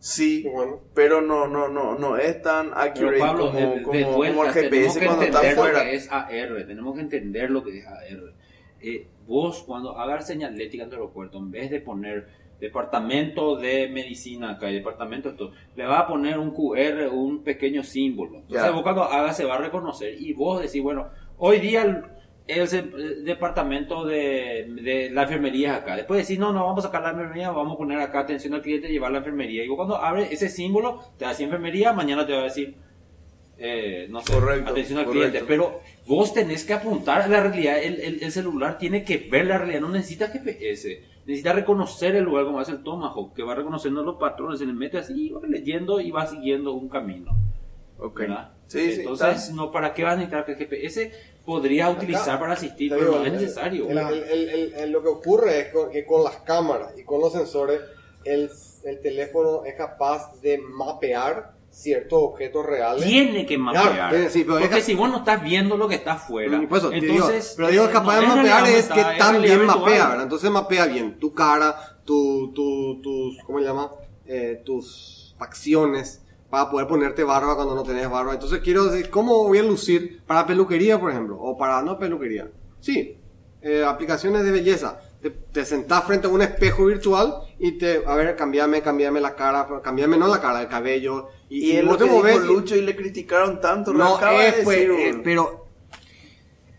Sí, 0.00 0.46
bueno. 0.52 0.80
pero 0.94 1.20
no, 1.20 1.48
no, 1.48 1.68
no, 1.68 1.98
no 1.98 2.16
es 2.16 2.40
tan 2.40 2.70
accurate 2.74 3.18
Pablo, 3.18 3.46
como, 3.46 3.58
de, 3.58 3.66
de 3.66 3.82
como, 3.82 4.00
como 4.02 4.16
vuelta, 4.16 4.42
el 4.42 4.54
tenemos 4.54 4.54
GPS 4.54 5.00
que 5.00 5.06
cuando 5.06 5.24
está 5.24 5.40
entender 5.50 5.74
lo 5.74 5.80
que 5.80 5.94
es 5.94 6.12
AR, 6.12 6.66
tenemos 6.66 6.94
que 6.94 7.00
entender 7.00 7.50
lo 7.50 7.64
que 7.64 7.78
es 7.78 7.86
AR. 7.86 8.34
Eh, 8.80 9.06
vos 9.26 9.64
cuando 9.66 9.98
hagas 9.98 10.26
señalética 10.26 10.84
en 10.84 10.90
tu 10.90 10.94
aeropuerto, 10.96 11.38
en 11.38 11.50
vez 11.50 11.70
de 11.70 11.80
poner 11.80 12.28
departamento 12.60 13.56
de 13.56 13.88
medicina 13.88 14.50
acá 14.52 14.70
y 14.70 14.74
departamento 14.74 15.28
de 15.28 15.32
esto, 15.34 15.52
le 15.76 15.84
va 15.86 16.00
a 16.00 16.06
poner 16.06 16.38
un 16.38 16.50
QR, 16.52 17.08
un 17.12 17.42
pequeño 17.42 17.82
símbolo. 17.82 18.38
Entonces 18.38 18.64
Ya. 18.66 18.70
vos 18.70 18.82
cuando 18.82 19.02
hagas 19.04 19.36
se 19.36 19.44
va 19.44 19.56
a 19.56 19.58
reconocer 19.58 20.14
y 20.20 20.32
vos 20.32 20.60
decís, 20.62 20.82
bueno, 20.82 21.08
hoy 21.38 21.58
día 21.60 22.17
el, 22.48 22.60
el 22.60 23.00
el 23.00 23.24
departamento 23.24 24.04
de, 24.04 24.66
de 24.82 25.10
la 25.10 25.22
enfermería 25.24 25.72
es 25.74 25.82
acá. 25.82 25.96
Después 25.96 26.20
decís, 26.26 26.38
no, 26.38 26.52
no, 26.52 26.64
vamos 26.66 26.84
a 26.84 26.88
sacar 26.88 27.02
la 27.02 27.10
enfermería, 27.10 27.50
vamos 27.50 27.74
a 27.74 27.78
poner 27.78 28.00
acá 28.00 28.20
atención 28.20 28.54
al 28.54 28.62
cliente 28.62 28.88
y 28.88 28.92
llevar 28.92 29.12
la 29.12 29.18
enfermería. 29.18 29.64
Y 29.64 29.68
vos 29.68 29.76
cuando 29.76 29.96
abres 29.96 30.32
ese 30.32 30.48
símbolo, 30.48 31.00
te 31.18 31.24
va 31.24 31.30
a 31.30 31.34
decir 31.34 31.44
enfermería, 31.44 31.92
mañana 31.92 32.26
te 32.26 32.32
va 32.32 32.40
a 32.40 32.44
decir 32.44 32.74
eh, 33.60 34.06
no 34.08 34.20
sé, 34.20 34.32
Correcto, 34.32 34.70
atención 34.70 34.98
al 35.00 35.06
correcto. 35.06 35.28
cliente, 35.30 35.48
pero 35.48 35.80
vos 36.06 36.32
tenés 36.32 36.64
que 36.64 36.74
apuntar 36.74 37.22
a 37.22 37.26
la 37.28 37.40
realidad, 37.42 37.78
el, 37.82 38.00
el- 38.00 38.22
el 38.22 38.30
celular 38.32 38.78
tiene 38.78 39.02
que 39.04 39.18
ver 39.18 39.46
la 39.46 39.58
realidad, 39.58 39.80
no 39.80 39.88
necesita 39.88 40.28
GPS, 40.28 41.02
necesita 41.26 41.52
reconocer 41.52 42.14
el 42.14 42.22
lugar 42.22 42.44
como 42.44 42.60
hace 42.60 42.70
el 42.70 42.84
Tomahawk, 42.84 43.34
que 43.34 43.42
va 43.42 43.56
reconociendo 43.56 44.04
los 44.04 44.14
patrones, 44.16 44.60
se 44.60 44.66
le 44.66 44.72
mete 44.72 44.98
así, 44.98 45.26
y 45.26 45.30
va 45.30 45.40
leyendo 45.46 46.00
y 46.00 46.12
va 46.12 46.24
siguiendo 46.26 46.72
un 46.72 46.88
camino. 46.88 47.36
Ok. 47.98 48.20
¿verdad? 48.20 48.52
Sí, 48.68 48.92
sí, 48.92 49.00
Entonces, 49.00 49.50
no, 49.52 49.72
¿para 49.72 49.92
qué 49.92 50.04
vas 50.04 50.12
a 50.12 50.16
necesitar 50.18 50.44
que 50.46 50.52
el 50.52 50.58
GPS? 50.58 51.10
Podría 51.48 51.88
utilizar 51.88 52.38
para 52.38 52.52
asistir, 52.52 52.90
pero 52.90 53.04
digo, 53.06 53.18
no 53.20 53.24
es 53.24 53.32
necesario. 53.32 53.88
el- 53.88 53.96
el- 53.98 54.22
el- 54.24 54.48
el- 54.50 54.74
el- 54.74 54.90
lo 54.92 55.02
que 55.02 55.08
ocurre 55.08 55.60
es 55.60 55.66
que 55.92 56.04
con 56.04 56.22
las 56.22 56.36
cámaras 56.40 56.92
y 56.98 57.04
con 57.04 57.20
los 57.22 57.32
sensores, 57.32 57.80
el, 58.24 58.50
el 58.84 59.00
teléfono 59.00 59.64
es 59.64 59.74
capaz 59.74 60.38
de 60.42 60.58
mapear 60.58 61.52
ciertos 61.70 62.18
objetos 62.22 62.66
reales. 62.66 63.02
Tiene 63.06 63.46
que 63.46 63.56
mapear. 63.56 64.10
tiene- 64.10 64.28
sí, 64.28 64.44
pero 64.44 64.58
porque 64.60 64.82
si 64.82 64.94
vos 64.94 65.08
no 65.10 65.18
estás 65.18 65.42
viendo 65.42 65.78
lo 65.78 65.88
que 65.88 65.94
está 65.94 66.12
afuera, 66.12 66.60
eso, 66.70 66.90
te 66.90 67.00
digo, 67.00 67.14
entonces. 67.14 67.54
pero 67.56 67.68
digo, 67.68 67.84
eh, 67.86 67.90
capaz 67.92 68.14
no 68.16 68.20
de 68.20 68.26
es 68.26 68.36
mapear 68.36 68.66
es 68.68 68.88
que 68.88 69.00
es 69.00 69.18
también 69.18 69.64
mapea, 69.64 70.08
¿verdad? 70.08 70.22
Entonces 70.24 70.50
mapea 70.50 70.84
bien 70.86 71.18
tu 71.18 71.32
cara, 71.32 71.76
tu, 72.04 72.52
tu, 72.52 73.00
tus, 73.00 73.38
¿cómo 73.44 73.58
se 73.58 73.64
llama? 73.64 73.90
Eh, 74.26 74.60
tus 74.66 75.34
facciones 75.38 76.22
para 76.50 76.70
poder 76.70 76.86
ponerte 76.86 77.24
barba 77.24 77.54
cuando 77.56 77.74
no 77.74 77.82
tenés 77.82 78.08
barba. 78.08 78.32
Entonces 78.34 78.60
quiero 78.60 78.84
decir, 78.86 79.10
¿cómo 79.10 79.44
voy 79.44 79.58
a 79.58 79.62
lucir 79.62 80.20
para 80.26 80.46
peluquería, 80.46 80.98
por 80.98 81.10
ejemplo? 81.10 81.36
O 81.38 81.56
para 81.58 81.82
no 81.82 81.98
peluquería. 81.98 82.48
Sí, 82.80 83.16
eh, 83.60 83.84
aplicaciones 83.86 84.44
de 84.44 84.50
belleza. 84.52 85.00
Te, 85.20 85.30
te 85.30 85.64
sentás 85.64 86.04
frente 86.04 86.28
a 86.28 86.30
un 86.30 86.40
espejo 86.42 86.86
virtual 86.86 87.34
y 87.58 87.72
te, 87.72 88.02
a 88.06 88.14
ver, 88.14 88.36
cambiame, 88.36 88.82
cambiame 88.82 89.20
la 89.20 89.34
cara, 89.34 89.66
cambiame 89.82 90.16
no 90.16 90.28
la 90.28 90.40
cara, 90.40 90.62
el 90.62 90.68
cabello. 90.68 91.28
Y, 91.50 91.72
Y 91.72 91.76
es 91.76 91.84
vos 91.84 91.98
lo 92.00 92.06
que 92.06 92.22
te 92.30 92.36
y- 92.36 92.46
Lucho 92.46 92.76
y 92.76 92.82
le 92.82 92.94
criticaron 92.94 93.60
tanto. 93.60 93.92
No, 93.92 94.16
acaba 94.16 94.40
de 94.42 94.48
es, 94.48 94.54
pues, 94.62 94.78
decir, 94.78 94.92
eh, 94.92 95.20
pero 95.24 95.66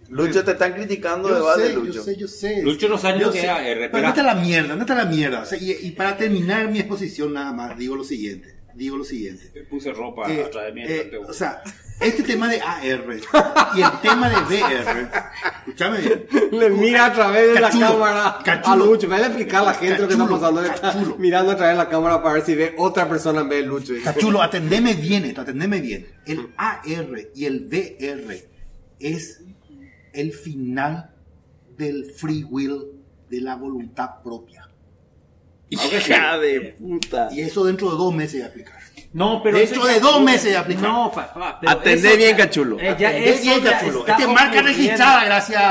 Lucho, 0.10 0.44
te 0.44 0.52
están 0.52 0.74
criticando 0.74 1.28
de 1.30 1.36
Yo 1.40 1.46
base, 1.46 1.68
sé, 1.68 1.74
Lucho. 1.74 1.92
yo 1.92 2.02
sé, 2.04 2.16
yo 2.16 2.28
sé. 2.28 2.62
Lucho 2.64 2.88
no 2.90 2.98
sabe 2.98 3.20
lo 3.20 3.32
que 3.32 3.40
es 3.42 3.48
AR, 3.48 3.90
Pero 3.92 4.02
no 4.02 4.08
está 4.10 4.24
la 4.24 4.34
mierda, 4.36 4.74
no 4.76 4.82
está 4.82 4.96
la 4.96 5.06
mierda. 5.06 5.42
O 5.42 5.46
sea, 5.46 5.58
y, 5.60 5.72
y 5.82 5.92
para 5.92 6.18
terminar 6.18 6.68
mi 6.70 6.80
exposición 6.80 7.34
nada 7.34 7.52
más, 7.52 7.78
digo 7.78 7.96
lo 7.96 8.04
siguiente. 8.04 8.56
Digo 8.76 8.98
lo 8.98 9.04
siguiente. 9.04 9.66
Puse 9.70 9.92
ropa 9.94 10.32
Eh, 10.32 10.44
atrás 10.46 10.66
de 10.68 10.72
mí. 10.74 10.82
eh, 10.86 11.12
o 11.28 11.34
sea, 11.34 11.62
este 12.00 12.24
tema 12.24 12.48
de 12.48 12.62
AR 12.62 13.04
y 13.76 13.82
el 13.82 13.92
tema 14.02 14.30
de 14.30 14.36
VR, 14.38 15.10
escúchame 15.60 15.98
bien. 16.00 16.26
Le 16.52 16.70
mira 16.70 17.08
a 17.08 17.14
través 17.14 17.54
de 17.56 17.60
Cachulo, 17.60 17.82
la 17.82 17.90
cámara 17.92 18.40
cachulo. 18.46 18.84
a 18.84 18.88
Lucho. 18.88 19.08
Me 19.08 19.18
va 19.20 19.24
a 19.26 19.28
explicar 19.28 19.62
a 19.64 19.66
la 19.66 19.74
gente 19.74 20.02
lo 20.02 20.08
que 20.08 20.14
está 20.14 20.24
Cachulo, 20.24 20.40
pasando. 20.40 20.62
Le 20.62 20.68
está 20.70 20.94
cachulo. 20.94 21.16
mirando 21.20 21.52
a 21.52 21.56
través 21.58 21.74
de 21.78 21.84
la 21.84 21.90
cámara 21.90 22.22
para 22.24 22.36
ver 22.36 22.46
si 22.46 22.56
ve 22.56 22.76
otra 22.78 23.10
persona 23.10 23.42
en 23.42 23.50
vez 23.50 23.62
de 23.64 23.68
Lucho. 23.68 23.94
Cachulo, 24.04 24.42
atendeme 24.42 24.94
bien 24.94 25.26
esto, 25.26 25.42
atendeme 25.42 25.82
bien. 25.82 26.08
El 26.26 26.50
AR 26.56 26.86
y 27.36 27.46
el 27.46 27.66
VR 27.68 28.48
es 29.00 29.42
el 30.14 30.32
final 30.34 31.12
del 31.78 32.06
free 32.12 32.44
will 32.50 32.84
de 33.30 33.42
la 33.42 33.56
voluntad 33.56 34.22
propia. 34.24 34.69
Hija 35.70 36.38
de 36.38 36.76
puta. 36.80 37.30
Y 37.32 37.42
eso 37.42 37.64
dentro 37.64 37.92
de 37.92 37.98
dos 37.98 38.14
meses 38.14 38.42
de 38.42 38.46
aplicar. 38.48 38.80
No, 39.12 39.42
pero 39.42 39.58
Dentro 39.58 39.86
de 39.86 40.00
dos 40.00 40.22
meses 40.22 40.52
de 40.52 40.58
aplicar. 40.58 40.84
No, 40.84 41.12
papá. 41.12 41.58
pero 41.60 41.72
Atendé 41.72 42.16
bien, 42.16 42.38
cachulo. 42.38 42.80
eh, 42.80 42.90
Atendé 42.90 43.40
bien, 43.42 43.62
cachulo. 43.62 44.06
Este 44.06 44.28
marca 44.28 44.62
registrada, 44.62 45.26
gracias 45.26 45.62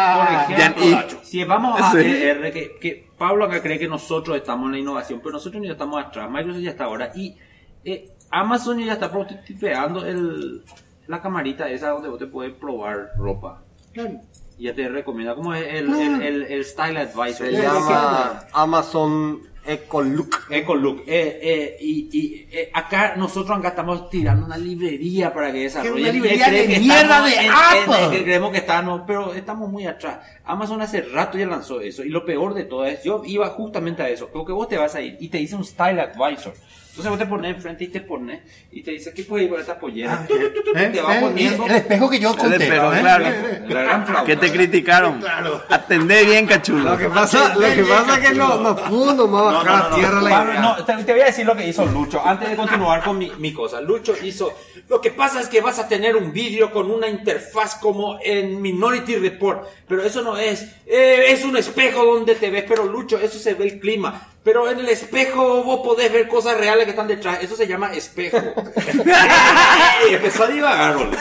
si 1.22 1.44
vamos 1.44 1.80
a 1.80 1.92
que, 1.92 2.76
que 2.80 3.08
Pablo 3.16 3.44
acá 3.44 3.60
cree 3.62 3.78
que 3.78 3.86
nosotros 3.88 4.36
estamos 4.36 4.66
en 4.66 4.72
la 4.72 4.78
innovación, 4.78 5.20
pero 5.20 5.32
nosotros 5.32 5.62
ya 5.64 5.72
estamos 5.72 6.04
atrás. 6.04 6.28
Microsoft 6.30 6.62
ya 6.62 6.70
está 6.70 6.84
ahora. 6.84 7.12
Y 7.14 7.36
eh, 7.84 8.10
Amazon 8.30 8.84
ya 8.84 8.94
está 8.94 9.10
prototipeando 9.10 10.04
el, 10.04 10.62
la 11.06 11.20
camarita 11.20 11.68
esa 11.70 11.90
donde 11.90 12.08
vos 12.08 12.18
te 12.18 12.26
puedes 12.26 12.52
probar 12.54 13.10
ropa. 13.16 13.62
Claro. 13.92 14.20
Ya 14.58 14.74
te 14.74 14.88
recomienda 14.88 15.36
como 15.36 15.54
es 15.54 15.64
el, 15.74 15.88
el, 15.94 16.22
el, 16.22 16.42
el 16.42 16.64
Style 16.64 16.96
Advisor. 16.96 17.46
Se 17.46 17.52
llama 17.52 18.46
Amazon 18.52 19.42
Echo 19.68 20.00
Look. 20.02 20.36
Eco 20.50 20.74
Look. 20.74 21.02
Eh, 21.06 21.38
eh, 21.42 21.76
y 21.80 22.08
y 22.10 22.48
eh, 22.50 22.70
acá 22.72 23.14
nosotros 23.16 23.58
acá 23.58 23.68
estamos 23.68 24.08
tirando 24.08 24.46
una 24.46 24.56
librería 24.56 25.32
para 25.32 25.52
que 25.52 25.58
desarrolle. 25.64 26.02
una 26.02 26.12
librería 26.12 26.46
cree 26.46 26.66
de 26.66 26.74
que 26.74 26.80
mierda 26.80 27.22
de 27.26 27.34
en- 27.34 27.44
en- 27.44 27.50
Apple. 27.52 28.16
que 28.18 28.24
creemos 28.24 28.50
que 28.52 28.58
estamos, 28.58 29.02
pero 29.06 29.34
estamos 29.34 29.68
muy 29.70 29.86
atrás. 29.86 30.20
Amazon 30.44 30.80
hace 30.80 31.02
rato 31.02 31.36
ya 31.36 31.46
lanzó 31.46 31.80
eso. 31.80 32.02
Y 32.02 32.08
lo 32.08 32.24
peor 32.24 32.54
de 32.54 32.64
todo 32.64 32.86
es, 32.86 33.02
yo 33.04 33.22
iba 33.26 33.46
justamente 33.50 34.02
a 34.02 34.08
eso. 34.08 34.28
Creo 34.30 34.44
que 34.46 34.52
vos 34.52 34.68
te 34.68 34.78
vas 34.78 34.94
a 34.94 35.00
ir 35.02 35.16
y 35.20 35.28
te 35.28 35.38
dice 35.38 35.54
un 35.54 35.64
Style 35.64 36.00
Advisor. 36.00 36.54
Entonces 36.98 37.10
vos 37.10 37.18
te 37.20 37.26
pones 37.26 37.54
enfrente 37.54 37.84
y 37.84 37.88
te 37.88 38.00
pones 38.00 38.40
y 38.72 38.82
te 38.82 38.90
dice, 38.90 39.14
¿qué 39.14 39.22
puedes 39.22 39.44
ir 39.44 39.52
con 39.52 39.60
esta 39.60 39.78
pollera? 39.78 40.26
Tu, 40.26 40.34
tu, 40.36 40.76
¿Eh? 40.76 40.90
Te 40.92 41.00
va 41.00 41.16
¿Eh? 41.16 41.20
poniendo. 41.20 41.64
El 41.66 41.76
espejo 41.76 42.10
que 42.10 42.18
yo 42.18 42.36
conté. 42.36 42.58
Pero 42.58 42.92
¿eh? 42.92 42.98
claro, 42.98 43.24
La 43.68 43.82
gran 43.82 44.04
flauta. 44.04 44.24
que 44.24 44.36
te 44.36 44.50
criticaron. 44.50 45.22
Atendé 45.68 46.24
bien, 46.24 46.44
cachulo. 46.48 46.90
Lo 46.90 46.98
que 46.98 47.08
pasa, 47.08 47.54
lo 47.54 47.60
que 47.72 47.84
pasa 47.84 48.18
es 48.18 48.28
que 48.28 48.34
no, 48.34 48.58
no 48.58 48.74
pudo 48.74 49.14
nomás 49.14 49.44
bajar 49.64 49.92
a 49.92 49.94
tierra 49.94 50.20
la 50.22 50.30
idea. 50.30 50.60
no, 50.60 50.84
te, 50.84 51.04
te 51.04 51.12
voy 51.12 51.20
a 51.20 51.26
decir 51.26 51.46
lo 51.46 51.54
que 51.54 51.68
hizo 51.68 51.86
Lucho 51.86 52.20
antes 52.26 52.50
de 52.50 52.56
continuar 52.56 53.04
con 53.04 53.16
mi, 53.16 53.30
mi 53.38 53.52
cosa. 53.52 53.80
Lucho 53.80 54.16
hizo. 54.20 54.52
Lo 54.88 55.00
que 55.00 55.12
pasa 55.12 55.40
es 55.40 55.48
que 55.48 55.60
vas 55.60 55.78
a 55.78 55.86
tener 55.86 56.16
un 56.16 56.32
vídeo 56.32 56.72
con 56.72 56.90
una 56.90 57.06
interfaz 57.06 57.76
como 57.76 58.18
en 58.24 58.60
Minority 58.60 59.14
Report, 59.16 59.68
pero 59.86 60.02
eso 60.02 60.22
no 60.22 60.36
es. 60.36 60.62
Eh, 60.84 61.26
es 61.28 61.44
un 61.44 61.56
espejo 61.56 62.04
donde 62.04 62.34
te 62.34 62.50
ves, 62.50 62.64
pero 62.66 62.86
Lucho, 62.86 63.20
eso 63.20 63.38
se 63.38 63.54
ve 63.54 63.66
el 63.66 63.78
clima. 63.78 64.32
Pero 64.48 64.70
en 64.70 64.78
el 64.78 64.88
espejo 64.88 65.62
vos 65.62 65.80
podés 65.80 66.10
ver 66.10 66.26
cosas 66.26 66.56
reales 66.56 66.86
que 66.86 66.92
están 66.92 67.06
detrás. 67.06 67.42
Eso 67.42 67.54
se 67.54 67.66
llama 67.66 67.92
espejo. 67.92 68.38
y 70.10 70.14
empezó 70.14 70.44
a 70.44 70.46
divagar, 70.46 70.96
boludo. 70.96 71.18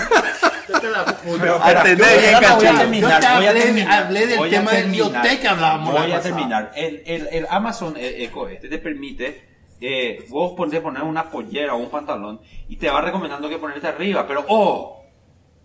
Bien, 0.70 1.18
Voy 1.28 1.76
a 1.76 1.84
terminar, 1.84 3.22
Yo 3.22 3.36
voy 3.36 3.46
a 3.46 3.52
hablé- 3.52 3.62
terminar, 3.64 4.04
hablé 4.04 4.28
del 4.28 4.38
voy 4.38 4.48
a 4.48 4.52
tema 4.52 4.72
de 4.72 4.84
biblioteca, 4.84 5.52
hablábamos 5.52 5.94
Voy 5.94 6.12
a 6.14 6.22
terminar. 6.22 6.72
El, 6.74 7.04
el, 7.06 7.28
el 7.30 7.48
Amazon 7.50 7.96
eh, 7.98 8.24
Echo 8.24 8.48
este 8.48 8.70
te 8.70 8.78
permite, 8.78 9.42
eh, 9.82 10.26
vos 10.30 10.54
poner, 10.56 10.82
poner 10.82 11.04
una 11.04 11.30
pollera 11.30 11.74
o 11.74 11.80
un 11.80 11.90
pantalón 11.90 12.40
y 12.70 12.78
te 12.78 12.90
va 12.90 13.02
recomendando 13.02 13.50
que 13.50 13.58
ponerte 13.58 13.88
arriba, 13.88 14.26
pero 14.26 14.46
oh, 14.48 15.04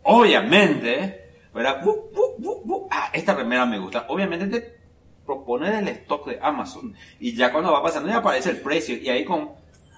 obviamente, 0.03 1.31
¿verdad? 1.55 1.81
Bu, 1.85 2.11
bu, 2.13 2.35
bu, 2.39 2.63
bu. 2.65 2.89
Ah, 2.91 3.11
esta 3.13 3.35
remera 3.35 3.67
me 3.67 3.79
gusta. 3.79 4.07
Obviamente 4.09 4.47
te 4.49 4.82
propone 5.25 5.71
del 5.71 5.89
stock 5.89 6.27
de 6.29 6.39
Amazon 6.43 6.95
y 7.21 7.35
ya 7.35 7.53
cuando 7.53 7.73
va 7.73 7.83
pasando 7.83 8.09
ya 8.09 8.17
aparece 8.19 8.51
el 8.51 8.59
precio 8.61 8.97
y 8.97 9.09
ahí 9.09 9.25
con 9.25 9.51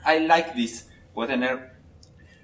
I 0.07 0.21
like 0.27 0.51
this 0.55 0.89
puedes 1.15 1.31
tener 1.33 1.73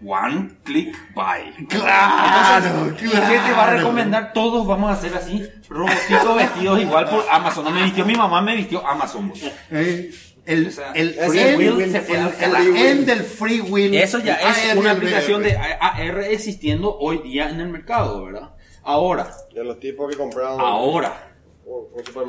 one 0.04 0.50
click 0.64 0.96
buy. 1.14 1.66
Claro, 1.68 2.86
Entonces, 2.88 3.02
¿Y 3.08 3.10
qué 3.10 3.16
te 3.18 3.52
va 3.52 3.64
a 3.64 3.66
claro. 3.66 3.76
recomendar? 3.78 4.32
Todos 4.32 4.66
vamos 4.66 4.90
a 4.90 4.94
hacer 4.94 5.14
así, 5.14 5.46
robotitos 5.68 6.36
vestidos 6.36 6.80
igual 6.80 7.08
por 7.10 7.24
Amazon. 7.30 7.64
No 7.64 7.70
me 7.70 7.82
vistió 7.84 8.06
mi 8.06 8.14
mamá, 8.14 8.40
me 8.40 8.56
vistió 8.56 8.86
Amazon. 8.86 9.32
Eh, 9.70 10.10
El, 10.46 10.68
O 10.68 10.70
sea, 10.70 10.92
el 10.92 11.12
free 11.14 11.54
will 11.56 11.72
will, 11.74 11.92
se 11.92 12.00
fue 12.00 12.16
el, 12.16 12.26
el 12.26 12.32
free 12.32 12.68
will. 12.70 12.76
end 12.76 13.06
del 13.06 13.22
free 13.22 13.60
will. 13.60 13.94
Eso 13.94 14.18
ya 14.20 14.34
es 14.36 14.70
el 14.70 14.78
una 14.78 14.92
aplicación 14.92 15.42
de 15.42 15.56
AR 15.56 16.20
existiendo 16.30 16.96
hoy 16.98 17.18
día 17.18 17.50
en 17.50 17.60
el 17.60 17.68
mercado, 17.68 18.24
¿verdad? 18.24 18.54
Ahora, 18.82 19.30
De 19.54 19.62
los 19.62 19.78
tipos 19.78 20.10
que 20.10 20.16
compraron 20.16 20.58
ahora. 20.60 21.29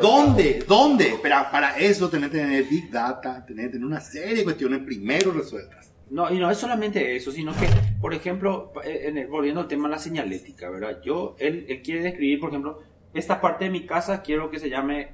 ¿Dónde? 0.01 0.63
¿Dónde? 0.67 1.15
Pero 1.21 1.35
para 1.51 1.77
eso 1.77 2.09
tenés 2.09 2.29
que 2.29 2.37
tener 2.37 2.63
Big 2.65 2.89
Data, 2.91 3.43
tenés 3.45 3.65
que 3.67 3.71
tener 3.73 3.85
una 3.85 3.99
serie 4.01 4.35
de 4.35 4.43
cuestiones 4.43 4.79
primero 4.83 5.31
resueltas. 5.31 5.93
No, 6.09 6.31
y 6.31 6.37
no 6.39 6.51
es 6.51 6.57
solamente 6.57 7.15
eso, 7.15 7.31
sino 7.31 7.53
que, 7.53 7.67
por 8.01 8.13
ejemplo, 8.13 8.73
eh, 8.83 9.03
en 9.05 9.17
el- 9.17 9.27
volviendo 9.27 9.61
al 9.61 9.67
tema 9.67 9.87
de 9.87 9.95
la 9.95 9.99
señalética, 9.99 10.69
¿verdad? 10.69 11.01
Yo, 11.03 11.35
él, 11.39 11.65
él 11.69 11.81
quiere 11.81 12.01
describir, 12.01 12.39
por 12.39 12.49
ejemplo, 12.49 12.79
esta 13.13 13.39
parte 13.39 13.65
de 13.65 13.71
mi 13.71 13.85
casa 13.85 14.21
quiero 14.21 14.49
que 14.51 14.59
se 14.59 14.69
llame 14.69 15.09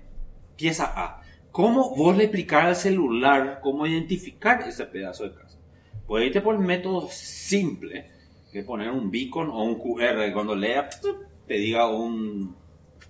pieza 0.56 0.92
A. 0.96 1.22
¿Cómo 1.52 1.96
vos 1.96 2.18
le 2.18 2.24
explicar 2.26 2.66
al 2.66 2.76
celular 2.76 3.60
cómo 3.62 3.86
identificar 3.88 4.62
ese 4.68 4.86
pedazo 4.86 5.24
de 5.24 5.36
casa? 5.36 5.58
Puedes 6.08 6.28
irte 6.28 6.42
por 6.42 6.56
el 6.56 6.62
método 6.62 7.08
simple, 7.12 8.10
que 8.52 8.64
poner 8.64 8.90
un 8.90 9.12
beacon 9.12 9.50
o 9.50 9.64
un 9.64 9.76
QR, 9.76 10.32
cuando 10.34 10.56
lea 10.56 10.90
te 11.48 11.54
diga 11.56 11.88
un, 11.90 12.56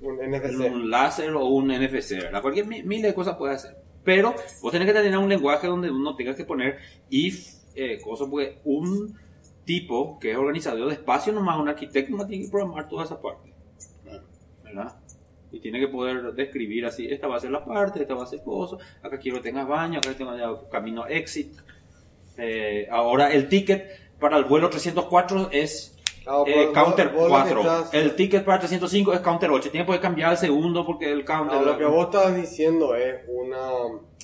Un 0.01 0.15
NFC. 0.19 0.59
un 0.71 0.89
láser 0.89 1.31
o 1.31 1.45
un 1.47 1.67
NFC, 1.71 2.11
¿verdad? 2.21 2.41
Cualquier 2.41 2.67
mi- 2.67 2.83
miles 2.83 3.11
de 3.11 3.13
cosas 3.15 3.35
puede 3.35 3.55
hacer. 3.55 3.75
Pero 4.03 4.33
vos 4.61 4.71
tenés 4.71 4.87
que 4.87 4.93
tener 4.93 5.17
un 5.17 5.27
lenguaje 5.29 5.67
donde 5.67 5.89
uno 5.91 6.15
tenga 6.15 6.35
que 6.35 6.45
poner 6.45 6.77
if, 7.09 7.55
eh, 7.75 7.99
cosas, 8.01 8.27
porque 8.29 8.59
un 8.63 9.17
tipo 9.65 10.17
que 10.19 10.31
es 10.31 10.37
organizador 10.37 10.87
de 10.87 10.93
espacio, 10.93 11.33
nomás 11.33 11.59
un 11.59 11.67
arquitecto, 11.67 12.15
no 12.15 12.25
tiene 12.25 12.45
que 12.45 12.49
programar 12.51 12.87
toda 12.87 13.03
esa 13.03 13.19
parte. 13.21 13.51
¿Verdad? 14.63 14.95
Y 15.51 15.59
tiene 15.59 15.79
que 15.79 15.87
poder 15.87 16.33
describir 16.33 16.85
así, 16.85 17.07
esta 17.07 17.27
va 17.27 17.37
a 17.37 17.39
ser 17.39 17.51
la 17.51 17.63
parte, 17.65 18.01
esta 18.01 18.13
va 18.15 18.23
a 18.23 18.27
ser 18.27 18.43
cosa, 18.43 18.77
acá 19.01 19.17
quiero 19.17 19.37
que 19.37 19.43
tengas 19.49 19.67
baño, 19.67 19.99
acá 19.99 20.13
tengo 20.13 20.37
ya 20.37 20.49
camino 20.69 21.07
exit. 21.07 21.53
Eh, 22.37 22.87
ahora 22.91 23.31
el 23.33 23.49
ticket 23.49 23.89
para 24.19 24.37
el 24.37 24.43
vuelo 24.45 24.69
304 24.69 25.49
es 25.51 25.96
Eh, 26.45 26.65
vos- 26.65 26.73
counter 26.73 27.09
vos 27.09 27.21
lo 27.29 27.43
que 27.45 27.53
4. 27.53 27.61
estás- 27.61 27.93
El 27.93 28.15
ticket 28.15 28.43
para 28.43 28.59
305 28.59 29.13
es 29.13 29.19
counter 29.21 29.49
8. 29.49 29.71
Tiene 29.71 29.85
que 29.85 29.87
poder 29.87 30.01
cambiar 30.01 30.31
el 30.31 30.37
segundo 30.37 30.85
porque 30.85 31.11
el 31.11 31.23
counter. 31.23 31.57
Ah, 31.59 31.61
lo 31.61 31.77
que 31.77 31.85
vos 31.85 32.05
estás 32.05 32.35
diciendo 32.35 32.95
es 32.95 33.21
una... 33.27 33.59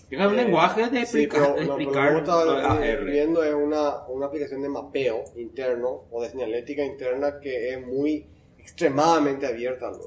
Tiene 0.10 0.28
un 0.28 0.34
eh, 0.34 0.44
lenguaje 0.44 0.82
de 0.90 1.06
sí, 1.06 1.24
explicar, 1.24 1.40
pero 1.42 1.44
de 1.44 1.50
lo- 1.50 1.56
pero 1.56 1.74
explicar 1.74 2.12
lo 2.14 2.24
que 2.24 2.30
vos 2.32 2.46
de 2.46 2.62
estás 2.62 2.72
AR. 3.00 3.06
viendo 3.06 3.44
es 3.44 3.54
una, 3.54 4.06
una 4.08 4.26
aplicación 4.28 4.62
de 4.62 4.70
mapeo 4.70 5.24
interno 5.38 6.04
o 6.12 6.22
de 6.22 6.30
señalética 6.30 6.84
interna 6.84 7.40
que 7.42 7.74
es 7.74 7.88
muy 7.88 8.28
extremadamente 8.60 9.48
abierta. 9.48 9.90
¿no? 9.92 9.98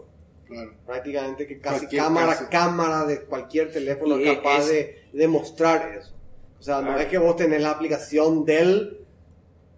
Claro. 0.47 0.73
Prácticamente 0.87 1.47
que 1.47 1.59
casi 1.61 1.79
Cualquier 1.81 2.03
cámara, 2.03 2.33
caso. 2.35 2.47
cámara 2.51 3.05
de 3.05 3.25
cualquier 3.25 3.73
teléfono 3.73 4.19
Y 4.21 4.29
es 4.29 4.37
capaz 4.37 4.59
es- 4.61 4.69
de 4.69 5.03
demostrar 5.13 5.93
eso. 5.99 6.15
O 6.59 6.63
sea, 6.63 6.77
no 6.77 6.83
Claro. 6.89 7.01
es 7.01 7.07
que 7.07 7.19
vos 7.19 7.37
tenés 7.37 7.63
la 7.63 7.71
aplicación 7.71 8.45
del... 8.45 9.01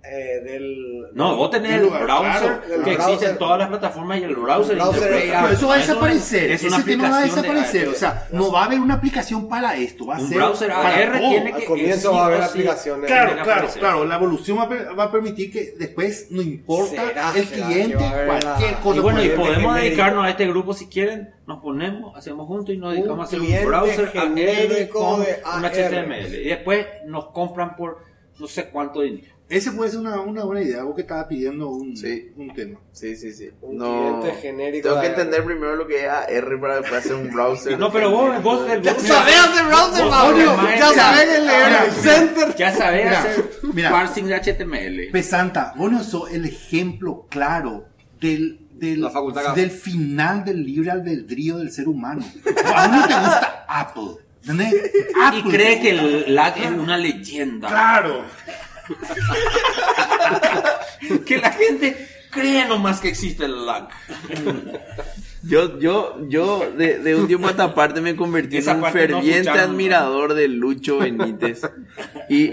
eh, 0.03 0.41
del 0.45 1.09
No, 1.13 1.37
vos 1.37 1.51
tenés 1.51 1.73
el 1.83 1.89
Claro, 1.89 2.05
browser 2.05 2.61
el 2.73 2.83
que 2.85 2.93
existe 2.93 3.27
en 3.27 3.39
todas 3.39 3.59
las 3.59 3.69
plataformas 3.69 4.21
y 4.21 4.25
el 4.25 4.37
browser, 4.37 4.73
El 4.73 4.79
browser 4.83 5.11
Pero 5.11 5.19
eso 5.23 5.35
va 5.37 5.49
a 5.49 5.53
Es 5.53 5.63
una- 5.63 5.77
desaparecer. 5.95 6.51
Es 6.53 6.63
una 6.65 6.77
Ese 6.77 6.87
tema 6.87 7.11
va 7.11 7.17
a 7.17 7.21
de 7.21 7.27
desaparecer. 7.27 7.83
AR. 7.89 7.95
O 7.95 7.99
sea, 7.99 8.29
no 8.33 8.53
va 8.53 8.63
a 8.63 8.65
haber 8.67 8.81
una 8.81 8.95
aplicación 8.95 9.49
para 9.49 9.77
esto. 9.77 10.07
Va 10.07 10.17
a 10.17 10.21
Un 10.21 10.29
ser 10.29 10.37
browser 10.39 10.69
para 10.69 10.89
AR 10.97 11.19
todo. 11.19 11.29
tiene 11.31 11.53
Al 11.53 11.61
que 11.61 11.67
comienzo 11.67 12.11
sí 12.11 12.17
va 12.17 12.23
a 12.23 12.27
haber 12.27 12.43
aplicaciones. 12.43 13.07
Claro, 13.07 13.33
claro, 13.35 13.51
aparecer. 13.53 13.81
claro. 13.81 14.05
La 14.05 14.15
evolución 14.15 14.59
va 14.59 14.63
a, 14.63 14.69
per- 14.69 14.99
va 14.99 15.05
a 15.05 15.11
permitir 15.13 15.53
que 15.53 15.75
después 15.79 16.29
no 16.31 16.43
importa 16.43 16.91
¿Será? 17.09 17.33
el 17.35 17.45
¿Será 17.47 17.67
cliente, 17.67 17.97
cualquier 17.97 18.71
la- 18.73 18.81
cosa. 18.81 18.97
Y 18.97 19.01
bueno, 19.01 19.25
y 19.25 19.29
podemos 19.31 19.75
dedicarnos 19.75 20.25
a 20.25 20.31
este 20.31 20.47
grupo 20.47 20.73
si 20.75 20.87
quieren, 20.87 21.35
nos 21.47 21.61
ponemos, 21.61 22.17
hacemos 22.17 22.47
juntos 22.47 22.75
y 22.75 22.79
nos 22.79 22.93
dedicamos 22.95 23.21
a 23.21 23.25
hacer 23.25 23.41
un 23.41 23.65
browser 23.67 24.05
AR 24.07 24.13
con 24.13 24.35
de 25.25 25.41
un. 25.45 25.65
HTML. 25.65 26.35
Y 26.43 26.49
después 26.49 26.87
nos 27.07 27.27
compran 27.31 27.75
por 27.77 27.99
no 28.39 28.47
sé 28.47 28.69
cuánto 28.71 29.01
dinero. 29.01 29.35
Ese 29.49 29.73
puede 29.73 29.91
ser 29.91 30.01
una, 30.01 30.21
una 30.21 30.45
buena 30.45 30.61
idea. 30.63 30.83
Vos 30.83 30.95
que 30.95 31.01
estabas 31.01 31.25
pidiendo 31.27 31.69
un, 31.71 31.97
Sí. 31.97 32.33
un 32.37 32.53
tema. 32.53 32.79
Sí, 32.93 33.17
sí, 33.17 33.33
sí. 33.33 33.49
Un 33.63 33.79
No. 33.79 34.21
cliente 34.21 34.41
genérico 34.43 34.89
Tengo 34.91 35.01
que 35.01 35.07
de- 35.09 35.13
entender 35.15 35.45
primero 35.45 35.77
lo 35.77 35.87
que 35.87 36.05
es 36.05 36.09
AR 36.11 36.61
para 36.61 36.77
después 36.81 37.05
hacer 37.05 37.15
un 37.17 37.31
browser. 37.31 37.79
No, 37.79 37.91
pero 37.91 38.11
vos, 38.11 38.43
vos, 38.43 38.67
vos, 38.69 38.83
Ya 38.83 38.95
sabés 38.99 39.39
hacer 39.39 39.65
browser, 39.67 40.03
Vos- 40.05 40.11
Mauricio. 40.11 40.51
vos- 40.57 40.65
Ya 40.79 40.87
vos- 40.87 40.95
sabés 40.97 41.43
leer 41.47 41.73
el 41.87 41.93
center. 41.93 42.57
Ya 42.57 42.77
sabés 42.77 43.05
Mira, 43.07 43.21
hacer 43.21 43.51
mira. 43.73 43.91
parsing 43.91 44.25
de 44.27 44.35
HTML. 44.35 45.11
Pesanta, 45.13 45.73
vos 45.77 45.91
no 45.93 46.05
sos 46.05 46.31
el 46.31 46.45
ejemplo 46.45 47.27
claro 47.31 47.87
del, 48.21 48.67
del, 48.73 49.01
La 49.01 49.09
facultad 49.11 49.55
del 49.55 49.71
final 49.71 50.45
del 50.45 50.63
libre 50.63 50.91
albedrío 50.91 51.57
del 51.57 51.73
ser 51.73 51.89
humano. 51.89 52.23
A 52.75 52.87
uno 52.87 52.99
te 53.09 53.15
gusta 53.15 53.65
Apple. 53.67 54.11
¿entendés? 54.43 54.75
Y 54.95 55.21
Apple 55.25 55.43
cree 55.51 55.81
que 55.81 55.91
el 55.91 56.35
lag 56.35 56.57
es 56.59 56.71
una 56.71 56.97
leyenda. 56.99 57.69
Claro. 57.69 58.25
Que 61.25 61.39
la 61.39 61.53
gente 61.53 62.09
cree 62.31 62.67
nomás 62.67 63.01
que 63.01 63.09
existe 63.09 63.45
el 63.45 63.67
lag. 63.67 63.89
Yo, 65.43 65.79
yo, 65.79 66.17
yo 66.29 66.71
de, 66.77 66.99
de 66.99 67.15
un 67.15 67.29
tiempo 67.29 67.47
a 67.47 67.53
esta 67.53 67.75
parte 67.75 68.01
me 68.01 68.17
convertí 68.17 68.57
en 68.59 68.69
un 68.69 68.81
no 68.81 68.91
ferviente 68.91 69.51
admirador 69.51 70.35
de 70.35 70.49
Lucho 70.49 70.99
Benítez. 70.99 71.63
Y 72.29 72.53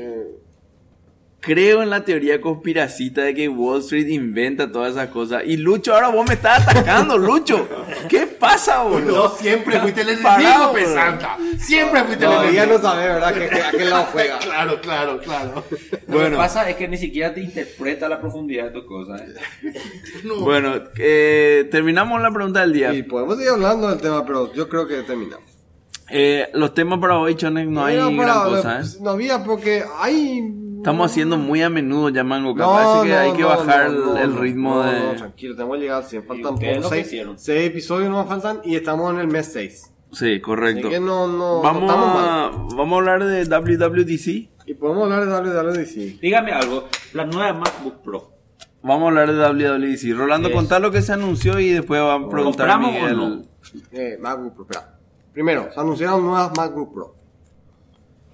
creo 1.45 1.83
en 1.83 1.89
la 1.89 2.03
teoría 2.03 2.41
conspiracita 2.41 3.21
de 3.21 3.33
que 3.35 3.47
Wall 3.47 3.79
Street 3.81 4.07
inventa 4.07 4.71
todas 4.71 4.93
esas 4.93 5.09
cosas. 5.09 5.43
Y 5.45 5.57
Lucho, 5.57 5.93
ahora 5.93 6.09
vos 6.09 6.27
me 6.27 6.33
estás 6.33 6.67
atacando, 6.67 7.17
Lucho. 7.19 7.67
¿Qué 8.09 8.25
pasa, 8.27 8.77
No 8.83 8.89
boludo? 8.89 9.29
siempre 9.37 9.79
fuiste 9.79 10.01
el 10.01 10.09
enemigo, 10.09 10.73
pesanta. 10.73 11.37
Siempre 11.59 12.03
fuiste 12.03 12.25
el 12.25 12.31
Todavía 12.31 12.63
enemigo. 12.63 12.77
no 12.77 12.83
sabes, 12.89 13.05
¿verdad? 13.07 13.33
Que, 13.33 13.47
que 13.49 13.61
a 13.61 13.71
qué 13.71 13.85
lado 13.85 14.07
juega. 14.11 14.39
Claro, 14.45 14.81
claro, 14.81 15.19
claro. 15.19 15.63
Lo 16.07 16.19
que 16.19 16.29
pasa 16.35 16.69
es 16.69 16.75
que 16.77 16.87
ni 16.87 16.97
siquiera 16.97 17.33
te 17.33 17.41
interpreta 17.41 18.07
la 18.09 18.19
profundidad 18.19 18.65
de 18.65 18.71
tu 18.71 18.85
cosa. 18.85 19.17
¿eh? 19.17 19.33
Bueno, 20.41 20.73
eh, 20.97 21.67
terminamos 21.71 22.21
la 22.21 22.31
pregunta 22.31 22.61
del 22.61 22.73
día. 22.73 22.93
Y 22.93 23.03
podemos 23.03 23.35
seguir 23.37 23.51
hablando 23.51 23.89
del 23.89 23.99
tema, 24.01 24.25
pero 24.25 24.51
yo 24.53 24.67
creo 24.67 24.87
que 24.87 25.01
terminamos. 25.03 25.45
Eh, 26.09 26.49
los 26.53 26.73
temas 26.73 26.99
para 26.99 27.17
hoy, 27.17 27.35
Chones, 27.35 27.67
no 27.67 27.83
hay 27.83 27.95
gran 27.95 28.15
para- 28.17 28.33
cosa, 28.43 28.81
¿eh? 28.81 28.83
No 29.01 29.09
había 29.11 29.43
porque 29.43 29.83
hay... 29.99 30.41
Estamos 30.85 31.09
haciendo 31.09 31.39
muy 31.39 31.63
a 31.63 31.69
menudo 31.71 32.09
ya 32.09 32.23
Mango 32.23 32.53
Cap. 32.53 32.67
No, 32.67 32.73
Parece 32.73 33.07
que 33.07 33.13
no, 33.15 33.19
hay 33.19 33.33
que 33.33 33.41
no, 33.41 33.47
bajar 33.47 33.89
no, 33.89 34.05
no, 34.05 34.17
el, 34.19 34.35
ritmo 34.37 34.75
no, 34.75 34.83
de... 34.83 34.99
No, 34.99 35.15
tranquilo, 35.15 35.55
tenemos 35.55 35.77
que 35.77 35.81
llegar 35.81 35.97
al 35.97 36.03
100. 36.03 36.23
Faltan 36.27 36.57
seis, 36.59 37.07
hicieron. 37.07 37.39
seis 37.39 37.69
episodios 37.71 38.11
nos 38.11 38.27
faltan 38.27 38.61
y 38.63 38.75
estamos 38.75 39.11
en 39.11 39.19
el 39.19 39.27
mes 39.27 39.49
6. 39.51 39.93
Sí, 40.11 40.39
correcto. 40.41 40.87
Así 40.87 40.89
que 40.89 40.99
no, 40.99 41.27
no, 41.27 41.63
vamos, 41.63 41.91
a, 41.91 42.51
vamos 42.75 42.93
a 42.93 42.99
hablar 42.99 43.23
de 43.23 43.45
WWDC. 43.45 44.67
Y 44.67 44.73
podemos 44.75 45.11
hablar 45.11 45.25
de 45.43 45.51
WWDC. 45.51 46.19
Dígame 46.21 46.51
algo, 46.51 46.87
la 47.13 47.25
nueva 47.25 47.53
MacBook 47.53 48.03
Pro. 48.03 48.31
Vamos 48.83 49.05
a 49.05 49.07
hablar 49.07 49.33
de 49.33 49.67
WWDC. 49.67 50.15
Rolando, 50.15 50.49
Yes. 50.49 50.55
contá 50.55 50.77
lo 50.77 50.91
que 50.91 51.01
se 51.01 51.13
anunció 51.13 51.59
y 51.59 51.71
después 51.71 51.99
va 51.99 52.13
a 52.13 52.29
preguntar 52.29 52.69
a 52.69 52.73
¿Compramos 52.73 52.95
o 52.95 53.01
Miguel. 53.01 53.17
no? 53.17 53.43
Eh, 53.91 54.19
MacBook 54.21 54.53
Pro, 54.53 54.65
espera. 54.69 54.99
Primero, 55.33 55.67
se 55.73 55.79
anunciaron 55.79 56.23
nuevas 56.23 56.55
MacBook 56.55 56.93
Pro. 56.93 57.15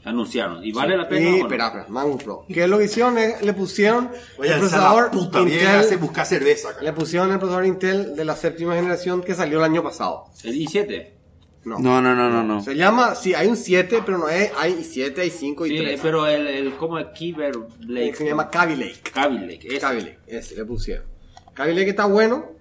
Anunciaron. 0.04 0.64
¿Y 0.64 0.72
vale 0.72 0.98
la 0.98 1.08
pena? 1.08 1.22
Y, 1.22 1.28
o 1.28 1.38
no? 1.38 1.44
espera, 1.44 1.68
espera, 1.68 1.86
MacBook 1.90 2.24
Pro. 2.24 2.46
¿Qué 2.48 2.64
es 2.64 2.70
lo 2.70 2.80
que 2.80 2.86
hicieron? 2.86 3.18
Eh, 3.18 3.36
Le 3.42 3.54
pusieron 3.54 4.10
Oye, 4.38 4.50
el 4.50 4.54
esa 4.56 4.60
procesador 4.60 5.12
puta, 5.12 5.40
Intel. 5.42 5.98
buscar 6.00 6.26
cerveza. 6.26 6.70
acá. 6.70 6.82
Le 6.82 6.94
pusieron 6.94 7.32
el 7.32 7.38
procesador 7.38 7.66
Intel 7.68 8.16
de 8.16 8.26
la 8.26 8.36
séptima 8.36 8.76
generación 8.76 9.22
que 9.22 9.36
salió 9.36 9.60
el 9.60 9.64
año 9.66 9.84
pasado. 9.84 10.26
El 10.44 10.56
i7. 10.56 11.10
No. 11.66 11.78
No, 11.78 12.02
no, 12.02 12.16
no, 12.16 12.30
no, 12.32 12.44
no. 12.44 12.62
Se 12.64 12.76
llama, 12.76 13.14
sí, 13.14 13.36
hay 13.36 13.48
un 13.48 13.56
7, 13.56 14.02
pero 14.04 14.18
no 14.18 14.28
es, 14.30 14.52
hay 14.58 14.84
7, 14.84 15.22
hay 15.22 15.30
5 15.30 15.66
y 15.68 15.70
Sí, 15.70 15.78
3. 15.84 16.00
pero 16.02 16.26
el, 16.26 16.48
el 16.48 16.74
como 16.74 16.98
el 16.98 17.12
Kyber 17.12 17.56
Lake. 17.82 18.16
se 18.16 18.26
llama 18.26 18.50
Kaby 18.50 18.76
Lake. 18.78 19.02
Kaby 19.14 19.38
Lake. 19.38 19.68
ese. 19.68 19.80
Kaby 19.80 20.02
Lake, 20.02 20.20
ese 20.26 20.56
le 20.56 20.66
pusieron. 20.66 21.06
Kaby 21.54 21.76
Lake 21.76 21.92
está 21.92 22.06
bueno, 22.06 22.54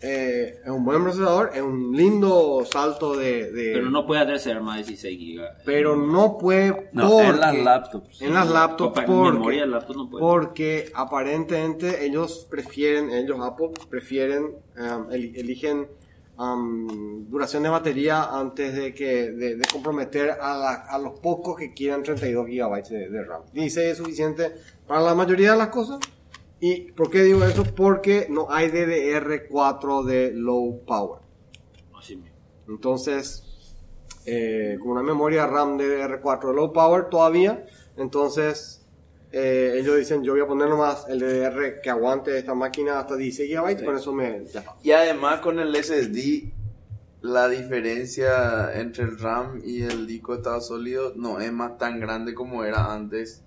eh, 0.00 0.60
es 0.64 0.70
un 0.70 0.84
buen 0.84 1.02
procesador, 1.02 1.50
es 1.54 1.60
un 1.62 1.96
lindo 1.96 2.64
salto 2.64 3.16
de... 3.16 3.50
de- 3.50 3.72
Pero 3.72 3.90
no 3.90 4.06
puede 4.06 4.32
hacer 4.32 4.60
más 4.60 4.76
de 4.76 4.84
16 4.84 5.18
gigas. 5.18 5.56
pero 5.64 5.96
no 5.96 6.38
puede 6.38 6.88
No, 6.92 7.10
porque- 7.10 7.26
en 7.28 7.40
las 7.40 7.54
laptops. 7.56 8.22
En 8.22 8.34
las 8.34 8.48
laptops 8.48 9.00
porque, 9.04 9.66
laptop 9.66 9.96
no 9.96 10.08
puede. 10.08 10.20
porque 10.22 10.92
aparentemente 10.94 12.04
ellos 12.06 12.46
prefieren, 12.48 13.10
ellos 13.10 13.38
Apple 13.42 13.70
prefieren, 13.90 14.44
um, 14.78 15.10
el- 15.10 15.34
eligen 15.36 15.88
um, 16.38 17.28
duración 17.28 17.64
de 17.64 17.68
batería 17.68 18.22
antes 18.38 18.74
de 18.76 18.94
que 18.94 19.32
de, 19.32 19.56
de 19.56 19.64
comprometer 19.72 20.30
a, 20.30 20.56
la- 20.56 20.86
a 20.88 20.98
los 20.98 21.18
pocos 21.18 21.56
que 21.56 21.72
quieran 21.74 22.02
32 22.04 22.46
gigabytes 22.46 22.90
de, 22.90 23.08
de 23.08 23.24
RAM. 23.24 23.42
16 23.52 23.86
es 23.92 23.98
suficiente 23.98 24.52
para 24.86 25.00
la 25.00 25.14
mayoría 25.16 25.52
de 25.52 25.58
las 25.58 25.68
cosas. 25.68 25.98
¿Y 26.60 26.92
por 26.92 27.10
qué 27.10 27.22
digo 27.22 27.44
eso? 27.44 27.64
Porque 27.64 28.26
no 28.28 28.50
hay 28.50 28.68
DDR4 28.68 30.04
de 30.04 30.32
low 30.32 30.84
power. 30.84 31.20
Así. 31.96 32.20
Entonces, 32.66 33.44
eh, 34.26 34.76
con 34.80 34.90
una 34.90 35.02
memoria 35.02 35.46
RAM 35.46 35.78
DDR4 35.78 36.48
de 36.48 36.54
low 36.54 36.72
power 36.72 37.08
todavía, 37.08 37.64
entonces 37.96 38.86
eh, 39.30 39.76
ellos 39.76 39.96
dicen 39.96 40.24
yo 40.24 40.32
voy 40.32 40.40
a 40.40 40.46
poner 40.46 40.68
nomás 40.68 41.06
el 41.08 41.20
DDR 41.20 41.80
que 41.82 41.90
aguante 41.90 42.36
esta 42.38 42.54
máquina 42.54 42.98
hasta 42.98 43.16
16 43.16 43.50
GB, 43.50 43.84
con 43.84 43.96
eso 43.96 44.12
me 44.12 44.44
ya 44.46 44.60
está. 44.60 44.76
Y 44.82 44.90
además 44.90 45.40
con 45.40 45.58
el 45.60 45.74
SSD, 45.74 46.52
la 47.20 47.48
diferencia 47.48 48.78
entre 48.78 49.04
el 49.04 49.18
RAM 49.18 49.60
y 49.64 49.82
el 49.82 50.06
disco 50.06 50.32
de 50.32 50.38
estado 50.38 50.60
sólido 50.60 51.12
no 51.14 51.40
es 51.40 51.52
más 51.52 51.78
tan 51.78 52.00
grande 52.00 52.34
como 52.34 52.64
era 52.64 52.92
antes 52.92 53.44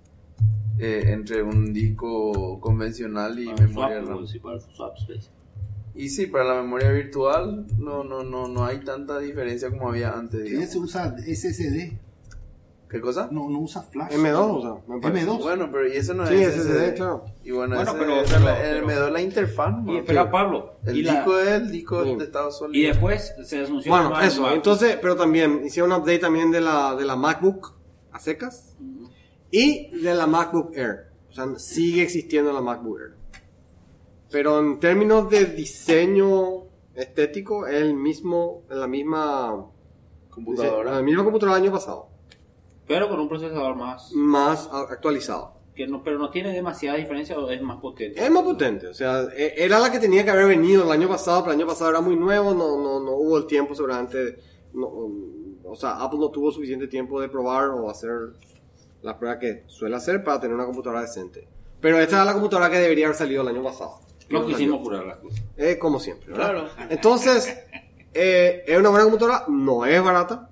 eh, 0.84 1.12
entre 1.12 1.42
un 1.42 1.72
disco 1.72 2.58
convencional 2.60 3.38
y 3.38 3.46
Para 3.46 3.66
memoria 3.66 4.00
swap, 4.02 4.08
RAM. 4.16 4.26
sí, 4.26 4.38
para 4.40 4.58
swap 4.60 4.96
space. 4.98 5.30
Y 5.94 6.08
sí, 6.08 6.26
para 6.26 6.44
la 6.44 6.62
memoria 6.62 6.90
virtual 6.90 7.66
no, 7.78 8.02
no, 8.02 8.22
no, 8.24 8.48
no 8.48 8.64
hay 8.64 8.80
tanta 8.80 9.18
diferencia 9.18 9.70
como 9.70 9.90
había 9.90 10.10
antes. 10.12 10.42
Digamos. 10.42 10.70
se 10.70 10.78
usa 10.78 11.14
SSD, 11.18 11.98
¿Qué 12.88 13.00
cosa? 13.00 13.28
no, 13.30 13.48
no 13.48 13.60
usa 13.60 13.82
flash. 13.82 14.12
M2 14.12 14.58
usa, 14.58 15.00
parece. 15.00 15.26
M2. 15.26 15.38
Bueno, 15.42 15.68
pero 15.70 15.86
y 15.88 15.96
eso 15.96 16.12
no 16.14 16.26
Sí, 16.26 16.34
es 16.34 16.54
SSD, 16.56 16.94
claro. 16.94 17.24
Y 17.44 17.50
bueno, 17.52 17.76
Bueno, 17.76 17.90
ese 17.90 17.98
pero- 18.00 18.20
es 18.22 18.32
pero- 18.32 18.48
el 18.48 18.54
pero- 18.84 18.86
M2 18.88 19.06
es 19.06 19.12
la 19.12 19.20
interfaz. 19.22 19.74
Y 19.86 19.96
espera, 19.98 20.30
Pablo. 20.30 20.74
El 20.84 20.96
y, 20.98 21.02
la- 21.02 21.12
disco 21.14 21.38
es 21.38 21.48
el 21.48 21.70
disco 21.70 22.04
Sí. 22.04 22.16
de 22.16 22.24
estado 22.24 22.50
sólido. 22.50 22.82
y 22.84 22.86
después 22.88 23.34
se 23.44 23.64
anunció. 23.64 23.90
Bueno, 23.92 24.20
eso, 24.20 24.50
entonces, 24.50 24.98
pero 25.00 25.14
también 25.16 25.62
hicieron 25.64 25.92
un 25.92 25.98
update 26.00 26.18
también 26.18 26.50
de 26.50 26.60
la, 26.60 26.94
de 26.96 27.04
la 27.04 27.16
MacBook 27.16 27.74
a 28.12 28.18
secas 28.18 28.76
y 29.52 29.90
de 30.02 30.14
la 30.14 30.26
MacBook 30.26 30.74
Air. 30.74 31.12
O 31.30 31.32
sea, 31.32 31.46
sigue 31.58 32.02
existiendo 32.02 32.52
la 32.52 32.60
MacBook 32.60 32.98
Air. 32.98 33.14
Pero 34.30 34.58
en 34.58 34.80
términos 34.80 35.28
de 35.30 35.44
diseño 35.44 36.64
estético, 36.94 37.66
es 37.66 37.82
el 37.82 37.94
mismo, 37.94 38.62
la 38.70 38.88
misma 38.88 39.66
computadora. 40.30 40.92
La 40.94 41.02
misma 41.02 41.22
computadora 41.22 41.56
del 41.56 41.64
año 41.64 41.72
pasado. 41.72 42.08
Pero 42.88 43.08
con 43.08 43.20
un 43.20 43.28
procesador 43.28 43.76
más. 43.76 44.10
Más 44.12 44.68
actualizado. 44.72 45.52
Que 45.74 45.86
no, 45.86 46.02
pero 46.02 46.18
no 46.18 46.30
tiene 46.30 46.52
demasiada 46.52 46.96
diferencia 46.98 47.38
o 47.38 47.48
es 47.50 47.60
más 47.62 47.78
potente. 47.80 48.22
Es 48.22 48.30
más 48.30 48.42
potente. 48.42 48.86
O 48.88 48.94
sea, 48.94 49.22
e- 49.36 49.54
era 49.56 49.78
la 49.78 49.92
que 49.92 49.98
tenía 49.98 50.24
que 50.24 50.30
haber 50.30 50.46
venido 50.46 50.84
el 50.84 50.90
año 50.90 51.08
pasado, 51.08 51.42
pero 51.42 51.52
el 51.52 51.60
año 51.60 51.66
pasado 51.68 51.90
era 51.90 52.00
muy 52.00 52.16
nuevo, 52.16 52.52
no, 52.54 52.82
no, 52.82 53.00
no 53.00 53.12
hubo 53.12 53.36
el 53.38 53.46
tiempo 53.46 53.74
seguramente. 53.74 54.38
no, 54.72 54.88
o 55.64 55.76
sea, 55.76 56.02
Apple 56.02 56.18
no 56.18 56.30
tuvo 56.30 56.50
suficiente 56.50 56.86
tiempo 56.88 57.20
de 57.20 57.28
probar 57.30 57.68
o 57.70 57.88
hacer 57.88 58.34
la 59.02 59.18
prueba 59.18 59.38
que 59.38 59.64
suele 59.66 59.96
hacer 59.96 60.22
para 60.24 60.40
tener 60.40 60.54
una 60.54 60.64
computadora 60.64 61.02
decente. 61.02 61.46
Pero 61.80 61.98
esta 61.98 62.16
era 62.16 62.24
la 62.24 62.32
computadora 62.34 62.70
que 62.70 62.78
debería 62.78 63.06
haber 63.06 63.16
salido 63.16 63.42
el 63.42 63.48
año 63.48 63.62
pasado. 63.62 64.00
No 64.30 64.46
quisimos 64.46 64.80
curar 64.80 65.04
las 65.04 65.18
cosas. 65.18 65.42
Eh, 65.56 65.78
como 65.78 65.98
siempre. 66.00 66.32
¿verdad? 66.32 66.50
Claro. 66.52 66.68
Entonces, 66.90 67.58
eh, 68.14 68.64
es 68.66 68.78
una 68.78 68.88
buena 68.90 69.04
computadora, 69.04 69.44
no 69.48 69.84
es 69.84 70.02
barata. 70.02 70.48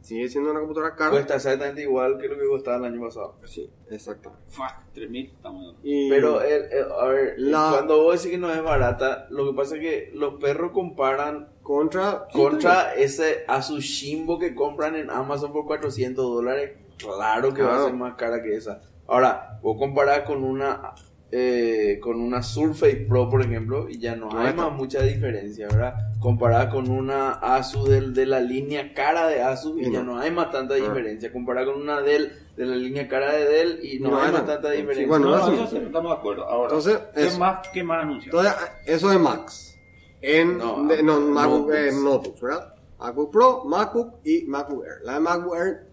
Sigue 0.00 0.28
siendo 0.28 0.50
una 0.50 0.60
computadora 0.60 0.96
cara. 0.96 1.10
Cuesta 1.10 1.36
exactamente 1.36 1.82
igual 1.82 2.18
que 2.18 2.26
lo 2.26 2.36
que 2.38 2.46
costaba 2.46 2.78
el 2.78 2.84
año 2.94 3.06
pasado. 3.06 3.36
Sí, 3.44 3.70
exactamente. 3.90 4.42
Fuck, 4.48 4.72
3000, 4.94 5.26
estamos. 5.26 5.76
Y- 5.84 6.08
Pero, 6.08 6.40
el- 6.40 6.72
el- 6.72 6.90
a 6.90 7.04
ver, 7.04 7.34
La- 7.36 7.68
cuando 7.70 8.02
vos 8.02 8.14
decís 8.16 8.30
que 8.32 8.38
no 8.38 8.50
es 8.52 8.62
barata, 8.62 9.26
lo 9.30 9.46
que 9.50 9.56
pasa 9.56 9.76
es 9.76 9.80
que 9.82 10.10
los 10.14 10.40
perros 10.40 10.72
comparan 10.72 11.50
contra. 11.62 12.26
contra 12.32 12.94
ese 12.94 13.44
Azushimbo 13.46 14.38
que 14.38 14.54
compran 14.54 14.96
en 14.96 15.10
Amazon 15.10 15.52
por 15.52 15.66
400 15.66 16.24
dólares. 16.24 16.72
Claro 17.02 17.52
que 17.54 17.62
va 17.62 17.76
a 17.80 17.84
ser 17.84 17.94
más 17.94 18.14
cara 18.14 18.42
que 18.42 18.54
esa. 18.56 18.80
Ahora, 19.06 19.58
vos 19.62 19.76
comparás 19.78 20.20
con 20.20 20.44
una 20.44 20.92
eh, 21.32 22.00
con 22.02 22.20
una 22.20 22.42
Surface 22.42 23.06
Pro, 23.08 23.28
por 23.28 23.40
ejemplo, 23.40 23.88
y 23.88 24.00
ya 24.00 24.16
no 24.16 24.36
hay 24.36 24.52
más 24.52 24.72
mucha 24.72 25.00
diferencia, 25.02 25.68
¿verdad? 25.68 25.94
Comparada 26.18 26.68
con 26.68 26.90
una 26.90 27.34
Asus 27.34 27.88
del- 27.88 28.12
de, 28.12 28.26
la 28.26 28.40
línea 28.40 28.92
cara 28.94 29.28
de 29.28 29.40
Asus 29.40 29.78
y 29.78 29.82
Y 29.86 29.92
ya 29.92 30.02
no. 30.02 30.14
no 30.16 30.18
hay 30.20 30.32
más 30.32 30.50
tanta 30.50 30.74
Ah. 30.74 30.78
diferencia. 30.78 31.30
Comparada 31.32 31.66
con 31.66 31.80
una 31.80 32.00
Dell 32.00 32.32
de 32.56 32.66
la 32.66 32.74
línea 32.74 33.06
cara 33.06 33.32
de 33.32 33.44
Dell 33.44 33.78
y 33.80 34.00
no, 34.00 34.10
No 34.10 34.20
hay 34.20 34.32
más 34.32 34.44
tanta 34.44 34.72
Sí, 34.72 34.78
diferencia. 34.78 35.06
bueno, 35.06 35.30
No, 35.30 35.36
eso- 35.54 35.66
sí, 35.68 35.76
estamos 35.76 36.10
de 36.10 36.18
acuerdo. 36.18 36.44
Ahora, 36.48 36.64
Entonces, 36.74 36.98
¿qué, 37.14 37.26
eso. 37.26 37.38
más, 37.38 37.68
¿qué 37.72 37.84
más 37.84 38.02
anunció? 38.02 38.32
Entonces, 38.32 38.54
eso 38.86 39.12
es 39.12 39.20
Max. 39.20 39.78
En, 40.20 40.58
No, 40.58 40.82
de- 40.88 41.00
no, 41.04 41.20
MacBook, 41.20 41.68
notebooks. 41.68 41.76
eh, 41.76 41.92
notebooks, 42.02 42.40
¿verdad? 42.40 42.74
MacBook 42.98 43.30
Pro, 43.32 43.64
MacBook 43.66 44.14
y 44.24 44.42
MacBook 44.48 44.84
Air. 44.84 44.94
La 45.04 45.14
de 45.14 45.20
MacBook 45.20 45.54
Air, 45.56 45.89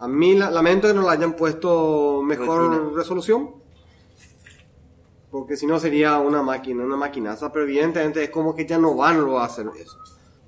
a 0.00 0.08
mí 0.08 0.34
la- 0.34 0.50
lamento 0.50 0.88
que 0.88 0.94
no 0.94 1.02
la 1.02 1.12
hayan 1.12 1.34
puesto 1.34 2.22
mejor 2.22 2.70
Retina. 2.70 2.90
resolución. 2.94 3.50
Porque 5.30 5.56
si 5.56 5.66
no 5.66 5.78
sería 5.78 6.18
una 6.18 6.42
máquina, 6.42 6.84
una 6.84 6.96
maquinaza. 6.96 7.52
Pero 7.52 7.64
evidentemente 7.64 8.22
es 8.24 8.30
como 8.30 8.54
que 8.54 8.64
ya 8.66 8.78
no 8.78 8.94
van 8.96 9.18
a 9.28 9.44
hacer 9.44 9.66
eso. 9.78 9.98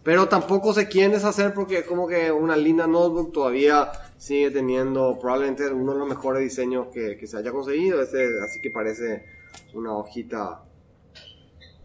Pero 0.02 0.26
tampoco 0.28 0.72
se 0.72 0.88
quieren 0.88 1.12
deshacer 1.12 1.52
porque 1.52 1.78
es 1.80 1.84
como 1.86 2.08
que 2.08 2.32
una 2.32 2.56
linda 2.56 2.86
notebook 2.86 3.32
todavía 3.32 3.90
sigue 4.16 4.50
teniendo 4.50 5.18
probablemente 5.20 5.68
uno 5.70 5.92
de 5.92 5.98
los 5.98 6.08
mejores 6.08 6.42
diseños 6.42 6.86
que, 6.92 7.18
que 7.18 7.26
se 7.26 7.36
haya 7.36 7.52
conseguido. 7.52 8.00
Ese, 8.00 8.40
así 8.42 8.60
que 8.62 8.70
parece 8.70 9.26
una 9.74 9.92
hojita, 9.92 10.62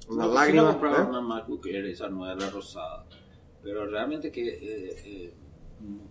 una 0.07 0.27
No, 0.27 0.33
lágrima. 0.33 0.61
Sí, 0.63 0.71
compraba 0.71 1.03
¿eh? 1.03 1.07
una 1.09 1.19
MacBook 1.21 1.65
Air, 1.67 1.85
esa 1.87 2.07
nueva, 2.07 2.35
la 2.35 2.49
rosada. 2.49 3.05
Pero 3.61 3.85
realmente 3.87 4.31
que 4.31 4.47
eh, 4.47 4.95
eh, 5.05 5.33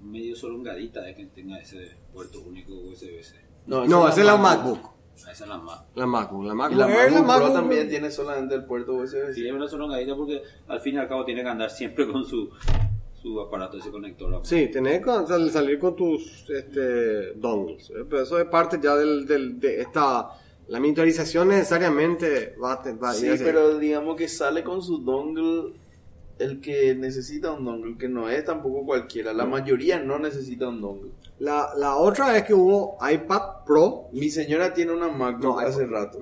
medio 0.03 0.37
solongadita 0.37 1.03
de 1.03 1.15
que 1.15 1.27
tenga 1.27 1.59
ese 1.59 1.97
puerto 2.13 2.41
único 2.43 2.73
USB-C. 2.75 3.35
No, 3.67 4.09
esa 4.09 4.21
es 4.21 4.27
la 4.27 4.37
MacBook. 4.37 4.79
Esa 5.17 5.31
es 5.31 5.41
la 5.49 5.59
más. 5.59 5.81
La 5.95 6.07
MacBook. 6.07 6.45
La 6.45 6.55
MacBook 6.55 6.79
la 6.81 6.89
Air, 7.05 7.13
la 7.13 7.23
MacBook 7.23 7.37
Pro 7.37 7.47
MacBook- 7.47 7.55
también 7.55 7.89
tiene 7.89 8.11
solamente 8.11 8.55
el 8.57 8.65
puerto 8.65 8.95
USB. 8.95 9.33
Sí, 9.33 9.47
es 9.47 9.53
una 9.53 9.69
solongadita 9.69 10.17
porque 10.17 10.43
al 10.67 10.81
fin 10.81 10.97
y 10.97 10.99
al 10.99 11.09
cabo 11.09 11.25
tiene 11.25 11.43
que 11.43 11.49
andar 11.49 11.71
siempre 11.71 12.11
con 12.11 12.25
su, 12.25 12.51
su 13.23 13.41
aparato, 13.41 13.79
ese 13.79 13.91
conector. 13.93 14.41
Sí, 14.45 14.69
tenés 14.73 14.99
que 15.05 15.11
sal- 15.27 15.51
salir 15.51 15.79
con 15.79 15.95
tus 15.95 16.45
este, 16.51 17.33
dongles. 17.35 17.91
¿eh? 17.91 18.05
Pero 18.11 18.23
eso 18.23 18.39
es 18.41 18.47
parte 18.47 18.79
ya 18.83 18.97
del, 18.97 19.27
del- 19.27 19.59
de 19.61 19.81
esta... 19.83 20.29
La 20.67 20.81
miniaturización 20.81 21.49
necesariamente 21.49 22.57
va 22.63 22.73
a, 22.73 22.83
te- 22.83 22.95
va 22.95 23.11
a 23.11 23.15
Sí, 23.15 23.27
ir 23.27 23.33
hacia- 23.35 23.45
pero 23.47 23.79
digamos 23.79 24.17
que 24.17 24.27
sale 24.29 24.65
con 24.65 24.83
su 24.83 24.99
dongle 24.99 25.75
el 26.39 26.61
que 26.61 26.95
necesita 26.95 27.53
un 27.53 27.65
dongle, 27.65 27.97
que 27.97 28.09
no 28.09 28.29
es 28.29 28.45
tampoco 28.45 28.85
cualquiera. 28.85 29.33
La 29.33 29.45
mayoría 29.47 30.01
no 30.01 30.19
necesita 30.19 30.69
un 30.69 30.81
dongle. 30.81 31.11
La, 31.39 31.69
la 31.77 31.97
otra 31.97 32.37
es 32.37 32.45
que 32.45 32.55
hubo 32.55 32.97
iPad 33.09 33.65
Pro, 33.67 34.09
Mi 34.13 34.29
señora 34.31 34.73
tiene 34.75 34.93
una 34.93 35.09
MacBook 35.09 35.43
No, 35.45 35.59
hace 35.59 35.87
rato. 35.87 36.19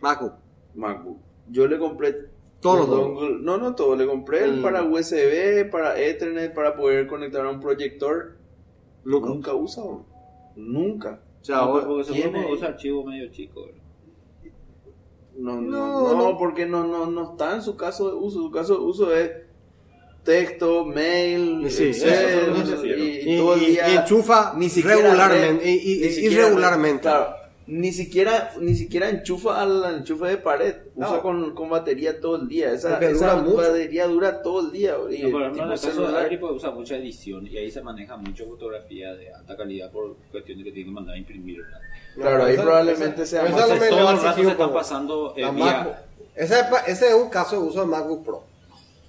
MacBook. 0.00 0.34
MacBook. 0.74 1.18
Yo 1.50 1.66
le 1.66 1.78
compré 1.78 2.30
Todos 2.60 2.80
los 2.80 2.88
los 2.88 2.98
dongles. 2.98 3.20
dongles. 3.30 3.42
No, 3.44 3.56
no 3.58 3.74
todo. 3.74 3.96
Le 3.96 4.06
compré 4.06 4.44
el 4.44 4.54
El- 4.56 4.62
para 4.62 4.82
USB, 4.82 5.68
para 5.70 5.98
Ethernet, 6.00 6.54
para 6.54 6.74
poder 6.76 7.06
conectar 7.06 7.44
a 7.44 7.50
un 7.50 7.60
proyector. 7.60 8.36
Nunca. 9.04 9.28
Nunca 9.28 9.54
usa 9.54 9.82
uno. 9.82 10.06
Nunca. 10.56 11.20
O 11.40 11.44
sea, 11.44 11.56
No, 11.56 11.72
porque 11.72 12.12
tiene- 12.12 12.30
seguro 12.38 12.54
usa 12.54 12.68
archivo 12.68 13.04
medio 13.04 13.30
chico. 13.30 13.66
¿verdad? 13.66 13.81
No, 15.36 15.60
no, 15.60 16.14
No, 16.14 16.38
porque 16.38 16.66
no, 16.66 16.86
no, 16.86 17.06
no 17.06 17.32
está 17.32 17.54
en 17.56 17.62
su 17.62 17.76
caso 17.76 18.08
de 18.10 18.14
uso. 18.16 18.40
Su 18.42 18.50
caso 18.50 18.74
de 18.74 18.80
uso 18.80 19.14
es 19.14 19.30
texto, 20.24 20.84
mail, 20.84 21.68
Sí, 21.70 21.84
Excel, 21.88 22.52
eso 22.62 22.86
y, 22.86 22.90
y, 22.90 23.34
y 23.34 23.36
todo 23.38 23.54
el 23.54 23.60
día. 23.60 23.88
y 23.92 23.96
enchufa 23.96 24.54
ni 24.56 24.68
siquiera 24.68 24.96
regularmente. 24.98 25.64
red, 25.64 25.70
y, 25.72 25.92
y- 25.94 26.00
ni 26.02 26.08
siquiera 26.10 26.42
irregularmente. 26.44 27.00
claro, 27.02 27.34
ni 27.66 27.92
siquiera, 27.92 28.50
ni 28.60 28.74
siquiera 28.74 29.08
enchufa 29.10 29.60
al 29.62 29.96
enchufe 29.98 30.26
de 30.26 30.36
pared. 30.36 30.74
Usa 30.94 31.10
No. 31.16 31.22
con, 31.22 31.54
con 31.54 31.70
batería 31.70 32.20
todo 32.20 32.36
el 32.36 32.46
día. 32.48 32.72
Esa, 32.72 32.98
esa 33.00 33.32
dura 33.32 33.36
mucho. 33.42 33.56
batería 33.56 34.06
dura 34.06 34.42
todo 34.42 34.60
el 34.66 34.72
día. 34.72 34.94
Y 35.10 35.22
No, 35.22 35.26
tipo 35.26 35.40
en 35.40 35.44
el 35.46 35.56
caso 35.70 35.86
de 35.88 35.92
celular. 35.94 36.24
Adri, 36.26 36.36
pues, 36.38 36.52
usa 36.52 36.70
mucha 36.70 36.96
edición 36.96 37.46
y 37.46 37.56
ahí 37.56 37.70
se 37.70 37.82
maneja 37.82 38.16
mucho 38.16 38.44
fotografía 38.46 39.14
de 39.14 39.32
alta 39.32 39.56
calidad 39.56 39.90
por 39.90 40.16
cuestión 40.30 40.58
de 40.58 40.64
que 40.64 40.72
tiene 40.72 40.88
que 40.90 40.94
mandar 40.94 41.14
a 41.14 41.18
imprimir. 41.18 41.58
¿verdad? 41.62 41.78
Claro, 42.14 42.44
ahí 42.44 42.54
esa- 42.54 42.62
probablemente 42.62 43.26
sea 43.26 43.42
esa 43.46 43.50
más- 43.56 43.68
le 43.80 43.88
todo 43.88 44.10
el 44.10 44.20
rato 44.22 44.42
se 44.44 44.54
poco. 44.54 44.72
pasando 44.72 45.34
eh, 45.36 45.40
vía... 45.40 45.52
MacBook. 45.52 45.94
Ese, 46.34 46.60
es 46.60 46.66
ese 46.88 47.08
es 47.08 47.14
un 47.14 47.28
caso 47.30 47.60
de 47.60 47.68
uso 47.68 47.80
de 47.80 47.86
MacBook 47.86 48.24
Pro. 48.24 48.44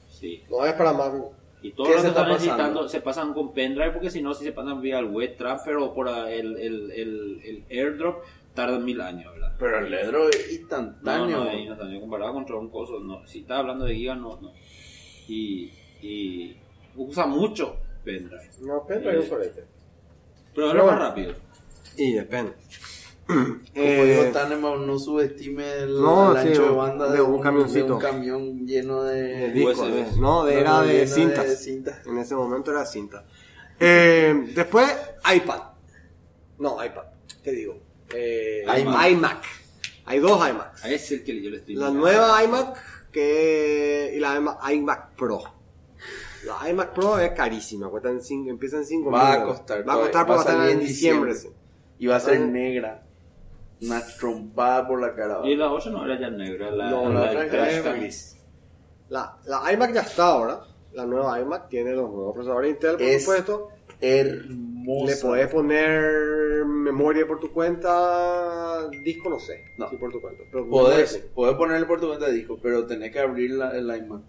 Sí. 0.10 0.43
No 0.49 0.66
es 0.66 0.74
para 0.74 0.93
MacBook. 0.93 1.34
Y 1.62 1.72
todo 1.72 1.88
¿Qué 1.88 1.93
lo 1.93 1.97
se 1.99 2.04
que 2.04 2.08
está 2.10 2.22
están 2.22 2.36
pasando? 2.38 2.54
necesitando 2.58 2.89
se 2.89 3.01
pasan 3.01 3.34
con 3.34 3.54
pendrive 3.54 3.91
porque 3.91 4.10
si 4.12 4.22
no, 4.22 4.34
si 4.34 4.43
se 4.43 4.51
pasan 4.51 4.82
vía 4.82 4.99
el 4.99 5.06
web 5.06 5.38
transfer 5.38 5.78
o 5.78 5.93
por 5.93 6.10
el, 6.10 6.58
el, 6.58 6.91
el, 6.91 7.41
el 7.43 7.64
airdrop, 7.70 8.24
tardan 8.54 8.84
mil 8.84 8.99
años, 8.99 9.32
¿verdad? 9.34 9.54
Pero 9.58 9.80
el 9.80 9.89
ledro 9.89 10.28
es 10.30 10.51
instantáneo. 10.51 11.38
no, 11.38 11.45
no 11.45 11.74
está 11.74 11.99
comparado 12.01 12.34
contra 12.34 12.56
un 12.58 12.70
coso, 12.70 12.99
no. 12.99 13.26
Si 13.26 13.39
estás 13.39 13.60
hablando 13.60 13.86
de 13.86 13.95
gigas, 13.95 14.18
no, 14.18 14.38
no. 14.41 14.51
Y, 15.30 15.72
y 16.01 16.58
usa 16.97 17.26
mucho 17.28 17.78
pendrive. 18.04 18.49
No, 18.60 18.84
pero 18.86 19.12
es 19.12 19.24
un 19.24 19.30
solete. 19.30 19.64
Pero 20.54 20.70
es 20.78 20.84
más 20.86 20.99
rápido. 20.99 21.34
Y 21.95 22.12
depende. 22.14 22.54
Como 23.26 23.55
Eh, 23.74 24.17
dijo 24.21 24.34
Taneman, 24.34 24.86
no 24.86 24.99
subestime 24.99 25.71
el, 25.84 26.01
no, 26.01 26.36
el 26.36 26.41
sí, 26.43 26.47
ancho 26.49 26.63
de 26.63 26.76
banda 26.76 27.07
de 27.09 27.15
de, 27.17 27.21
un 27.21 27.41
camioncito. 27.41 27.86
de 27.86 27.91
un 27.93 27.99
camión 27.99 28.65
lleno 28.67 29.03
de, 29.03 29.21
de 29.24 29.51
discos, 29.51 29.80
USB. 29.80 30.17
no, 30.19 30.43
de, 30.45 30.59
era 30.59 30.69
No, 30.71 30.82
de 30.84 30.93
lleno 31.05 31.15
cintas. 31.15 31.47
de 31.47 31.55
cintas. 31.55 32.05
En 32.07 32.17
ese 32.17 32.36
momento 32.36 32.71
era 32.71 32.86
cinta. 32.86 33.26
Eh, 33.80 34.51
después, 34.53 34.93
iPad. 35.34 35.61
No, 36.59 36.84
iPad. 36.84 37.03
¿Qué 37.43 37.51
digo? 37.51 37.80
Eh, 38.13 38.63
iMac. 38.82 39.11
iMac. 39.11 39.43
Hay 40.05 40.19
dos 40.19 40.38
iMacs. 40.49 40.86
Es 40.86 41.11
el 41.11 41.24
que 41.24 41.41
yo 41.41 41.49
le 41.49 41.57
estoy 41.57 41.76
La 41.76 41.89
mirando. 41.89 41.99
nueva 42.01 42.43
iMac 42.43 43.09
que, 43.11 44.13
y 44.15 44.19
la 44.19 44.36
iMac, 44.36 44.69
iMac 44.71 45.15
Pro. 45.15 45.41
La 46.45 46.69
iMac 46.69 46.93
Pro 46.93 47.17
es 47.19 47.32
carísima, 47.32 47.89
cuesta 47.89 48.09
en 48.09 48.21
cinco, 48.21 48.49
empieza 48.49 48.78
en 48.78 48.86
5 48.86 49.09
Va 49.09 49.32
a 49.34 49.43
costar, 49.45 49.88
Va 49.88 49.93
a 49.93 49.97
costar 49.99 50.28
porque 50.28 50.43
va 50.43 50.49
a 50.49 50.53
estar 50.53 50.69
en 50.69 50.74
en 50.74 50.86
diciembre. 50.86 51.34
diciembre. 51.34 51.59
Y 51.99 52.07
va 52.07 52.17
a 52.17 52.19
ser 52.19 52.36
Ah. 52.41 52.45
negra. 52.45 53.03
Una 53.82 54.01
trompada 54.19 54.88
por 54.88 55.01
la 55.01 55.13
cara. 55.13 55.41
Y 55.43 55.55
la 55.55 55.71
otra 55.71 55.91
no 55.91 56.05
era 56.05 56.19
ya 56.19 56.30
negra, 56.30 56.71
la, 56.71 56.89
No, 56.89 57.09
la, 57.11 57.34
la 57.34 57.45
otra 57.45 57.69
era 57.71 57.93
gris. 57.93 58.38
La, 59.09 59.38
la 59.45 59.71
iMac 59.74 59.93
ya 59.93 60.01
está 60.01 60.28
ahora. 60.28 60.61
La 60.93 61.05
nueva 61.05 61.39
iMac 61.41 61.69
tiene 61.69 61.91
los 61.93 62.09
nuevos 62.09 62.34
procesadores 62.34 62.71
Intel, 62.71 62.93
por 62.93 63.01
Es 63.01 63.24
supuesto. 63.24 63.69
Hermosa. 63.99 65.11
Le 65.15 65.15
podés 65.21 65.47
poner 65.47 66.65
memoria 66.65 67.26
por 67.26 67.39
tu 67.39 67.51
cuenta, 67.51 68.89
disco 69.03 69.30
no 69.30 69.39
sé, 69.39 69.63
No. 69.78 69.89
sí 69.89 69.95
por 69.97 70.11
tu 70.11 70.19
cuenta. 70.21 70.43
Pero 70.51 70.69
Podés, 70.69 71.30
ponerle 71.34 71.86
por 71.86 71.99
tu 72.01 72.07
cuenta 72.07 72.26
de 72.28 72.34
disco, 72.34 72.59
pero 72.61 72.86
tenés 72.86 73.11
que 73.11 73.19
abrir 73.19 73.51
la, 73.51 73.71
el 73.78 73.86
iMac. 73.86 74.21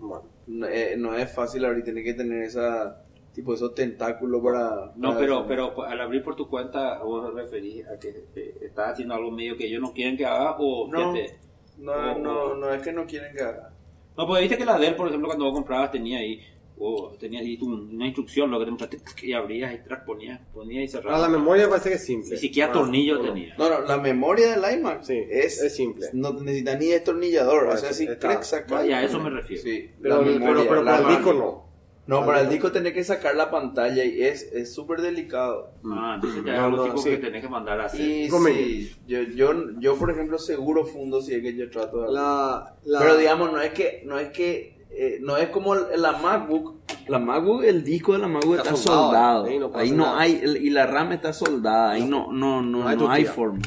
No, 0.46 0.66
eh, 0.68 0.94
no 0.96 1.16
es 1.16 1.30
fácil 1.32 1.64
abrir, 1.64 1.84
tenés 1.84 2.04
que 2.04 2.14
tener 2.14 2.42
esa 2.44 3.02
tipo 3.34 3.52
esos 3.52 3.74
tentáculos 3.74 4.40
para... 4.42 4.92
No, 4.96 5.08
para 5.08 5.18
pero, 5.18 5.34
hacer- 5.40 5.48
pero 5.48 5.82
al 5.84 6.00
abrir 6.00 6.22
por 6.22 6.36
tu 6.36 6.48
cuenta, 6.48 7.02
vos 7.02 7.26
te 7.34 7.40
referís 7.42 7.84
a 7.86 7.98
que 7.98 8.24
eh, 8.36 8.54
estás 8.62 8.92
haciendo 8.92 9.14
algo 9.14 9.30
medio 9.30 9.56
que 9.56 9.66
ellos 9.66 9.82
no 9.82 9.92
quieren 9.92 10.16
que 10.16 10.24
haga 10.24 10.56
o 10.58 10.88
No. 10.88 11.12
que 11.12 11.20
te- 11.22 11.36
No, 11.78 12.16
no, 12.18 12.54
no 12.54 12.72
es 12.72 12.80
que 12.82 12.92
no 12.92 13.04
quieren 13.06 13.34
que 13.36 13.42
haga. 13.42 13.70
No, 14.16 14.26
porque 14.26 14.42
viste 14.42 14.56
que 14.56 14.64
la 14.64 14.78
Dell, 14.78 14.94
por 14.94 15.08
ejemplo, 15.08 15.26
cuando 15.28 15.46
vos 15.46 15.54
comprabas 15.54 15.90
tenía 15.90 16.18
ahí, 16.18 16.40
o 16.78 17.12
tenías 17.18 17.42
ahí 17.42 17.56
tu- 17.56 17.72
una 17.72 18.06
instrucción, 18.06 18.50
lo 18.50 18.58
que 18.60 18.64
te 18.66 18.70
mostraste, 18.70 18.98
y 19.26 19.32
abrías 19.32 19.74
y 19.74 19.78
tras 19.78 20.04
ponías, 20.04 20.40
ponías 20.52 20.84
y 20.84 20.88
cerrabas. 20.88 21.20
la 21.20 21.28
memoria 21.28 21.68
parece 21.68 21.88
que 21.88 21.94
es 21.96 22.04
simple. 22.04 22.30
Ni 22.30 22.36
siquiera 22.36 22.68
Bueno, 22.68 22.82
tornillo 22.82 23.14
no, 23.16 23.22
no. 23.22 23.32
tenía. 23.32 23.54
No, 23.58 23.68
no, 23.70 23.80
la 23.80 23.96
memoria 23.96 24.56
del 24.56 24.78
iMac 24.78 25.02
Sí, 25.02 25.18
es, 25.28 25.60
es 25.60 25.74
simple. 25.74 26.06
No 26.12 26.32
necesita 26.34 26.76
ni 26.76 26.86
destornillador, 26.86 27.66
No, 27.66 27.72
o 27.74 27.76
sea, 27.76 27.90
es- 27.90 27.96
si 27.96 28.04
está- 28.04 28.28
clic, 28.28 28.42
saca. 28.42 28.86
y 28.86 28.92
a 28.92 29.02
eso 29.02 29.18
me 29.18 29.30
refiero. 29.30 29.62
Sí, 29.64 29.90
Pero, 30.00 30.22
la 30.22 30.38
pero, 30.46 30.62
pero 30.68 30.82
la 30.84 30.92
para 30.96 31.08
el 31.08 31.16
disco 31.16 31.32
no. 31.32 31.63
No, 32.06 32.26
para 32.26 32.42
el 32.42 32.50
disco 32.50 32.70
tenés 32.70 32.92
que 32.92 33.02
sacar 33.02 33.34
la 33.34 33.50
pantalla 33.50 34.04
y 34.04 34.22
es 34.22 34.42
es 34.52 34.74
súper 34.74 35.00
delicado. 35.00 35.70
Ah, 35.90 36.12
entonces 36.16 36.44
ya 36.44 36.52
No, 36.52 36.58
es 36.58 36.64
algo 36.64 36.86
no, 36.88 36.98
sí. 36.98 37.10
que 37.10 37.16
tenés 37.16 37.40
que 37.42 37.48
mandar 37.48 37.80
a 37.80 37.86
hacer. 37.86 38.00
Y 38.02 38.28
sí, 38.30 38.94
yo, 39.06 39.22
yo, 39.22 39.52
yo, 39.80 39.96
por 39.96 40.10
ejemplo, 40.10 40.38
seguro 40.38 40.84
fundo 40.84 41.22
si 41.22 41.34
es 41.34 41.42
que 41.42 41.54
yo 41.56 41.70
trato 41.70 42.02
de 42.02 42.12
La, 42.12 42.74
la, 42.84 42.98
Pero 42.98 43.16
digamos, 43.16 43.50
no 43.52 43.60
es 43.60 43.72
que, 43.72 44.02
no 44.04 44.18
es 44.18 44.28
que, 44.28 44.84
eh, 44.90 45.18
no 45.22 45.36
es 45.38 45.48
como 45.48 45.74
la 45.74 46.12
MacBook. 46.18 46.74
La 47.08 47.18
MacBook, 47.18 47.64
el 47.64 47.82
disco 47.84 48.12
de 48.12 48.18
la 48.18 48.28
MacBook 48.28 48.56
Está 48.58 48.70
está, 48.70 48.76
soldado, 48.82 49.46
soldado. 49.46 49.76
ahí 49.78 49.90
no 49.90 50.16
ahí 50.16 50.32
hay, 50.32 50.40
el- 50.44 50.56
y 50.64 50.70
la 50.70 50.86
RAM 50.86 51.12
está 51.12 51.32
soldada. 51.32 51.92
Ahí 51.92 52.04
no, 52.06 52.30
no, 52.32 52.60
no, 52.62 52.80
No 52.80 52.88
hay 52.88 52.96
no 52.96 53.10
hay 53.10 53.24
forma. 53.24 53.62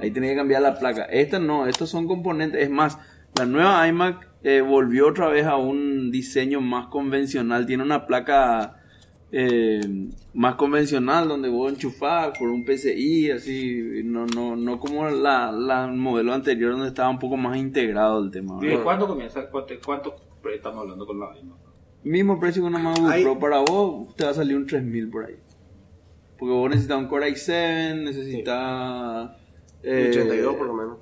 Ahí 0.00 0.10
tenés 0.10 0.30
que 0.30 0.36
cambiar 0.36 0.62
la 0.62 0.78
placa. 0.78 1.04
Esta 1.04 1.38
no, 1.38 1.66
estos 1.66 1.90
son 1.90 2.08
componentes. 2.08 2.62
Es 2.62 2.70
más, 2.70 2.98
la 3.38 3.44
nueva 3.46 3.86
iMac 3.86 4.26
eh, 4.44 4.60
volvió 4.60 5.08
otra 5.08 5.28
vez 5.28 5.46
a 5.46 5.56
un 5.56 6.10
diseño 6.10 6.60
más 6.60 6.86
convencional. 6.88 7.64
Tiene 7.66 7.82
una 7.82 8.06
placa 8.06 8.76
eh, 9.32 9.80
más 10.34 10.54
convencional 10.56 11.26
donde 11.26 11.48
vos 11.48 11.72
enchufás 11.72 12.38
por 12.38 12.50
un 12.50 12.64
PCI, 12.64 13.30
así. 13.30 14.02
No, 14.04 14.26
no, 14.26 14.54
no 14.54 14.78
como 14.78 15.08
la, 15.08 15.50
la 15.50 15.86
modelo 15.88 16.34
anterior 16.34 16.72
donde 16.72 16.88
estaba 16.88 17.08
un 17.08 17.18
poco 17.18 17.36
más 17.38 17.56
integrado 17.56 18.22
el 18.22 18.30
tema. 18.30 18.58
¿Y 18.62 18.76
cuánto 18.76 19.08
comienza? 19.08 19.48
¿Cuánto, 19.50 19.74
cuánto 19.84 20.14
estamos 20.54 20.82
hablando 20.82 21.06
con 21.06 21.18
la 21.18 21.30
misma? 21.30 21.56
Mismo 22.02 22.38
precio 22.38 22.62
que 22.62 22.68
una 22.68 22.78
MacBook 22.78 23.22
Pro 23.22 23.38
para 23.38 23.58
vos, 23.60 24.14
te 24.14 24.24
va 24.24 24.30
a 24.30 24.34
salir 24.34 24.56
un 24.56 24.66
3000 24.66 25.08
por 25.08 25.24
ahí. 25.24 25.36
Porque 26.38 26.52
vos 26.52 26.68
necesitas 26.68 26.98
un 26.98 27.06
Core 27.06 27.30
i7, 27.30 28.02
necesitas. 28.04 29.30
eh, 29.82 30.08
82 30.10 30.54
por 30.56 30.66
lo 30.66 30.74
menos. 30.74 30.98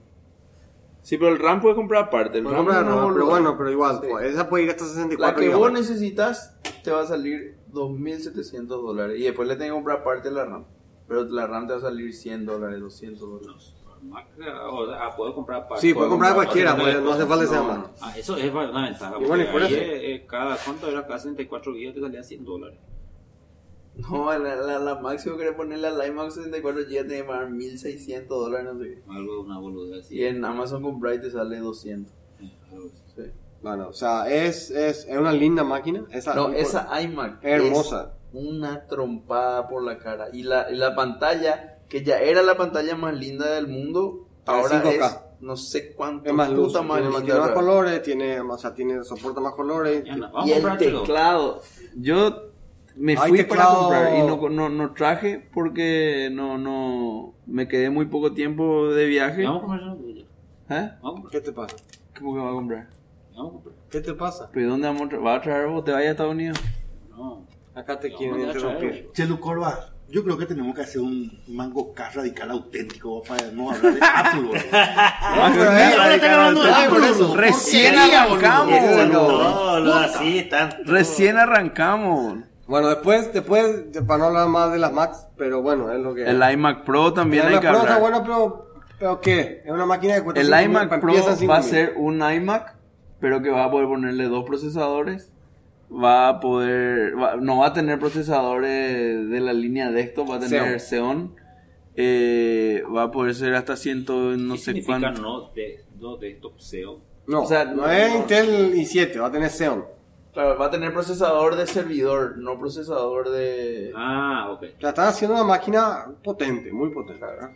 Sí, 1.03 1.18
pero 1.18 1.30
el 1.32 1.38
RAM 1.38 1.61
puedes 1.61 1.76
comprar 1.76 2.05
aparte. 2.05 2.38
El 2.38 2.44
RAM 2.44 2.55
ejemplo, 2.68 2.82
no, 2.82 3.09
no, 3.09 3.12
pero 3.14 3.26
bueno, 3.26 3.57
pero 3.59 3.70
igual, 3.70 3.98
Sí. 4.00 4.07
pues, 4.11 4.26
esa 4.32 4.48
puede 4.48 4.64
ir 4.64 4.70
hasta 4.70 4.84
La 4.84 4.90
64 4.90 5.40
que 5.42 5.48
vos 5.55 5.72
necesitas 5.72 6.57
te 6.84 6.90
va 6.92 7.00
a 7.03 7.07
salir 7.07 7.57
2700 7.72 8.80
dólares. 8.82 9.18
Y 9.18 9.24
después 9.24 9.48
le 9.48 9.55
tenés 9.55 9.70
que 9.70 9.74
comprar 9.74 9.98
aparte 9.98 10.30
la 10.30 10.44
RAM. 10.44 10.64
Pero 11.09 11.24
la 11.24 11.46
RAM 11.46 11.66
te 11.66 11.72
va 11.72 11.78
a 11.80 11.82
salir 11.82 12.14
100 12.14 12.46
dólares, 12.46 12.80
200 12.80 13.20
dólares. 13.28 13.74
Mac, 14.03 14.26
O 14.70 14.86
sea, 14.86 15.05
ah, 15.07 15.14
puedo 15.16 15.32
comprar 15.34 15.68
para. 15.68 15.80
Sí, 15.80 15.94
puede 15.94 16.09
comprar 16.09 16.34
cualquiera, 16.34 16.72
para- 16.72 16.82
pues, 16.92 17.03
no 17.03 17.12
hace 17.12 17.24
falta 17.26 17.44
que 17.44 17.50
sea 17.50 17.59
No, 17.61 17.64
Mac. 17.68 17.78
no. 17.78 17.90
Ah, 18.00 18.12
eso 18.18 18.36
es 18.36 18.53
una 18.53 18.84
ventaja. 18.84 19.14
Y 19.20 19.24
bueno, 19.26 19.44
por 19.53 19.62
eso- 19.62 19.74
eh, 19.76 20.26
cada, 20.28 20.57
¿Cuánto 20.57 20.88
era? 20.88 21.07
Cada 21.07 21.18
64 21.20 21.72
gigas 21.74 21.94
te 21.94 22.00
salía 22.00 22.22
100 22.24 22.44
dólares. 22.44 22.78
No, 23.95 24.32
la, 24.38 24.57
la, 24.57 24.78
la 24.78 24.95
máximo 25.01 25.36
que 25.36 25.53
ponerle 25.53 25.86
al 25.88 26.07
iMac 26.07 26.30
64 26.30 26.80
GB 26.82 26.86
tiene 26.88 27.07
que 27.09 27.24
pagar 27.24 27.51
1600 27.51 28.28
dólares, 28.28 28.72
no 28.72 28.80
sé 28.80 28.88
qué. 28.88 29.03
Algo, 29.11 29.40
una 29.43 29.59
boludez 29.59 30.05
así. 30.07 30.16
Y 30.16 30.24
en 30.24 30.45
Amazon 30.45 30.82
con 30.82 30.99
Bright 30.99 31.20
te 31.22 31.30
sale 31.30 31.59
200. 31.59 32.12
Sí, 32.38 32.53
algo 32.72 32.86
así. 32.86 33.03
Sí. 33.14 33.22
Bueno, 33.62 33.88
o 33.88 33.93
sea, 33.93 34.28
es, 34.32 34.70
es, 34.70 35.07
es 35.07 35.16
una 35.16 35.32
linda 35.32 35.62
máquina. 35.62 36.05
Esa, 36.11 36.34
No, 36.34 36.51
esa 36.53 36.88
iMac 37.03 37.45
Es 37.45 37.62
hermosa. 37.62 38.14
es 38.32 38.34
una 38.34 38.86
trompada 38.86 39.68
por 39.68 39.82
la 39.84 39.99
cara. 39.99 40.28
Y 40.32 40.43
la, 40.43 40.70
y 40.70 40.76
la 40.76 40.95
pantalla, 40.97 41.78
que 41.88 42.03
ya 42.03 42.18
era 42.18 42.43
la 42.43 42.57
pantalla 42.57 42.97
más 42.97 43.14
linda 43.14 43.53
del 43.53 43.68
mundo, 43.68 44.26
Es 44.43 44.49
ahora 44.49 44.82
5K. 44.82 45.07
es 45.07 45.18
no 45.40 45.57
sé 45.57 45.93
cuánto 45.95 46.28
Es 46.30 46.34
más 46.34 46.51
luz, 46.51 46.68
puta 46.68 46.82
más 46.82 46.97
tiene, 46.99 47.11
más, 47.12 47.20
linda. 47.20 47.34
tiene 47.34 47.40
más 47.47 47.51
colores, 47.57 48.03
tiene, 48.03 48.40
o 48.40 48.59
sea, 48.59 48.72
tiene, 48.74 49.05
soporta 49.05 49.40
más 49.40 49.55
colores. 49.55 50.03
Ya 50.05 50.16
no, 50.16 50.32
vamos 50.32 50.49
Y 50.49 50.53
a 50.53 50.57
el 50.59 50.78
teclado, 50.78 51.62
yo 51.97 52.51
me 52.97 53.16
fui 53.16 53.43
para 53.45 53.66
comprar 53.66 54.14
y 54.16 54.22
no, 54.22 54.49
no, 54.49 54.68
no 54.68 54.93
traje 54.93 55.49
porque 55.53 56.30
no, 56.32 56.59
no, 56.59 57.34
Me 57.47 57.68
quedé 57.68 57.90
muy 57.90 58.07
poco 58.07 58.32
tiempo 58.32 58.88
de 58.88 59.07
viaje. 59.07 59.45
Vamos 59.45 59.62
a 59.62 59.66
comer 59.66 59.80
eso. 59.80 60.26
¿Eh? 60.70 60.90
Vamos 61.03 61.20
comprar. 61.20 61.32
¿Qué 61.32 61.40
te 61.40 61.53
pasa? 61.53 61.76
¿Cómo 62.18 62.34
que 62.34 62.40
va 62.40 62.51
a 62.51 62.53
comprar? 62.53 62.88
Vamos 63.34 63.51
a 63.51 63.53
comprar. 63.55 63.74
¿Qué 63.90 64.01
te 64.01 64.14
pasa? 64.14 64.51
¿Pero 64.53 64.70
dónde 64.70 64.86
vamos 64.86 65.03
a 65.03 65.09
traer? 65.09 65.26
¿Va 65.26 65.34
a 65.34 65.40
traer 65.40 65.68
vos? 65.68 65.84
¿Te 65.84 65.93
vayas 65.93 66.09
a 66.09 66.11
Estados 66.12 66.32
Unidos? 66.32 66.61
No. 67.11 67.47
Acá 67.74 67.99
te 67.99 68.11
no, 68.11 68.38
interrumpir. 68.38 69.11
Chelo 69.12 69.40
Corva, 69.40 69.93
yo 70.09 70.22
creo 70.22 70.36
que 70.36 70.45
tenemos 70.45 70.74
que 70.74 70.82
hacer 70.82 71.01
un 71.01 71.40
mango 71.49 71.95
car 71.95 72.14
radical 72.14 72.51
auténtico 72.51 73.22
para 73.22 73.51
no 73.51 73.70
hablar 73.70 73.95
de 73.95 74.01
Apple. 74.03 74.43
boludo. 74.43 75.70
ahora 75.70 76.14
están 76.14 76.30
hablando 76.34 76.62
de 76.62 76.70
Apple, 76.70 76.99
boludo. 77.12 77.36
Recién 77.36 77.97
arrancamos. 77.97 79.09
No, 79.11 79.80
no, 79.80 79.95
así 79.95 80.38
están. 80.38 80.70
Recién 80.84 81.38
arrancamos. 81.38 82.51
Bueno, 82.72 82.88
después, 82.88 83.30
después, 83.34 83.92
de- 83.92 84.00
para 84.02 84.18
no 84.20 84.24
hablar 84.28 84.48
más 84.48 84.72
de 84.72 84.78
las 84.78 84.92
Macs, 84.94 85.28
pero 85.36 85.60
bueno, 85.60 85.92
es 85.92 86.00
lo 86.00 86.14
que 86.14 86.24
El 86.24 86.42
iMac 86.52 86.84
Pro 86.84 87.12
también 87.12 87.46
El 87.46 87.54
hay 87.54 87.60
que 87.60 87.66
iMac 87.66 87.72
Pro 87.74 87.82
está 87.86 87.98
bueno, 87.98 88.22
pero, 88.22 88.66
pero 88.98 89.20
¿qué? 89.20 89.62
Es 89.62 89.70
una 89.70 89.84
máquina 89.84 90.14
que 90.14 90.22
cuesta 90.22 90.40
El 90.40 90.46
cinco 90.46 90.58
mil, 90.58 90.70
iMac 90.70 91.00
Pro 91.00 91.12
va 91.50 91.56
a 91.58 91.62
ser 91.62 91.92
un 91.98 92.22
iMac, 92.22 92.76
pero 93.20 93.42
que 93.42 93.50
va 93.50 93.64
a 93.64 93.70
poder 93.70 93.88
ponerle 93.88 94.24
dos 94.24 94.44
procesadores. 94.44 95.30
Va 95.92 96.28
a 96.30 96.40
poder, 96.40 97.14
va- 97.20 97.36
no 97.36 97.58
va 97.58 97.66
a 97.66 97.72
tener 97.74 97.98
procesadores 97.98 99.28
de 99.28 99.40
la 99.40 99.52
línea 99.52 99.90
desktop, 99.90 100.30
va 100.30 100.36
a 100.36 100.40
tener 100.40 100.80
Xeon. 100.80 101.34
Eh, 101.94 102.82
va 102.94 103.02
a 103.02 103.10
poder 103.10 103.34
ser 103.34 103.54
hasta 103.54 103.76
ciento, 103.76 104.14
no 104.38 104.54
¿Qué 104.54 104.58
sé 104.60 104.64
significa 104.64 104.98
cuánto. 104.98 105.20
no 105.20 105.50
de, 105.54 105.84
no 106.00 106.16
de 106.16 106.40
SEO? 106.56 107.00
No, 107.26 107.42
O 107.42 107.46
sea, 107.46 107.66
no, 107.66 107.82
no- 107.82 107.90
es 107.92 108.08
no. 108.10 108.16
Intel 108.20 108.74
i7, 108.74 109.20
va 109.20 109.26
a 109.26 109.30
tener 109.30 109.50
Xeon. 109.50 109.84
Claro, 110.33 110.59
va 110.59 110.66
a 110.66 110.70
tener 110.70 110.93
procesador 110.95 111.57
de 111.57 111.66
servidor, 111.66 112.39
no 112.39 112.59
procesador 112.59 113.30
de. 113.30 113.93
Ah, 113.95 114.49
ok. 114.51 114.62
O 114.76 114.80
sea, 114.80 114.89
están 114.91 115.09
haciendo 115.09 115.35
una 115.37 115.45
máquina 115.45 116.07
potente, 116.24 116.72
muy 116.72 116.91
potente. 116.91 117.24
¿verdad? 117.24 117.51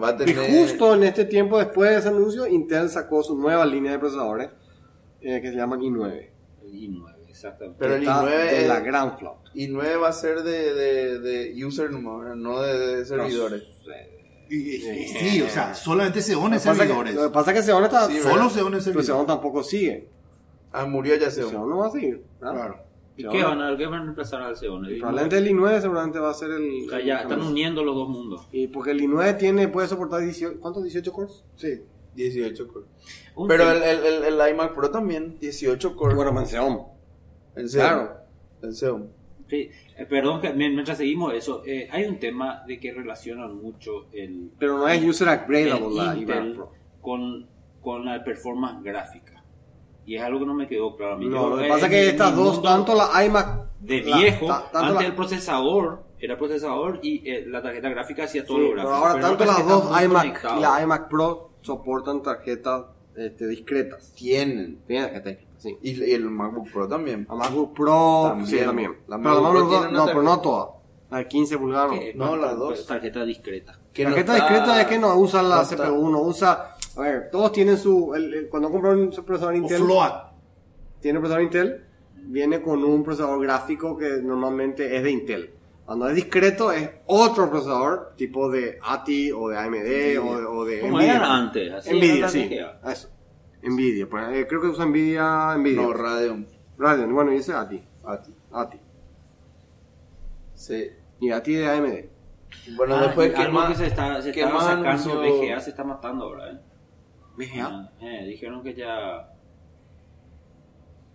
Va 0.00 0.08
a 0.08 0.12
Y 0.12 0.16
tener. 0.18 0.50
justo 0.50 0.94
en 0.94 1.04
este 1.04 1.24
tiempo 1.24 1.58
después 1.58 1.90
de 1.90 1.96
ese 1.98 2.08
anuncio, 2.08 2.46
Intel 2.46 2.90
sacó 2.90 3.22
su 3.22 3.36
nueva 3.36 3.64
línea 3.64 3.92
de 3.92 3.98
procesadores 3.98 4.50
eh, 5.22 5.40
que 5.40 5.48
se 5.50 5.56
llaman 5.56 5.80
i9. 5.80 6.30
El 6.62 6.72
i9, 6.72 7.14
exactamente. 7.28 7.76
Pero 7.78 7.94
el 7.94 8.02
está 8.02 8.22
i9 8.22 8.28
de 8.28 8.60
es- 8.62 8.68
la 8.68 8.80
gran 8.80 9.18
flauta. 9.18 9.50
Y 9.54 9.66
9 9.68 9.96
va 9.96 10.08
a 10.08 10.12
ser 10.12 10.42
de, 10.42 10.74
de, 10.74 11.18
de 11.20 11.64
user 11.64 11.90
no 12.36 12.60
de, 12.60 12.78
de 12.96 13.04
servidores. 13.06 13.62
Y- 14.50 14.56
y- 14.56 14.76
y 14.76 15.08
sí, 15.08 15.42
o 15.42 15.48
sea, 15.48 15.74
solamente 15.74 16.20
se 16.22 16.34
que- 16.74 16.78
servidores. 16.78 17.14
lo 17.14 17.22
que 17.24 17.30
pasa 17.30 17.52
es 17.52 17.56
que 17.58 17.62
Xeon 17.64 17.84
está... 17.84 18.06
Sí, 18.06 18.18
Solo 18.20 18.48
se 18.50 18.60
pero 18.60 18.80
servidores. 18.84 19.06
Xeon 19.06 19.26
tampoco 19.26 19.62
sigue. 19.62 20.08
Ah, 20.72 20.86
murió 20.86 21.16
ya 21.16 21.30
se 21.30 21.42
Xeon 21.42 21.68
no 21.68 21.78
va 21.78 21.86
a 21.86 21.90
seguir. 21.90 22.22
¿verdad? 22.40 22.54
Claro. 22.54 22.76
¿Y 23.16 23.26
qué 23.28 23.42
van, 23.42 23.60
a, 23.60 23.76
qué 23.76 23.84
van 23.86 23.94
a 24.00 24.02
reemplazar 24.04 24.42
al 24.42 24.54
i9. 24.54 24.98
Probablemente 24.98 25.38
el 25.38 25.48
i9 25.48 25.80
seguramente 25.80 26.18
va 26.20 26.30
a 26.30 26.34
ser 26.34 26.50
el... 26.52 26.84
O 26.86 26.90
sea, 26.90 27.00
ya 27.00 27.18
están 27.20 27.40
uniendo 27.42 27.82
los 27.82 27.96
dos 27.96 28.08
mundos. 28.08 28.46
Y 28.52 28.68
porque 28.68 28.92
el 28.92 29.00
i9 29.00 29.36
tiene, 29.38 29.66
puede 29.68 29.88
soportar 29.88 30.20
18... 30.20 30.60
¿Cuántos? 30.60 30.84
¿18 30.84 31.10
cores? 31.10 31.44
Sí. 31.56 31.80
18 32.14 32.68
core. 32.68 32.86
Un 33.36 33.46
Pero 33.48 33.70
el, 33.70 33.82
el, 33.82 34.04
el, 34.24 34.40
el 34.40 34.50
iMac 34.54 34.74
Pro 34.74 34.90
también, 34.90 35.38
18 35.40 35.96
core. 35.96 36.14
Bueno, 36.14 36.38
en 36.38 36.46
Xeon. 36.46 36.78
en 37.56 37.68
Xeon. 37.68 37.86
claro. 37.88 38.12
En 38.62 38.72
Xeon. 38.74 39.10
Sí, 39.48 39.70
eh, 39.96 40.04
perdón, 40.06 40.40
que 40.40 40.48
mien- 40.52 40.74
mientras 40.74 40.98
seguimos 40.98 41.32
eso, 41.34 41.62
eh, 41.64 41.88
hay 41.90 42.04
un 42.04 42.18
tema 42.18 42.62
de 42.66 42.78
que 42.78 42.92
relacionan 42.92 43.56
mucho 43.56 44.06
el, 44.12 44.50
Pero 44.58 44.78
no 44.78 44.88
es 44.88 45.02
user 45.02 45.26
upgradable 45.28 45.94
la 45.96 46.04
iMac 46.04 46.16
Intel 46.18 46.52
Pro. 46.54 46.72
con, 47.00 47.46
con 47.80 48.04
la 48.04 48.22
performance 48.22 48.82
gráfica. 48.82 49.37
Y 50.08 50.16
es 50.16 50.22
algo 50.22 50.40
que 50.40 50.46
no 50.46 50.54
me 50.54 50.66
quedó 50.66 50.96
claro 50.96 51.14
a 51.14 51.16
mí. 51.18 51.26
No, 51.26 51.42
Yo, 51.42 51.48
lo 51.50 51.56
que 51.58 51.66
eh, 51.66 51.68
pasa 51.68 51.84
es 51.86 51.90
que 51.92 52.08
estas 52.08 52.34
dos, 52.34 52.62
tanto 52.62 52.94
la 52.94 53.24
iMac 53.26 53.66
de 53.80 54.00
la- 54.02 54.16
viejo, 54.16 54.46
ta- 54.46 54.62
tanto 54.72 54.78
antes 54.78 55.02
la- 55.02 55.06
el 55.08 55.14
procesador 55.14 56.02
era 56.18 56.38
procesador 56.38 56.98
y 57.02 57.30
eh, 57.30 57.44
la 57.46 57.60
tarjeta 57.62 57.90
gráfica 57.90 58.24
hacía 58.24 58.44
todo 58.46 58.56
Sí, 58.56 58.62
lo 58.62 58.68
pero 58.70 58.82
gráfico. 58.88 58.96
ahora 59.06 59.14
Pero 59.14 59.26
tanto 59.28 59.44
no 59.44 59.52
las 59.52 59.68
dos 59.68 60.02
iMac 60.02 60.44
y 60.56 60.60
la 60.60 60.82
iMac 60.82 61.08
Pro 61.08 61.50
soportan 61.60 62.22
tarjetas 62.22 62.84
este, 63.16 63.46
discretas. 63.48 64.12
Tienen. 64.14 64.80
Tiene 64.86 65.02
tarjeta 65.04 65.28
discreta, 65.28 65.52
sí. 65.58 65.76
Y, 65.82 66.04
y 66.04 66.12
el 66.14 66.24
MacBook 66.30 66.70
Pro 66.72 66.88
también. 66.88 67.26
La 67.28 67.34
MacBook 67.36 67.74
Pro, 67.74 68.22
También. 68.28 68.46
sí, 68.48 68.64
también. 68.64 68.96
La 69.08 69.18
pero 69.18 69.34
la 69.34 69.40
MacBook 69.42 69.68
Pro 69.68 69.90
no, 69.90 70.06
pero 70.06 70.22
no 70.22 70.40
todas. 70.40 70.68
La 71.10 71.18
de 71.18 71.28
15 71.28 71.58
pulgadas 71.58 71.92
no. 72.14 72.34
Las 72.36 72.56
dos. 72.56 72.86
Tarjeta 72.86 73.24
discreta. 73.24 73.72
No 73.98 74.04
tarjeta 74.04 74.34
discreta 74.36 74.80
es 74.80 74.86
que 74.86 74.98
no 74.98 75.14
usa 75.16 75.42
la 75.42 75.64
CPU, 75.64 76.08
no 76.08 76.20
usa... 76.22 76.76
A 76.98 77.02
ver, 77.02 77.30
todos 77.30 77.52
tienen 77.52 77.76
su... 77.78 78.12
el- 78.14 78.34
el- 78.34 78.48
cuando 78.48 78.70
compran 78.70 78.98
un 78.98 79.10
procesador 79.10 79.54
O 79.54 79.56
Intel... 79.56 79.82
Float. 79.82 80.12
tiene 81.00 81.18
procesador 81.20 81.44
Intel, 81.44 81.84
viene 82.24 82.60
con 82.60 82.82
un 82.84 83.04
procesador 83.04 83.40
gráfico 83.42 83.96
que 83.96 84.20
normalmente 84.22 84.96
es 84.96 85.02
de 85.02 85.10
Intel. 85.10 85.54
Cuando 85.86 86.08
es 86.08 86.14
discreto 86.16 86.70
es 86.72 86.90
otro 87.06 87.48
procesador, 87.48 88.12
tipo 88.16 88.50
de 88.50 88.78
ATI 88.82 89.32
o 89.32 89.48
de 89.48 89.56
AMD 89.56 89.74
o 89.76 89.80
de, 89.80 90.20
o 90.46 90.64
de 90.64 90.80
Como 90.80 90.98
Nvidia. 90.98 91.14
eran 91.16 91.30
antes, 91.30 91.72
así 91.72 91.90
Nvidia, 91.90 92.16
era 92.16 92.28
sí. 92.28 92.50
Eso. 92.92 93.08
Nvidia. 93.62 94.06
pues, 94.08 94.24
eh, 94.32 94.46
creo 94.46 94.60
que 94.60 94.66
usa 94.66 94.84
Nvidia. 94.84 95.54
Nvidia. 95.56 95.80
No, 95.82 95.92
Radeon. 95.94 96.46
Radeon. 96.76 97.14
Bueno, 97.14 97.30
dice 97.30 97.54
ATI. 97.54 97.82
ATI. 98.04 98.34
ATI. 98.52 98.78
Sí. 100.54 100.90
Y 101.20 101.30
ATI 101.30 101.54
de 101.54 101.68
AMD. 101.70 101.94
Bueno, 102.76 102.96
Ah, 102.96 103.02
después, 103.04 103.30
¿qué 103.32 103.42
algo 103.42 103.58
más? 103.58 103.70
que 103.70 103.74
se 103.76 103.86
está, 103.86 104.20
se 104.20 104.44
más 104.44 104.64
sacando? 104.64 105.20
VGA 105.22 105.60
se 105.60 105.70
está 105.70 105.84
matando 105.84 106.24
ahora, 106.24 106.50
¿eh? 106.52 106.58
VGA. 107.38 107.66
Ah, 107.66 107.92
eh, 108.00 108.24
dijeron 108.26 108.62
que 108.62 108.74
ya... 108.74 109.32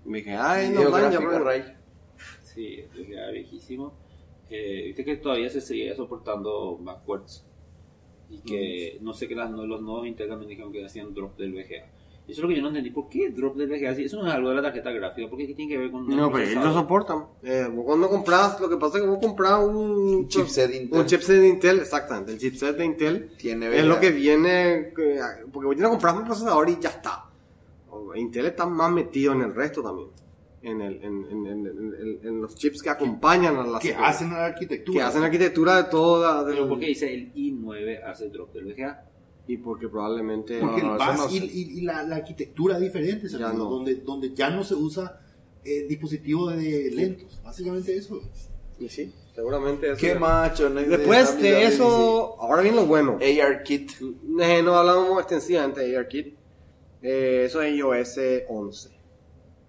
VGA 0.05 0.61
es 0.63 0.69
no 0.71 0.79
Videográfica 0.81 1.39
Ray. 1.39 1.63
Sí, 2.41 2.79
el 2.79 2.87
VGA 3.05 3.31
viejísimo. 3.31 3.93
Eh, 4.49 4.83
Viste 4.87 5.03
que 5.05 5.17
todavía 5.17 5.49
se 5.49 5.61
seguía 5.61 5.95
soportando 5.95 6.77
backwards. 6.77 7.45
Y 8.29 8.39
que 8.39 8.97
no 9.01 9.13
sé 9.13 9.27
las, 9.35 9.51
no- 9.51 9.65
los 9.65 9.81
nuevos 9.81 10.07
Intel 10.07 10.27
también 10.29 10.49
dijeron 10.49 10.71
que 10.71 10.85
hacían 10.85 11.13
drop 11.13 11.37
del 11.37 11.53
VGA. 11.53 11.87
Eso 12.25 12.39
es 12.39 12.39
lo 12.39 12.47
que 12.47 12.55
yo 12.55 12.61
no 12.61 12.69
entendí. 12.69 12.89
¿Por 12.89 13.09
qué 13.09 13.29
drop 13.31 13.57
del 13.57 13.67
VGA? 13.69 13.95
Si 13.95 14.05
eso 14.05 14.21
no 14.21 14.27
es 14.27 14.33
algo 14.33 14.49
de 14.49 14.55
la 14.55 14.61
tarjeta 14.61 14.91
gráfica, 14.91 15.27
¿por 15.29 15.37
qué 15.37 15.45
¿Qué 15.47 15.53
tiene 15.55 15.73
que 15.73 15.77
ver 15.77 15.91
con 15.91 16.09
el 16.09 16.15
No, 16.17 16.31
pero 16.31 16.45
ellos 16.47 16.63
lo 16.63 16.73
soportan. 16.73 17.25
Eh, 17.43 17.67
vos 17.69 17.83
cuando 17.85 18.09
compras, 18.09 18.59
lo 18.61 18.69
que 18.69 18.77
pasa 18.77 18.97
es 18.97 19.03
que 19.03 19.09
vos 19.09 19.19
compras 19.19 19.59
un, 19.59 19.75
Un 19.75 20.27
chipset 20.29 20.73
Intel. 20.73 20.99
Un 20.99 21.05
chipset 21.05 21.39
de 21.41 21.47
Intel, 21.49 21.79
exactamente. 21.79 22.31
El 22.31 22.37
chipset 22.39 22.77
de 22.77 22.85
Intel 22.85 23.31
Tiene 23.37 23.77
es 23.77 23.85
lo 23.85 23.99
que 23.99 24.11
viene. 24.11 24.93
que- 24.95 25.19
Porque 25.51 25.65
vos 25.67 25.75
tienes 25.75 25.89
que 25.89 25.91
comprar 25.91 26.15
un 26.15 26.23
procesador 26.25 26.69
y 26.69 26.77
ya 26.79 26.89
está. 26.89 27.25
Intel 28.15 28.45
está 28.45 28.65
más 28.67 28.91
metido 28.91 29.33
en 29.33 29.41
el 29.41 29.53
resto 29.53 29.81
también. 29.83 30.07
En, 30.61 30.79
el, 30.79 30.95
en, 31.03 31.25
en- 31.29 31.45
en- 31.47 31.67
en- 31.67 32.19
en 32.23 32.41
los 32.41 32.55
chips 32.55 32.81
que 32.81 32.89
acompañan 32.89 33.57
a 33.57 33.65
la 33.65 33.79
Que 33.79 33.91
CPU. 33.91 34.03
hacen 34.03 34.29
la 34.29 34.45
arquitectura. 34.45 34.97
que 34.97 35.03
hacen 35.03 35.19
la 35.21 35.25
arquitectura 35.27 35.75
de 35.83 35.89
toda. 35.89 36.45
Pero 36.45 36.59
del- 36.61 36.69
¿por 36.69 36.79
qué 36.79 36.85
dice 36.85 37.13
el 37.13 37.33
i9 37.33 38.01
hace 38.05 38.29
drop 38.29 38.53
del 38.53 38.65
VGA? 38.65 39.03
Y 39.47 39.57
porque 39.57 39.89
probablemente. 39.89 40.59
Porque 40.59 40.81
No, 40.81 40.93
el 40.95 41.17
no 41.17 41.29
y, 41.29 41.37
y- 41.37 41.79
y 41.79 41.81
la, 41.81 42.03
la 42.03 42.15
arquitectura 42.17 42.75
es 42.75 42.81
diferente, 42.81 43.27
Ya 43.27 43.37
¿sabes? 43.39 43.57
no. 43.57 43.65
donde, 43.69 43.95
donde 43.95 44.33
ya 44.33 44.49
no 44.49 44.63
se 44.63 44.73
usa 44.75 45.19
eh, 45.65 45.85
dispositivos 45.87 46.55
de 46.55 46.91
lentos. 46.91 47.41
Básicamente 47.43 47.95
eso. 47.95 48.21
Y 48.79 48.87
sí, 48.89 49.13
seguramente 49.35 49.91
eso. 49.91 49.97
¿Qué 49.99 50.15
macho? 50.15 50.69
no 50.69 50.79
es 50.79 50.89
Después 50.89 51.41
de 51.41 51.51
WWDC. 51.53 51.73
eso, 51.73 52.41
ahora 52.41 52.61
viene 52.61 52.77
lo 52.77 52.85
bueno. 52.85 53.19
ARKit. 53.21 53.91
Eh, 54.39 54.61
no 54.63 54.75
hablamos 54.75 55.19
extensivamente 55.19 55.81
de 55.81 55.97
ARKit. 55.97 56.35
Eh, 57.01 57.43
eso 57.45 57.61
es 57.61 57.75
iOS 57.75 58.17
11. 58.47 58.89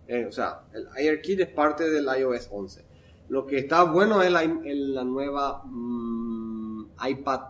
Eh, 0.07 0.27
o 0.27 0.33
sea, 0.33 0.61
el 0.72 0.87
ARKit 1.09 1.41
es 1.41 1.49
parte 1.49 1.91
del 1.91 2.07
iOS 2.18 2.49
11. 2.53 2.85
Lo 3.29 3.45
que 3.47 3.59
está 3.59 3.83
bueno 3.85 4.22
es 4.22 4.31
la, 4.31 4.43
el- 4.43 4.95
la 4.95 5.03
nueva 5.03 5.62
mm, 5.64 6.87
iPad 7.09 7.41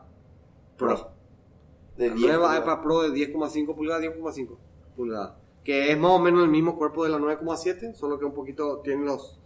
Pro. 0.78 1.10
De 1.96 2.08
La 2.08 2.14
10 2.14 2.26
nueva 2.26 2.46
pulgadas. 2.48 2.64
iPad 2.64 2.82
Pro 2.82 3.02
de 3.02 3.10
10,5 3.10 3.74
pulgadas, 3.74 4.02
10,5 4.02 4.56
pulgadas. 4.96 5.34
Que 5.62 5.92
es 5.92 5.98
más 5.98 6.10
o 6.10 6.18
menos 6.18 6.42
el 6.44 6.50
mismo 6.50 6.76
cuerpo 6.76 7.04
de 7.04 7.10
la 7.10 7.18
9,7, 7.18 7.94
solo 7.94 8.18
que 8.18 8.24
un 8.24 8.34
poquito 8.34 8.80
tiene 8.80 9.04
los, 9.04 9.40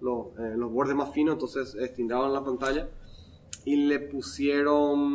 los, 0.00 0.26
eh, 0.38 0.54
los 0.56 0.70
bordes 0.70 0.94
más 0.94 1.12
finos, 1.12 1.32
entonces 1.34 1.74
estirado 1.74 2.26
en 2.26 2.32
la 2.32 2.44
pantalla. 2.44 2.88
Y 3.64 3.76
le 3.76 3.98
pusieron. 4.00 5.12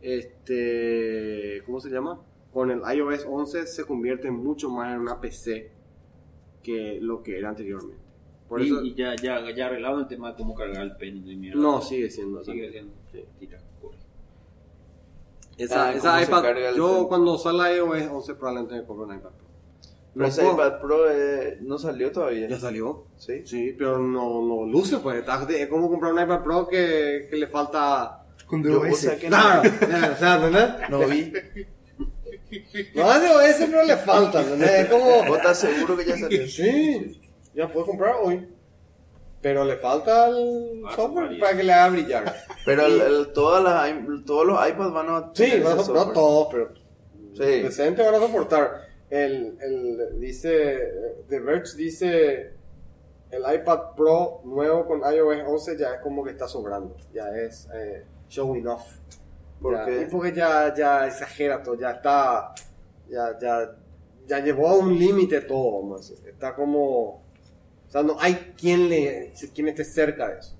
Este. 0.00 1.62
¿Cómo 1.66 1.80
se 1.80 1.90
llama? 1.90 2.20
Con 2.52 2.70
el 2.70 2.80
iOS 2.96 3.26
11 3.28 3.66
se 3.66 3.84
convierte 3.84 4.30
mucho 4.30 4.70
más 4.70 4.94
en 4.94 5.00
una 5.00 5.20
PC 5.20 5.72
que 6.62 6.98
lo 7.00 7.22
que 7.22 7.38
era 7.38 7.48
anteriormente. 7.50 8.02
Por 8.48 8.62
y, 8.62 8.66
eso. 8.66 8.82
y 8.82 8.94
ya, 8.94 9.14
ya, 9.16 9.40
ya 9.54 9.66
arreglado 9.66 10.00
el 10.00 10.08
tema 10.08 10.30
de 10.30 10.36
cómo 10.36 10.54
cargar 10.54 10.82
el 10.82 10.96
pen 10.96 11.24
de 11.24 11.36
mierda. 11.36 11.60
No, 11.60 11.80
sigue 11.80 12.10
siendo. 12.10 12.42
Sigue 12.42 12.70
siendo. 12.70 12.92
Sí. 13.12 13.24
Tira. 13.38 13.60
Esa, 15.64 15.88
Ah, 15.88 15.92
esa 15.92 16.08
¿cómo 16.10 16.18
se 16.18 16.24
iPad, 16.24 16.56
el 16.70 16.74
yo 16.76 17.06
cuando 17.08 17.38
salga 17.38 17.72
iOS 17.74 18.08
11 18.10 18.34
probablemente 18.34 18.74
me 18.76 18.84
compro 18.86 19.04
una 19.06 19.16
iPad 19.16 19.30
Pro. 19.30 19.46
Pero 20.12 20.22
No 20.22 20.26
ese 20.26 20.40
puedo- 20.42 20.54
iPad 20.54 20.80
Pro 20.80 21.10
eh, 21.10 21.58
no 21.60 21.78
salió 21.78 22.10
todavía. 22.12 22.48
Ya 22.48 22.58
salió. 22.58 23.06
Sí. 23.16 23.46
Sí, 23.46 23.74
pero 23.78 23.98
no, 23.98 24.42
no 24.42 24.66
luce, 24.66 24.98
pues. 24.98 25.24
Es 25.50 25.66
como 25.68 25.88
comprar 25.88 26.12
una 26.12 26.24
iPad 26.24 26.42
Pro 26.42 26.66
que, 26.68 27.26
que 27.30 27.36
le 27.36 27.46
falta. 27.46 28.16
Con 28.46 28.64
Yo, 28.64 28.80
o 28.80 28.84
DOS. 28.86 28.98
sea 28.98 29.16
que 29.16 29.30
no, 29.30 29.36
Claro, 29.36 29.62
ya, 29.88 30.12
o 30.12 30.18
sea, 30.18 30.34
¿entendés? 30.36 30.90
no 30.90 30.98
vi. 31.06 31.32
No, 32.96 33.12
es 33.12 33.20
de 33.22 33.28
OS, 33.28 33.70
pero 33.70 33.84
le 33.84 33.96
falta, 33.98 34.40
¿entendés? 34.42 34.70
Es 34.70 34.86
como. 34.88 35.24
¿Vos 35.28 35.36
estás 35.36 35.58
seguro 35.60 35.96
que 35.96 36.04
ya 36.04 36.18
salió? 36.18 36.46
Sí, 36.48 37.20
ya 37.54 37.68
puedes 37.72 37.88
comprar 37.88 38.16
hoy. 38.20 38.48
Pero 39.42 39.64
le 39.64 39.76
falta 39.76 40.28
el 40.28 40.82
Ah, 40.86 40.92
software 40.94 41.24
María. 41.26 41.40
para 41.40 41.56
que 41.56 41.62
le 41.62 41.72
haga 41.72 41.88
brillar. 41.88 42.34
Pero 42.66 42.84
el- 42.86 43.00
el- 43.00 43.32
todas 43.32 43.62
las, 43.64 43.88
i- 43.90 44.24
todos 44.24 44.46
los 44.46 44.68
iPads 44.68 44.92
van 44.92 45.08
a 45.08 45.30
Sí, 45.34 45.44
tener 45.50 45.62
van 45.64 45.72
a 45.72 45.80
ese 45.80 45.84
so- 45.86 45.94
no 45.94 46.12
todos, 46.12 46.48
pero 46.50 46.68
Sí. 47.34 47.62
decente 47.62 48.02
van 48.02 48.14
a 48.16 48.18
soportar. 48.20 48.82
El, 49.08 49.56
el, 49.60 50.20
dice, 50.20 50.78
The 51.28 51.40
Verge 51.40 51.74
dice, 51.76 52.52
el 53.30 53.42
iPad 53.54 53.94
Pro 53.96 54.40
nuevo 54.44 54.86
con 54.86 55.00
iOS 55.00 55.38
11 55.46 55.76
ya 55.78 55.94
es 55.94 56.00
como 56.02 56.22
que 56.22 56.30
está 56.32 56.46
sobrando, 56.46 56.96
ya 57.12 57.28
es 57.36 57.66
eh, 57.74 58.04
showing 58.28 58.66
off. 58.68 58.84
¿Por 59.62 59.74
Ya, 59.74 59.84
qué? 59.86 60.02
y 60.02 60.04
porque 60.06 60.32
ya, 60.32 60.72
ya 60.74 61.06
exagera 61.06 61.62
todo, 61.62 61.76
ya 61.76 61.90
está, 61.92 62.52
ya, 63.08 63.38
ya, 63.40 63.76
ya 64.26 64.38
llevó 64.40 64.68
a 64.68 64.76
un 64.76 64.96
límite 64.98 65.40
todo, 65.42 65.96
decir. 65.96 66.18
está 66.26 66.54
como, 66.54 67.22
o 67.90 67.92
sea, 67.92 68.02
no 68.04 68.16
hay 68.20 68.54
quien 68.56 68.88
le, 68.88 69.32
quien 69.52 69.68
esté 69.68 69.84
cerca 69.84 70.28
de 70.28 70.38
eso. 70.38 70.56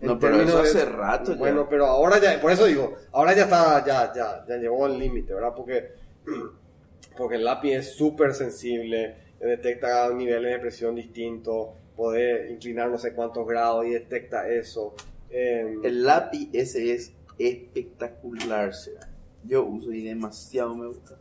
No, 0.00 0.18
pero 0.18 0.40
eso 0.40 0.62
de- 0.62 0.68
hace 0.68 0.84
rato 0.86 1.32
ya. 1.32 1.38
Bueno, 1.38 1.68
pero 1.68 1.84
ahora 1.86 2.18
ya, 2.18 2.40
por 2.40 2.52
eso 2.52 2.64
digo, 2.64 2.96
ahora 3.12 3.34
ya 3.34 3.42
está, 3.42 3.84
ya, 3.84 4.12
ya, 4.14 4.46
ya 4.48 4.56
llegó 4.56 4.86
al 4.86 4.98
límite, 4.98 5.34
¿verdad? 5.34 5.52
Porque, 5.54 5.90
porque 7.18 7.36
el 7.36 7.44
lápiz 7.44 7.72
es 7.74 7.94
súper 7.96 8.32
sensible, 8.34 9.16
detecta 9.40 10.08
niveles 10.14 10.52
de 10.52 10.58
presión 10.60 10.94
distintos, 10.94 11.68
puede 11.96 12.50
inclinar 12.52 12.88
no 12.88 12.96
sé 12.96 13.12
cuántos 13.12 13.46
grados 13.46 13.84
y 13.86 13.90
detecta 13.90 14.48
eso. 14.48 14.94
Eh, 15.30 15.76
El 15.84 16.02
lápiz 16.04 16.48
ese 16.52 16.94
es 16.94 17.12
espectacular. 17.38 18.72
Yo 19.44 19.64
uso 19.64 19.92
y 19.92 20.04
demasiado 20.04 20.74
me 20.74 20.86
gusta. 20.86 21.16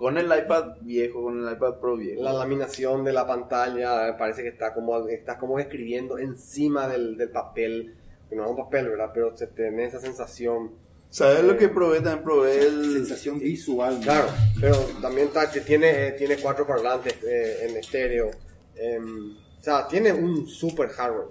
Con 0.00 0.16
el 0.16 0.26
iPad 0.26 0.78
viejo, 0.80 1.22
con 1.24 1.46
el 1.46 1.52
iPad 1.52 1.74
Pro 1.78 1.96
viejo. 1.96 2.22
la 2.22 2.32
laminación 2.32 3.04
de 3.04 3.12
la 3.12 3.26
pantalla 3.26 4.08
eh, 4.08 4.14
parece 4.18 4.42
que 4.42 4.48
está 4.48 4.72
como, 4.72 5.06
estás 5.08 5.36
como 5.36 5.58
escribiendo 5.58 6.16
encima 6.18 6.88
del, 6.88 7.18
del 7.18 7.28
papel, 7.28 7.94
que 8.28 8.34
no 8.34 8.44
es 8.44 8.50
un 8.50 8.56
papel, 8.56 8.88
¿verdad? 8.88 9.10
Pero 9.12 9.36
se 9.36 9.46
tiene 9.48 9.84
esa 9.84 10.00
sensación. 10.00 10.72
¿Sabes 11.10 11.44
lo 11.44 11.52
Eh, 11.52 11.56
que 11.58 11.68
probé? 11.68 12.00
También 12.00 12.24
probé 12.24 12.66
el... 12.66 12.92
Sensación 12.94 13.38
visual. 13.40 13.96
¿no? 13.98 14.00
Claro, 14.00 14.28
pero 14.58 14.76
también 15.02 15.26
está, 15.26 15.50
que 15.50 15.60
tiene, 15.60 16.08
eh, 16.08 16.12
tiene 16.12 16.36
cuatro 16.38 16.66
parlantes 16.66 17.16
eh, 17.22 17.66
en 17.68 17.76
estéreo. 17.76 18.30
em, 18.76 19.36
o 19.36 19.62
sea, 19.62 19.86
tiene 19.86 20.12
un 20.14 20.46
super 20.48 20.88
hardware. 20.88 21.26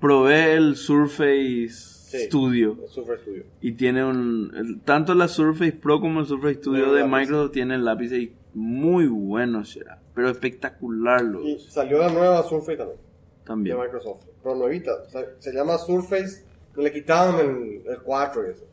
Probé 0.00 0.54
el 0.54 0.74
Surface 0.74 1.91
Studio 2.20 2.78
el 2.82 2.88
Super 2.88 3.18
Studio. 3.20 3.44
y 3.60 3.72
tiene 3.72 4.04
un... 4.04 4.52
el- 4.56 4.80
tanto 4.82 5.14
la 5.14 5.28
Surface 5.28 5.72
Pro 5.72 6.00
como 6.00 6.20
el 6.20 6.26
Surface 6.26 6.54
Studio 6.56 6.92
de 6.92 7.00
lápiz. 7.00 7.12
Microsoft 7.12 7.52
tienen 7.52 7.84
lápices 7.84 8.28
muy 8.54 9.06
buenos, 9.06 9.70
será. 9.70 10.00
Pero 10.14 10.28
espectacular 10.28 11.22
lo 11.22 11.42
Y 11.46 11.58
salió 11.58 11.98
la 11.98 12.10
nueva 12.10 12.42
Surface 12.42 12.76
también, 12.76 12.98
de 12.98 13.44
también. 13.44 13.78
Microsoft. 13.80 14.24
Pero 14.42 14.54
nuevita. 14.56 14.90
o 15.06 15.10
sea, 15.10 15.22
se 15.38 15.52
llama 15.52 15.78
Surface. 15.78 16.44
Le 16.76 16.92
quitaron 16.92 17.38
el, 17.40 17.82
el 17.90 17.98
4 18.02 18.46
y 18.46 18.50
eso. 18.50 18.64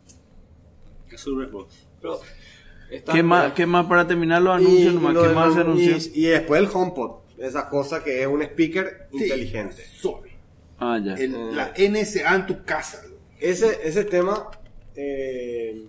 Pero, 2.01 2.19
está- 2.91 3.13
¿Qué 3.13 3.23
más, 3.23 3.53
¿Qué 3.53 3.65
más 3.65 3.85
para 3.87 4.07
terminar 4.07 4.41
los 4.41 4.55
anuncios? 4.55 4.93
Y- 4.93 4.95
nomás? 4.95 5.11
y 5.11 5.13
lo 5.15 5.21
¿Qué 5.21 5.27
del- 5.27 5.35
más 5.35 5.53
se 5.53 5.59
y- 5.59 5.61
anunció? 5.63 5.97
Y, 6.13 6.21
después 6.25 6.61
el 6.61 6.69
HomePod. 6.71 7.11
Esa 7.37 7.69
cosa 7.69 8.03
que 8.03 8.21
es 8.21 8.27
un 8.27 8.41
speaker 8.41 9.07
Sí, 9.11 9.23
inteligente. 9.23 9.81
Suave. 9.95 10.29
Ah, 10.77 10.99
ya. 11.03 11.13
El- 11.15 11.55
la 11.55 11.73
NSA 11.77 12.35
en 12.35 12.45
tu 12.45 12.63
casa. 12.63 13.01
Ese, 13.39 13.79
ese 13.87 14.03
tema 14.05 14.49
eh, 14.95 15.87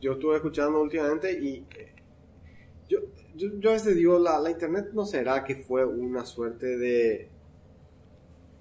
yo 0.00 0.12
estuve 0.12 0.36
escuchando 0.36 0.80
últimamente 0.82 1.32
y 1.32 1.64
eh, 1.78 1.92
yo, 2.88 2.98
yo, 3.36 3.48
yo 3.58 3.70
a 3.70 3.74
veces 3.74 3.94
digo, 3.96 4.18
la, 4.18 4.38
la 4.40 4.50
internet 4.50 4.86
no 4.92 5.04
será 5.06 5.44
que 5.44 5.56
fue 5.56 5.84
una 5.84 6.24
suerte 6.26 6.76
de... 6.76 7.28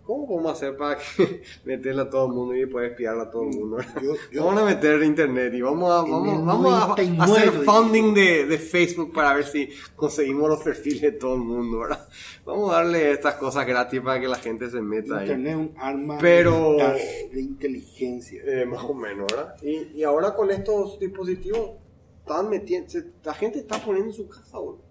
¿Cómo 0.05 0.27
podemos 0.27 0.51
hacer 0.51 0.75
para 0.75 0.97
que 0.97 1.41
meterla 1.63 2.03
a 2.03 2.09
todo 2.09 2.25
el 2.27 2.33
mundo 2.33 2.53
y 2.53 2.65
poder 2.65 2.91
espiarla 2.91 3.23
a 3.23 3.31
todo 3.31 3.43
el 3.43 3.55
mundo? 3.57 3.77
Yo- 4.01 4.15
yo- 4.33 4.45
Vamos 4.45 4.61
a 4.61 4.65
meter 4.65 5.01
internet 5.01 5.53
y 5.53 5.61
vamos 5.61 5.89
a, 5.89 6.01
vamos, 6.01 6.45
vamos 6.45 6.73
a 6.73 6.87
99, 6.89 7.23
hacer 7.37 7.51
funding 7.63 8.13
de, 8.13 8.45
de 8.45 8.57
Facebook 8.57 9.13
para 9.13 9.33
ver 9.33 9.45
si 9.45 9.69
conseguimos 9.95 10.49
los 10.49 10.61
perfiles 10.61 11.01
de 11.01 11.11
todo 11.13 11.35
el 11.35 11.41
mundo, 11.41 11.79
¿verdad? 11.79 12.05
Vamos 12.45 12.71
a 12.71 12.75
darle 12.77 13.11
estas 13.11 13.35
cosas 13.35 13.65
gratis 13.65 14.01
para 14.01 14.19
que 14.19 14.27
la 14.27 14.35
gente 14.35 14.69
se 14.69 14.81
meta 14.81 15.19
ahí. 15.19 15.29
Internet 15.29 15.51
es 15.51 15.57
un 15.57 15.73
arma 15.77 16.17
Pero- 16.19 16.75
de, 16.77 17.29
de 17.31 17.41
inteligencia. 17.41 18.41
Eh, 18.45 18.65
más 18.65 18.83
o 18.83 18.93
menos, 18.93 19.27
¿verdad? 19.31 19.55
Y, 19.61 19.99
y 19.99 20.03
ahora 20.03 20.35
con 20.35 20.51
estos 20.51 20.99
dispositivos, 20.99 21.71
están 22.19 22.49
metiendo, 22.49 22.89
se- 22.89 23.11
la 23.23 23.33
gente 23.33 23.59
está 23.59 23.77
poniendo 23.79 24.09
en 24.11 24.15
su 24.15 24.27
casa, 24.27 24.57
boludo. 24.59 24.83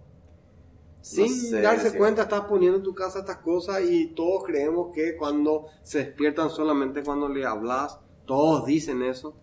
Sin 1.03 1.29
sé, 1.35 1.61
darse 1.61 1.91
sí. 1.91 1.99
cuenta, 1.99 2.23
está 2.23 2.47
poniendo 2.47 2.79
en 2.79 2.85
tu 2.85 2.95
casa 2.95 3.19
estas 3.19 3.39
cosas 3.39 3.83
y 3.83 4.07
todos 4.15 4.45
creemos 4.45 4.95
que 4.95 5.17
cuando 5.17 5.67
se 5.83 5.99
despiertan 5.99 6.49
solamente 6.49 7.03
cuando 7.03 7.29
le 7.29 7.45
hablas, 7.45 7.99
todos 8.25 8.65
dicen 8.67 9.03
eso. 9.03 9.35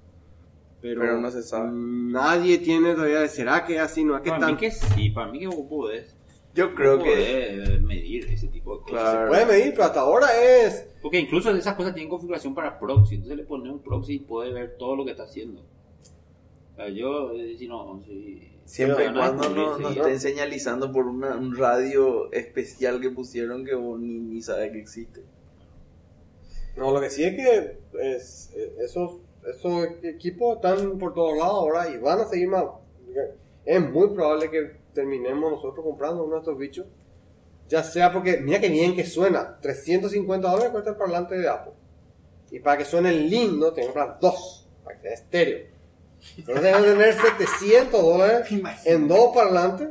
Pero, 0.82 1.01
Pero 1.01 1.20
no 1.20 1.30
se 1.30 1.43
sabe. 1.43 1.70
Nadie 1.74 2.60
tiene 2.60 2.93
todavía, 2.93 3.28
¿será 3.28 3.66
que 3.66 3.76
es 3.76 3.82
así? 3.82 4.05
No 4.05 4.16
es 4.16 4.22
que 4.22 4.30
Para 4.30 4.39
están... 4.49 4.55
mí 4.55 4.60
que 4.62 4.72
sí, 4.72 5.10
para 5.10 5.30
mí 5.32 5.39
que 5.39 5.47
vos 5.47 5.66
podés. 5.70 6.16
Yo 6.56 6.74
creo 6.76 6.97
vos 6.97 7.06
que... 7.06 7.80
medir 7.82 8.26
ese 8.30 8.47
tipo 8.47 8.76
de 8.76 8.82
cosas. 8.82 8.91
Claro. 9.02 9.30
Puede 9.30 9.45
medir, 9.45 9.72
pero 9.72 9.84
hasta 9.86 10.00
ahora 10.02 10.28
es... 10.41 10.88
Porque 11.02 11.20
incluso 11.20 11.52
esas 11.52 11.76
cosas 11.76 11.93
tienen 11.93 12.10
configuración 12.10 12.54
para 12.56 12.80
proxy. 12.80 13.16
Entonces 13.16 13.38
le 13.38 13.43
pones 13.43 13.72
un 13.72 13.80
proxy 13.82 14.16
y 14.16 14.20
puede 14.20 14.52
ver 14.52 14.76
todo 14.78 14.95
lo 14.95 15.06
que 15.06 15.12
está 15.12 15.24
haciendo. 15.24 15.62
O 15.62 16.76
sea, 16.76 16.89
yo, 16.89 17.32
si 17.58 17.68
no, 17.68 18.02
si... 18.06 18.47
Siempre 18.66 19.06
y 19.06 19.08
no 19.08 19.16
cuando 19.16 19.50
no, 19.50 19.80
nos 19.80 19.95
estén 19.97 20.20
señalizando 20.20 20.91
por 20.91 21.08
una- 21.08 21.36
un 21.36 21.58
radio 21.58 22.32
especial 22.32 23.02
que 23.02 23.10
pusieron 23.10 23.66
que 23.66 23.74
vos 23.74 24.00
ni, 24.00 24.20
ni 24.20 24.41
sabes 24.43 24.72
que 24.72 24.80
existe. 24.80 25.22
No, 26.78 26.91
lo 26.93 27.02
que 27.02 27.10
sí 27.10 27.24
es 27.24 27.36
que 27.36 27.80
es, 28.00 28.54
eh, 28.56 28.76
esos, 28.86 29.22
esos 29.47 29.88
equipos 30.04 30.58
están 30.58 31.00
por 31.00 31.14
todos 31.16 31.38
lados 31.38 31.54
ahora 31.56 31.89
y 31.89 31.97
van 31.97 32.20
a 32.20 32.26
seguir 32.26 32.47
más. 32.47 32.66
Es 33.66 33.82
muy 33.91 34.10
probable 34.10 34.52
que 34.52 34.78
terminemos 34.94 35.52
nosotros 35.52 35.86
comprando 35.86 36.24
uno 36.24 36.36
de 36.36 36.40
estos 36.40 36.58
bichos. 36.58 36.86
Ya 37.68 37.84
sea 37.84 38.12
porque, 38.12 38.38
mira 38.38 38.60
que 38.60 38.70
bien 38.70 38.96
que 38.96 39.06
suena. 39.06 39.60
350 39.62 40.50
dólares 40.50 40.72
cuesta 40.72 40.90
el 40.92 40.96
parlante 40.96 41.38
de 41.38 41.48
Apple. 41.48 41.74
Y 42.52 42.60
para 42.60 42.78
que 42.78 42.86
suene 42.86 43.12
lindo, 43.12 43.74
tengo 43.74 43.90
que 43.90 43.94
comprar 43.94 44.20
dos. 44.20 44.68
Para 44.84 44.96
que 44.98 45.02
sea 45.04 45.14
estéreo. 45.14 45.68
Entonces 46.38 46.64
tengo 46.64 46.84
que 46.84 46.92
tener 46.92 47.14
700 47.14 48.02
dólares 48.02 48.50
en 48.86 49.08
dos 49.08 49.36
parlantes. 49.36 49.90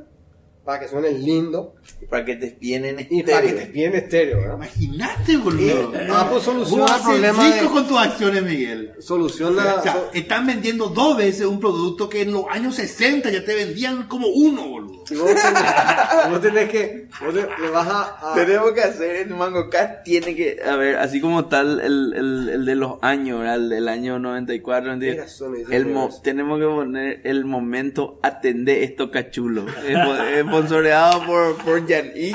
Para 0.68 0.80
que 0.80 0.88
suene 0.88 1.12
lindo. 1.12 1.76
Y 2.02 2.04
para 2.04 2.26
que 2.26 2.36
te 2.36 2.44
espien 2.48 2.84
en 2.84 3.00
Y 3.08 3.22
para 3.22 3.40
que 3.40 3.46
estéreo. 3.48 3.56
te 3.66 3.72
bien 3.72 3.94
estéreo, 3.94 4.36
¿verdad? 4.42 4.56
Imagínate, 4.56 5.36
boludo. 5.38 5.92
Y 5.94 6.10
Apple 6.12 6.40
soluciona 6.42 6.82
Vos 6.82 6.90
el 6.90 6.94
haces 6.94 7.06
problema 7.06 7.42
rico 7.46 7.64
de- 7.64 7.70
con 7.70 7.88
tus 7.88 7.96
acciones, 7.98 8.42
Miguel. 8.42 8.92
Soluciona. 8.98 9.76
O 9.76 9.82
sea, 9.82 9.92
so- 9.94 10.10
están 10.12 10.46
vendiendo 10.46 10.88
dos 10.88 11.16
veces 11.16 11.46
un 11.46 11.58
producto 11.58 12.10
que 12.10 12.20
en 12.20 12.32
los 12.34 12.44
años 12.50 12.74
60 12.74 13.30
ya 13.30 13.42
te 13.46 13.54
vendían 13.54 14.08
como 14.08 14.26
uno, 14.28 14.68
boludo. 14.68 14.97
Y 15.10 15.16
vos 15.16 15.28
tenés, 15.34 16.30
vos 16.30 16.40
tenés 16.40 16.70
que. 16.70 17.08
Vos 17.24 17.34
le, 17.34 17.42
le 17.42 17.70
vas 17.70 17.86
a. 17.88 18.32
a- 18.32 18.34
Tenemos 18.34 18.72
que 18.72 18.80
hacer 18.82 19.16
el 19.16 19.30
Mango 19.34 19.68
Cat 19.70 20.02
tiene 20.04 20.34
que... 20.36 20.60
A 20.66 20.76
ver, 20.76 20.96
así 20.96 21.20
como 21.20 21.46
tal 21.46 21.80
el, 21.80 22.12
el, 22.14 22.48
el 22.50 22.64
de 22.66 22.74
los 22.74 22.98
años, 23.02 23.40
¿verdad? 23.40 23.56
El 23.56 23.68
del 23.70 23.88
año 23.88 24.18
94, 24.18 24.92
¿entiendes? 24.92 25.18
Mira, 25.20 25.28
Sony, 25.28 25.54
dice 25.58 25.76
El 25.76 25.86
mo- 25.86 26.10
tenemos 26.22 26.58
que 26.58 26.66
poner 26.66 27.20
el 27.24 27.44
momento 27.44 28.18
atender 28.22 28.82
esto 28.82 29.10
cachulo. 29.10 29.66
Sponsoreado 30.42 31.24
por, 31.26 31.56
por 31.64 31.88
Jan 31.88 32.10
Y 32.14 32.32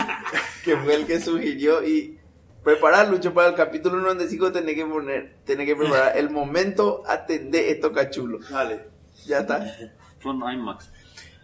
que 0.63 0.77
fue 0.77 0.95
el 0.95 1.05
que 1.05 1.19
sugirió 1.19 1.83
y... 1.83 2.19
Preparar, 2.63 3.09
Lucho, 3.09 3.33
para 3.33 3.49
el 3.49 3.55
capítulo 3.55 3.97
95 3.97 4.53
tenés 4.53 4.75
que 4.75 4.85
poner, 4.85 5.35
tenés 5.43 5.65
que 5.67 5.75
preparar 5.75 6.17
el 6.17 6.29
momento 6.29 7.03
atender 7.05 7.65
esto 7.65 7.91
cachulo. 7.91 8.39
Dale. 8.49 8.85
Ya 9.25 9.39
está. 9.39 9.65
Son 10.21 10.37
IMAX. 10.37 10.89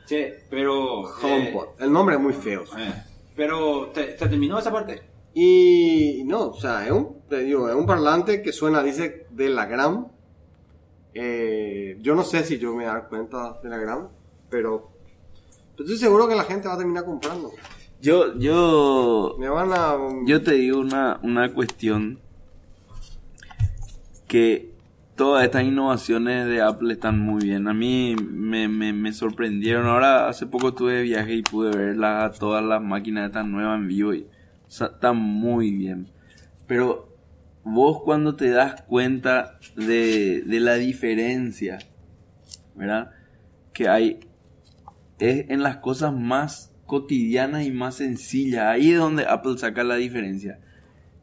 Che, 0.09 0.39
pero... 0.49 1.01
HomePod. 1.03 1.79
El 1.79 1.91
nombre 1.91 2.15
es 2.15 2.21
muy 2.21 2.33
feo. 2.33 2.63
eh, 2.63 2.67
eh, 2.79 2.93
pero, 3.35 3.91
¿te, 3.93 4.05
te 4.05 4.27
terminó 4.27 4.57
esa 4.57 4.71
parte? 4.71 5.03
Y 5.35 6.23
no, 6.25 6.47
o 6.47 6.59
sea, 6.59 6.83
es 6.83 6.91
un, 6.91 7.21
te 7.29 7.41
digo, 7.41 7.69
es 7.69 7.75
un 7.75 7.85
parlante 7.85 8.41
que 8.41 8.51
suena, 8.51 8.81
dice, 8.81 9.27
de 9.29 9.49
la 9.49 9.67
gram. 9.67 10.07
Eh, 11.13 11.97
yo 12.01 12.15
no 12.15 12.23
sé 12.23 12.43
si 12.43 12.57
yo 12.57 12.69
me 12.69 12.77
voy 12.77 12.85
a 12.85 12.93
dar 12.93 13.07
cuenta 13.07 13.59
de 13.61 13.69
la 13.69 13.77
gram, 13.77 14.07
pero 14.49 14.89
pero 15.75 15.87
estoy 15.87 15.97
seguro 15.97 16.27
que 16.27 16.35
la 16.35 16.43
gente 16.43 16.67
va 16.67 16.73
a 16.73 16.77
terminar 16.79 17.05
comprando. 17.05 17.51
Yo, 18.01 18.35
yo, 18.39 19.35
Me 19.37 19.47
van 19.47 19.71
a. 19.73 19.95
yo 20.25 20.41
te 20.41 20.53
digo 20.53 20.79
una, 20.79 21.19
una 21.21 21.53
cuestión 21.53 22.19
que 24.27 24.73
todas 25.19 25.43
estas 25.43 25.65
innovaciones 25.65 26.47
de 26.47 26.61
Apple 26.61 26.93
están 26.93 27.19
muy 27.19 27.43
bien. 27.43 27.67
A 27.67 27.73
mí 27.73 28.15
me, 28.15 29.11
sorprendieron. 29.11 29.85
Ahora 29.85 30.29
hace 30.29 30.47
poco 30.47 30.73
tuve 30.73 30.93
de 30.93 31.01
viaje 31.01 31.33
y 31.33 31.41
pude 31.41 31.75
ver 31.75 31.97
la- 31.97 32.31
todas 32.31 32.63
las 32.63 32.81
máquinas 32.81 33.25
estas 33.25 33.45
nuevas 33.45 33.77
en 33.79 33.89
vivo 33.89 34.13
y 34.13 34.27
están 34.69 35.17
muy 35.17 35.71
bien. 35.71 36.09
Pero 36.67 37.17
vos 37.65 38.01
cuando 38.01 38.37
te 38.37 38.49
das 38.49 38.83
cuenta 38.83 39.59
de, 39.75 40.41
de 40.41 40.59
la 40.61 40.75
diferencia, 40.75 41.79
¿verdad? 42.73 43.11
Que 43.73 43.89
hay 43.89 44.21
es 45.19 45.49
en 45.49 45.63
las 45.63 45.77
cosas 45.77 46.13
más 46.13 46.73
cotidianas 46.85 47.65
y 47.65 47.71
más 47.71 47.95
sencillas. 47.95 48.67
Ahí 48.67 48.91
es 48.91 48.97
donde 48.97 49.25
Apple 49.25 49.57
saca 49.57 49.83
la 49.83 49.95
diferencia. 49.95 50.61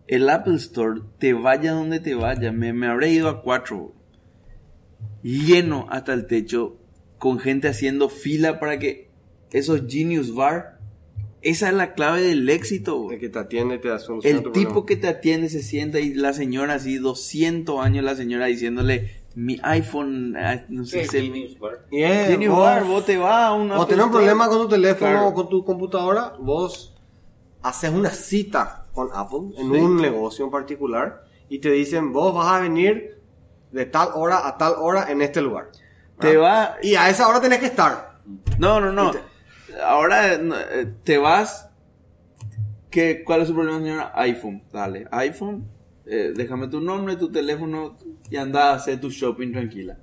El 0.08 0.28
Apple 0.28 0.56
Store, 0.56 1.00
te 1.18 1.32
vaya 1.32 1.72
donde 1.72 2.00
te 2.00 2.14
vaya, 2.14 2.52
me, 2.52 2.72
me 2.72 2.86
habré 2.86 3.10
ido 3.10 3.28
a 3.28 3.42
cuatro, 3.42 3.92
lleno 5.22 5.86
hasta 5.90 6.12
el 6.12 6.26
techo, 6.26 6.76
con 7.18 7.38
gente 7.38 7.68
haciendo 7.68 8.08
fila 8.08 8.60
para 8.60 8.78
que 8.78 9.10
esos 9.50 9.82
Genius 9.88 10.34
Bar, 10.34 10.78
esa 11.42 11.68
es 11.68 11.74
la 11.74 11.94
clave 11.94 12.22
del 12.22 12.48
éxito. 12.48 13.10
El 13.10 13.20
que 13.20 13.28
te 13.28 13.38
atiende 13.38 13.78
te 13.78 13.88
da 13.88 13.98
solución. 13.98 14.34
a 14.34 14.36
El 14.38 14.42
tipo 14.52 14.52
problema. 14.70 14.86
que 14.86 14.96
te 14.96 15.08
atiende 15.08 15.48
se 15.48 15.62
sienta 15.62 15.98
y 16.00 16.14
la 16.14 16.32
señora 16.32 16.74
así, 16.74 16.98
200 16.98 17.80
años 17.84 18.04
la 18.04 18.16
señora 18.16 18.46
diciéndole, 18.46 19.22
mi 19.34 19.58
iPhone, 19.62 20.34
ah, 20.36 20.64
no 20.68 20.84
sé, 20.84 21.02
¿Qué 21.02 21.06
se- 21.08 21.22
Genius 21.22 21.58
Bar? 21.58 21.86
Genius 21.90 22.50
vos- 22.54 22.60
Bar, 22.64 22.84
vos 22.84 23.04
te 23.06 23.16
vas 23.16 23.44
a 23.46 23.52
una... 23.52 23.78
O 23.78 23.86
tenés 23.86 24.04
un 24.06 24.10
problema 24.12 24.48
con 24.48 24.58
tu 24.62 24.68
teléfono 24.68 25.10
Claro. 25.10 25.28
o 25.28 25.34
con 25.34 25.48
tu 25.48 25.64
computadora, 25.64 26.34
vos 26.40 26.94
haces 27.62 27.90
una 27.90 28.10
cita 28.10 28.85
con 28.96 29.10
Apple 29.14 29.52
en 29.58 29.70
un 29.70 29.96
negocio 29.98 30.44
en 30.46 30.50
particular 30.50 31.22
y 31.48 31.60
te 31.60 31.70
dicen, 31.70 32.12
vos 32.12 32.34
vas 32.34 32.48
a 32.52 32.60
venir 32.60 33.20
de 33.70 33.86
tal 33.86 34.08
hora 34.14 34.48
a 34.48 34.56
tal 34.58 34.74
hora 34.78 35.12
en 35.12 35.22
este 35.22 35.40
lugar. 35.40 35.70
Te 36.18 36.36
¿verdad? 36.36 36.42
va... 36.72 36.76
Y 36.82 36.94
a 36.96 37.08
esa 37.10 37.28
hora 37.28 37.40
tenés 37.40 37.60
que 37.60 37.66
estar. 37.66 38.18
No, 38.58 38.80
no, 38.80 38.90
no. 38.90 39.12
Ahora 39.84 40.32
eh, 40.34 40.40
eh, 40.72 40.92
te 41.04 41.18
vas... 41.18 41.68
¿Qué, 42.90 43.22
¿Cuál 43.24 43.42
es 43.42 43.48
su 43.48 43.54
problema, 43.54 43.78
señora? 43.78 44.12
iPhone. 44.14 44.62
Dale, 44.72 45.06
iPhone. 45.10 45.68
eh, 46.06 46.32
déjame 46.34 46.68
tu 46.68 46.80
nombre, 46.80 47.16
tu 47.16 47.30
teléfono 47.30 47.96
y 48.30 48.36
anda 48.36 48.70
a 48.70 48.74
hacer 48.76 48.98
tu 49.00 49.10
shopping 49.10 49.52
tranquila. 49.52 49.98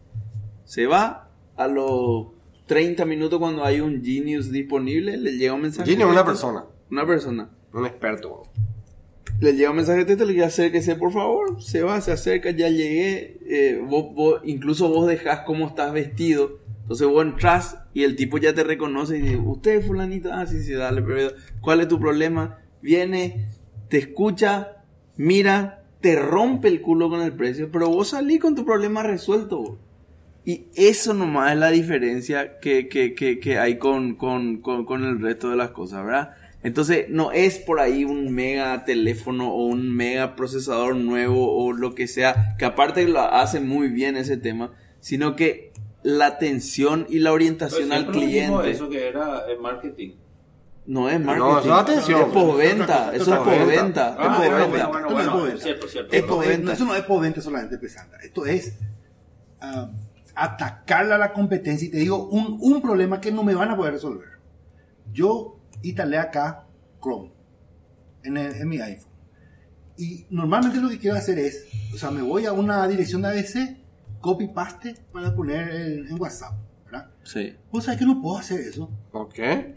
Se 0.65 0.86
va 0.86 1.30
a 1.56 1.68
los 1.68 2.28
30 2.68 3.03
minutos 3.06 3.40
cuando 3.40 3.64
hay 3.65 3.82
un 3.82 4.03
Genius 4.03 4.52
disponible, 4.52 5.18
le 5.18 5.32
llega 5.38 5.53
un 5.53 5.61
mensaje. 5.61 5.90
Genius 5.90 6.07
es 6.10 6.14
una 6.14 6.26
persona, 6.26 6.65
Una 6.91 7.06
persona. 7.07 7.49
un 7.74 7.86
experto. 7.88 8.44
Le 9.39 9.53
llega 9.53 9.72
un 9.72 9.76
mensaje 9.77 9.99
de 9.99 10.05
texto, 10.05 10.26
le 10.26 10.34
dice 10.34 10.45
acérquese 10.45 10.95
por 10.95 11.11
favor, 11.11 11.61
se 11.61 11.81
va, 11.81 11.99
se 11.99 12.11
acerca, 12.14 12.51
ya 12.51 12.69
llegué, 12.69 13.38
eh, 13.47 13.81
vos, 13.85 14.14
vos- 14.14 14.41
incluso 14.45 14.88
vos 14.89 15.07
dejás 15.07 15.41
cómo 15.41 15.68
estás 15.68 15.91
vestido, 15.91 16.60
entonces 16.84 17.07
vos 17.07 17.26
entras 17.26 17.77
y 17.93 18.03
el 18.03 18.15
tipo 18.15 18.38
ya 18.38 18.53
te 18.53 18.64
reconoce 18.64 19.18
y 19.18 19.22
dice, 19.22 19.38
usted 19.38 19.85
fulanito, 19.85 20.31
ah 20.31 20.45
sí, 20.45 20.61
sí, 20.61 20.73
dale, 20.73 21.01
pero 21.01 21.31
¿cuál 21.61 21.81
es 21.81 21.88
tu 21.89 21.99
problema? 21.99 22.60
Viene, 22.81 23.47
te 23.89 23.97
escucha, 23.97 24.84
mira, 25.18 25.84
te 25.99 26.15
rompe 26.15 26.69
el 26.69 26.81
culo 26.81 27.10
con 27.10 27.22
el 27.22 27.34
precio, 27.34 27.69
pero 27.72 27.89
vos 27.89 28.10
salís 28.10 28.39
con 28.39 28.55
tu 28.55 28.65
problema 28.65 29.03
resuelto. 29.03 29.57
vos. 29.61 29.77
Y 30.45 30.65
eso 30.76 31.14
nomás 31.14 31.53
es 31.53 31.60
la 31.60 31.69
diferencia 31.69 32.60
que, 32.60 32.89
que, 32.89 33.14
que, 33.14 33.39
que 33.39 33.57
hay 33.60 33.77
con, 33.77 34.15
con, 34.15 34.57
con, 34.61 34.85
con 34.85 35.03
el 35.05 35.22
resto 35.22 35.49
de 35.49 35.55
las 35.55 35.69
cosas, 35.72 36.05
¿verdad? 36.05 36.31
Entonces, 36.64 37.07
no 37.10 37.31
es 37.34 37.60
por 37.60 37.80
ahí 37.81 38.06
un 38.06 38.34
mega 38.34 38.85
teléfono 38.85 39.52
o 39.53 39.65
un 39.65 39.94
mega 39.94 40.35
procesador 40.35 40.95
nuevo 40.95 41.56
o 41.57 41.73
lo 41.73 41.94
que 41.94 42.07
sea, 42.07 42.56
que 42.57 42.65
aparte 42.65 43.06
lo 43.07 43.19
hace 43.19 43.60
muy 43.60 43.90
bien 43.90 44.15
ese 44.15 44.38
tema, 44.38 44.72
sino 45.02 45.35
que 45.35 45.73
la 46.03 46.26
atención 46.27 47.06
y 47.10 47.19
la 47.19 47.31
orientación 47.34 47.91
al 47.91 48.03
siempre 48.03 48.22
lo 48.22 48.27
mismo 48.27 48.57
cliente 48.61 48.72
Eso 48.72 48.90
que 48.90 49.07
era 49.07 49.41
el 49.49 49.60
marketing. 49.60 50.11
no 50.85 51.10
es 51.10 51.19
No, 51.19 51.26
marketing. 51.26 51.60
eso 51.60 51.73
es 51.76 51.81
atención. 51.81 52.22
Es 52.22 52.27
postventa, 52.27 53.15
eso 53.15 53.34
es 53.34 53.40
postventa, 53.40 54.15
Ah, 54.18 54.23
es 54.44 54.49
postventa. 54.49 54.88
bueno, 54.88 55.07
Esto 55.07 55.10
no 55.10 55.10
es 55.10 55.14
bueno, 55.14 55.31
postventa. 55.34 55.64
cierto, 55.64 55.88
cierto. 55.88 56.15
Es 56.15 56.23
postventa. 56.23 56.73
eso 56.73 56.85
no 56.85 56.95
es 56.95 57.02
postventa 57.03 57.41
solamente, 57.41 57.77
pesanta. 57.77 58.18
Esto 58.23 58.45
es 58.45 58.73
ah, 59.61 59.90
atacarle 60.35 61.14
a 61.14 61.18
la 61.18 61.31
competencia. 61.34 61.88
Y 61.88 61.91
te 61.91 61.98
digo 61.98 62.27
un, 62.30 62.57
un 62.61 62.81
problema 62.81 63.19
que 63.22 63.31
no 63.31 63.44
me 63.44 63.53
van 63.53 63.69
a 63.69 63.76
poder 63.77 63.94
resolver. 63.94 64.27
Yo 65.11 65.60
instalé 65.84 66.18
acá 66.18 66.65
Chrome 67.01 67.31
en, 68.23 68.38
el- 68.38 68.55
en 68.55 68.68
mi 68.68 68.80
iPhone. 68.80 69.11
Y 69.97 70.26
normalmente 70.31 70.80
lo 70.81 70.89
que 70.89 70.97
quiero 70.97 71.15
hacer 71.18 71.38
es, 71.38 71.65
o 71.93 71.97
sea, 71.97 72.10
me 72.10 72.22
voy 72.23 72.45
a 72.47 72.51
una 72.53 72.88
dirección 72.88 73.22
de 73.22 73.27
ABC, 73.30 73.77
copy 74.22 74.47
paste 74.47 74.95
para 75.11 75.35
poner 75.35 75.69
en, 75.69 76.07
en 76.07 76.19
WhatsApp. 76.22 76.53
¿verdad? 76.85 77.10
Sí. 77.23 77.55
Vos 77.72 77.84
sabés 77.84 77.99
que 77.99 78.05
no 78.05 78.19
puedo 78.22 78.38
hacer 78.38 78.60
eso. 78.61 78.89
¿Por 79.11 79.30
qué? 79.30 79.76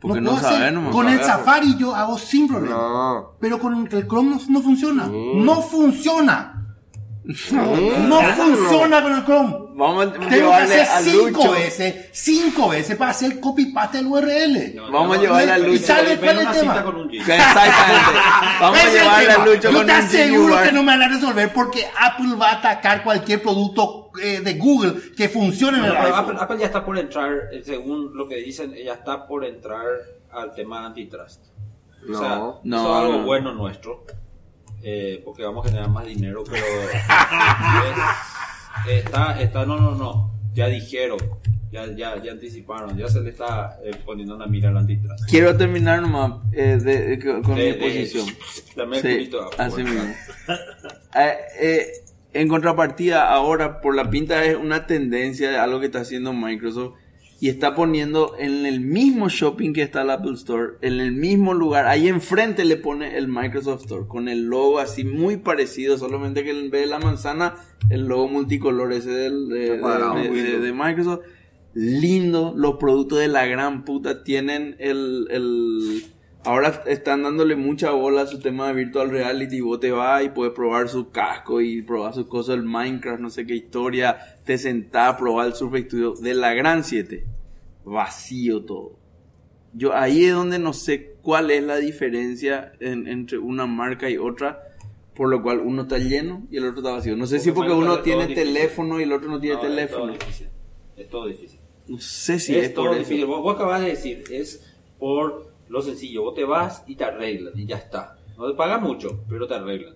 Porque 0.00 0.20
no, 0.20 0.32
no 0.32 0.90
Con 0.90 1.08
el 1.08 1.18
Safari 1.22 1.78
yo 1.78 1.94
hago 1.94 2.18
sin 2.18 2.46
problema. 2.46 2.76
No. 2.76 3.30
Pero 3.40 3.58
con 3.58 3.86
el 3.90 4.06
Chrome 4.06 4.30
no, 4.36 4.40
no 4.50 4.60
funciona. 4.60 5.06
Mm. 5.06 5.44
No 5.44 5.62
funciona. 5.62 6.76
No 7.24 8.20
funciona 8.36 9.02
con 9.02 9.12
el 9.14 9.24
Chrome. 9.24 9.56
Vamos 9.76 10.06
a 10.06 10.12
Tengo 10.12 10.28
que 10.28 10.36
llevarle 10.36 10.80
hacer 10.82 10.96
a 10.96 11.00
cinco 11.00 11.38
Lucho. 11.38 11.50
veces, 11.52 12.08
cinco 12.12 12.68
veces 12.68 12.96
para 12.96 13.10
hacer 13.10 13.40
copy 13.40 13.66
paste 13.72 13.96
del 13.98 14.06
URL. 14.06 14.72
No, 14.76 14.92
Vamos 14.92 15.14
a 15.14 15.16
no, 15.16 15.22
llevarle 15.22 15.52
a 15.52 15.58
y 15.58 15.62
Lucho. 15.66 15.84
sale- 15.86 16.16
¿cuál 16.18 16.38
es 16.38 16.46
el 16.46 16.52
tema? 16.60 16.82
con 16.84 16.94
un. 16.96 17.10
Exactamente. 17.12 18.20
Vamos 18.60 18.78
a 18.78 18.86
el 18.86 18.92
llevarle 18.92 19.32
a. 19.32 19.38
Lucho 19.44 19.70
Yo 19.70 19.76
con 19.78 19.86
te 19.86 19.92
aseguro 19.92 20.46
que 20.54 20.60
Bar. 20.64 20.72
no 20.74 20.82
me 20.84 20.86
van 20.96 21.02
a 21.02 21.08
resolver 21.08 21.52
porque 21.52 21.84
Apple 22.00 22.36
va 22.40 22.50
a 22.50 22.52
atacar 22.54 23.02
cualquier 23.02 23.42
producto 23.42 24.10
eh, 24.22 24.40
de 24.42 24.54
Google 24.54 24.94
que 25.16 25.28
funcione 25.28 25.78
en 25.78 25.84
el 25.86 25.96
Apple. 25.96 26.36
Apple 26.38 26.58
ya 26.60 26.66
está 26.66 26.84
por 26.84 26.96
entrar, 26.96 27.32
eh, 27.52 27.62
según 27.64 28.16
lo 28.16 28.28
que 28.28 28.36
dicen, 28.36 28.72
ya 28.74 28.92
está 28.94 29.26
por 29.26 29.44
entrar 29.44 29.84
al 30.30 30.54
tema 30.54 30.86
antitrust. 30.86 31.42
No. 32.06 32.16
O 32.16 32.20
sea, 32.20 32.28
No, 32.62 32.76
eso 32.80 32.92
es 32.96 33.00
algo 33.06 33.18
no. 33.18 33.24
bueno 33.24 33.52
nuestro, 33.54 34.04
eh, 34.84 35.20
porque 35.24 35.42
vamos 35.42 35.64
a 35.66 35.68
generar 35.70 35.90
más 35.90 36.04
dinero, 36.06 36.44
pero 36.48 36.64
está, 38.88 39.40
está, 39.40 39.64
no, 39.66 39.78
no, 39.78 39.94
no, 39.94 40.34
ya 40.54 40.66
dijeron, 40.68 41.18
ya, 41.70 41.86
ya, 41.86 42.22
ya 42.22 42.32
anticiparon, 42.32 42.96
ya 42.96 43.08
se 43.08 43.20
le 43.20 43.30
está 43.30 43.78
eh, 43.84 43.90
poniendo 44.04 44.36
una 44.36 44.46
mira 44.46 44.68
al 44.70 44.76
antitrust. 44.76 45.28
Quiero 45.28 45.56
terminar 45.56 46.00
nomás 46.02 46.34
eh, 46.52 46.78
de- 46.80 47.16
de- 47.16 47.18
con 47.42 47.54
De- 47.56 47.72
mi 47.72 47.78
posición. 47.78 48.26
Dame 48.76 48.96
el 48.98 49.02
Sí, 49.02 49.08
culito 49.14 49.42
agua, 49.42 49.54
así 49.58 49.82
mismo. 49.82 50.02
Eh, 51.16 51.34
eh, 51.60 51.86
en 52.32 52.48
contrapartida, 52.48 53.30
ahora 53.30 53.80
por 53.80 53.94
la 53.94 54.10
pinta 54.10 54.44
es 54.44 54.56
una 54.56 54.86
tendencia 54.86 55.48
de 55.50 55.56
algo 55.58 55.78
que 55.78 55.86
está 55.86 56.00
haciendo 56.00 56.32
Microsoft 56.32 56.94
y 57.44 57.50
está 57.50 57.74
poniendo 57.74 58.36
en 58.38 58.64
el 58.64 58.80
mismo 58.80 59.28
shopping 59.28 59.74
que 59.74 59.82
está 59.82 60.00
el 60.00 60.08
Apple 60.08 60.32
Store, 60.32 60.78
en 60.80 60.98
el 60.98 61.12
mismo 61.12 61.52
lugar, 61.52 61.84
ahí 61.84 62.08
enfrente 62.08 62.64
le 62.64 62.78
pone 62.78 63.18
el 63.18 63.28
Microsoft 63.28 63.82
Store 63.82 64.06
con 64.08 64.30
el 64.30 64.44
logo 64.44 64.78
así 64.78 65.04
muy 65.04 65.36
parecido, 65.36 65.98
solamente 65.98 66.42
que 66.42 66.58
en 66.58 66.70
vez 66.70 66.80
de 66.80 66.86
la 66.86 67.00
manzana, 67.00 67.56
el 67.90 68.06
logo 68.06 68.28
multicolor 68.28 68.94
ese 68.94 69.10
del, 69.10 69.50
de, 69.50 70.72
Microsoft. 70.72 71.20
Lindo, 71.74 72.54
los 72.56 72.76
productos 72.76 73.18
de 73.18 73.28
la 73.28 73.44
gran 73.44 73.84
puta 73.84 74.24
tienen 74.24 74.76
el, 74.78 75.28
el- 75.30 76.02
Ahora 76.46 76.82
están 76.86 77.22
dándole 77.22 77.56
mucha 77.56 77.90
bola 77.90 78.22
a 78.22 78.26
su 78.26 78.38
tema 78.38 78.68
de 78.68 78.74
virtual 78.74 79.10
reality. 79.10 79.60
Vos 79.60 79.80
te 79.80 79.90
vas 79.92 80.24
y 80.24 80.28
puedes 80.28 80.52
probar 80.54 80.90
su 80.90 81.10
casco 81.10 81.62
y 81.62 81.80
probar 81.80 82.12
sus 82.12 82.26
cosas, 82.26 82.56
el 82.56 82.64
Minecraft, 82.64 83.20
no 83.20 83.30
sé 83.30 83.46
qué 83.46 83.54
historia. 83.54 84.16
Te 84.44 84.58
sentás 84.58 85.14
a 85.14 85.16
probar 85.16 85.46
el 85.46 85.54
Surface 85.54 85.84
Studio 85.84 86.14
de 86.14 86.34
la 86.34 86.52
gran 86.52 86.84
7. 86.84 87.33
Vacío 87.84 88.64
todo. 88.64 88.92
Yo 89.72 89.94
ahí 89.94 90.24
es 90.24 90.32
donde 90.34 90.58
no 90.58 90.72
sé 90.72 91.14
cuál 91.22 91.50
es 91.50 91.62
la 91.62 91.76
diferencia 91.76 92.72
en- 92.80 93.08
entre 93.08 93.38
una 93.38 93.66
marca 93.66 94.08
y 94.10 94.16
otra. 94.18 94.60
Por 95.16 95.28
lo 95.28 95.42
cual 95.42 95.60
uno 95.60 95.82
está 95.82 95.98
lleno 95.98 96.44
y 96.50 96.56
el 96.56 96.64
otro 96.66 96.78
está 96.80 96.90
vacío. 96.90 97.16
No 97.16 97.26
sé 97.26 97.38
si 97.38 97.52
Porque 97.52 97.70
porque 97.70 97.84
uno 97.84 98.00
tiene 98.02 98.26
difícil. 98.26 98.52
teléfono 98.52 98.98
y 98.98 99.04
el 99.04 99.12
otro 99.12 99.30
no 99.30 99.38
tiene 99.38 99.54
No, 99.54 99.60
Es 99.62 99.66
todo 99.68 99.76
teléfono. 99.76 100.12
difícil. 100.12 100.48
Es 100.96 101.08
todo 101.08 101.26
difícil. 101.26 101.60
No 101.86 101.98
sé 102.00 102.38
si 102.40 102.56
es, 102.56 102.64
es 102.64 102.74
todo 102.74 102.86
por 102.86 102.94
difícil. 102.98 103.18
eso. 103.18 103.26
Vos, 103.28 103.42
vos 103.42 103.54
acabas 103.54 103.80
de 103.82 103.88
decir, 103.90 104.24
es 104.30 104.74
por 104.98 105.52
lo 105.68 105.82
sencillo. 105.82 106.22
Vos 106.22 106.34
te 106.34 106.44
vas 106.44 106.82
y 106.88 106.96
te 106.96 107.04
arreglan 107.04 107.52
y 107.56 107.64
ya 107.66 107.76
está. 107.76 108.16
No 108.36 108.50
te 108.50 108.56
pagan 108.56 108.82
mucho, 108.82 109.20
pero 109.28 109.46
te 109.46 109.54
arreglan. 109.54 109.94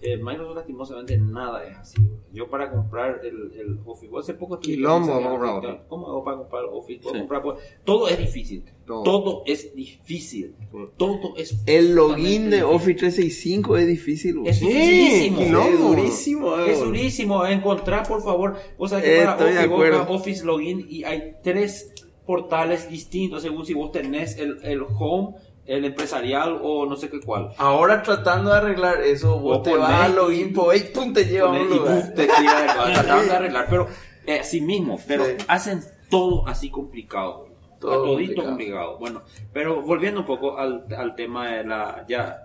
Eh, 0.00 0.16
Microsoft 0.16 0.54
lastimosamente 0.56 1.18
nada 1.18 1.64
es 1.66 1.76
así. 1.76 1.96
Yo 2.32 2.48
para 2.48 2.70
comprar 2.70 3.20
el, 3.24 3.52
el 3.58 3.78
Office, 3.84 4.12
hace 4.16 4.34
poco 4.34 4.60
Quilombo, 4.60 5.12
¿cómo- 5.14 5.60
¿Cómo 5.88 6.06
hago 6.06 6.24
para 6.24 6.36
comprar 6.36 6.64
Office? 6.70 7.00
Sí. 7.02 7.18
comprar 7.18 7.42
por- 7.42 7.56
Todo 7.84 8.08
es 8.08 8.16
difícil. 8.18 8.64
Todo. 8.86 9.02
Todo, 9.02 9.42
es 9.46 9.74
difícil. 9.74 10.54
Todo 10.96 11.34
es 11.36 11.60
El 11.66 11.94
login 11.94 12.14
totalmente 12.16 12.50
de 12.50 12.56
difícil. 12.58 12.74
Office 12.76 12.94
365 12.94 13.76
es 13.76 13.86
difícil. 13.88 14.36
Es 14.46 14.60
dificilísimo. 14.60 15.38
quilombo. 15.38 15.68
Es 15.68 15.78
durísimo. 15.80 16.56
Es 16.58 16.78
bro. 16.78 16.86
durísimo 16.86 17.46
encontrar, 17.46 18.06
por 18.06 18.22
favor. 18.22 18.56
O 18.78 18.86
sea, 18.88 19.02
que 19.02 19.16
Eh, 19.20 19.24
para 19.24 19.34
Office, 19.34 19.54
vos 19.66 19.74
acuerdo. 19.74 19.98
vas 19.98 20.08
a 20.08 20.10
Office 20.12 20.44
Login 20.44 20.86
y 20.88 21.04
hay 21.04 21.32
tres 21.42 21.92
portales 22.24 22.90
distintos 22.90 23.42
según 23.42 23.64
si 23.64 23.72
vos 23.74 23.90
tenés 23.90 24.36
el, 24.38 24.58
el 24.62 24.82
home, 24.82 25.34
el 25.68 25.84
empresarial 25.84 26.58
o 26.62 26.86
no 26.86 26.96
sé 26.96 27.10
qué 27.10 27.20
cuál. 27.20 27.50
Ahora 27.58 28.02
tratando 28.02 28.50
de 28.50 28.56
arreglar 28.56 29.02
eso, 29.02 29.38
vos 29.38 29.58
Vos 29.58 29.62
te 29.62 29.76
vas 29.76 29.92
a 29.92 30.08
login, 30.08 30.52
pues, 30.52 30.82
y 30.82 30.84
pum, 30.92 31.12
te 31.12 31.24
lleva 31.26 31.52
te 31.52 32.26
tira 32.26 32.62
de 32.62 32.66
trataron 32.94 33.28
de 33.28 33.32
arreglar, 33.34 33.66
pero 33.68 33.86
eh, 34.26 34.40
así 34.40 34.60
mismo, 34.60 34.98
pero 35.06 35.24
Sí. 35.26 35.32
hacen 35.46 35.80
todo 36.10 36.48
así 36.48 36.70
complicado. 36.70 37.48
Todo 37.80 38.02
todito 38.02 38.42
complicado. 38.42 38.48
complicado. 38.48 38.98
Bueno, 38.98 39.22
pero 39.52 39.82
volviendo 39.82 40.20
un 40.20 40.26
poco 40.26 40.58
al, 40.58 40.86
al 40.96 41.14
tema 41.14 41.48
de 41.52 41.64
la. 41.64 42.04
Ya 42.08 42.38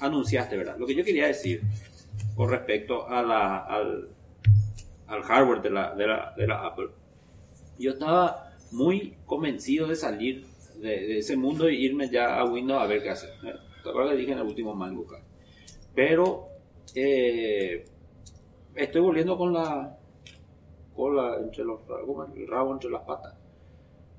anunciaste, 0.00 0.56
¿verdad? 0.56 0.76
Lo 0.78 0.86
que 0.86 0.94
yo 0.94 1.04
quería 1.04 1.26
decir 1.26 1.62
con 2.34 2.48
respecto 2.50 3.06
a 3.08 3.22
la, 3.22 3.58
al, 3.58 4.08
al 5.06 5.22
hardware 5.22 5.60
de 5.62 5.70
la, 5.70 5.94
de, 5.94 6.06
la, 6.06 6.34
de 6.36 6.46
la 6.46 6.66
Apple. 6.66 6.88
Yo 7.78 7.92
estaba 7.92 8.52
muy 8.72 9.14
convencido 9.26 9.86
de 9.86 9.96
salir 9.96 10.46
de, 10.76 10.88
de 10.88 11.18
ese 11.18 11.36
mundo 11.36 11.68
e 11.68 11.74
irme 11.74 12.08
ya 12.08 12.38
a 12.38 12.44
Windows 12.44 12.82
a 12.82 12.86
ver 12.86 13.02
qué 13.02 13.10
hacer. 13.10 13.30
¿Te 13.40 13.88
acuerdas 13.88 14.12
que 14.12 14.18
dije 14.18 14.32
en 14.32 14.38
el 14.38 14.46
último 14.46 14.74
Mango? 14.74 15.06
Pero 15.94 16.48
eh, 16.94 17.84
estoy 18.74 19.00
volviendo 19.00 19.36
con 19.36 19.52
la, 19.52 19.98
con 20.94 21.16
la 21.16 21.36
entre 21.38 21.64
los 21.64 21.80
el 22.36 22.46
rabo 22.46 22.72
entre 22.72 22.90
las 22.90 23.02
patas. 23.02 23.34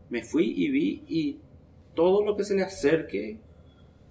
Me 0.10 0.24
fui 0.24 0.54
y 0.56 0.70
vi 0.70 1.04
y 1.08 1.40
todo 1.96 2.24
lo 2.24 2.36
que 2.36 2.44
se 2.44 2.56
le 2.56 2.64
acerque 2.64 3.40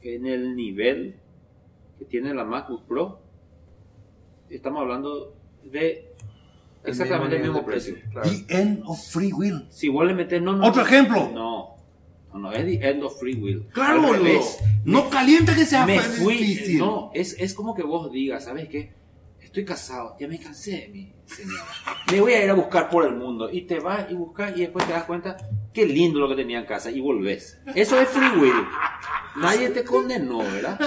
en 0.02 0.26
el 0.26 0.56
nivel 0.56 1.16
que 1.98 2.04
tiene 2.06 2.32
la 2.34 2.44
MacBook 2.44 2.86
Pro, 2.86 3.20
estamos 4.48 4.80
hablando 4.80 5.34
de 5.64 6.14
exactamente 6.84 7.36
el 7.36 7.42
mismo 7.42 7.58
de 7.58 7.64
precio. 7.64 7.94
Claro. 8.10 8.28
The 8.28 8.60
end 8.60 8.82
of 8.86 8.98
free 8.98 9.32
will. 9.32 9.66
Si 9.68 9.88
vos 9.88 10.06
le 10.06 10.14
metes 10.14 10.40
no, 10.40 10.56
no 10.56 10.66
¿Otro 10.66 10.82
ejemplo? 10.82 11.30
No, 11.32 11.76
no, 12.32 12.38
no, 12.38 12.52
es 12.52 12.64
the 12.64 12.88
end 12.88 13.02
of 13.02 13.18
free 13.18 13.34
will. 13.34 13.66
Claro, 13.72 14.02
boludo. 14.02 14.40
No 14.84 15.10
calienta 15.10 15.54
que 15.54 15.64
sea 15.64 15.84
me 15.84 15.98
fui, 15.98 16.36
difícil. 16.36 16.78
no, 16.78 17.10
es, 17.14 17.36
es 17.38 17.54
como 17.54 17.74
que 17.74 17.82
vos 17.82 18.10
digas, 18.12 18.44
¿sabes 18.44 18.68
qué? 18.68 18.92
Estoy 19.40 19.64
casado, 19.64 20.16
ya 20.20 20.28
me 20.28 20.38
cansé 20.38 20.72
de 20.72 20.88
mi 20.88 21.12
señora. 21.26 21.64
Me 22.12 22.20
voy 22.20 22.32
a 22.34 22.44
ir 22.44 22.50
a 22.50 22.54
buscar 22.54 22.88
por 22.88 23.04
el 23.04 23.16
mundo. 23.16 23.50
Y 23.50 23.62
te 23.62 23.80
vas 23.80 24.06
y 24.08 24.14
buscas 24.14 24.56
y 24.56 24.60
después 24.60 24.86
te 24.86 24.92
das 24.92 25.04
cuenta 25.04 25.36
qué 25.72 25.86
lindo 25.86 26.18
lo 26.20 26.28
que 26.28 26.34
tenía 26.36 26.58
en 26.60 26.66
casa 26.66 26.90
y 26.90 27.00
volvés. 27.00 27.58
Eso 27.74 28.00
es 28.00 28.08
free 28.08 28.38
will. 28.40 28.52
Nadie 29.36 29.70
te 29.70 29.84
condenó, 29.84 30.38
¿verdad? 30.38 30.78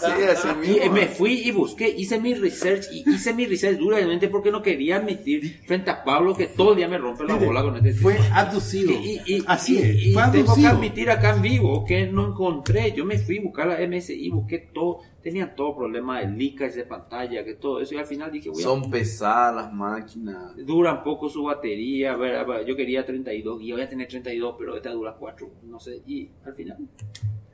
Sí, 0.00 0.22
así 0.30 0.48
Y 0.48 0.68
mismo. 0.68 0.82
eh, 0.84 0.90
me 0.90 1.06
fui 1.06 1.32
y 1.44 1.50
busqué, 1.50 1.88
hice 1.88 2.20
mi 2.20 2.34
research 2.34 2.86
y 2.92 3.08
hice 3.10 3.34
mi 3.34 3.44
research 3.46 3.76
duramente 3.78 4.28
porque 4.28 4.50
no 4.50 4.62
quería 4.62 4.96
admitir 4.96 5.60
frente 5.66 5.90
a 5.90 6.02
Pablo 6.04 6.34
que 6.36 6.46
todo 6.46 6.70
el 6.72 6.76
día 6.78 6.88
me 6.88 6.98
rompe 6.98 7.24
la 7.24 7.34
bola 7.34 7.62
con 7.62 7.76
este 7.76 7.92
Fue 7.94 8.14
tipo. 8.14 8.24
abducido. 8.34 8.92
Y, 8.92 9.20
y- 9.26 9.44
Así 9.46 9.74
y- 9.74 9.78
es. 9.82 9.96
y 10.06 10.12
fue 10.14 10.22
tengo 10.32 10.54
que 10.54 10.66
admitir 10.66 11.10
acá 11.10 11.34
en 11.34 11.42
vivo 11.42 11.84
que 11.84 12.06
no 12.06 12.28
encontré. 12.28 12.92
Yo 12.92 13.04
me 13.04 13.18
fui 13.18 13.38
a 13.38 13.42
buscar 13.42 13.66
la 13.66 13.80
MSI, 13.80 14.30
busqué 14.30 14.58
todo. 14.72 15.00
Tenían 15.22 15.54
todo 15.54 15.76
problema 15.76 16.20
de 16.20 16.28
leakage 16.28 16.76
de 16.76 16.84
pantalla, 16.84 17.44
que 17.44 17.54
todo 17.54 17.80
eso. 17.80 17.94
Y 17.94 17.98
al 17.98 18.06
final 18.06 18.32
dije, 18.32 18.48
voy 18.48 18.62
a- 18.62 18.64
Son 18.64 18.90
pesadas 18.90 19.54
las 19.54 19.72
máquinas. 19.72 20.54
duran 20.64 21.02
poco 21.04 21.28
su 21.28 21.42
batería. 21.44 22.12
a 22.12 22.16
ver, 22.16 22.36
a 22.36 22.44
ver, 22.44 22.64
yo 22.64 22.74
quería 22.74 23.04
32 23.04 23.60
y 23.62 23.72
voy 23.72 23.82
a 23.82 23.88
tener 23.88 24.08
32, 24.08 24.54
pero 24.58 24.76
esta 24.76 24.90
dura 24.92 25.14
4. 25.18 25.50
No 25.64 25.78
sé. 25.78 26.02
Y 26.06 26.30
al 26.44 26.54
final 26.54 26.78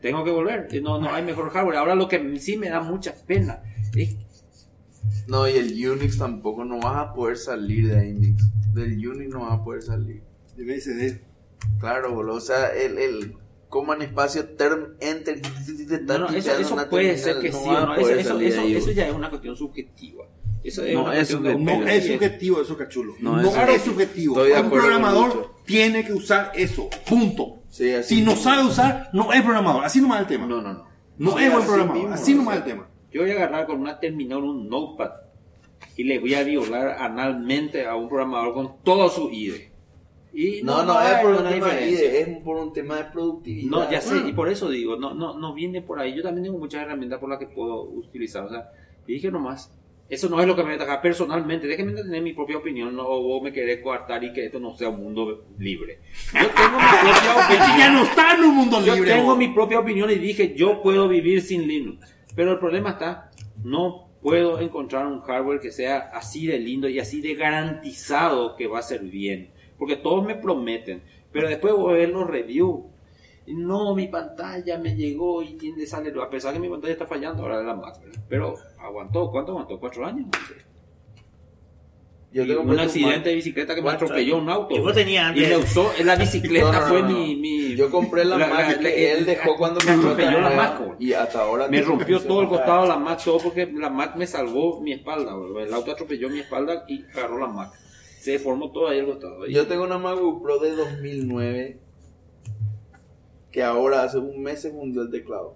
tengo 0.01 0.22
que 0.24 0.30
volver. 0.30 0.68
Y 0.72 0.80
No, 0.80 1.01
no 1.01 1.12
hay 1.12 1.24
mejor 1.24 1.51
hardware. 1.51 1.76
Ahora 1.78 1.94
lo 1.97 2.06
que 2.06 2.38
sí 2.38 2.56
me 2.56 2.68
da 2.68 2.80
mucha 2.80 3.12
pena 3.26 3.62
es 3.97 4.16
No, 5.26 5.48
y 5.48 5.52
el 5.52 5.88
Unix 5.90 6.18
tampoco, 6.18 6.64
no 6.64 6.78
vas 6.78 6.97
a 7.09 7.12
poder 7.12 7.36
salir 7.36 7.88
de 7.88 8.12
Unix. 8.12 8.44
Del 8.74 9.09
Unix 9.09 9.28
no 9.32 9.40
vas 9.40 9.59
a 9.60 9.64
poder 9.64 9.82
salir. 9.82 10.22
De 10.56 10.64
BSD. 10.64 11.20
Claro, 11.80 12.14
boludo. 12.14 12.36
O 12.36 12.40
sea, 12.40 12.68
el, 12.68 12.97
el 12.98 13.34
command 13.68 14.02
espacio 14.02 14.44
term 14.56 14.94
enter. 15.01 15.40
No, 16.06 16.18
no, 16.18 16.28
eso, 16.28 16.52
eso 16.59 16.88
puede 16.88 17.16
ser 17.18 17.40
que 17.40 17.52
sí 17.52 17.59
o 17.68 17.86
no. 17.86 17.94
Eso, 17.97 18.10
eso, 18.10 18.40
eso, 18.40 18.60
eso 18.62 18.90
ya 18.93 19.09
es 19.09 19.14
una 19.14 19.30
cuestión 19.30 19.56
subjetiva. 19.56 20.24
Eso 20.64 20.82
es 20.84 20.94
No, 20.94 21.05
una 21.05 21.16
es 21.16 21.28
subjetivo. 21.28 21.70
No 21.80 21.86
es 21.86 22.06
subjetivo 22.06 22.60
eso, 22.60 22.76
cachulo. 22.76 23.14
No, 23.20 23.40
No, 23.40 23.48
es 23.51 23.68
es, 23.76 23.82
subjetivo. 23.82 24.34
Un 24.43 24.70
programador 24.70 25.55
tiene 25.64 26.05
que 26.05 26.12
usar 26.12 26.51
eso. 26.55 26.88
Punto. 27.09 27.60
Sí, 27.68 27.93
así 27.93 28.16
Si 28.16 28.22
no 28.22 28.32
mismo. 28.32 28.43
sabe 28.43 28.64
usar, 28.66 29.10
no 29.12 29.32
es 29.32 29.43
programador. 29.43 29.84
Así 29.84 30.01
nomás 30.01 30.20
el 30.20 30.26
tema. 30.26 30.47
No, 30.47 30.60
no, 30.62 30.72
no. 30.72 30.86
No 31.18 31.36
Sí, 31.38 31.44
es 31.44 31.51
buen 31.51 31.62
así 31.62 31.66
programador. 31.68 31.94
mismo, 32.02 32.14
así 32.14 32.32
o 32.32 32.36
nomás 32.36 32.55
sea. 32.56 32.64
el 32.64 32.70
tema. 32.72 32.88
Yo 33.12 33.22
voy 33.22 33.30
a 33.30 33.34
agarrar 33.34 33.66
con 33.66 33.80
una 33.80 34.01
terminal 34.01 34.38
un 34.38 34.68
notepad 34.68 35.10
y 35.97 36.05
le 36.05 36.18
voy 36.18 36.34
a 36.34 36.43
violar 36.43 36.97
analmente 36.98 37.86
a 37.86 37.94
un 37.94 38.09
programador 38.09 38.52
con 38.52 38.82
todo 38.82 39.09
su 39.09 39.30
IDE. 39.30 39.70
Y 40.39 40.63
No, 40.63 40.85
no, 40.85 40.99
a 40.99 41.13
es 41.13 41.19
por 41.23 41.31
un 41.33 41.39
una 41.41 41.51
tema 41.51 41.69
de 41.69 42.21
es 42.21 42.29
por 42.45 42.57
un 42.59 42.73
tema 42.73 42.97
de 42.97 43.05
productividad. 43.05 43.71
No, 43.71 43.91
ya 43.91 44.03
sé, 44.03 44.19
y 44.29 44.33
por 44.35 44.51
eso 44.51 44.69
digo, 44.69 44.97
no, 44.97 45.15
no, 45.15 45.39
no 45.39 45.55
viene 45.55 45.81
por 45.81 45.99
ahí. 45.99 46.15
Yo 46.15 46.23
también 46.23 46.45
tengo 46.45 46.59
muchas 46.59 46.83
herramientas 46.83 47.19
por 47.19 47.31
las 47.31 47.39
que 47.39 47.47
puedo 47.47 47.83
utilizar. 47.85 48.45
O 48.45 48.51
sea, 48.51 48.71
dije 49.07 49.31
nomás, 49.31 49.73
eso 50.11 50.29
no 50.29 50.39
es 50.39 50.47
lo 50.47 50.55
que 50.55 50.63
me 50.63 50.75
ataca 50.75 51.01
personalmente. 51.01 51.67
Déjeme 51.67 51.93
tener 51.95 52.21
mi 52.21 52.35
propia 52.35 52.59
opinión, 52.59 52.95
no, 52.95 53.09
o 53.09 53.23
vos 53.23 53.43
me 53.43 53.51
querés 53.51 53.81
coartar 53.83 54.23
y 54.25 54.33
que 54.35 54.45
esto 54.45 54.61
no 54.61 54.77
sea 54.77 54.91
un 54.91 55.03
mundo 55.03 55.47
libre. 55.59 56.01
Yo 56.35 56.49
tengo 56.51 56.77
mi 56.79 56.85
propia 57.01 57.49
que 57.49 57.55
ya 57.57 57.65
opinión. 57.65 57.95
no 57.95 58.03
está 58.05 58.35
en 58.35 58.45
un 58.45 58.55
mundo 58.57 58.85
Yo 58.85 58.95
libre. 58.95 59.11
tengo 59.13 59.25
vos. 59.31 59.39
mi 59.39 59.49
propia 59.49 59.79
opinión 59.81 60.11
y 60.11 60.17
dije, 60.17 60.55
yo 60.55 60.83
puedo 60.83 61.09
vivir 61.09 61.41
sin 61.41 61.67
Linux. 61.67 62.07
Pero 62.35 62.53
el 62.53 62.59
problema 62.59 62.91
está, 62.91 63.31
no 63.65 64.11
puedo 64.21 64.61
encontrar 64.61 65.07
un 65.07 65.21
hardware 65.23 65.61
que 65.61 65.71
sea 65.73 66.11
así 66.13 66.47
de 66.47 66.59
lindo 66.59 66.89
y 66.91 66.99
así 66.99 67.23
de 67.23 67.35
garantizado 67.35 68.55
que 68.57 68.67
va 68.67 68.81
a 68.81 68.83
ser 68.83 69.01
bien. 69.01 69.51
Porque 69.78 69.97
todos 69.97 70.24
me 70.24 70.35
prometen. 70.36 71.03
Pero 71.32 71.48
después 71.48 71.74
voy 71.74 71.94
a 71.94 71.97
ver 71.98 72.09
los 72.11 72.27
reviews. 72.27 72.85
No, 73.48 73.94
mi 73.94 74.09
pantalla 74.09 74.77
me 74.78 74.97
llegó 74.97 75.43
y 75.43 75.55
tiene 75.55 75.86
sale, 75.86 76.12
a 76.20 76.28
pesar 76.31 76.53
que 76.53 76.59
mi 76.59 76.69
pantalla 76.69 76.93
está 76.94 77.07
fallando, 77.07 77.43
ahora 77.44 77.61
es 77.61 77.66
la 77.66 77.74
Mac, 77.77 78.01
¿verdad? 78.03 78.20
Pero 78.28 78.55
aguantó, 78.78 79.31
¿cuánto 79.31 79.53
aguantó? 79.53 79.78
¿Cuatro 79.78 80.05
años? 80.05 80.27
Yo 82.32 82.47
tengo 82.47 82.62
un 82.62 82.78
accidente 82.78 83.31
de 83.31 83.35
bicicleta 83.36 83.74
que 83.74 83.81
me 83.81 83.90
atropelló 83.90 84.36
un 84.39 84.51
auto. 84.51 84.74
Y 84.74 84.81
vos 84.81 84.93
tenías 84.93 85.35
Y 85.36 85.44
antes- 85.44 85.48
me 85.59 85.65
usó, 85.65 85.90
la 86.05 86.16
bicicleta 86.16 86.66
No, 86.66 86.73
no, 86.73 86.81
no, 86.81 86.86
fue 86.89 87.03
no. 87.03 87.09
mi, 87.09 87.36
mi- 87.36 87.77
Yo 87.77 87.90
compré 87.90 88.24
la, 88.24 88.36
Mac 88.36 88.78
que 88.81 89.12
él 89.12 89.24
dejó 89.24 89.57
cuando 89.57 89.81
me 89.86 89.93
atropelló 89.93 90.40
la 90.40 90.51
Mac. 90.51 90.81
Y 90.98 91.12
hasta 91.12 91.40
ahora 91.43 91.69
Me 91.69 91.81
rompió 91.82 92.20
todo 92.20 92.43
el 92.43 92.48
costado 92.48 92.82
de 92.82 92.89
la 92.89 92.98
Mac, 92.98 93.20
todo 93.24 93.39
porque 93.39 93.66
la 93.73 93.89
Mac 93.90 94.16
me 94.16 94.27
salvó 94.27 94.81
mi 94.81 94.93
espalda. 94.93 95.35
bro. 95.35 95.61
El 95.61 95.73
auto 95.73 95.93
atropelló 95.93 96.28
mi 96.28 96.40
espalda 96.40 96.85
y 96.89 97.05
agarró 97.15 97.39
la 97.39 97.47
Mac. 97.47 97.70
Se 98.27 98.32
deformó 98.32 98.73
todo 98.73 98.89
ahí 98.89 98.98
el 98.98 99.07
costado. 99.07 99.47
Yo 99.47 99.69
tengo 99.69 99.85
una 99.85 99.98
MacBook 99.98 100.43
Pro 100.43 100.59
de 100.59 100.74
2009 100.74 101.78
que 103.53 103.62
ahora 103.62 104.03
hace 104.03 104.19
un 104.19 104.43
mes 104.43 104.62
se 104.62 104.73
fundió 104.73 105.03
el 105.03 105.12
teclado. 105.12 105.55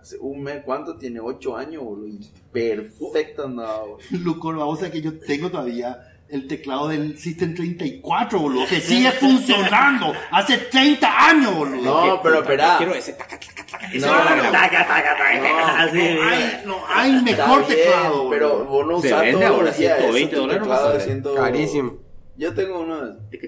Hace 0.00 0.18
un 0.18 0.42
mes, 0.42 0.62
¿cuánto 0.64 0.96
tiene? 0.96 1.20
8 1.20 1.56
años, 1.56 1.84
boludo. 1.84 2.18
Perfecto 2.50 3.44
andaba, 3.44 3.82
boludo. 3.82 3.98
Lucor, 4.10 4.56
vamos 4.56 4.82
a 4.82 4.90
que 4.90 5.00
yo 5.00 5.16
tengo 5.20 5.48
todavía 5.48 6.18
el 6.28 6.48
teclado 6.48 6.88
del 6.88 7.16
System 7.16 7.54
34, 7.54 8.36
boludo, 8.36 8.66
que 8.66 8.80
sigue 8.80 9.12
funcionando 9.12 10.12
hace 10.32 10.58
30 10.58 11.28
años, 11.28 11.54
boludo. 11.54 12.06
No, 12.06 12.20
pero 12.20 12.40
espera. 12.40 12.78
Quiero 12.78 12.94
ese 12.96 13.12
taca, 13.12 13.38
taca, 14.00 14.24
taca. 14.24 14.32
Ese 14.32 14.42
No, 14.42 14.50
Taca, 14.52 14.86
taca, 14.86 15.16
taca. 15.16 15.40
No, 15.40 15.66
Así, 15.78 15.96
No 15.96 16.02
mira. 16.02 16.28
hay, 16.28 16.62
no 16.66 16.76
hay 16.88 17.22
mejor 17.22 17.66
bien, 17.66 17.78
teclado. 17.78 18.30
Pero 18.30 18.64
vos 18.64 18.86
no 18.86 19.00
Se 19.00 19.06
usás 19.08 19.20
vende 19.22 19.44
ahora 19.44 19.64
los 19.66 19.76
días 19.78 19.98
120 19.98 20.20
eso, 20.22 20.34
tu 20.34 20.40
dólares, 20.40 20.60
no 20.60 20.64
teclado 20.66 20.84
vas 20.84 20.88
a 20.88 20.92
de 20.92 20.98
ver. 21.14 21.22
100 21.22 21.34
Carísimo. 21.36 21.98
Yo 22.34 22.54
tengo 22.54 22.80
uno 22.80 23.06
de 23.06 23.38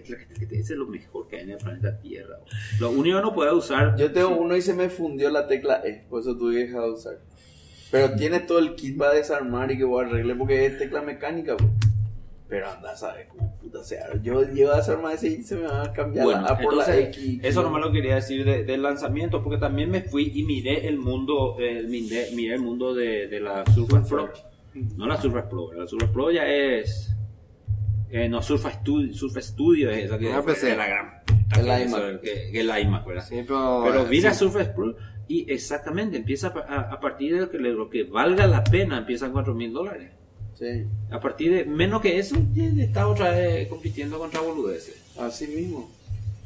Ese 0.53 0.59
es 0.61 0.71
lo 0.79 0.87
mejor 0.87 1.27
que 1.27 1.37
hay 1.37 1.43
en 1.43 1.51
el 1.51 1.57
planeta 1.59 1.99
Tierra. 2.01 2.37
bro. 2.37 2.47
Lo 2.81 2.91
único 2.91 3.17
que 3.17 3.23
no 3.23 3.35
puede 3.35 3.53
usar. 3.55 3.97
Yo 3.97 4.13
tengo 4.13 4.29
uno 4.37 4.55
y 4.57 4.63
se 4.63 4.75
me 4.75 4.91
fundió 4.91 5.31
la 5.31 5.47
tecla 5.49 5.81
E, 5.85 6.05
por 6.09 6.21
eso 6.21 6.37
tuve 6.37 6.55
que 6.55 6.67
dejar 6.67 6.83
de 6.83 6.91
usar. 6.91 7.15
Pero 7.91 8.15
tiene 8.15 8.41
todo 8.41 8.59
el 8.59 8.75
kit 8.75 8.99
para 8.99 9.13
desarmar 9.15 9.71
y 9.71 9.79
que 9.79 9.85
voy 9.85 10.05
a 10.05 10.09
arreglar 10.09 10.37
porque 10.37 10.67
es 10.67 10.79
tecla 10.79 11.01
mecánica, 11.01 11.55
bro. 11.55 11.71
Pero 12.49 12.71
anda, 12.71 12.95
¿sabes 12.95 13.27
cómo 13.29 13.57
puta 13.59 13.83
sea? 13.83 14.07
Yo 14.23 14.43
llevo 14.45 14.73
a 14.73 14.77
desarmar 14.77 15.15
ese 15.15 15.29
y 15.29 15.43
se 15.43 15.57
me 15.57 15.63
va 15.67 15.83
a 15.85 15.93
cambiar 15.93 16.27
Bueno, 16.27 16.43
la 16.43 16.49
A 16.49 16.59
por 16.59 16.75
la 16.77 16.85
entonces, 16.85 17.17
X. 17.17 17.41
eso 17.43 17.63
no 17.63 17.71
me 17.71 17.81
lo 17.81 17.91
quería 17.91 18.17
decir 18.17 18.45
de- 18.45 18.65
del 18.65 18.83
lanzamiento, 18.83 19.43
porque 19.43 19.59
también 19.59 19.91
me 19.91 20.03
fui 20.03 20.31
y 20.35 20.43
miré 20.45 20.87
el 20.87 20.99
mundo, 20.99 21.57
eh, 21.59 21.85
miré, 21.89 22.29
miré 22.35 22.55
el 22.57 22.61
mundo 22.61 22.95
de, 22.95 23.29
de 23.29 23.41
la 23.41 23.65
Surface 23.75 24.09
Pro. 24.09 24.31
No 24.97 25.07
la 25.07 25.17
Surface 25.21 25.49
Pro, 25.49 25.73
la 25.73 25.87
Surface 25.87 26.13
Pro 26.13 26.31
ya 26.31 26.47
es... 26.47 27.15
eh, 28.11 28.29
no, 28.29 28.43
Surface 28.43 28.79
Studio, 28.81 29.15
Surface 29.15 29.49
Studio 29.49 29.91
es 29.91 30.05
esa 30.05 30.19
que 30.19 30.27
es 30.29 30.77
la 30.77 30.87
gran... 30.87 31.23
El 31.57 31.65
que 31.65 31.73
es 31.83 31.89
iMac. 31.89 32.01
eso, 32.03 32.21
Que, 32.21 32.51
que 32.53 32.61
el 32.61 32.71
iMac, 32.83 33.07
¿verdad? 33.07 33.25
Sí, 33.27 33.37
pero. 33.47 33.83
Pero 33.87 34.05
vi 34.07 34.17
sí. 34.19 34.23
la 34.25 34.35
Surface 34.35 34.71
Pro 34.71 34.95
y 35.29 35.51
exactamente 35.51 36.17
empieza 36.19 36.49
a, 36.49 36.75
a- 36.75 36.93
a 36.93 37.01
partir 37.01 37.35
de 37.35 37.41
lo 37.41 37.51
que, 37.51 37.59
lo 37.59 37.89
que 37.91 38.05
valga 38.05 38.47
la 38.47 38.63
pena, 38.65 38.99
empiezan 38.99 39.33
4 39.33 39.55
mil 39.55 39.73
dólares. 39.73 40.11
Sí, 40.59 40.85
A 41.11 41.21
partir 41.21 41.53
de 41.53 41.65
menos 41.65 42.01
que 42.01 42.19
eso, 42.19 42.37
ya 42.55 42.65
está 42.83 43.09
otra 43.09 43.31
vez 43.31 43.67
compitiendo 43.69 44.19
contra 44.19 44.41
boludeces. 44.41 44.95
así 45.19 45.47
mismo. 45.49 45.91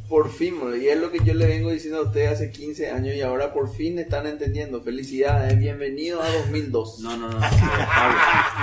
Por 0.09 0.31
fin, 0.33 0.55
y 0.81 0.87
es 0.87 0.99
lo 0.99 1.11
que 1.11 1.19
yo 1.23 1.35
le 1.35 1.47
vengo 1.47 1.71
diciendo 1.71 1.99
a 1.99 2.03
ustedes 2.05 2.33
hace 2.33 2.51
15 2.51 2.91
años 2.91 3.15
y 3.15 3.21
ahora 3.21 3.53
por 3.53 3.71
fin 3.71 3.99
están 3.99 4.27
entendiendo. 4.27 4.81
Felicidades, 4.81 5.59
bienvenidos 5.59 6.25
a 6.25 6.33
2002. 6.45 7.01
No, 7.01 7.19
no, 7.19 7.29
no, 7.29 7.39
no, 7.39 7.47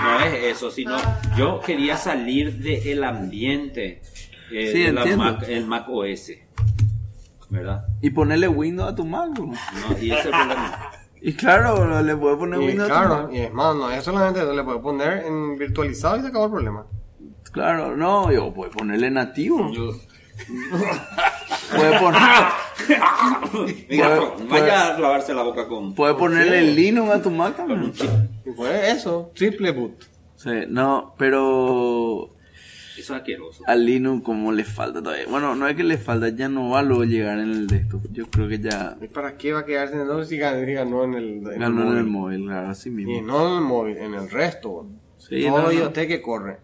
no 0.04 0.20
es 0.26 0.56
eso, 0.56 0.72
sino 0.72 0.98
yo 1.38 1.62
quería 1.64 1.98
salir 1.98 2.52
del 2.58 3.04
ambiente 3.04 4.02
eh, 4.52 4.72
Sí, 4.74 4.80
de 4.80 4.92
la 4.92 5.02
entiendo. 5.02 5.24
Mac, 5.24 5.46
el 5.48 5.68
Mac 5.68 5.86
OS, 5.88 6.32
¿verdad? 7.50 7.86
Y 8.02 8.10
ponerle 8.10 8.48
Windows 8.48 8.92
a 8.92 8.96
tu 8.96 9.06
Mac, 9.06 9.30
bro. 9.32 9.46
No, 9.46 9.98
y 10.02 10.10
ese 10.10 10.20
es 10.22 10.26
el 10.26 10.32
problema. 10.32 10.92
Y 11.28 11.34
claro, 11.34 12.02
le 12.04 12.16
puedes 12.16 12.38
poner 12.38 12.62
Y 12.62 12.66
Windows 12.68 12.88
claro, 12.88 13.30
y 13.32 13.38
es 13.40 13.52
más, 13.52 13.76
no 13.76 13.90
es 13.90 14.04
solamente 14.04 14.42
eso, 14.42 14.54
le 14.54 14.64
puedes 14.64 14.80
poner 14.82 15.26
en 15.26 15.58
virtualizado 15.58 16.18
y 16.18 16.22
se 16.22 16.28
acabó 16.28 16.46
el 16.46 16.52
problema. 16.52 16.86
Claro, 17.52 17.98
no, 17.98 18.32
yo 18.32 18.54
puedes 18.54 18.76
ponerle 18.76 19.10
nativo. 19.10 19.72
Yo- 19.72 19.92
Puedes 21.76 22.00
poner, 22.02 22.22
Mira, 23.90 24.18
Puede- 24.20 24.48
vaya 24.50 24.96
a 24.96 25.00
lavarse 25.00 25.34
la 25.34 25.42
boca 25.44 25.68
con, 25.68 25.96
puedes 25.96 26.16
ponerle 26.16 26.62
Linux 26.74 27.10
a 27.10 27.22
tu 27.22 27.32
Mac 27.32 27.56
también. 27.56 27.92
Fue 28.56 28.92
eso, 28.92 29.32
triple 29.34 29.72
boot. 29.72 29.94
Sí, 30.36 30.52
no, 30.68 31.16
pero 31.18 32.30
Eso 33.06 33.14
es 33.14 33.20
asqueroso. 33.22 33.64
A 33.68 33.76
Linux 33.76 34.24
como 34.24 34.52
le 34.52 34.64
falta 34.64 35.02
todavía. 35.02 35.26
Bueno, 35.30 35.56
no 35.56 35.68
es 35.68 35.76
que 35.76 35.84
le 35.84 35.98
falta, 35.98 36.30
ya 36.30 36.50
no 36.50 36.70
va 36.70 36.80
a 36.80 36.84
luego 36.84 37.04
llegar 37.04 37.38
en 37.40 37.52
el 37.52 37.68
desktop. 37.68 38.02
Yo 38.12 38.26
creo 38.30 38.48
que 38.50 38.60
ya 38.60 38.98
¿Y 39.02 39.08
para 39.08 39.38
qué 39.38 39.54
va 39.54 39.60
a 39.60 39.66
quedarse 39.66 39.94
en 39.96 40.02
el 40.02 40.10
otro 40.10 40.26
si 40.26 40.38
ganó, 40.38 41.04
en 41.04 41.14
el, 41.14 41.24
en 41.38 41.48
el 41.48 41.60
ganó 41.60 41.82
en 41.82 41.88
móvil? 41.88 41.98
el 42.00 42.06
móvil, 42.06 42.46
claro, 42.46 42.70
así 42.70 42.90
Y 42.90 42.92
mismo. 42.92 43.22
no 43.22 43.48
en 43.52 43.56
el 43.58 43.62
móvil, 43.64 43.98
en 43.98 44.14
el 44.16 44.30
resto. 44.30 44.88
Sí, 45.18 45.44
Todo 45.46 45.58
no, 45.62 45.64
no. 45.68 45.72
IoT 45.72 45.94
que 45.94 46.22
corre. 46.22 46.58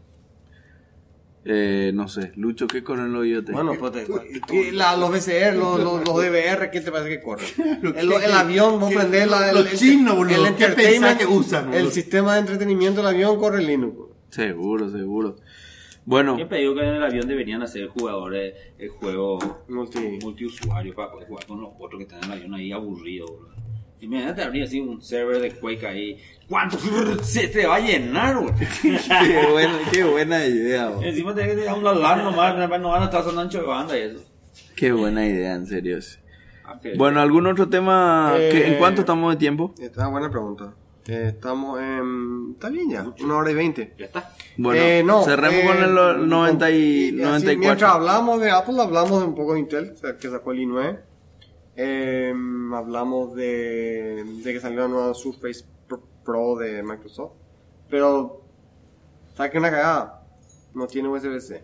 Eh, 1.43 1.91
no 1.95 2.07
sé, 2.07 2.31
Lucho, 2.35 2.67
¿qué 2.67 2.83
corre 2.83 3.01
en 3.01 3.13
los 3.13 3.25
IoT? 3.25 3.49
Bueno, 3.51 3.73
pues 3.79 3.91
te- 3.93 4.05
¿qué- 4.47 4.71
la- 4.71 4.95
los 4.95 5.09
VCR, 5.09 5.55
los, 5.55 5.79
los, 5.79 6.05
los 6.05 6.15
DVR, 6.15 6.69
¿qué 6.69 6.81
te 6.81 6.91
parece 6.91 7.09
que 7.09 7.21
corren? 7.21 7.47
El, 7.97 8.11
el 8.11 8.31
avión, 8.31 8.79
vos 8.79 8.93
prendés 8.93 9.27
la, 9.27 9.49
el, 9.49 9.55
los 9.55 9.71
el- 9.71 9.77
chinos, 9.79 10.15
boludo, 10.15 10.35
el 10.35 10.41
¿qué 10.43 10.47
entertainment, 10.49 11.01
pensás 11.03 11.17
que 11.17 11.25
usan, 11.25 11.65
boludo? 11.71 11.79
el 11.79 11.91
sistema 11.91 12.33
de 12.35 12.41
entretenimiento 12.41 13.01
del 13.01 13.07
avión 13.15 13.39
corre 13.39 13.63
Linux. 13.63 14.11
Seguro, 14.29 14.87
seguro. 14.89 15.37
Bueno, 16.05 16.35
Siempre 16.35 16.59
digo 16.59 16.73
que 16.73 16.81
en 16.81 16.95
el 16.95 17.03
avión 17.03 17.27
deberían 17.27 17.61
hacer 17.61 17.87
jugadores 17.87 18.53
el 18.79 18.89
juego 18.89 19.37
Multi. 19.67 20.19
multiusuario 20.23 20.95
para 20.95 21.11
poder 21.11 21.27
jugar 21.27 21.45
con 21.45 21.61
los 21.61 21.69
otros 21.79 21.99
que 21.99 22.03
están 22.03 22.19
en 22.23 22.31
el 22.31 22.37
avión 22.37 22.53
ahí 22.55 22.71
aburrido, 22.71 23.27
bro. 23.27 23.51
Imagínate 23.99 24.41
abrir 24.41 24.63
así 24.63 24.79
un 24.79 24.99
server 24.99 25.39
de 25.39 25.51
Quake 25.51 25.85
ahí. 25.85 26.17
¿Cuánto 26.49 26.77
se 27.23 27.47
te 27.49 27.67
va 27.67 27.75
a 27.75 27.79
llenar, 27.79 28.35
qué, 28.81 29.47
buena, 29.51 29.79
qué 29.91 30.03
buena 30.03 30.43
idea. 30.45 30.89
bo. 30.89 31.03
Encima 31.03 31.35
tenés 31.35 31.53
que 31.53 31.61
tirar 31.61 31.77
un 31.77 31.83
LAN 31.83 32.23
nomás, 32.23 32.55
no 32.79 32.89
van 32.89 33.01
a 33.03 33.05
estar 33.05 33.21
sonando 33.21 33.41
ancho 33.43 33.59
de 33.61 33.67
banda 33.67 33.95
y 33.97 34.01
eso. 34.01 34.23
Qué 34.75 34.91
buena 34.91 35.23
idea, 35.27 35.53
en 35.53 35.67
serio. 35.67 36.01
sí. 36.01 36.17
Ah, 36.65 36.79
Bueno, 36.97 37.21
¿algún 37.21 37.45
otro 37.45 37.69
tema? 37.69 38.33
que- 38.37 38.67
¿En 38.67 38.73
Eh, 38.73 38.77
cuánto 38.79 39.01
estamos 39.01 39.31
de 39.33 39.37
tiempo? 39.37 39.75
Esta 39.79 40.05
es 40.05 40.11
buena 40.11 40.31
pregunta. 40.31 40.73
Eh, 41.07 41.25
estamos 41.35 41.79
en... 41.79 42.51
Está 42.53 42.69
bien 42.69 42.89
ya, 42.89 43.05
una 43.23 43.37
hora 43.37 43.51
y 43.51 43.53
veinte. 43.53 43.93
ya 43.99 44.05
está. 44.05 44.33
Bueno, 44.57 44.81
Eh, 44.81 45.03
no, 45.03 45.23
cerremos 45.23 45.63
eh, 45.63 45.67
con 45.67 45.83
el 45.83 45.95
lo- 45.95 46.17
90 46.17 46.71
y 46.71 47.07
así, 47.09 47.11
94. 47.21 47.59
mientras 47.59 47.91
hablamos 47.91 48.41
de 48.41 48.51
Apple, 48.51 48.75
hablamos 48.81 49.19
de 49.21 49.25
un 49.27 49.35
poco 49.35 49.53
de 49.53 49.59
Intel, 49.61 49.95
que 50.19 50.29
sacó 50.29 50.51
el 50.51 50.59
i9. 50.59 50.99
Eh, 51.77 52.33
hablamos 52.75 53.33
de, 53.35 54.23
de 54.43 54.53
que 54.53 54.59
salió 54.59 54.81
la 54.81 54.87
nueva 54.89 55.13
Surface 55.13 55.65
Pro- 56.23 56.57
de 56.57 56.83
Microsoft. 56.83 57.33
Pero, 57.89 58.41
¿sabes 59.35 59.51
qué 59.51 59.57
una 59.57 59.71
cagada? 59.71 60.23
No 60.73 60.85
tiene 60.87 61.07
USB-C. 61.09 61.63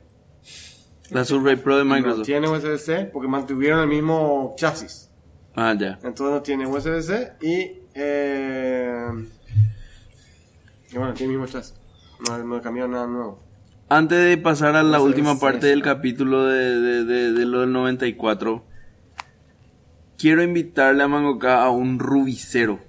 La 1.12 1.24
Survey 1.24 1.56
Pro 1.58 1.78
de 1.78 1.86
No 1.86 1.96
Microsoft. 1.96 2.26
tiene 2.26 2.50
USB-C 2.50 3.06
porque 3.14 3.28
mantuvieron 3.28 3.82
el 3.82 3.88
mismo 3.88 4.54
chasis. 4.58 5.10
Ah, 5.56 5.74
ya. 5.78 6.00
Entonces 6.04 6.36
no 6.36 6.42
tiene 6.42 6.66
USB-C 6.68 7.34
y... 7.42 7.82
Eh, 7.94 9.08
y 10.92 10.98
bueno, 10.98 11.14
tiene 11.14 11.34
el 11.34 11.40
mismo 11.40 11.52
chasis. 11.52 11.76
No, 12.26 12.38
no 12.38 12.62
cambiaron 12.62 12.92
nada 12.92 13.08
nuevo. 13.08 13.40
Antes 13.90 14.24
de 14.26 14.38
pasar 14.38 14.76
a 14.76 14.84
la 14.84 15.00
última 15.00 15.34
es 15.34 15.40
parte 15.40 15.60
eso. 15.60 15.68
del 15.68 15.82
capítulo 15.82 16.46
de, 16.46 16.80
de, 16.82 17.06
de, 17.06 17.32
de 17.32 17.46
lo 17.46 17.62
del 17.62 17.72
94, 17.72 18.64
quiero 20.18 20.44
invitarle 20.44 21.04
a 21.04 21.08
Mangoka 21.08 21.64
a 21.64 21.70
un 21.70 22.00
rubicero. 22.00 22.80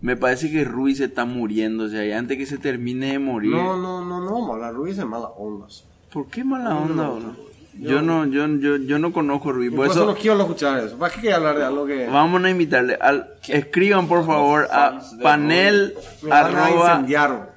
Me 0.00 0.16
parece 0.16 0.50
que 0.52 0.62
Ruby 0.62 0.94
se 0.94 1.04
está 1.06 1.24
muriendo, 1.24 1.84
o 1.84 1.88
sea, 1.88 2.04
y 2.04 2.12
antes 2.12 2.36
que 2.36 2.46
se 2.46 2.58
termine 2.58 3.12
de 3.12 3.18
morir. 3.18 3.50
No, 3.50 3.76
no, 3.76 4.04
no, 4.04 4.20
no, 4.20 4.46
mala 4.46 4.70
Ruby 4.70 4.90
es 4.90 4.98
de 4.98 5.04
mala 5.04 5.28
onda. 5.28 5.66
¿Por 6.12 6.28
qué 6.28 6.44
mala 6.44 6.76
onda, 6.76 7.08
bro? 7.08 7.46
Yo 7.78 8.00
no, 8.00 8.24
yo, 8.24 8.46
yo, 8.46 8.76
yo 8.76 8.98
no 8.98 9.12
conozco 9.12 9.52
Ruby, 9.52 9.68
por 9.68 9.78
por 9.78 9.86
eso 9.86 9.94
eso 9.94 10.06
no 10.06 10.14
quiero 10.14 10.40
escuchar 10.40 10.82
eso. 10.82 10.96
¿Para 10.96 11.12
qué 11.12 11.20
quería 11.20 11.36
hablar 11.36 11.58
de 11.58 11.64
algo 11.64 11.86
que 11.86 12.06
vamos 12.06 12.42
a 12.42 12.48
invitarle. 12.48 12.96
Al, 13.00 13.34
escriban 13.48 14.06
por 14.06 14.24
favor 14.24 14.68
a 14.70 15.00
panel 15.22 15.94
arroba 16.30 16.70
incendiar? 16.70 17.56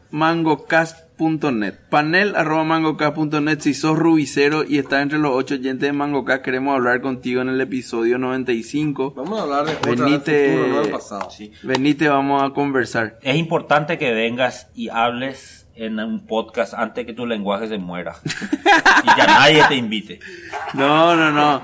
Panel 1.90 2.34
arroba 2.38 2.64
mangocast.net 2.64 3.60
si 3.60 3.74
sos 3.74 3.98
rubicero 4.00 4.64
y 4.64 4.78
estás 4.78 5.02
entre 5.02 5.20
los 5.20 5.32
ocho 5.36 5.56
oyentes 5.56 5.82
de 5.88 5.92
Mangocast 5.94 6.42
queremos 6.44 6.76
hablar 6.76 7.02
contigo 7.02 7.42
en 7.42 7.50
el 7.50 7.60
episodio 7.60 8.18
95 8.18 9.14
Vamos 9.18 9.38
a 9.40 9.44
hablar 9.44 9.66
de 9.66 9.74
otra 9.74 9.92
venite 10.06 10.32
del 10.32 10.52
futuro, 10.58 10.74
no 10.76 10.82
del 10.82 10.92
pasado. 10.92 11.30
venite 11.64 12.08
vamos 12.08 12.42
a 12.44 12.52
conversar 12.54 13.20
Es 13.22 13.36
importante 13.36 13.98
que 13.98 14.14
vengas 14.14 14.70
y 14.74 14.88
hables 14.88 15.68
en 15.76 16.00
un 16.00 16.26
podcast 16.26 16.74
antes 16.74 17.06
que 17.06 17.14
tu 17.14 17.26
lenguaje 17.26 17.68
se 17.70 17.78
muera. 17.78 18.16
y 19.04 19.08
ya 19.18 19.26
nadie 19.28 19.64
te 19.70 19.76
invite. 19.76 20.20
no 20.74 21.16
no 21.18 21.32
no 21.32 21.62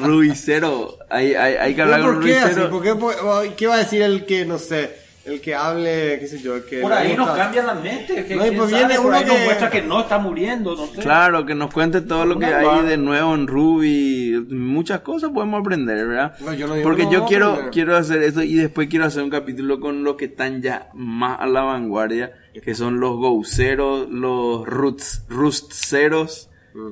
rubicero 0.00 0.96
hay, 1.10 1.34
hay, 1.34 1.54
hay 1.54 1.74
que 1.74 1.82
hablar 1.82 2.00
¿Pero 2.00 2.12
con 2.14 2.20
¿Por 2.22 2.28
qué 2.30 2.38
así? 2.38 2.44
rubicero 2.54 2.70
¿Por 2.70 2.82
qué, 2.82 2.94
por- 2.94 3.54
¿Qué 3.56 3.66
va 3.66 3.74
a 3.76 3.78
decir 3.78 4.02
el 4.02 4.24
que, 4.26 4.44
no 4.44 4.58
sé, 4.58 4.96
el 5.24 5.40
que 5.40 5.54
hable, 5.54 6.18
qué 6.18 6.26
sé 6.26 6.40
yo, 6.40 6.56
el 6.56 6.64
que... 6.64 6.80
Por 6.80 6.92
ahí 6.92 7.16
nos 7.16 7.28
gusta- 7.28 7.42
cambia 7.44 7.62
la 7.62 7.74
mente. 7.74 8.24
Que, 8.24 8.34
No, 8.34 8.42
pues 8.42 8.70
sabe, 8.70 8.84
viene 8.86 8.96
por 8.96 9.06
uno 9.06 9.16
ahí 9.16 9.24
nos 9.24 9.36
que- 9.36 9.44
muestra 9.44 9.70
que 9.70 9.82
no 9.82 10.00
está 10.00 10.18
muriendo, 10.18 10.74
no 10.74 10.86
sé. 10.86 11.00
Claro, 11.00 11.46
que 11.46 11.54
nos 11.54 11.72
cuente 11.72 12.00
todo 12.00 12.24
lo 12.24 12.38
que 12.38 12.46
hay 12.46 12.64
barra. 12.64 12.82
de 12.82 12.96
nuevo 12.96 13.34
en 13.34 13.46
Ruby. 13.46 14.46
Muchas 14.50 15.00
cosas 15.00 15.30
podemos 15.30 15.60
aprender, 15.60 16.06
¿verdad? 16.08 16.34
No, 16.40 16.52
yo 16.54 16.66
no 16.66 16.74
digo 16.74 16.88
Porque 16.88 17.02
que 17.02 17.06
no 17.06 17.12
yo 17.12 17.24
quiero, 17.26 17.46
aprender. 17.50 17.72
quiero 17.72 17.96
hacer 17.96 18.22
eso 18.24 18.42
y 18.42 18.54
después 18.54 18.88
quiero 18.88 19.04
hacer 19.04 19.22
un 19.22 19.30
capítulo 19.30 19.78
con 19.78 20.02
los 20.02 20.16
que 20.16 20.24
están 20.24 20.60
ya 20.60 20.88
más 20.94 21.38
a 21.40 21.46
la 21.46 21.62
vanguardia, 21.62 22.32
que 22.62 22.74
son 22.74 22.98
los 22.98 23.16
Go-ceros, 23.16 24.08
los 24.10 24.66
Roots, 24.66 25.24
Rust-ceros. 25.28 26.48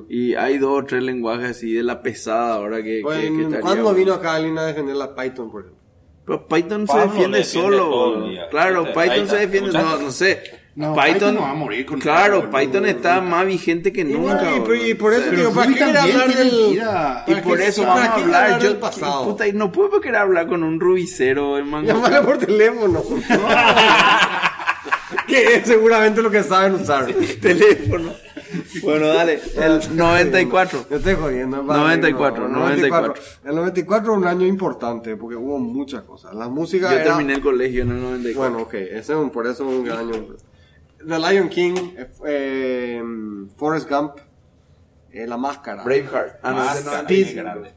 Y 0.09 0.35
hay 0.35 0.59
dos 0.59 0.83
o 0.83 0.85
tres 0.85 1.01
lenguajes 1.01 1.49
así 1.51 1.73
de 1.73 1.81
la 1.83 2.03
pesada 2.03 2.53
ahora 2.53 2.77
que... 2.77 2.97
que- 2.97 3.01
Pues, 3.01 3.19
que 3.19 3.41
estaría 3.41 3.59
¿Cuándo 3.61 3.93
vino 3.95 4.13
acá 4.13 4.35
alguien 4.35 4.57
a 4.59 4.63
defender 4.67 4.95
la 4.95 5.15
Python, 5.15 5.51
por 5.51 5.61
ejemplo? 5.61 5.80
Pero 6.25 6.47
Python 6.47 6.87
se 6.87 6.97
defiende 6.99 7.43
solo. 7.43 8.27
Claro, 8.49 8.87
Ahí 8.95 9.09
Python 9.09 9.27
se 9.27 9.35
defiende. 9.37 9.71
No, 9.73 9.97
no 9.97 10.11
sé. 10.11 10.61
No, 10.73 10.93
Python, 10.93 11.13
Python 11.13 11.35
no 11.35 11.41
va 11.41 11.49
a 11.49 11.53
morir 11.53 11.85
con 11.85 11.99
Claro, 11.99 12.43
Python 12.49 12.83
boludo. 12.83 12.85
está 12.85 13.19
más 13.19 13.45
vigente 13.45 13.91
que 13.91 14.01
Y, 14.01 14.05
nunca. 14.05 14.55
y 14.55 14.61
por- 14.61 14.75
y 14.77 14.93
boludo. 14.93 14.97
por 14.99 15.13
eso 15.13 15.31
digo, 15.31 15.51
¿para 15.53 15.67
qué 15.73 15.79
también 15.79 16.21
hablar 16.21 16.33
del- 16.33 16.69
vida. 16.71 17.23
Y 17.27 17.31
¿Para 17.31 17.43
por 17.43 17.59
eso 17.61 17.85
vamos 17.85 18.05
a 18.05 18.13
hablar. 18.13 18.59
Yo, 18.61 18.67
del 18.69 18.77
pasado? 18.77 19.25
puta, 19.25 19.45
y 19.47 19.51
no 19.51 19.69
puedo 19.69 19.99
querer 19.99 20.21
hablar 20.21 20.47
con 20.47 20.63
un 20.63 20.79
rubicero 20.79 21.57
en. 21.57 21.69
Llámale 21.85 22.21
por 22.21 22.37
teléfono. 22.37 23.03
que 25.27 25.55
es 25.55 25.67
seguramente 25.67 26.21
lo 26.21 26.31
que 26.31 26.43
saben 26.43 26.75
usar. 26.75 27.05
teléfono. 27.41 28.13
Bueno, 28.83 29.07
dale. 29.07 29.39
El 29.55 29.81
94. 29.97 30.85
Yo 30.89 30.95
estoy 30.97 31.15
jodiendo. 31.15 31.63
vale, 31.63 31.81
94, 31.81 32.47
no, 32.47 32.59
94. 32.59 33.13
El 33.45 33.55
94 33.55 34.11
es 34.11 34.17
un 34.17 34.27
año 34.27 34.45
importante 34.45 35.15
porque 35.15 35.35
hubo 35.35 35.57
muchas 35.59 36.03
cosas. 36.03 36.33
La 36.33 36.47
música 36.49 36.89
Yo 36.91 36.95
era... 36.97 37.03
terminé 37.05 37.33
el 37.33 37.41
colegio 37.41 37.83
en 37.83 37.91
el 37.91 38.01
94. 38.01 38.39
Bueno, 38.41 38.63
ok, 38.65 38.73
ese 38.73 38.97
es 38.99 39.09
un, 39.09 39.29
por 39.29 39.47
eso 39.47 39.63
es 39.69 39.77
un 39.77 39.83
gran 39.83 39.99
año. 39.99 40.35
The 41.07 41.17
Lion 41.19 41.49
King, 41.49 41.73
eh, 41.97 42.07
eh, 42.27 43.03
Forrest 43.57 43.89
Gump, 43.89 44.17
eh, 45.11 45.25
La 45.25 45.37
Máscara. 45.37 45.83
Braveheart. 45.83 46.39
Ah, 46.43 46.51
no, 46.51 46.63
ese 46.71 46.85
no. 46.85 46.91
Speed. 47.01 47.35
grande. 47.35 47.73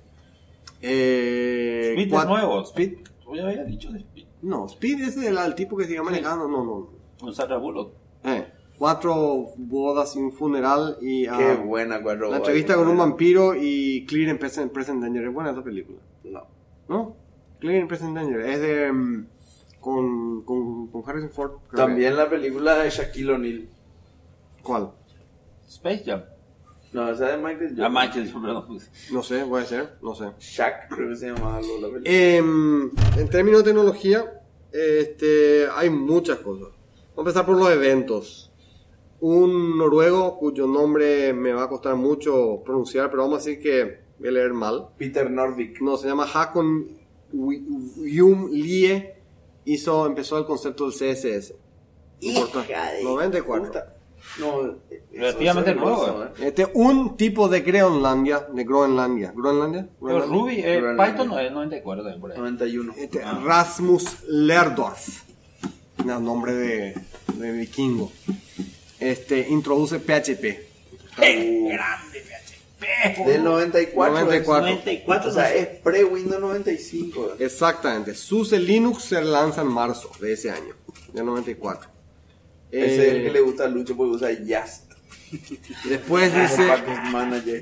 Eh, 0.82 1.94
Speed 1.96 2.14
es 2.14 2.26
nuevo. 2.26 2.62
Speed. 2.64 2.92
Yo 3.26 3.34
ya 3.34 3.44
había 3.44 3.64
dicho 3.64 3.90
de 3.90 4.00
Speed. 4.00 4.24
No, 4.42 4.66
Speed 4.66 5.00
es 5.08 5.16
el, 5.16 5.38
el 5.38 5.54
tipo 5.54 5.76
que 5.76 5.86
sigue 5.86 6.02
manejando. 6.02 6.46
No, 6.48 6.62
no. 6.64 6.90
Con 7.18 7.34
Sandra 7.34 7.56
Bullock. 7.56 7.94
Eh, 8.24 8.46
cuatro 8.78 9.46
bodas 9.56 10.16
y 10.16 10.18
un 10.18 10.32
funeral 10.32 10.98
y 11.00 11.26
ah, 11.26 11.36
Qué 11.38 11.54
buena 11.54 12.02
cuatro 12.02 12.30
la 12.30 12.38
entrevista 12.38 12.74
con 12.76 12.88
un 12.88 12.98
vampiro 12.98 13.54
y 13.54 14.04
Clear 14.06 14.30
en 14.30 14.38
Present, 14.38 14.72
Present 14.72 15.02
Danger. 15.02 15.24
Es 15.26 15.32
buena 15.32 15.50
esa 15.50 15.62
película. 15.62 15.98
No. 16.24 16.46
¿No? 16.88 17.16
Clear 17.60 17.76
en 17.82 17.88
Present 17.88 18.14
Danger. 18.16 18.40
Es 18.40 18.60
de... 18.60 18.92
mm, 18.92 19.26
con, 19.80 20.42
con, 20.44 20.88
con 20.88 21.02
Harrison 21.06 21.30
Ford. 21.30 21.52
creo 21.68 21.86
También 21.86 22.16
la 22.16 22.28
película 22.28 22.76
de 22.76 22.90
Shaquille 22.90 23.32
O'Neal. 23.32 23.68
¿Cuál? 24.62 24.90
Space 25.68 26.02
Jam. 26.06 26.22
No, 26.92 27.10
esa 27.10 27.26
de 27.26 27.36
Michael 27.38 27.74
Ah, 27.80 27.88
Jordan. 27.88 27.92
Michael, 27.92 28.32
perdón. 28.32 28.78
No 29.12 29.22
sé, 29.22 29.44
puede 29.46 29.66
ser, 29.66 29.96
no 30.00 30.14
sé. 30.14 30.26
Shaq, 30.38 30.88
creo 30.94 31.08
que 31.08 31.16
se 31.16 31.26
llamaba 31.26 31.56
algo 31.56 31.80
la 31.80 31.88
película. 31.88 32.10
Em, 32.10 32.90
en 33.18 33.28
términos 33.30 33.60
de 33.64 33.70
tecnología, 33.70 34.42
este, 34.72 35.66
hay 35.74 35.90
muchas 35.90 36.38
cosas. 36.38 36.68
Vamos 37.16 37.16
a 37.16 37.20
empezar 37.20 37.46
por 37.46 37.56
los 37.58 37.68
eventos. 37.70 38.52
Un 39.20 39.78
noruego 39.78 40.38
cuyo 40.38 40.66
nombre 40.66 41.32
me 41.32 41.52
va 41.52 41.64
a 41.64 41.68
costar 41.68 41.96
mucho 41.96 42.62
pronunciar, 42.64 43.10
pero 43.10 43.22
vamos 43.22 43.42
a 43.42 43.44
decir 43.44 43.62
que 43.62 44.00
voy 44.18 44.28
a 44.28 44.32
leer 44.32 44.52
mal. 44.52 44.88
Peter 44.98 45.30
Norvik. 45.30 45.80
No, 45.80 45.96
se 45.96 46.08
llama 46.08 46.26
Hakon 46.32 46.88
Yum 47.32 48.50
Lie. 48.50 49.14
Hizo, 49.66 50.06
empezó 50.06 50.38
el 50.38 50.44
concepto 50.44 50.90
del 50.90 50.92
CSS. 50.92 51.54
Importante. 52.20 53.02
94. 53.02 53.94
No, 54.40 54.76
Relativamente 55.12 55.70
eso 55.70 55.78
es 55.78 55.84
nuevo, 55.84 56.06
hermoso, 56.06 56.24
¿eh? 56.24 56.48
Este, 56.48 56.66
un 56.74 57.16
tipo 57.16 57.48
de 57.48 57.60
Groenlandia, 57.60 58.48
de 58.52 58.64
Groenlandia. 58.64 59.32
¿Groenlandia? 59.34 59.88
Pero 60.00 60.16
¿Groenlandia? 60.16 60.40
Ruby, 60.40 60.54
eh, 60.58 60.80
Pero 60.80 60.96
Python 60.96 61.28
no 61.28 61.38
es 61.38 61.52
94 61.52 62.02
también 62.02 62.20
por 62.20 62.32
ahí. 62.32 62.38
91. 62.38 62.94
Este, 62.96 63.22
Rasmus 63.22 64.24
Lerdorf. 64.28 65.22
No, 66.04 66.20
nombre 66.20 66.52
de, 66.54 66.94
de 67.34 67.52
vikingo. 67.52 68.10
Este, 69.04 69.46
introduce 69.50 69.98
PHP. 69.98 70.44
Del 73.26 73.44
94. 73.44 74.14
94. 74.14 74.66
94 74.66 75.30
O 75.30 75.34
sea, 75.34 75.54
es 75.54 75.66
pre-Windows 75.80 76.40
95. 76.40 77.34
¿eh? 77.38 77.44
Exactamente. 77.44 78.14
SUSE 78.14 78.58
Linux 78.58 79.04
se 79.04 79.22
lanza 79.22 79.60
en 79.60 79.68
marzo 79.68 80.10
de 80.20 80.32
ese 80.32 80.50
año, 80.50 80.74
del 81.12 81.26
94. 81.26 81.90
Ese 82.70 82.86
es 82.86 83.12
el 83.12 83.16
Eh, 83.20 83.24
que 83.24 83.30
le 83.30 83.40
gusta 83.40 83.64
a 83.64 83.68
Lucho 83.68 83.94
porque 83.94 84.16
usa 84.16 84.32
Después 85.88 86.34
dice, 86.34 86.68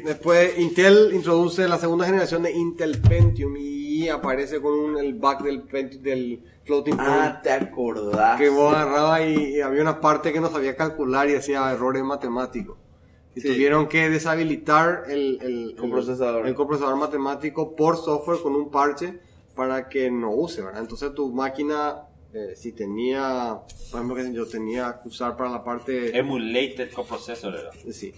después 0.05 0.59
Intel 0.59 1.11
introduce 1.15 1.67
la 1.69 1.79
segunda 1.79 2.07
generación 2.07 2.43
de 2.43 2.53
Intel 2.53 3.01
Pentium 3.01 3.55
y 3.59 4.09
aparece 4.09 4.61
con 4.61 4.73
un, 4.73 4.99
el 4.99 5.15
bug 5.15 5.43
del, 5.43 5.67
Pent- 5.67 6.01
del 6.01 6.43
floating 6.65 6.97
point. 6.97 7.09
Ah, 7.11 7.41
te 7.43 7.51
acordás. 7.53 8.39
que 8.39 8.49
vos 8.49 8.75
agarrabas 8.75 9.23
y, 9.23 9.57
y 9.57 9.61
había 9.61 9.83
una 9.83 10.01
parte 10.01 10.33
que 10.33 10.41
no 10.41 10.51
sabía 10.51 10.77
calcular 10.77 11.29
y 11.31 11.35
hacía 11.37 11.71
errores 11.73 12.03
matemáticos. 12.03 12.77
Y 13.35 13.41
Sí. 13.41 13.49
tuvieron 13.49 13.89
que 13.89 14.11
deshabilitar 14.11 15.05
el, 15.09 15.39
el, 15.41 15.77
Coprocesador. 15.81 16.43
el, 16.43 16.49
el 16.49 16.55
coprocesador 16.55 16.97
matemático 16.97 17.75
por 17.75 17.97
software 17.97 18.41
con 18.43 18.55
un 18.55 18.71
parche 18.71 19.21
para 19.55 19.89
que 19.89 20.11
no 20.11 20.31
use, 20.33 20.63
¿verdad? 20.63 20.81
Entonces 20.83 21.15
tu 21.15 21.33
máquina, 21.33 22.03
eh, 22.35 22.55
si 22.57 22.73
tenía, 22.73 23.61
por 23.91 24.01
ejemplo, 24.01 24.17
que 24.17 24.33
yo 24.33 24.47
tenía 24.47 24.99
que 25.03 25.09
usar 25.09 25.37
para 25.37 25.51
la 25.51 25.63
parte... 25.65 26.17
Emulated 26.17 26.93
coprocessor 26.93 27.55
era. 27.55 27.71
Sí. 27.93 28.15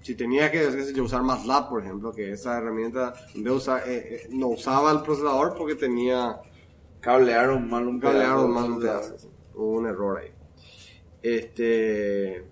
Si 0.00 0.14
tenía 0.14 0.50
que 0.50 0.92
yo, 0.94 1.04
usar 1.04 1.22
MATLAB, 1.22 1.68
por 1.68 1.82
ejemplo, 1.82 2.12
que 2.12 2.32
esa 2.32 2.58
herramienta 2.58 3.14
en 3.34 3.42
vez 3.42 3.52
de 3.52 3.56
usar, 3.56 3.88
eh, 3.88 4.16
eh, 4.16 4.28
no 4.30 4.48
usaba 4.48 4.92
el 4.92 5.00
procesador 5.00 5.54
porque 5.56 5.74
tenía 5.74 6.40
Cablearon 7.04 7.68
mal 7.68 7.86
un 7.86 8.00
cablearon 8.00 8.50
mal 8.50 8.64
un 8.64 8.72
un 8.72 8.80
pedazo. 8.80 9.18
sí. 9.18 9.28
Hubo 9.54 9.76
un 9.76 9.86
error 9.86 10.18
ahí. 10.18 10.30
Este. 11.22 12.46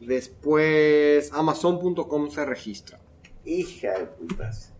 Después, 0.00 1.32
Amazon.com 1.32 2.30
se 2.30 2.44
registra. 2.44 3.00
Hija 3.44 3.98
de 3.98 4.06
putas. 4.06 4.72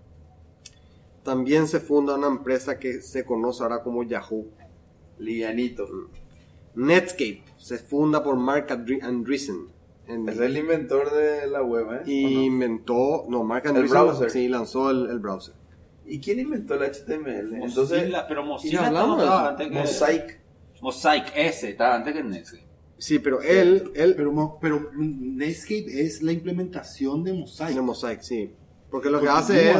También 1.24 1.66
se 1.66 1.80
funda 1.80 2.14
una 2.14 2.28
empresa 2.28 2.78
que 2.78 3.02
se 3.02 3.24
conoce 3.24 3.62
ahora 3.62 3.82
como 3.82 4.04
Yahoo. 4.04 4.46
Livianito. 5.24 5.86
Netscape 6.74 7.42
se 7.58 7.78
funda 7.78 8.22
por 8.22 8.36
Mark 8.36 8.66
Andre- 8.70 9.02
Andreessen. 9.02 9.66
En- 10.08 10.28
Es 10.28 10.38
el 10.40 10.56
inventor 10.56 11.12
de 11.12 11.46
la 11.46 11.62
web, 11.62 11.86
¿eh? 11.92 12.02
y 12.10 12.44
inventó, 12.44 13.24
no, 13.28 13.44
Mark 13.44 13.62
El 13.64 13.70
Andreessen 13.70 14.00
browser. 14.02 14.30
sí, 14.30 14.48
lanzó 14.48 14.90
el, 14.90 15.08
el 15.10 15.18
browser. 15.20 15.54
¿Y 16.06 16.18
quién 16.20 16.40
inventó 16.40 16.74
el 16.74 16.82
HTML? 16.82 17.54
Entonces, 17.62 17.98
Mozilla, 18.00 18.26
pero 18.26 18.44
Mozilla 18.44 18.86
hablamos 18.88 19.18
estaba 19.22 19.42
de 19.42 19.48
antes 19.50 19.68
que... 19.68 19.74
Mosaic. 19.74 20.40
Mosaic, 20.80 21.32
ese, 21.36 21.70
estaba 21.70 21.94
antes 21.94 22.12
que 22.14 22.24
Netscape. 22.24 22.66
Sí, 22.98 23.18
pero 23.20 23.40
él, 23.40 23.90
él, 23.94 24.14
Pero, 24.60 24.90
Netscape 24.96 25.86
es 26.02 26.22
la 26.22 26.32
implementación 26.32 27.22
de 27.22 27.32
Mosaic. 27.32 27.68
tiene 27.68 27.82
Mosaic, 27.82 28.20
sí. 28.22 28.50
Porque 28.90 29.08
lo 29.10 29.20
que 29.20 29.28
hace 29.28 29.70
es. 29.70 29.76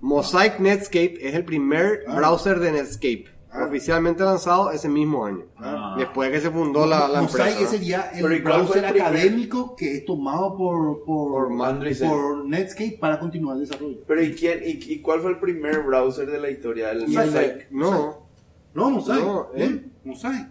Mosaic 0.00 0.58
Netscape 0.58 1.14
es 1.20 1.34
el 1.34 1.44
primer 1.44 2.04
Ah. 2.06 2.16
browser 2.16 2.58
de 2.58 2.72
Netscape. 2.72 3.24
Ah. 3.52 3.64
Oficialmente 3.64 4.22
lanzado 4.22 4.70
ese 4.70 4.88
mismo 4.88 5.24
año. 5.26 5.44
Ah. 5.56 5.96
Después 5.98 6.30
de 6.30 6.36
que 6.36 6.40
se 6.40 6.50
fundó 6.52 6.86
la, 6.86 7.08
la 7.08 7.22
Mosaic 7.22 7.46
empresa. 7.48 7.60
¿no? 7.64 7.70
sería 7.70 8.00
el 8.14 8.22
Pero 8.22 8.34
¿y 8.36 8.42
cuál 8.42 8.52
fue 8.66 8.80
browser 8.80 8.84
el 8.84 9.00
académico 9.02 9.74
que 9.76 9.96
es 9.96 10.04
tomado 10.04 10.56
por, 10.56 11.04
por, 11.04 11.48
Por 11.48 11.98
por 12.08 12.44
Netscape 12.46 12.98
para 13.00 13.18
continuar 13.18 13.56
el 13.56 13.62
desarrollo. 13.66 13.98
Pero 14.06 14.22
¿y 14.22 14.34
quién? 14.34 14.60
¿Y, 14.64 14.92
y 14.92 15.00
cuál 15.02 15.20
fue 15.20 15.32
el 15.32 15.38
primer 15.40 15.82
browser 15.82 16.30
de 16.30 16.38
la 16.40 16.48
historia? 16.50 16.92
El 16.92 17.08
Y 17.10 17.16
el 17.16 17.32
de- 17.32 17.66
Mosaic. 17.70 17.70
no, 17.70 18.26
No, 18.74 18.90
Mosaic. 18.90 19.24
No, 19.24 19.48
¿eh? 19.56 19.84
Mosaic. 20.04 20.46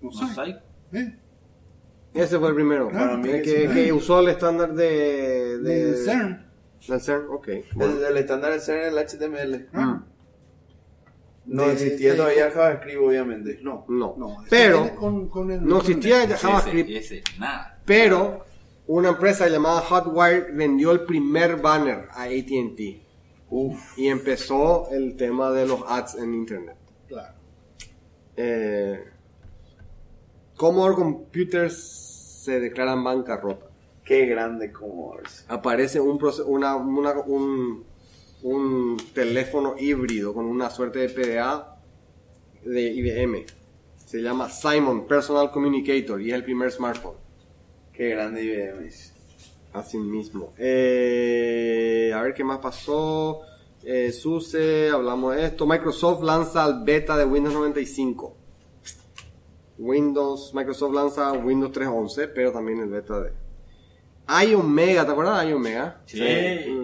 Mosaic. 0.00 0.28
Mosaic. 0.30 0.56
¿eh? 0.92 1.16
ese 2.14 2.38
fue 2.38 2.48
el 2.50 2.54
primero. 2.54 2.88
Para 2.90 3.16
mí 3.16 3.30
El 3.30 3.42
que 3.42 3.68
que, 3.68 3.92
usó 3.92 4.20
el 4.20 4.28
estándar 4.28 4.74
de, 4.74 5.58
de 5.58 5.84
Del 5.92 5.96
CERN. 6.04 6.46
Del 6.86 7.00
CERN, 7.00 7.26
ok. 7.30 7.48
El, 7.48 7.64
Bueno. 7.74 8.06
el 8.06 8.16
estándar 8.16 8.52
de 8.52 8.60
ser 8.60 8.82
en 8.84 8.96
el 8.96 8.98
HTML. 8.98 9.68
Ah. 9.72 10.02
No 11.46 11.64
existía 11.64 12.12
de- 12.12 12.16
todavía 12.16 12.50
JavaScript, 12.50 12.98
obviamente. 13.00 13.58
No. 13.62 13.84
No. 13.88 14.14
no 14.16 14.36
Pero 14.48 14.82
viene 14.82 14.96
con, 14.96 15.28
con 15.28 15.50
el- 15.50 15.64
no 15.66 15.78
existía 15.78 16.22
el- 16.24 16.32
JavaScript, 16.34 16.88
Ese, 16.90 17.18
ese, 17.18 17.38
nada. 17.40 17.80
pero 17.84 18.44
una 18.86 19.10
empresa 19.10 19.48
llamada 19.48 19.80
Hotwire 19.80 20.52
vendió 20.52 20.92
el 20.92 21.04
primer 21.04 21.56
banner 21.56 22.08
a 22.12 22.22
AT&T 22.24 23.02
y 23.96 24.08
empezó 24.08 24.88
el 24.90 25.16
tema 25.16 25.50
de 25.50 25.66
los 25.66 25.82
ads 25.86 26.14
en 26.16 26.34
internet. 26.34 26.76
Claro. 27.08 27.34
Eh, 28.36 29.04
Commodore 30.56 30.94
Computers 30.94 32.40
se 32.44 32.60
declara 32.60 32.92
en 32.94 33.04
bancarrota. 33.04 33.66
Qué 34.04 34.26
grande 34.26 34.72
Commodore. 34.72 35.24
Aparece 35.48 36.00
un, 36.00 36.18
una, 36.46 36.76
una- 36.76 37.20
un, 37.20 37.84
un 38.42 38.96
teléfono 39.14 39.74
híbrido 39.78 40.34
con 40.34 40.46
una 40.46 40.70
suerte 40.70 41.00
de 41.00 41.08
PDA 41.08 41.80
de 42.64 42.82
IBM. 42.82 43.44
Se 44.04 44.20
llama 44.20 44.50
Simon 44.50 45.06
Personal 45.06 45.50
Communicator 45.50 46.20
y 46.20 46.30
es 46.30 46.34
el 46.34 46.44
primer 46.44 46.70
smartphone. 46.70 47.16
Qué 47.92 48.10
grande 48.10 48.42
IBM. 48.42 48.90
Así 49.72 49.98
mismo. 49.98 50.52
Eh, 50.58 52.12
a 52.14 52.22
ver 52.22 52.34
qué 52.34 52.44
más 52.44 52.58
pasó. 52.58 53.40
Eh, 53.84 54.12
SUSE, 54.12 54.90
hablamos 54.90 55.34
de 55.34 55.46
esto. 55.46 55.66
Microsoft 55.66 56.22
lanza 56.22 56.64
el 56.66 56.84
beta 56.84 57.16
de 57.16 57.24
Windows 57.24 57.54
95. 57.54 58.36
Windows, 59.78 60.52
Microsoft 60.54 60.94
lanza 60.94 61.32
Windows 61.32 61.72
3.11, 61.72 62.30
pero 62.34 62.52
también 62.52 62.80
el 62.80 62.88
beta 62.88 63.20
de 63.20 63.32
iOmega, 64.46 65.04
¿te 65.04 65.10
acuerdas 65.12 65.42
de 65.44 65.50
iOmega? 65.50 66.00
Sí. 66.06 66.20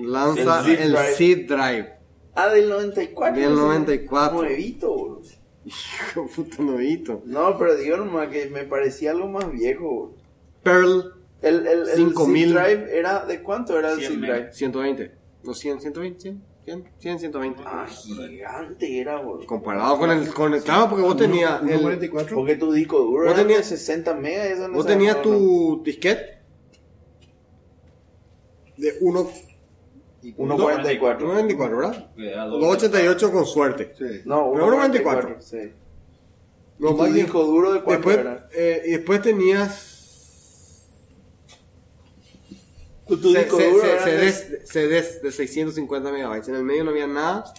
Lanza 0.05 0.61
El 0.66 0.79
el 0.79 0.93
drive. 0.93 1.45
drive. 1.47 1.93
Ah, 2.35 2.49
del 2.49 2.69
94. 2.69 3.35
Del 3.41 3.53
ese 3.53 3.61
94. 3.61 4.43
Nuevito, 4.43 4.89
boludo. 4.95 5.23
Hijo 5.65 6.23
de 6.23 6.29
puta 6.29 6.62
nuevito. 6.62 7.23
No, 7.27 7.59
pero 7.59 7.75
digo 7.77 7.97
nomás 7.97 8.29
que 8.29 8.47
me 8.47 8.65
parecía 8.65 9.11
algo 9.11 9.29
más 9.29 9.51
viejo. 9.51 9.85
boludo. 9.89 10.15
Pearl 10.62 11.15
El, 11.43 11.66
el, 11.66 11.89
el 11.89 11.97
5000. 11.97 12.47
zip 12.49 12.57
drive 12.57 12.99
era, 12.99 13.25
¿de 13.27 13.43
cuánto 13.43 13.79
era 13.79 13.93
el 13.93 13.99
100 13.99 14.11
zip 14.12 14.20
megas. 14.20 14.39
drive? 14.39 14.53
120. 14.55 15.12
No, 15.45 15.55
100, 15.55 15.81
120, 15.81 16.20
100, 16.20 16.43
100, 16.65 16.85
100, 16.99 17.19
120. 17.20 17.62
Ah, 17.65 17.87
gigante 17.89 18.99
era, 19.01 19.20
boludo. 19.20 19.47
Comparado 19.47 19.99
con 19.99 20.11
el, 20.11 20.33
con 20.33 20.55
el- 20.55 20.62
claro, 20.62 20.89
porque 20.91 21.05
vos 21.05 21.16
tenías 21.16 21.61
el, 21.62 21.81
1.44. 21.81 22.35
Porque 22.35 22.57
tu 22.57 22.73
disco 22.73 22.99
duro 22.99 23.27
Vos 23.27 23.35
tenías- 23.35 23.59
de 23.59 23.77
60 23.77 24.15
megas. 24.15 24.70
Vos 24.73 24.87
tenías 24.87 25.20
tu 25.23 25.81
disquete 25.85 26.38
de 28.79 28.97
1, 29.01 29.31
1.44. 30.23 31.19
1.24, 31.19 31.77
¿verdad? 31.77 32.11
Era 32.17 32.45
doble. 32.47 32.67
2.88 32.67 33.33
con 33.33 33.47
suerte. 33.47 33.93
Sí. 33.97 34.23
No, 34.25 34.53
Pero 34.55 34.67
1.44. 34.69 35.03
1.44. 35.03 35.41
Sí. 35.41 35.73
Lo 36.79 36.91
¿Y 36.91 36.95
más 36.95 37.13
disco 37.15 37.43
duro 37.45 37.73
de 37.73 37.83
cuánto 37.83 38.09
después, 38.09 38.27
era? 38.27 38.49
eh, 38.55 38.83
y 38.87 38.91
después 38.93 39.21
tenías 39.21 40.87
Tu, 43.07 43.17
tu 43.17 43.33
C- 43.33 43.39
disco 43.41 43.57
C- 43.57 43.71
duro 43.71 43.85
era 43.85 44.05
de- 44.05 44.33
CDs, 44.33 44.69
CDs 44.71 45.23
de 45.23 45.33
650 45.33 46.13
megabytes. 46.13 46.49
En 46.49 46.55
el 46.57 46.63
medio 46.63 46.85
no 46.85 46.91
había 46.91 47.07
nada, 47.07 47.53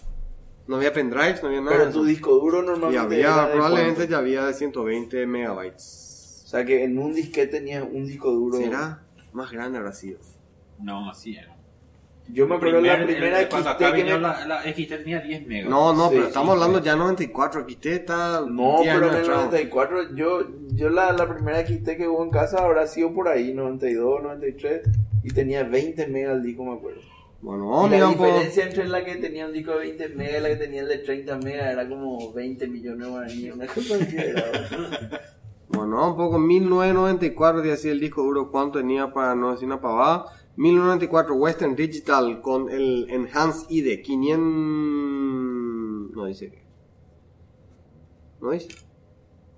no 0.67 0.75
había 0.77 0.93
pendrives, 0.93 1.41
no 1.41 1.49
había 1.49 1.61
nada. 1.61 1.77
Pero 1.77 1.91
tu 1.91 2.05
disco 2.05 2.31
duro 2.35 2.61
y 2.63 2.65
normalmente 2.67 3.19
era 3.19 3.43
había, 3.43 3.53
probablemente 3.53 4.07
ya 4.07 4.17
había 4.19 4.45
de 4.45 4.53
120 4.53 5.25
megabytes. 5.25 6.43
O 6.45 6.47
sea 6.47 6.63
que 6.65 6.83
en 6.83 6.97
un 6.97 7.13
disquete 7.13 7.57
tenías 7.57 7.83
un 7.91 8.05
disco 8.07 8.31
duro. 8.31 8.57
¿Será? 8.57 9.03
Más 9.33 9.51
grande 9.51 9.79
habrá 9.79 9.93
sido. 9.93 10.19
No, 10.81 11.09
así 11.09 11.35
era. 11.35 11.55
Yo 12.31 12.47
me 12.47 12.55
acuerdo 12.57 12.79
la 12.81 12.93
Primer- 12.97 13.07
primera 13.07 13.39
el- 13.41 13.49
cuando 13.49 13.69
XT 13.71 13.75
acá 13.83 13.93
que 13.95 14.03
vino 14.03 14.15
me... 14.17 14.21
la, 14.21 14.45
la 14.45 14.61
XT 14.61 14.89
tenía 14.97 15.19
10 15.19 15.47
megas. 15.47 15.69
No, 15.69 15.93
no, 15.93 16.03
Sí, 16.05 16.09
pero 16.11 16.21
sí, 16.23 16.27
estamos 16.27 16.53
hablando 16.53 16.77
sí. 16.79 16.85
ya 16.85 16.95
94. 16.95 17.61
Aquí 17.61 17.73
usted 17.73 17.91
está. 17.91 18.41
No, 18.47 18.81
10 18.83 18.93
pero 18.95 19.07
en 19.07 19.13
el 19.15 19.21
atrás. 19.21 19.37
94 19.37 20.15
yo, 20.15 20.47
yo 20.73 20.89
la, 20.89 21.11
la 21.11 21.27
primera 21.27 21.65
XT 21.65 21.85
que 21.97 22.07
hubo 22.07 22.23
en 22.23 22.29
casa 22.29 22.59
habrá 22.63 22.85
sido 22.85 23.13
por 23.13 23.27
ahí, 23.29 23.51
92, 23.53 24.21
93, 24.21 24.81
y 25.23 25.29
tenía 25.33 25.63
20 25.63 26.05
megas 26.07 26.35
el 26.35 26.43
disco, 26.43 26.63
me 26.65 26.73
acuerdo. 26.75 27.01
Bueno, 27.41 27.87
y 27.87 27.97
la 27.97 28.07
un 28.09 28.13
poco. 28.15 28.25
diferencia 28.27 28.63
entre 28.65 28.87
la 28.87 29.03
que 29.05 29.15
tenía 29.15 29.47
un 29.47 29.53
disco 29.53 29.71
de 29.71 29.77
20 29.79 30.09
megas 30.09 30.39
y 30.39 30.43
la 30.43 30.49
que 30.49 30.55
tenía 30.57 30.81
el 30.81 30.87
de 30.89 30.97
30 30.99 31.37
megas 31.37 31.71
era 31.71 31.87
como 31.89 32.31
20 32.33 32.67
millones 32.67 33.05
de 33.05 33.11
guaraníes, 33.11 33.55
una 33.55 33.65
cosa 33.65 33.95
así. 33.95 34.17
Bueno, 35.69 36.09
un 36.11 36.17
poco. 36.17 36.37
1994, 36.37 37.65
y 37.65 37.71
así 37.71 37.89
el 37.89 37.99
disco 37.99 38.23
duro, 38.23 38.51
¿cuánto 38.51 38.79
tenía 38.79 39.11
para 39.13 39.35
no 39.35 39.51
decir 39.51 39.65
una 39.67 39.79
pavada? 39.81 40.25
1994 40.59 41.35
Western 41.35 41.73
Digital 41.73 42.41
con 42.41 42.69
el 42.69 43.09
Enhanced 43.09 43.67
IDE 43.69 44.01
500. 44.01 46.13
No 46.13 46.25
dice 46.25 46.51
qué. 46.51 46.65
No 48.41 48.51
dice. 48.51 48.67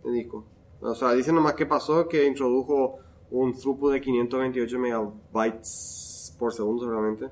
El 0.06 0.14
disco. 0.14 0.46
O 0.80 0.94
sea, 0.94 1.14
dice 1.14 1.34
nomás 1.34 1.56
que 1.56 1.66
pasó 1.66 2.08
que 2.08 2.28
introdujo 2.28 3.00
un 3.32 3.52
throughput 3.52 3.94
de 3.94 4.02
528 4.02 4.78
megabytes 4.78 6.36
por 6.38 6.54
segundo 6.54 6.84
seguramente. 6.84 7.30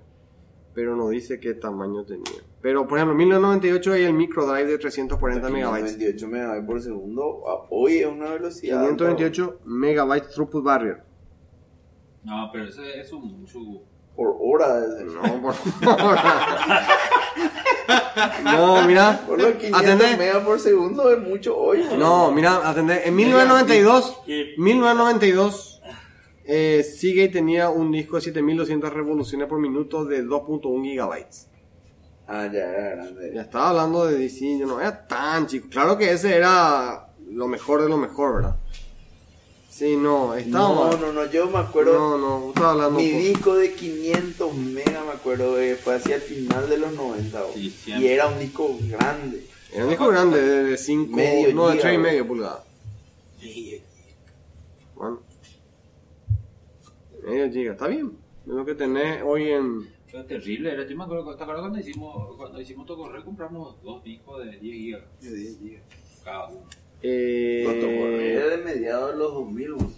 Pero 0.73 0.95
no 0.95 1.09
dice 1.09 1.39
qué 1.39 1.53
tamaño 1.53 2.03
tenía. 2.05 2.41
Pero 2.61 2.87
por 2.87 2.97
ejemplo, 2.97 3.11
en 3.11 3.19
1998 3.19 3.93
hay 3.93 4.05
el 4.05 4.13
micro 4.13 4.47
drive 4.47 4.65
de 4.65 4.79
340 4.79 5.47
megabytes. 5.47 5.99
28 5.99 6.27
megabytes 6.27 6.65
por 6.65 6.81
segundo, 6.81 7.43
ah, 7.47 7.67
hoy 7.69 7.99
es 7.99 8.07
una 8.07 8.31
velocidad. 8.31 8.81
528 8.81 9.59
megabytes 9.65 10.31
throughput 10.31 10.63
barrier. 10.63 11.08
No, 12.29 12.49
pero 12.53 12.69
ese 12.69 13.01
es 13.01 13.11
un, 13.11 13.45
su... 13.47 13.81
por 14.15 14.35
hora. 14.39 14.79
No, 15.05 15.41
por 15.41 15.55
No, 18.43 18.81
mira. 18.85 19.19
Por 19.25 19.41
los 19.41 19.53
500 19.53 19.81
Atendé. 19.81 20.17
megas 20.17 20.43
por 20.43 20.59
segundo 20.59 21.11
es 21.11 21.19
mucho 21.19 21.57
hoy. 21.57 21.83
No, 21.97 22.31
mira, 22.31 22.69
atendé. 22.69 23.07
En 23.07 23.15
1992, 23.15 24.17
Y- 24.27 24.61
1992, 24.61 25.65
Eh, 26.51 26.83
Seagate 26.83 27.29
tenía 27.29 27.69
un 27.69 27.91
disco 27.91 28.15
de 28.15 28.23
7200 28.23 28.91
revoluciones 28.91 29.47
por 29.47 29.59
minuto 29.59 30.03
de 30.05 30.23
2.1 30.25 30.83
gigabytes. 30.83 31.47
Ah, 32.27 32.47
ya 32.51 32.59
era 32.63 32.95
grande. 32.95 33.31
Ya 33.35 33.41
estaba 33.41 33.69
hablando 33.69 34.05
de 34.07 34.17
DC, 34.17 34.57
yo 34.59 34.65
no 34.65 34.79
era 34.81 35.05
tan 35.07 35.45
chico. 35.45 35.67
Claro 35.69 35.95
que 35.97 36.11
ese 36.11 36.35
era 36.35 37.07
lo 37.29 37.47
mejor 37.47 37.83
de 37.83 37.89
lo 37.89 37.97
mejor, 37.97 38.35
¿verdad? 38.37 38.55
Sí, 39.69 39.95
no, 39.95 40.33
estaba 40.35 40.89
No, 40.89 40.97
no, 40.97 41.13
no, 41.13 41.31
yo 41.31 41.49
me 41.49 41.59
acuerdo. 41.59 41.93
No, 41.93 42.17
no, 42.17 42.39
vos 42.39 42.49
estabas 42.49 42.71
hablando. 42.73 42.99
Mi 42.99 43.11
por- 43.11 43.21
disco 43.21 43.55
de 43.55 43.73
500 43.73 44.53
mega, 44.55 45.03
me 45.05 45.11
acuerdo, 45.11 45.59
eh, 45.59 45.75
fue 45.75 45.95
hacia 45.95 46.15
el 46.15 46.21
final 46.21 46.67
de 46.69 46.77
los 46.79 46.91
90. 46.93 47.41
bo. 47.43 47.53
Sí, 47.53 47.75
y 47.85 48.07
era 48.07 48.27
un 48.27 48.39
disco 48.39 48.75
grande. 48.81 49.45
Era 49.71 49.83
un 49.83 49.89
disco 49.91 50.07
grande, 50.07 50.41
de 50.41 50.77
5, 50.77 51.15
Medio 51.15 51.53
no, 51.53 51.67
de 51.67 51.71
giga, 51.73 51.81
3 51.83 51.95
y 51.95 51.97
medio 51.99 52.27
pulgadas. 52.27 52.63
Bueno. 54.95 55.19
Medio 57.23 57.51
giga, 57.51 57.71
está 57.73 57.87
bien. 57.87 58.17
Es 58.47 58.53
lo 58.53 58.65
que 58.65 58.73
tenés 58.75 59.21
hoy 59.23 59.49
en... 59.51 59.87
Fue 60.09 60.23
terrible, 60.23 60.71
era, 60.73 60.87
yo 60.87 60.97
me 60.97 61.03
acuerdo, 61.03 61.35
¿te 61.35 61.43
acuerdas 61.43 61.61
cuando 61.61 61.79
hicimos, 61.79 62.35
cuando 62.35 62.59
hicimos 62.59 62.87
Tocorre 62.87 63.23
compramos 63.23 63.79
dos 63.83 64.03
discos 64.03 64.43
de 64.43 64.57
10 64.57 64.61
gigas 64.75 65.01
De 65.21 65.31
10 65.35 65.59
gigas. 65.59 65.83
cada 66.23 66.47
uno? 66.47 66.61
Eh, 67.01 68.33
Era 68.35 68.47
de 68.49 68.57
mediados 68.63 69.13
de 69.13 69.17
los 69.19 69.33
2000. 69.33 69.73
bo. 69.73 69.91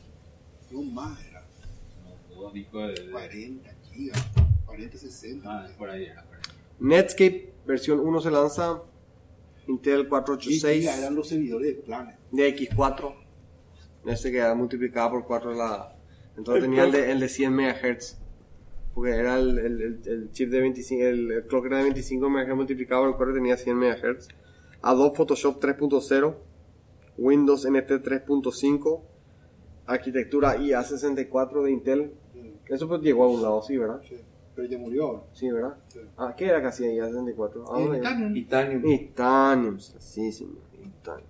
No 0.72 0.82
más, 0.84 1.20
era 1.28 1.44
No, 2.36 2.52
de... 2.52 2.60
de 2.62 3.12
40 3.12 3.74
gigas. 3.92 4.28
40, 4.66 4.98
60. 4.98 5.50
ah, 5.50 5.68
por 5.78 5.90
ahí 5.90 6.06
era, 6.06 6.24
por 6.24 6.36
ahí. 6.36 6.42
Netscape 6.80 7.54
versión 7.66 8.00
1 8.00 8.22
se 8.22 8.32
lanza. 8.32 8.82
Intel 9.68 9.98
10 9.98 10.08
486 10.10 10.80
gigas 10.82 11.00
eran 11.00 11.16
los 11.16 11.28
servidores 11.28 11.76
de 11.76 11.82
planes. 11.84 12.16
de 12.32 12.56
X4. 12.56 13.14
Este 14.06 14.32
que 14.32 14.38
era 14.38 14.56
multiplicado 14.56 15.12
por 15.12 15.26
4 15.26 15.54
la... 15.54 15.96
Entonces 16.38 16.64
tenía 16.64 16.86
el 16.86 16.92
de, 16.92 17.12
el 17.12 17.20
de 17.20 17.30
100 17.30 17.54
MHz. 17.56 18.18
Porque 18.96 19.12
era 19.12 19.38
el, 19.40 19.58
el, 19.60 19.82
el- 19.82 20.02
el 20.06 20.32
chip 20.32 20.50
de 20.50 20.60
25, 20.62 21.04
el, 21.04 21.32
el 21.32 21.44
clock 21.48 21.66
era 21.68 21.78
de 21.78 21.84
25 21.84 22.30
MHz 22.30 22.56
multiplicado 22.56 23.04
por 23.06 23.18
4 23.18 23.34
tenía 23.36 23.58
100 23.58 23.78
MHz. 23.78 24.28
Adobe 24.82 25.16
Photoshop 25.16 25.62
3.0, 25.64 26.36
Windows 27.18 27.66
NT 27.70 27.90
3.5, 28.04 29.02
arquitectura 29.86 30.58
IA64 30.58 31.64
de 31.64 31.72
Intel. 31.72 32.14
Eso 32.68 32.88
pues 32.88 33.02
llegó 33.02 33.26
a 33.26 33.28
un 33.28 33.42
lado, 33.42 33.62
sí, 33.62 33.78
¿verdad? 33.78 34.02
Sí. 34.08 34.16
Pero 34.56 34.68
ya 34.68 34.78
murió 34.78 35.08
ahora. 35.08 35.22
Sí, 35.34 35.50
¿verdad? 35.50 35.76
Sí. 35.88 36.00
Ah, 36.18 36.34
¿qué 36.36 36.46
era 36.46 36.62
que 36.62 36.68
hacía 36.68 36.88
IA64? 36.88 37.64
¿A 37.68 37.80
dónde? 37.80 37.98
Titanium. 38.00 38.34
Titanium. 38.34 38.82
Titanium, 38.82 39.80
sí, 39.80 40.32
señor. 40.32 40.56
Titanium. 40.72 41.28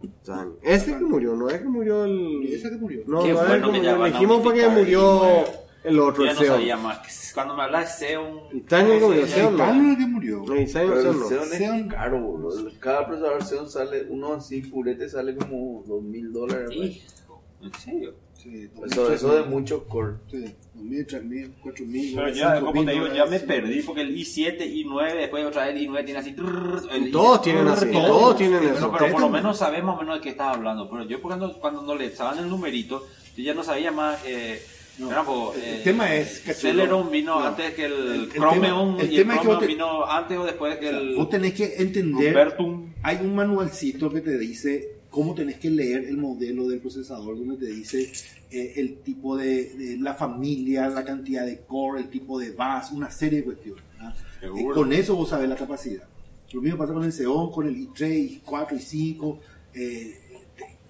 Titanium. 0.00 0.56
Ese 0.62 0.98
que 0.98 1.04
murió, 1.04 1.36
no 1.36 1.48
es 1.48 1.60
que 1.60 1.68
murió 1.68 2.04
el. 2.04 2.42
¿Y 2.42 2.54
ese 2.54 2.70
que 2.70 2.76
murió? 2.76 3.02
No, 3.06 3.20
no 3.20 3.26
es 3.26 3.34
bueno 3.34 3.72
que 3.72 3.78
murió. 3.78 4.04
Dijimos 4.04 4.42
fue 4.42 4.54
que 4.54 4.68
murió 4.68 5.22
y 5.22 5.67
el 5.88 5.98
otro, 6.00 6.24
Yo 6.24 6.30
el 6.30 6.36
no 6.36 6.42
Xeon. 6.42 6.54
sabía 6.56 6.76
más. 6.76 6.98
que 6.98 7.34
Cuando 7.34 7.54
me 7.56 7.62
hablas 7.62 8.00
de 8.00 8.06
Xeon... 8.06 8.40
Titanium 8.50 9.12
ese- 9.12 9.26
Xeon, 9.34 9.56
no. 9.56 9.64
Titanium 9.64 9.90
el 9.90 9.96
que 9.98 10.06
murió. 10.06 10.36
No, 10.38 10.44
Pero 10.46 10.66
Xeon 10.66 10.98
el 10.98 11.04
no. 11.18 11.28
Xeon 11.28 11.42
es 11.44 11.60
Xeon- 11.60 11.88
caro, 11.88 12.20
boludo. 12.20 12.70
Cada 12.80 13.06
procesador 13.06 13.44
Xeon 13.44 13.68
sale, 13.70 14.06
uno 14.08 14.34
así 14.34 14.60
purete 14.62 15.08
sale 15.08 15.36
como 15.36 15.82
2000 15.86 16.32
dólares. 16.32 16.66
pues. 16.76 16.90
Hijo, 16.90 17.42
¿en 17.62 17.72
serio? 17.74 18.14
Sí, 18.38 18.70
Eso, 18.86 19.12
eso 19.12 19.34
de 19.34 19.42
muchos 19.42 19.82
core. 19.88 20.12
Sí, 20.30 20.44
2000, 20.74 21.06
3000, 21.08 21.50
4000. 21.60 22.14
Pero 22.14 22.28
ya, 22.28 22.60
como 22.60 22.84
te 22.84 22.92
digo, 22.92 23.08
ya 23.08 23.26
me 23.26 23.40
perdí 23.40 23.82
porque 23.82 24.02
el 24.02 24.16
i7, 24.16 24.58
i9, 24.60 25.16
después 25.16 25.44
otra 25.44 25.66
vez 25.66 25.74
el 25.74 25.88
i9 25.88 26.04
tiene 26.04 26.20
así. 26.20 26.32
trrr, 26.34 26.82
el 26.92 27.10
Todos 27.10 27.40
i7, 27.40 27.42
tienen 27.42 27.66
así, 27.68 27.90
todos. 27.90 28.06
todos 28.06 28.36
tienen 28.36 28.60
Pero, 28.60 28.74
eso. 28.76 28.92
pero 28.96 29.10
por 29.10 29.20
lo 29.22 29.28
menos 29.28 29.60
o 29.60 29.72
menos 29.72 30.14
de 30.14 30.20
qué 30.20 30.28
estás 30.28 30.54
hablando. 30.56 30.88
Pero 30.88 31.02
yo 31.08 31.20
cuando, 31.20 31.52
cuando 31.58 31.82
no 31.82 31.96
le 31.96 32.06
echaban 32.06 32.38
el 32.38 32.48
numerito, 32.48 33.08
yo 33.36 33.42
ya 33.42 33.54
no 33.54 33.64
sabía 33.64 33.90
más. 33.90 34.20
Eh, 34.24 34.62
No, 34.98 35.10
era 35.12 35.22
como, 35.24 35.52
el- 35.54 35.62
eh, 35.62 35.80
tema 35.84 36.12
es, 36.14 36.40
cachulo. 36.40 36.54
Celeron 36.72 37.10
vino 37.10 37.38
No. 37.38 37.46
antes 37.46 37.72
que 37.74 37.84
el, 37.84 37.92
El- 37.92 38.20
el 38.22 38.30
Chromeon 38.32 38.96
tema- 38.96 39.02
el 39.02 39.12
y 39.12 39.16
tema 39.16 39.34
el 39.34 39.40
es 39.40 39.46
que 39.48 39.56
te- 39.60 39.66
vino 39.66 40.04
antes 40.04 40.38
o 40.38 40.44
después 40.44 40.76
que 40.78 40.88
el 40.88 41.14
Vos 41.14 41.30
tenés 41.30 41.54
que 41.54 41.74
entender. 41.78 42.28
Humbertum. 42.28 42.92
Hay 43.02 43.18
un 43.22 43.34
manualcito 43.34 44.10
que 44.10 44.20
te 44.20 44.36
dice 44.38 44.96
cómo 45.10 45.34
tenés 45.34 45.58
que 45.58 45.70
leer 45.70 46.04
el 46.04 46.16
modelo 46.16 46.68
del 46.68 46.80
procesador, 46.80 47.38
donde 47.38 47.56
te 47.56 47.72
dice 47.72 48.10
eh, 48.50 48.72
el 48.76 48.96
tipo 49.02 49.36
de, 49.36 49.70
de 49.74 49.96
la 49.98 50.14
familia, 50.14 50.88
la 50.88 51.04
cantidad 51.04 51.46
de 51.46 51.60
core, 51.60 52.00
el 52.00 52.08
tipo 52.08 52.38
de 52.38 52.50
bus, 52.50 52.90
una 52.92 53.10
serie 53.10 53.38
de 53.40 53.44
cuestiones. 53.44 53.84
Seguro. 54.40 54.74
Eh, 54.74 54.74
con 54.74 54.92
eso 54.92 55.14
vos 55.16 55.28
sabés 55.30 55.48
la 55.48 55.56
capacidad. 55.56 56.04
Lo 56.52 56.60
mismo 56.62 56.78
pasa 56.78 56.92
con 56.94 57.04
el 57.04 57.12
Xeon, 57.12 57.50
con 57.52 57.66
el 57.68 57.76
i3, 57.76 58.40
i4, 58.42 58.70
i5. 58.76 59.38
eh, 59.74 60.27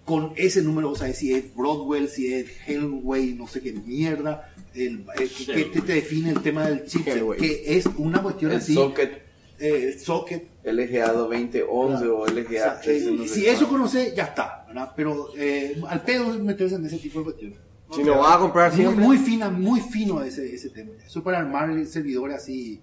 con 0.08 0.32
ese 0.36 0.62
número 0.62 0.88
vos 0.88 0.98
sabés 1.00 1.18
si 1.18 1.34
es 1.34 1.54
Broadwell, 1.54 2.08
si 2.08 2.32
es 2.32 2.46
Hellway, 2.66 3.34
no 3.34 3.46
sé 3.46 3.60
qué 3.60 3.74
mierda. 3.74 4.50
El, 4.74 5.04
eh, 5.20 5.28
que, 5.46 5.64
te, 5.66 5.80
te 5.82 5.92
define 5.92 6.30
el 6.30 6.40
tema 6.40 6.66
del 6.66 6.86
chip, 6.86 7.06
Hellway. 7.06 7.38
que 7.38 7.76
es 7.76 7.84
una 7.98 8.22
cuestión 8.22 8.52
El 8.52 8.56
así. 8.56 8.72
socket 8.74 9.22
eh, 9.60 9.98
socket, 9.98 10.48
LGA 10.64 11.12
2011 11.12 11.98
Claro. 11.98 12.18
o 12.20 12.26
LGA 12.26 12.42
O 12.42 12.48
sea, 12.52 12.80
13. 12.80 13.10
no 13.10 13.24
y 13.24 13.28
sé 13.28 13.34
si 13.34 13.46
eso 13.46 13.68
conoce, 13.68 14.14
ya 14.16 14.24
está, 14.24 14.64
¿verdad? 14.66 14.92
Pero 14.96 15.28
eh, 15.36 15.78
al 15.88 16.02
pedo 16.02 16.32
meterse 16.38 16.76
en 16.76 16.86
ese 16.86 16.96
tipo 16.98 17.18
de 17.18 17.24
cuestiones. 17.26 17.58
Si 17.92 18.02
no 18.04 18.18
vas 18.18 18.36
a 18.36 18.38
comprar 18.38 18.70
Muy, 18.72 18.80
siempre. 18.80 19.04
muy 19.04 19.16
fina, 19.18 19.50
muy 19.50 19.80
fino 19.80 20.22
ese, 20.22 20.54
ese 20.54 20.70
tema. 20.70 20.92
Eso 21.04 21.22
para 21.22 21.38
armar 21.38 21.84
servidores 21.86 22.36
así, 22.36 22.80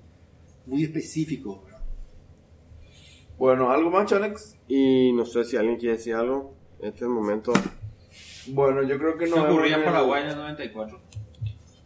muy 0.68 0.84
específicos, 0.84 1.64
¿verdad? 1.64 1.82
Bueno, 3.38 3.72
¿algo 3.72 3.90
más, 3.90 4.12
Alex? 4.12 4.56
Y 4.68 5.12
no 5.14 5.26
sé 5.26 5.44
si 5.44 5.58
alguien 5.58 5.78
quiere 5.78 5.98
decir 5.98 6.14
algo. 6.16 6.55
Este 6.80 6.98
es 6.98 7.02
el 7.04 7.10
momento. 7.10 7.54
Bueno, 8.48 8.84
yo 8.84 8.98
creo 8.98 9.18
que 9.18 9.28
Se 9.28 9.36
no 9.36 9.46
ocurría 9.46 9.78
en 9.78 9.84
Paraguay 9.86 10.24
en 10.24 10.30
el 10.30 10.36
94. 10.38 11.00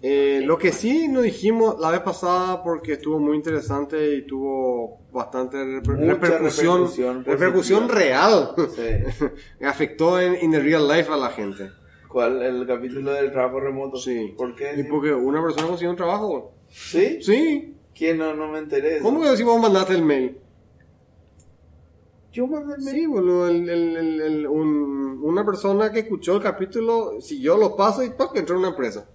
Eh, 0.01 0.41
lo 0.45 0.57
que 0.57 0.71
sí 0.71 1.09
nos 1.09 1.23
dijimos 1.23 1.77
la 1.79 1.91
vez 1.91 1.99
pasada 1.99 2.63
porque 2.63 2.93
estuvo 2.93 3.19
muy 3.19 3.35
interesante 3.35 4.15
y 4.15 4.21
tuvo 4.25 5.01
bastante 5.11 5.57
reper- 5.57 5.97
Mucha 5.97 6.13
repercusión, 6.13 6.77
repercusión 6.85 7.25
repercusión 7.25 7.89
real. 7.89 8.51
Sí. 8.75 9.25
Afectó 9.65 10.19
en 10.21 10.41
in 10.41 10.51
the 10.51 10.59
real 10.61 10.87
life 10.87 11.11
a 11.11 11.17
la 11.17 11.29
gente. 11.29 11.69
¿Cuál? 12.07 12.41
El 12.41 12.65
capítulo 12.65 13.11
del 13.11 13.31
trabajo 13.31 13.59
remoto. 13.59 13.97
Sí. 13.97 14.33
¿Por 14.37 14.55
qué? 14.55 14.73
Y 14.77 14.83
porque 14.83 15.13
una 15.13 15.41
persona 15.43 15.67
consiguió 15.67 15.91
un 15.91 15.97
trabajo. 15.97 16.53
¿Sí? 16.69 17.21
Sí. 17.21 17.75
¿Quién? 17.93 18.17
No, 18.17 18.33
no 18.33 18.47
me 18.47 18.59
enteré. 18.59 18.99
¿Cómo 18.99 19.21
que 19.21 19.43
vos 19.43 19.61
mandaste 19.61 19.93
el 19.95 20.03
mail? 20.03 20.37
Mail. 22.77 22.95
Sí, 22.95 23.05
boludo, 23.07 23.47
el- 23.47 23.69
el- 23.69 24.21
el- 24.21 24.47
un- 24.47 25.19
una 25.23 25.45
persona 25.45 25.91
que 25.91 25.99
escuchó 25.99 26.35
el 26.35 26.43
capítulo 26.43 27.19
siguió 27.21 27.57
los 27.57 27.73
pasos 27.73 28.05
y 28.05 28.09
¡pac! 28.11 28.35
entró 28.35 28.55
en 28.55 28.59
una 28.59 28.69
empresa. 28.69 29.09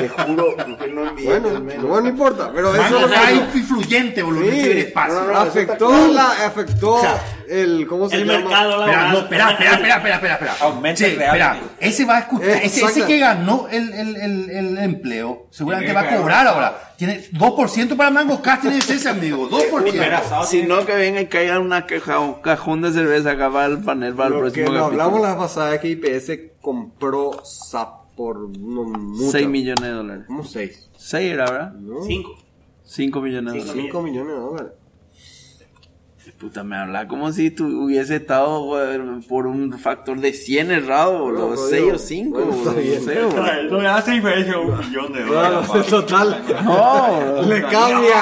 Te 0.00 0.08
juro 0.08 0.56
que 0.56 0.88
no 0.88 1.08
envié 1.08 1.26
Bueno, 1.26 1.48
no, 1.60 2.00
no 2.00 2.08
importa, 2.08 2.50
pero 2.54 2.72
eso 2.74 2.82
Mano, 2.82 2.96
es 2.96 3.02
lo 3.02 3.08
que 3.08 3.16
hay 3.16 3.38
pasó. 3.40 3.58
influyente, 3.58 4.22
boludo, 4.22 4.50
Sí, 4.50 4.58
ese 4.60 4.80
espacio. 4.80 5.14
no, 5.14 5.24
no, 5.26 5.32
no, 5.32 5.38
afectó, 5.38 5.74
eso 5.94 6.10
claro. 6.10 6.12
la, 6.12 6.46
afectó 6.46 6.94
O 6.94 7.00
sea, 7.00 7.22
el, 7.48 7.86
¿cómo 7.86 8.08
se 8.08 8.16
El 8.16 8.26
llama? 8.26 8.38
mercado 8.40 8.70
Espera, 8.70 8.86
laboral. 8.86 9.12
no, 9.12 9.18
espera, 9.20 9.50
espera, 9.50 9.72
espera, 9.72 9.96
espera, 9.96 10.14
espera, 10.16 10.34
espera. 10.34 10.56
Aumenta 10.60 10.98
Sí, 10.98 11.04
espera. 11.04 11.56
Ese 11.80 12.04
va 12.04 12.16
a 12.16 12.20
escuchar, 12.20 12.48
ese, 12.50 12.66
ese 12.66 12.80
Exacto. 12.80 13.06
que 13.06 13.18
ganó 13.18 13.66
el, 13.70 13.92
el, 13.92 14.16
el, 14.16 14.50
el 14.50 14.78
empleo, 14.78 15.46
seguramente 15.50 15.92
va 15.92 16.00
a 16.00 16.16
cobrar 16.16 16.46
ahora. 16.46 16.84
Tiene 16.98 17.22
2% 17.32 17.96
para 17.96 18.10
Mango 18.10 18.42
Cast, 18.42 18.62
tiene 18.62 18.78
ese 18.78 19.08
amigo, 19.08 19.48
2%. 19.48 20.44
Si 20.46 20.62
no, 20.64 20.84
que 20.84 20.94
venga 20.96 21.20
y 21.20 21.26
caiga 21.26 21.60
una 21.60 21.86
queja, 21.86 22.18
un 22.18 22.34
cajón 22.42 22.82
de 22.82 22.92
cerveza 22.92 23.30
acá 23.32 23.50
para 23.50 23.66
el 23.66 23.78
panel 23.78 24.14
para 24.14 24.28
el 24.28 24.32
Lo 24.34 24.38
que 24.38 24.42
próximo 24.62 24.66
capítulo. 24.66 24.84
hablamos 24.86 25.20
la 25.20 25.38
pasada 25.38 25.74
es 25.76 25.80
que 25.80 25.88
IPS 25.90 26.32
compró 26.60 27.40
SAP 27.44 27.97
por 28.18 28.36
no, 28.58 28.82
mucho. 28.82 29.30
6 29.30 29.48
millones 29.48 29.80
de 29.80 29.90
dólares. 29.90 30.24
¿Cómo 30.26 30.42
6? 30.42 30.90
6 30.96 31.32
era, 31.32 31.44
¿verdad? 31.44 31.72
¿No? 31.74 32.02
Cinco. 32.02 32.34
5 32.82 33.20
millones 33.20 33.52
de 33.54 33.60
dólares. 33.60 33.82
5 33.84 34.02
millones 34.02 34.34
de 34.34 34.40
dólares. 34.40 34.72
Puta, 36.38 36.62
me 36.62 36.76
habla 36.76 37.08
como 37.08 37.32
si 37.32 37.50
tú 37.50 37.64
hubiese 37.84 38.16
estado 38.16 38.64
por 39.28 39.46
un 39.48 39.72
factor 39.76 40.20
de 40.20 40.32
100 40.32 40.70
errado, 40.70 41.18
boludo. 41.20 41.50
No, 41.50 41.56
6 41.56 41.82
digo, 41.82 41.96
o 41.96 41.98
5, 41.98 42.30
bueno, 42.38 42.52
está 42.54 42.72
bien. 42.74 42.94
No 43.06 43.12
sé, 43.12 43.22
boludo. 43.22 43.70
No 43.70 43.80
le 43.80 43.88
hace 43.88 44.10
diferencia 44.12 44.58
un 44.58 44.78
millón 44.78 45.12
de 45.12 45.24
Claro, 45.24 45.62
dólares. 45.62 45.86
total. 45.88 46.44
No, 46.64 47.42
Le 47.46 47.62
cambia. 47.62 48.12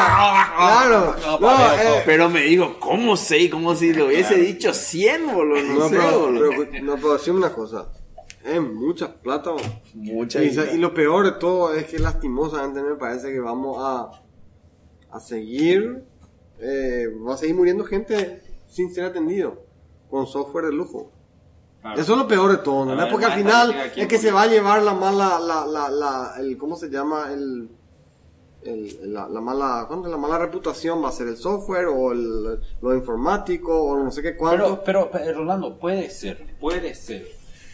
Claro. 0.57 1.17
No, 1.41 1.51
eh, 1.75 2.03
pero 2.07 2.31
me 2.31 2.43
digo, 2.43 2.77
¿cómo 2.81 3.17
6? 3.17 3.51
Como 3.51 3.75
si 3.75 3.93
le 3.93 4.03
hubiese 4.05 4.37
dicho 4.37 4.73
100, 4.73 5.27
boludo. 5.35 5.63
No, 5.63 5.75
no, 5.81 5.89
sé, 5.89 5.97
pero, 5.97 6.21
boludo. 6.21 6.51
pero, 6.71 6.85
no, 6.85 6.95
pero 6.97 7.13
decime 7.15 7.37
una 7.39 7.53
cosa. 7.53 7.87
Es 8.47 8.61
mucha 8.61 9.13
plata. 9.15 9.51
bro. 9.53 9.63
Mucha 9.95 10.43
Y, 10.43 10.49
y 10.75 10.79
lo 10.79 10.95
peor 10.95 11.25
de 11.25 11.33
todo 11.33 11.75
es 11.75 11.87
que 11.87 11.99
lastimosamente 11.99 12.83
me 12.83 12.95
parece 12.95 13.33
que 13.33 13.41
vamos 13.41 13.77
a, 13.81 14.11
a 15.11 15.21
seguir, 15.21 16.05
eh, 16.61 17.07
va 17.27 17.35
a 17.35 17.37
seguir 17.37 17.57
muriendo 17.57 17.85
gente 17.85 18.43
sin 18.69 18.93
ser 18.95 19.05
atendido 19.07 19.63
con 20.11 20.27
software 20.27 20.67
de 20.67 20.73
lujo. 20.73 21.11
Claro. 21.81 22.01
Eso 22.01 22.13
es 22.13 22.19
lo 22.19 22.29
peor 22.29 22.51
de 22.51 22.59
todo, 22.59 22.85
¿no? 22.85 22.97
Ver, 22.97 23.11
Porque 23.11 23.27
al 23.27 23.35
final 23.35 23.71
estadística, 23.71 23.95
¿quién 23.95 24.07
es 24.07 24.09
que 24.11 24.19
se 24.19 24.33
va 24.33 24.43
a 24.43 24.47
llevar 24.47 24.83
la 24.83 24.95
mala, 24.95 25.39
la, 25.41 25.67
la, 25.67 25.89
la, 25.89 26.35
el, 26.39 26.57
¿cómo 26.59 26.77
se 26.77 26.89
llama? 26.89 27.33
El, 27.33 27.69
el- 28.63 29.13
la, 29.13 29.29
la 29.29 29.41
mala, 29.41 29.85
¿cuándo? 29.87 30.09
la 30.09 30.17
mala 30.17 30.39
reputación 30.39 31.03
va 31.03 31.11
a 31.11 31.13
ser 31.13 31.29
el 31.29 31.37
software 31.37 31.87
o 31.87 32.11
el, 32.13 32.61
lo 32.83 32.95
informático 32.95 33.73
o 33.81 33.97
no 34.03 34.11
sé 34.11 34.23
qué 34.23 34.37
cuánto. 34.37 34.83
Pero, 34.85 35.09
pero, 35.09 35.25
pero, 35.25 35.39
Rolando, 35.39 35.79
puede 35.79 36.11
ser, 36.11 36.57
puede 36.61 36.95
ser. 36.95 37.29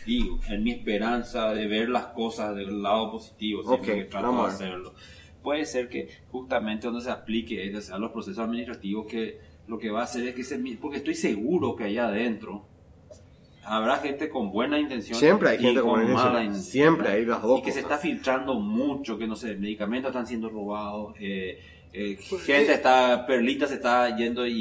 Digo, 0.07 0.39
en 0.49 0.62
mi 0.65 0.70
esperanza 0.73 1.53
de 1.55 1.66
ver 1.66 1.89
las 1.89 2.07
cosas 2.07 2.55
del 2.57 2.83
lado 2.83 3.12
positivo, 3.12 3.62
siempre 3.62 3.95
que 3.97 4.05
trato 4.05 4.27
de 4.27 4.49
hacerlo. 4.49 4.95
Puede 5.43 5.65
ser 5.66 5.89
que 5.89 6.09
justamente 6.31 6.87
donde 6.87 7.03
se 7.03 7.11
aplique 7.11 7.66
es 7.66 7.91
a 7.91 7.99
los 7.99 8.12
procesos 8.12 8.39
administrativos 8.45 9.07
que 9.07 9.39
lo 9.66 9.79
que 9.79 9.91
va 9.91 10.01
a 10.01 10.05
hacer 10.05 10.27
es 10.29 10.35
que 10.35 10.45
se... 10.45 10.59
mi- 10.59 10.77
Porque 10.77 10.99
estoy 10.99 11.15
seguro 11.15 11.74
que 11.77 11.85
allá 11.85 12.07
adentro 12.09 12.66
habrá 13.65 13.99
gente 13.99 14.29
con 14.29 14.51
buena 14.51 14.79
intención 14.79 15.19
Siempre 15.19 15.51
hay 15.51 15.59
gente 15.59 15.81
con 15.81 15.91
buena 15.91 16.12
mala 16.15 16.45
intención. 16.45 16.55
in- 16.57 16.62
Siempre 16.62 17.09
hay 17.09 17.24
las 17.24 17.43
dos 17.43 17.61
y 17.61 17.62
que 17.62 17.73
se 17.73 17.81
está 17.81 17.99
filtrando 17.99 18.55
mucho, 18.59 19.19
que 19.19 19.27
no 19.27 19.37
sé, 19.37 19.55
medicamentos 19.57 20.11
están 20.11 20.27
siendo 20.27 20.49
robados, 20.49 21.15
eh, 21.20 21.61
eh, 21.93 22.16
gente 22.45 22.73
está, 22.73 23.24
perlita 23.27 23.66
se 23.66 23.74
está 23.74 24.16
yendo 24.16 24.47
y, 24.47 24.53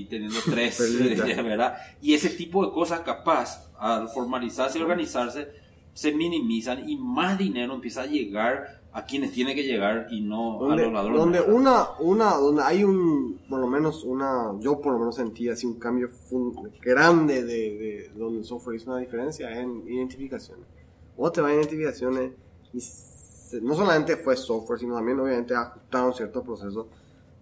y 0.00 0.04
teniendo 0.04 0.38
tres. 0.50 0.78
¿verdad? 1.44 1.76
Y 2.00 2.14
ese 2.14 2.30
tipo 2.30 2.64
de 2.64 2.72
cosas 2.72 3.00
capaz, 3.00 3.69
al 3.80 4.08
formalizarse 4.08 4.78
y 4.78 4.82
organizarse, 4.82 5.48
se 5.92 6.12
minimizan 6.12 6.88
y 6.88 6.96
más 6.96 7.36
dinero 7.38 7.74
empieza 7.74 8.02
a 8.02 8.06
llegar 8.06 8.80
a 8.92 9.04
quienes 9.04 9.32
tiene 9.32 9.54
que 9.54 9.62
llegar 9.62 10.08
y 10.10 10.20
no 10.20 10.56
a 10.56 10.68
donde, 10.68 10.82
los 10.84 10.92
ladrones. 10.92 11.18
donde 11.20 11.40
una, 11.42 11.90
una, 12.00 12.34
donde 12.34 12.62
hay 12.62 12.82
un, 12.84 13.40
por 13.48 13.60
lo 13.60 13.66
menos 13.68 14.02
una, 14.04 14.52
yo 14.60 14.80
por 14.80 14.92
lo 14.92 14.98
menos 14.98 15.14
sentí 15.16 15.48
así 15.48 15.66
un 15.66 15.78
cambio 15.78 16.08
fun- 16.08 16.70
grande 16.82 17.42
de, 17.44 17.54
de 17.78 18.10
donde 18.16 18.40
el 18.40 18.44
software 18.44 18.76
hizo 18.76 18.90
una 18.90 19.00
diferencia 19.00 19.50
es 19.50 19.58
en 19.58 19.84
identificaciones. 19.88 20.66
Vos 21.16 21.32
te 21.32 21.40
vas 21.40 21.52
a 21.52 21.54
identificaciones 21.54 22.32
y 22.72 22.80
se- 22.80 23.60
no 23.60 23.74
solamente 23.74 24.16
fue 24.16 24.36
software, 24.36 24.78
sino 24.80 24.94
también 24.96 25.20
obviamente 25.20 25.54
ajustaron 25.54 26.12
ciertos 26.14 26.44
procesos. 26.44 26.86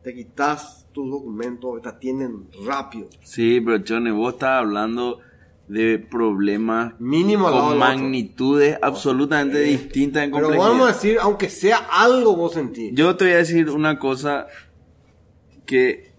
Te 0.03 0.15
quitas 0.15 0.87
tus 0.93 1.11
documentos, 1.11 1.81
te 1.83 1.89
atienden 1.89 2.47
rápido. 2.67 3.09
Sí, 3.23 3.61
pero 3.61 3.79
Chone, 3.83 4.11
vos 4.13 4.35
estás 4.35 4.61
hablando 4.61 5.21
de 5.69 5.99
problemas 5.99 6.99
Mínimo 6.99 7.51
con 7.51 7.79
magnitudes 7.79 8.79
absolutamente 8.81 9.61
distintas 9.61 10.25
en 10.25 10.31
Pero 10.31 10.45
complejidad. 10.47 10.71
vamos 10.71 10.89
a 10.89 10.93
decir, 10.95 11.19
aunque 11.21 11.49
sea 11.51 11.77
algo 11.91 12.37
vos 12.37 12.55
sentís. 12.55 12.93
Yo 12.95 13.17
te 13.17 13.25
voy 13.27 13.35
a 13.35 13.39
decir 13.39 13.69
una 13.71 13.99
cosa 13.99 14.47
que 15.67 16.13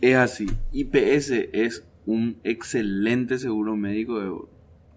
es 0.00 0.16
así. 0.16 0.46
IPS 0.72 1.30
es 1.52 1.84
un 2.06 2.38
excelente 2.44 3.38
seguro 3.38 3.76
médico 3.76 4.20
de. 4.20 4.30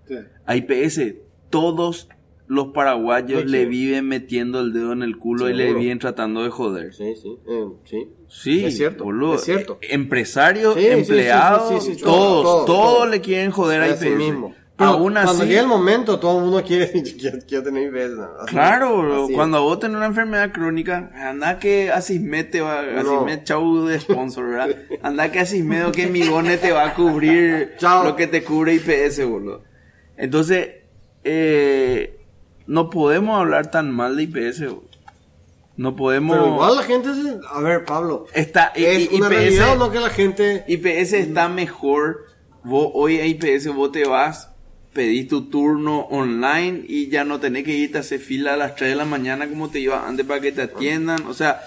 Sí. 0.07 0.27
A 0.45 0.55
IPS 0.57 1.15
todos 1.49 2.09
los 2.47 2.67
paraguayos 2.69 3.43
Sí, 3.43 3.47
le 3.47 3.65
viven 3.65 4.07
metiendo 4.07 4.59
el 4.59 4.73
dedo 4.73 4.91
en 4.91 5.01
el 5.01 5.17
culo 5.17 5.49
y 5.49 5.53
le 5.53 5.73
viven 5.73 5.99
tratando 5.99 6.43
de 6.43 6.49
joder. 6.49 6.93
Sí, 6.93 7.15
sí, 7.15 7.37
eh, 7.47 7.65
sí. 7.85 8.07
Sí, 8.35 8.65
Es 8.65 8.77
cierto, 8.77 9.03
boludo. 9.03 9.35
es 9.35 9.43
cierto. 9.43 9.77
Eh, 9.81 9.89
Empresarios, 9.91 10.73
Sí, 10.75 10.87
empleados, 10.87 11.83
sí, 11.83 11.91
sí, 11.91 11.95
sí, 11.99 12.03
todos, 12.03 12.43
todo, 12.43 12.65
todos 12.65 12.93
todo. 12.95 13.05
le 13.05 13.21
quieren 13.21 13.51
joder 13.51 13.81
a 13.83 13.89
IPS. 13.89 14.05
mismo. 14.17 14.55
Pero 14.75 14.89
Aún 14.89 15.15
así, 15.17 15.27
cuando 15.27 15.45
llega 15.45 15.61
el 15.61 15.67
momento, 15.67 16.19
todo 16.19 16.39
el 16.39 16.45
mundo 16.45 16.63
quiere, 16.63 16.91
quiere, 17.19 17.39
quiere 17.45 17.63
tener 17.63 17.83
IBS. 17.93 18.15
¿no? 18.17 18.23
Así- 18.41 18.47
Claro, 18.51 19.25
así 19.25 19.33
cuando 19.33 19.61
vos 19.61 19.79
tenés 19.79 19.97
una 19.97 20.07
enfermedad 20.07 20.51
crónica, 20.51 21.11
anda 21.13 21.59
que 21.59 21.91
Asismed 21.91 22.49
te 22.49 22.61
va, 22.61 22.81
No. 22.81 22.99
Asismed 23.19 23.43
chau 23.43 23.85
de 23.85 23.99
sponsor, 23.99 24.49
¿verdad? 24.49 24.75
Anda 25.03 25.31
que 25.31 25.39
Asismed 25.39 25.85
o 25.87 25.91
que 25.91 26.07
Migone 26.07 26.57
te 26.57 26.71
va 26.71 26.85
a 26.87 26.93
cubrir 26.95 27.73
lo 28.03 28.15
que 28.15 28.25
te 28.25 28.43
cubre 28.43 28.73
IPS, 28.73 29.23
boludo. 29.29 29.63
Entonces, 30.17 30.69
eh, 31.23 32.19
no 32.65 32.89
podemos 32.89 33.39
hablar 33.39 33.69
tan 33.69 33.91
mal 33.91 34.17
de 34.17 34.23
IPS, 34.23 34.59
boludo. 34.69 34.92
No 35.75 35.95
podemos... 35.95 36.35
Pero 36.37 36.49
igual 36.53 36.75
la 36.75 36.83
gente 36.83 37.09
se... 37.15 37.37
A 37.51 37.59
ver, 37.61 37.83
Pablo. 37.85 38.27
Está, 38.33 38.71
¿Es 38.75 39.11
i- 39.11 39.15
una 39.15 39.27
IPS, 39.27 39.35
realidad 39.35 39.71
o 39.73 39.75
no 39.77 39.91
que 39.91 39.99
la 39.99 40.09
gente... 40.09 40.63
IPS 40.67 41.13
está 41.13 41.49
mejor. 41.49 42.25
Vos, 42.63 42.89
hoy 42.93 43.19
a 43.19 43.25
IPS 43.25 43.73
vos 43.73 43.91
te 43.91 44.05
vas, 44.05 44.49
pedís 44.93 45.27
tu 45.27 45.49
turno 45.49 46.01
online 46.11 46.83
y 46.87 47.09
ya 47.09 47.23
no 47.23 47.39
tenés 47.39 47.63
que 47.63 47.73
irte 47.75 47.97
a 47.97 48.01
hacer 48.01 48.19
fila 48.19 48.53
a 48.53 48.57
las 48.57 48.75
3 48.75 48.91
de 48.91 48.95
la 48.95 49.05
mañana 49.05 49.47
como 49.49 49.69
te 49.69 49.79
iba 49.79 50.07
antes 50.07 50.25
para 50.25 50.39
que 50.39 50.51
te 50.51 50.61
atiendan. 50.61 51.25
O 51.27 51.33
sea, 51.33 51.59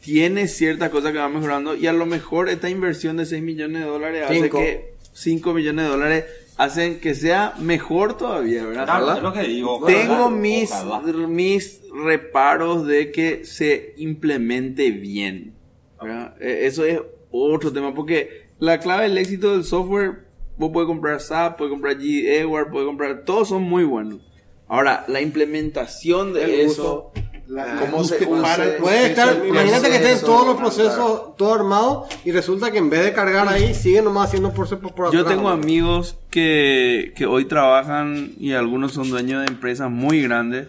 tiene 0.00 0.48
ciertas 0.48 0.90
cosas 0.90 1.12
que 1.12 1.18
van 1.18 1.32
mejorando 1.32 1.76
y 1.76 1.86
a 1.86 1.92
lo 1.92 2.04
mejor 2.04 2.48
esta 2.48 2.68
inversión 2.68 3.16
de 3.16 3.26
6 3.26 3.42
millones 3.42 3.82
de 3.82 3.88
dólares 3.88 4.24
hace 4.24 4.34
Cinco. 4.42 4.58
que 4.58 4.94
5 5.12 5.54
millones 5.54 5.84
de 5.84 5.90
dólares 5.90 6.24
hacen 6.56 6.98
que 7.00 7.14
sea 7.14 7.54
mejor 7.60 8.18
todavía, 8.18 8.64
¿verdad? 8.66 8.84
Claro, 8.84 9.12
es 9.16 9.22
lo 9.22 9.32
que 9.32 9.42
digo. 9.44 9.84
Tengo 9.86 10.12
Ojalá, 10.26 10.30
mis, 10.30 10.70
ojalá. 10.72 11.26
mis 11.28 11.80
reparos 11.94 12.86
de 12.86 13.10
que 13.12 13.44
se 13.44 13.94
implemente 13.96 14.90
bien. 14.90 15.54
¿verdad? 16.00 16.34
Eh, 16.40 16.60
Eso 16.66 16.84
es 16.84 17.00
otro 17.30 17.72
tema, 17.72 17.94
porque 17.94 18.48
la 18.58 18.78
clave 18.80 19.04
del 19.04 19.18
éxito 19.18 19.52
del 19.52 19.64
software, 19.64 20.24
vos 20.56 20.70
puedes 20.72 20.86
comprar 20.86 21.20
SAP, 21.20 21.58
puedes 21.58 21.70
comprar 21.70 21.98
G 21.98 22.24
Edward, 22.26 22.70
puedes 22.70 22.86
comprar, 22.86 23.24
todos 23.24 23.48
son 23.48 23.62
muy 23.62 23.84
buenos. 23.84 24.20
Ahora, 24.68 25.04
la 25.08 25.20
implementación 25.20 26.32
de 26.32 26.44
El 26.44 26.50
eso, 26.62 26.72
uso. 26.72 27.12
La- 27.48 27.76
¿Cómo 27.80 28.02
se 28.04 28.14
usa? 28.26 28.56
Puede 28.80 29.10
proceso, 29.10 29.30
estar, 29.32 29.46
imagínate 29.46 29.88
que 29.90 29.96
estén 29.96 30.20
todos 30.20 30.46
los 30.46 30.56
procesos, 30.56 31.36
todo 31.36 31.52
armado, 31.54 32.06
y 32.24 32.30
resulta 32.32 32.70
que 32.70 32.78
en 32.78 32.88
vez 32.88 33.04
de 33.04 33.12
cargar 33.12 33.46
ahí, 33.48 33.74
siguen 33.74 34.04
nomás 34.04 34.28
haciendo 34.28 34.54
por, 34.54 34.66
por, 34.80 34.94
por 34.94 35.12
Yo 35.12 35.20
atrás, 35.20 35.34
tengo 35.36 35.48
¿no? 35.50 35.54
amigos 35.54 36.16
que, 36.30 37.12
que 37.14 37.26
hoy 37.26 37.44
trabajan 37.44 38.32
y 38.38 38.52
algunos 38.52 38.92
son 38.92 39.10
dueños 39.10 39.42
de 39.44 39.48
empresas 39.48 39.90
muy 39.90 40.22
grandes 40.22 40.68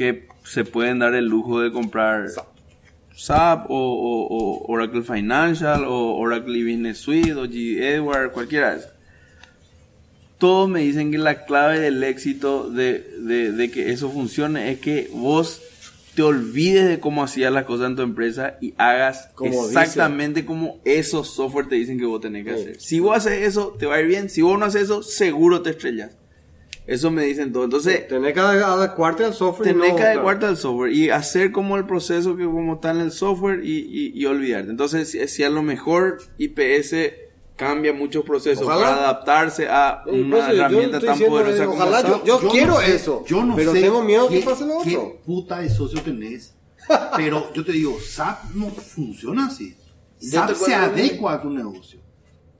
que 0.00 0.26
se 0.44 0.64
pueden 0.64 0.98
dar 0.98 1.12
el 1.14 1.26
lujo 1.26 1.60
de 1.60 1.70
comprar 1.70 2.28
SAP 3.14 3.66
o, 3.70 3.74
o- 3.76 4.26
o 4.28 4.72
Oracle 4.72 5.02
Financial 5.02 5.84
o 5.84 6.16
Oracle 6.16 6.62
Business 6.64 6.96
Suite 6.96 7.34
o 7.34 7.44
G 7.44 7.82
Edward, 7.82 8.32
cualquiera 8.32 8.76
de. 8.76 8.82
Todos 10.38 10.70
me 10.70 10.80
dicen 10.80 11.10
que 11.10 11.18
la 11.18 11.44
clave 11.44 11.78
del 11.80 12.02
éxito 12.02 12.70
de, 12.70 13.00
de- 13.20 13.52
de 13.52 13.70
que 13.70 13.90
eso 13.92 14.10
funcione 14.10 14.70
es 14.70 14.80
que 14.80 15.10
vos 15.12 15.60
te 16.14 16.22
olvides 16.22 16.88
de 16.88 16.98
cómo 16.98 17.22
hacías 17.22 17.52
las 17.52 17.64
cosas 17.64 17.88
en 17.90 17.96
tu 17.96 18.02
empresa 18.02 18.56
y 18.60 18.72
hagas 18.78 19.28
Como 19.34 19.66
exactamente 19.66 20.46
como 20.46 20.78
esos 20.86 21.34
software 21.34 21.68
te 21.68 21.74
dicen 21.74 21.98
que 21.98 22.06
vos 22.06 22.22
tenés 22.22 22.46
que 22.46 22.54
Sí. 22.54 22.60
hacer. 22.62 22.80
Si 22.80 23.00
vos 23.00 23.18
haces 23.18 23.46
eso, 23.46 23.76
te 23.78 23.84
va 23.84 23.96
a 23.96 24.00
ir 24.00 24.06
bien. 24.06 24.30
Si 24.30 24.40
vos 24.40 24.58
no 24.58 24.64
haces 24.64 24.84
eso, 24.84 25.02
seguro 25.02 25.60
te 25.60 25.70
estrellas. 25.70 26.16
Eso 26.90 27.10
me 27.10 27.22
dicen 27.24 27.52
todo. 27.52 27.64
Entonces, 27.64 28.08
Tenés 28.08 28.34
que 28.34 28.40
adecuarte 28.40 29.24
al 29.24 29.32
software. 29.34 29.76
no- 29.76 29.94
que 29.96 30.02
adecuarte 30.02 30.46
al 30.46 30.56
software 30.56 30.92
y 30.92 31.08
hacer 31.10 31.52
como 31.52 31.76
el 31.76 31.86
proceso 31.86 32.36
que 32.36 32.44
como 32.44 32.74
está 32.74 32.90
en 32.90 32.98
el 33.00 33.12
software 33.12 33.64
y, 33.64 33.78
y- 33.78 34.12
y 34.14 34.26
olvidarte. 34.26 34.70
Entonces, 34.70 35.08
si, 35.10 35.26
si 35.28 35.44
a 35.44 35.50
lo 35.50 35.62
mejor 35.62 36.18
IPS 36.38 37.12
cambia 37.56 37.92
muchos 37.92 38.24
procesos 38.24 38.64
Ojalá. 38.66 38.80
para 38.86 38.96
adaptarse 38.96 39.68
a 39.68 40.02
Sí, 40.04 40.10
una 40.18 40.36
pues, 40.36 40.46
yo 40.48 40.52
herramienta 40.54 40.98
tan 41.00 41.18
poderosa 41.18 41.62
eh, 41.62 41.66
como 41.66 41.78
ojalá 41.78 42.00
SAP. 42.00 42.24
yo- 42.24 42.40
no 42.42 42.48
quiero 42.50 42.80
sé- 42.80 42.94
eso, 42.96 43.24
Yo 43.26 43.44
no 43.44 43.54
pero 43.54 43.72
sé 43.72 43.80
tengo 43.82 44.02
miedo 44.02 44.28
que 44.28 44.40
qué- 44.40 44.44
pase 44.46 44.64
lo 44.66 44.80
qué 44.82 44.96
otro. 44.96 45.20
puta 45.24 45.60
de 45.60 45.68
socio 45.70 46.00
tenés. 46.02 46.54
Pero 47.16 47.52
yo 47.52 47.64
te 47.64 47.70
digo, 47.72 47.98
SAP 48.00 48.54
no 48.54 48.66
funciona 48.70 49.46
así. 49.46 49.76
Yo 50.20 50.28
SAP 50.40 50.54
se 50.56 50.74
adecua 50.74 51.34
a 51.34 51.42
tu 51.42 51.50
negocio. 51.50 52.00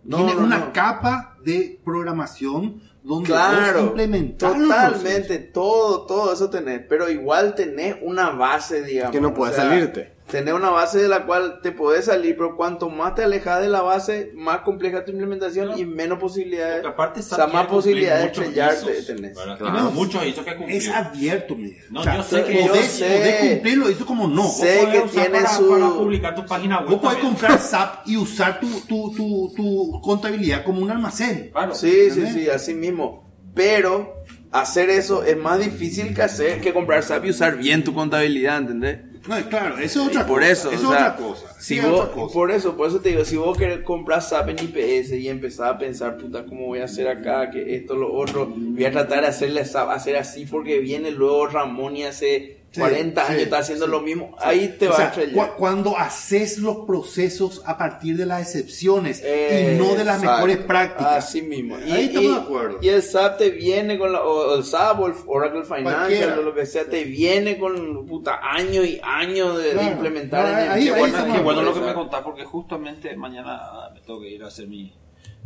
No, 0.04 0.18
Tiene 0.18 0.34
no, 0.34 0.46
una 0.46 0.58
no. 0.58 0.72
capa 0.72 1.36
de 1.44 1.80
programación 1.84 2.80
donde 3.02 3.26
Claro, 3.28 3.94
totalmente, 4.36 5.38
todo, 5.38 6.06
todo 6.06 6.32
eso 6.32 6.50
tenés, 6.50 6.82
pero 6.88 7.08
igual 7.10 7.54
tenés 7.54 7.96
una 8.02 8.30
base, 8.30 8.82
digamos. 8.82 9.12
Que 9.12 9.20
no 9.20 9.28
o 9.28 9.34
puede 9.34 9.54
sea, 9.54 9.64
salirte. 9.64 10.12
Tenés 10.30 10.54
una 10.54 10.70
base 10.70 10.98
de 10.98 11.08
la 11.08 11.26
cual 11.26 11.60
te 11.62 11.72
podés 11.72 12.04
salir, 12.06 12.36
pero 12.36 12.54
cuanto 12.56 12.88
más 12.88 13.14
te 13.14 13.24
alejas 13.24 13.60
de 13.60 13.68
la 13.68 13.82
base, 13.82 14.32
más 14.34 14.60
compleja 14.60 15.04
tu 15.04 15.10
implementación 15.12 15.78
y 15.78 15.84
menos 15.84 16.18
posibilidades, 16.18 16.82
Porque 16.82 16.88
aparte 16.88 17.20
o 17.20 17.22
sea, 17.22 17.46
más 17.46 17.66
posibilidades 17.66 18.22
de 18.22 18.26
estrellarte 18.44 19.02
tenés. 19.02 19.32
Claro. 19.36 19.56
Tiene 19.56 19.80
muchos 19.90 20.26
hizo 20.26 20.44
que 20.44 20.56
cumplir. 20.56 20.76
Es 20.78 20.88
abierto, 20.88 21.56
Miguel. 21.56 21.84
No, 21.90 22.04
yo 22.04 22.22
sé 22.22 22.44
que 22.44 22.60
yo 22.62 22.68
podés, 22.68 22.86
sé. 22.86 23.04
podés 23.06 23.50
cumplirlo, 23.50 23.88
eso 23.88 24.06
como 24.06 24.28
no. 24.28 24.48
Sé 24.48 24.88
que 24.92 25.00
tiene 25.12 25.28
para, 25.30 25.48
su- 25.56 25.68
para 25.70 25.88
publicar 25.90 26.34
tu 26.34 26.46
página 26.46 26.78
web. 26.80 26.90
Vos 26.90 27.00
podés 27.00 27.18
comprar 27.18 27.58
SAP 27.60 28.06
y 28.08 28.16
usar 28.16 28.60
tu, 28.60 28.68
tu, 28.82 29.12
tu, 29.14 29.52
tu 29.56 30.00
contabilidad 30.00 30.64
como 30.64 30.80
un 30.80 30.90
almacén. 30.90 31.50
Claro. 31.52 31.74
Sí, 31.74 32.10
sí, 32.10 32.26
sí, 32.32 32.48
así 32.48 32.74
mismo. 32.74 33.28
Pero 33.54 34.14
hacer 34.52 34.90
eso 34.90 35.24
es 35.24 35.36
más 35.36 35.58
difícil 35.58 36.14
que 36.14 36.22
hacer 36.22 36.60
que 36.60 36.72
comprar 36.72 37.02
SAP 37.02 37.24
y 37.26 37.30
usar 37.30 37.56
bien 37.56 37.82
tu 37.84 37.92
contabilidad, 37.92 38.58
¿entendés? 38.58 38.98
No, 39.28 39.36
claro, 39.48 39.76
eso 39.78 40.02
es 40.02 40.08
otra 40.08 40.26
por 40.26 40.40
cosa. 40.40 40.50
eso, 40.52 40.70
eso 40.72 40.88
o 40.88 40.92
es 40.92 40.98
sea, 40.98 41.08
otra 41.12 41.16
cosa. 41.16 41.54
si 41.60 41.74
sí, 41.74 41.80
vos- 41.80 42.00
otra 42.00 42.12
cosa. 42.14 42.34
Por 42.34 42.50
eso, 42.50 42.76
por 42.76 42.88
eso 42.88 43.00
te 43.00 43.10
digo, 43.10 43.24
si 43.24 43.36
vos 43.36 43.58
querés 43.58 43.80
comprar 43.80 44.22
SAP 44.22 44.48
en 44.50 44.58
IPS 44.64 45.12
y 45.12 45.28
empezar 45.28 45.74
a 45.74 45.78
pensar, 45.78 46.16
puta, 46.16 46.44
¿cómo 46.46 46.66
voy 46.66 46.78
a 46.78 46.84
hacer 46.84 47.06
acá? 47.08 47.50
Que 47.50 47.76
esto, 47.76 47.96
lo 47.96 48.12
otro, 48.14 48.46
voy 48.56 48.84
a 48.84 48.90
tratar 48.90 49.20
de 49.22 49.26
hacerle 49.28 49.64
SAP, 49.64 49.90
hacer 49.90 50.16
así 50.16 50.46
porque 50.46 50.78
viene 50.78 51.10
luego 51.10 51.46
Ramón 51.48 51.96
y 51.96 52.04
hace 52.04 52.59
Sí, 52.72 52.78
40 52.80 53.24
sí, 53.26 53.32
años 53.32 53.42
está 53.42 53.58
haciendo 53.58 53.86
sí. 53.86 53.90
lo 53.90 54.00
mismo, 54.00 54.36
ahí 54.38 54.76
te 54.78 54.86
O 54.86 54.90
va 54.90 54.96
sea, 54.96 55.04
a 55.06 55.08
estrellar. 55.08 55.48
cu- 55.50 55.56
cuando 55.58 55.96
haces 55.96 56.58
los 56.58 56.86
procesos 56.86 57.62
a 57.66 57.76
partir 57.76 58.16
de 58.16 58.26
las 58.26 58.42
excepciones 58.42 59.20
Eh, 59.24 59.72
y 59.74 59.78
no 59.82 59.96
de 59.96 60.04
las 60.04 60.18
exacto. 60.22 60.46
mejores 60.46 60.56
prácticas. 60.58 61.16
Así 61.24 61.42
mismo. 61.42 61.78
Y, 61.80 61.90
Ahí 61.90 62.04
estamos 62.04 62.30
y- 62.30 62.34
de 62.34 62.40
acuerdo. 62.40 62.78
Y 62.80 62.88
el 62.90 63.02
SAP 63.02 63.38
te 63.38 63.50
viene 63.50 63.98
con 63.98 64.12
la, 64.12 64.22
o 64.22 64.54
el 64.54 64.62
SAP 64.62 65.00
o 65.00 65.06
el 65.08 65.14
Oracle 65.26 65.64
Financial 65.64 65.96
Cualquiera. 65.98 66.38
o 66.38 66.42
lo 66.42 66.54
que 66.54 66.64
sea, 66.66 66.84
te 66.84 67.02
viene 67.02 67.58
con 67.58 68.06
puta 68.06 68.38
años 68.40 68.86
y 68.86 69.00
años 69.02 69.58
de, 69.60 69.70
implementar 69.82 70.44
No, 70.44 70.50
en 70.52 70.58
el 70.64 70.70
ahí- 70.70 70.84
Qué 70.84 70.92
ahí 70.94 71.00
bueno, 71.00 71.34
qué 71.34 71.40
bueno 71.40 71.62
lo 71.62 71.74
que 71.74 71.80
me 71.80 71.92
contás 71.94 72.22
porque 72.22 72.44
justamente 72.44 73.16
mañana 73.16 73.90
me 73.92 74.00
tengo 74.00 74.20
que 74.20 74.28
ir 74.30 74.44
a 74.44 74.46
hacer 74.46 74.68
mi... 74.68 74.92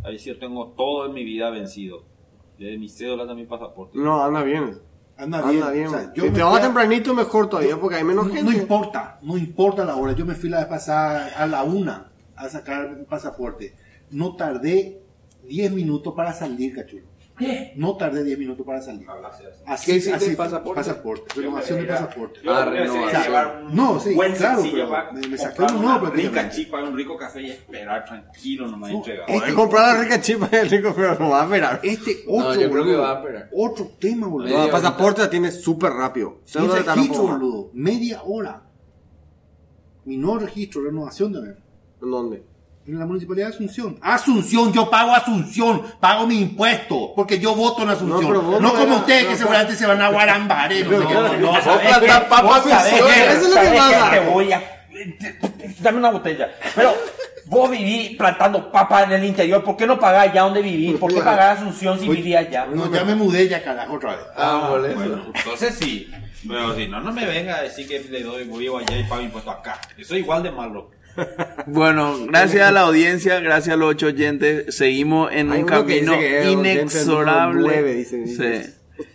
A 0.05 0.09
ver 0.11 0.19
si 0.19 0.29
yo 0.29 0.39
tengo 0.39 0.75
todo 0.77 1.07
en 1.07 1.15
mi 1.15 1.25
vida 1.25 1.49
vencido. 1.49 2.05
De 2.59 2.77
mi 2.77 2.91
cédula 2.91 3.27
también 3.27 3.49
pasaporte. 3.49 3.97
No, 3.99 4.23
anda 4.23 4.43
bien. 4.43 4.79
Anda 5.17 5.43
bien. 5.43 5.63
Anda 5.63 5.73
bien. 5.73 5.87
O 5.87 5.91
sea, 5.91 6.13
yo 6.15 6.25
si 6.25 6.31
te 6.31 6.43
vas 6.43 6.59
a- 6.59 6.63
tempranito, 6.63 7.15
mejor 7.15 7.49
todavía, 7.49 7.79
porque 7.79 7.97
hay 7.97 8.05
menos 8.05 8.27
no, 8.27 8.35
gente. 8.35 8.51
no 8.51 8.57
importa, 8.57 9.19
no 9.23 9.37
importa 9.37 9.85
la 9.85 9.97
hora. 9.97 10.13
Yo 10.13 10.27
me 10.27 10.35
fui 10.35 10.49
la 10.49 10.59
vez 10.59 10.67
pasada 10.67 11.31
a 11.37 11.47
la 11.47 11.63
una 11.63 12.11
a 12.37 12.49
sacar 12.49 12.87
un 12.87 13.05
pasaporte. 13.05 13.75
No 14.11 14.35
tardé 14.37 15.01
10 15.49 15.73
minutos 15.73 16.15
para 16.15 16.33
salir, 16.33 16.75
cachulo. 16.75 17.05
No 17.75 17.97
tardé 17.97 18.23
10 18.23 18.39
minutos 18.39 18.65
para 18.65 18.81
salir. 18.81 19.05
Así, 19.67 19.87
¿Qué 19.91 19.97
hiciste 19.97 20.15
así 20.15 20.25
el 20.31 20.37
fue. 20.37 20.45
pasaporte? 20.45 20.81
Pasaporte, 20.81 21.35
renovación 21.35 21.81
de 21.81 21.87
pasaporte. 21.87 22.41
Ah, 22.47 22.65
renovación. 22.65 23.67
un 23.67 23.75
No, 23.75 23.99
sí, 23.99 24.15
buen 24.15 24.35
claro, 24.35 24.61
sencillo 24.63 24.77
pero 24.85 24.91
para 24.91 25.13
me- 25.13 25.29
me 25.29 25.37
saqué 25.39 25.57
comprar 25.57 25.77
uno 25.79 25.89
nuevo 25.89 26.05
una 26.07 26.15
rica 26.15 26.51
chipa, 26.51 26.83
un 26.85 26.97
rico 26.97 27.17
café 27.17 27.43
y 27.43 27.51
esperar 27.51 28.05
tranquilo 28.05 28.69
nomás 28.69 28.91
y 28.93 28.95
entregar. 28.95 29.25
este- 29.29 29.41
Podés 29.41 29.55
comprar 29.55 29.95
la 29.97 30.03
rica 30.03 30.21
chipa 30.21 30.49
y 30.53 30.57
el 30.57 30.71
rico, 30.71 30.93
pero 30.95 31.19
no 31.19 31.31
va 31.31 31.41
a 31.41 31.45
esperar. 31.45 31.81
Este 31.83 32.25
No, 32.29 32.35
otro, 32.35 32.53
yo 32.55 32.59
creo 32.59 32.71
que 32.71 32.79
boludo, 32.79 32.99
va 33.03 33.11
a 33.11 33.15
esperar. 33.17 33.49
otro 33.53 33.91
tema, 33.99 34.27
boludo. 34.29 34.59
No, 34.67 34.71
pasaporte 34.71 35.21
la 35.23 35.31
tienes 35.31 35.61
súper 35.61 35.91
rápido. 35.93 36.41
Un 36.57 36.71
registro, 36.73 37.23
boludo. 37.23 37.71
Media 37.73 38.23
hora. 38.23 38.63
Mi 40.05 40.17
nuevo 40.19 40.39
registro, 40.39 40.83
renovación 40.85 41.33
también. 41.33 41.57
¿En 42.01 42.11
dónde? 42.11 42.45
En 42.87 42.99
la 42.99 43.07
municipalidad 43.07 43.49
de 43.49 43.55
Asunción. 43.55 43.99
Asunción, 44.03 44.71
yo 44.73 44.91
pago 44.91 45.15
Asunción, 45.15 45.83
pago 46.01 46.27
mi 46.27 46.39
impuesto, 46.41 47.13
porque 47.17 47.39
yo 47.39 47.55
voto 47.55 47.83
en 47.83 47.89
Asunción. 47.91 48.33
No, 48.33 48.43
No, 48.43 48.61
no 48.61 48.71
como 48.73 48.85
era- 48.85 48.97
ustedes 48.97 49.23
no, 49.23 49.29
que 49.29 49.33
no. 49.33 49.39
seguramente 49.39 49.75
se 49.77 49.87
van 49.87 50.03
a 50.03 50.09
Guarambar. 50.11 50.73
¿eh? 50.73 50.85
No. 50.85 51.01
No, 51.39 51.49
Vos 51.53 51.65
¿sabes 51.65 51.81
qué? 51.81 51.87
eso 51.87 53.33
es 53.33 53.43
lo 53.43 53.49
que 53.49 53.67
¿Sabés 53.67 53.81
pasa. 53.81 54.11
qué? 54.11 54.19
Te 54.21 54.27
voy 54.31 54.53
a... 54.53 54.63
Dame 55.81 55.99
una 55.99 56.11
botella. 56.11 56.51
Pero 56.75 56.95
vos 57.47 57.71
viví 57.71 58.15
plantando 58.17 58.71
papas 58.71 59.05
en 59.05 59.13
el 59.13 59.25
interior. 59.25 59.65
¿Por 59.65 59.77
qué 59.79 59.87
no 59.87 59.99
pagás 59.99 60.29
allá 60.29 60.43
donde 60.43 60.61
vivís? 60.63 60.99
¿Por 60.99 61.13
qué 61.13 61.21
pagar 61.23 61.57
Asunción 61.57 61.99
si 61.99 62.07
vivís 62.09 62.37
allá? 62.37 62.67
No, 62.67 62.93
ya 62.93 63.03
me 63.05 63.15
mudé 63.15 63.49
ya, 63.49 63.63
carajo, 63.65 63.95
otra 63.95 64.17
vez. 64.17 64.27
Ah, 64.37 64.67
por 64.69 64.85
eso. 64.85 64.95
Bueno, 64.95 65.25
entonces 65.35 65.75
sí. 65.81 66.11
Pero 66.47 66.75
si 66.77 66.87
no, 66.87 67.01
no 67.01 67.11
me 67.11 67.25
venga 67.25 67.57
a 67.57 67.63
decir 67.63 67.89
que 67.89 68.01
le 68.11 68.23
doy, 68.23 68.45
voy 68.45 68.69
allá 68.69 68.99
y 68.99 69.05
pago 69.05 69.23
impuesto 69.23 69.51
acá. 69.51 69.81
Eso 69.97 70.15
es 70.15 70.21
igual 70.21 70.43
de 70.43 70.51
malo. 70.51 70.91
Bueno, 71.67 72.27
gracias 72.27 72.67
a 72.67 72.71
la 72.73 72.83
audiencia, 72.83 73.41
gracias 73.41 73.75
a 73.75 73.77
los 73.77 73.91
ocho 73.91 74.07
oyentes, 74.07 74.75
seguimos 74.75 75.33
en 75.33 75.53
Hay 75.53 75.63
un 75.63 75.65
uno 75.65 75.87
que 75.87 76.01
camino 76.01 76.13
dice 76.13 76.19
que 76.19 76.41
es 76.41 76.47
oyente 76.47 76.71
inexorable. 76.71 77.61
número 77.61 77.75
nueve, 77.75 77.95
dice, 77.95 78.17
dice. 78.17 78.63
Sí. 78.65 78.71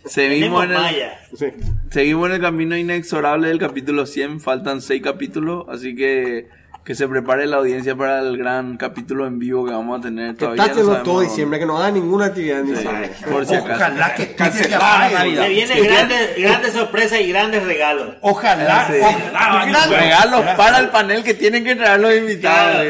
Seguimos 0.06 0.62
Tenemos 0.62 0.92
en, 0.92 0.94
el. 0.94 1.38
Sí. 1.38 1.46
seguimos 1.90 2.28
en 2.28 2.34
el 2.34 2.40
camino 2.40 2.76
inexorable 2.76 3.48
del 3.48 3.58
capítulo 3.58 4.04
100, 4.06 4.40
faltan 4.40 4.82
seis 4.82 5.02
capítulos, 5.02 5.64
así 5.68 5.94
que 5.94 6.48
que 6.84 6.94
se 6.94 7.06
prepare 7.06 7.46
la 7.46 7.58
audiencia 7.58 7.94
para 7.94 8.20
el 8.20 8.36
gran 8.38 8.76
capítulo 8.76 9.26
en 9.26 9.38
vivo 9.38 9.64
que 9.66 9.70
vamos 9.72 9.98
a 9.98 10.02
tener 10.02 10.32
Que 10.34 10.46
todavía. 10.46 10.64
está 10.64 10.82
no 10.82 10.96
todo 11.02 11.20
diciembre, 11.20 11.58
que 11.58 11.66
no 11.66 11.76
haga 11.76 11.90
ninguna 11.90 12.26
actividad 12.26 12.60
en 12.60 12.66
Sí, 12.68 12.72
diciembre. 12.72 13.10
por 13.30 13.46
si 13.46 13.54
acaso. 13.54 13.74
Ojalá 13.74 14.14
que 14.14 14.34
Cancelar 14.34 14.80
la 15.12 15.18
Navidad. 15.18 15.42
Se 15.44 15.48
vienen 15.50 15.84
grandes, 15.84 16.36
grandes 16.38 16.72
sorpresas 16.72 17.20
y 17.20 17.28
grandes 17.28 17.62
regalos. 17.64 18.14
Ojalá, 18.22 18.86
Sí. 18.88 18.94
ojalá, 19.00 19.86
Regalos 19.86 20.42
para 20.56 20.78
el 20.78 20.88
panel 20.88 21.22
que 21.22 21.34
tienen 21.34 21.64
que 21.64 21.76
traer 21.76 22.00
los 22.00 22.14
invitados. 22.14 22.86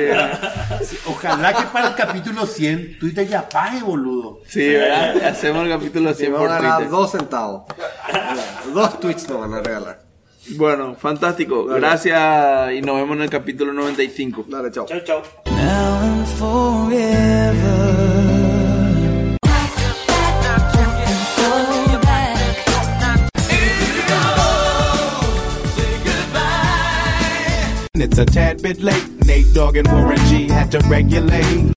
ojalá 1.06 1.52
que 1.52 1.62
para 1.64 1.88
el 1.88 1.94
capítulo 1.94 2.46
100 2.46 2.98
Twitter 2.98 3.26
ya 3.28 3.48
pague, 3.48 3.82
boludo. 3.82 4.40
Sí, 4.46 4.68
¿verdad? 4.68 5.16
Hacemos 5.26 5.64
el 5.64 5.70
capítulo 5.70 6.10
Si 6.12 6.18
100 6.20 6.32
me 6.32 6.38
por 6.38 6.48
van 6.48 6.56
a 6.58 6.60
ganar 6.62 6.76
Twitter. 6.78 6.90
dos 6.92 7.10
centavos. 7.10 7.62
dos 8.72 9.00
tweets 9.00 9.28
nos 9.28 9.40
van 9.40 9.54
a 9.54 9.60
regalar. 9.62 10.09
Bueno, 10.56 10.94
fantástico. 10.94 11.64
Gracias 11.64 12.72
y 12.72 12.82
nos 12.82 12.96
vemos 12.96 13.16
en 13.16 13.22
el 13.22 13.30
capítulo 13.30 13.72
95. 13.72 14.46
Dale, 14.48 14.70
chao. 14.70 14.86
Chau, 14.86 15.00
chau. 15.04 15.22
now 15.46 16.00
and 16.02 16.28
forever. 16.28 18.10
It's 27.94 28.18
a 28.18 28.24
tad 28.24 28.62
bit 28.62 28.80
late. 28.80 29.08
Nate 29.26 29.52
Dogg 29.52 29.76
and 29.76 29.86
Warren 29.88 30.18
G 30.28 30.48
had 30.48 30.70
to 30.72 30.78
regulate. 30.88 31.74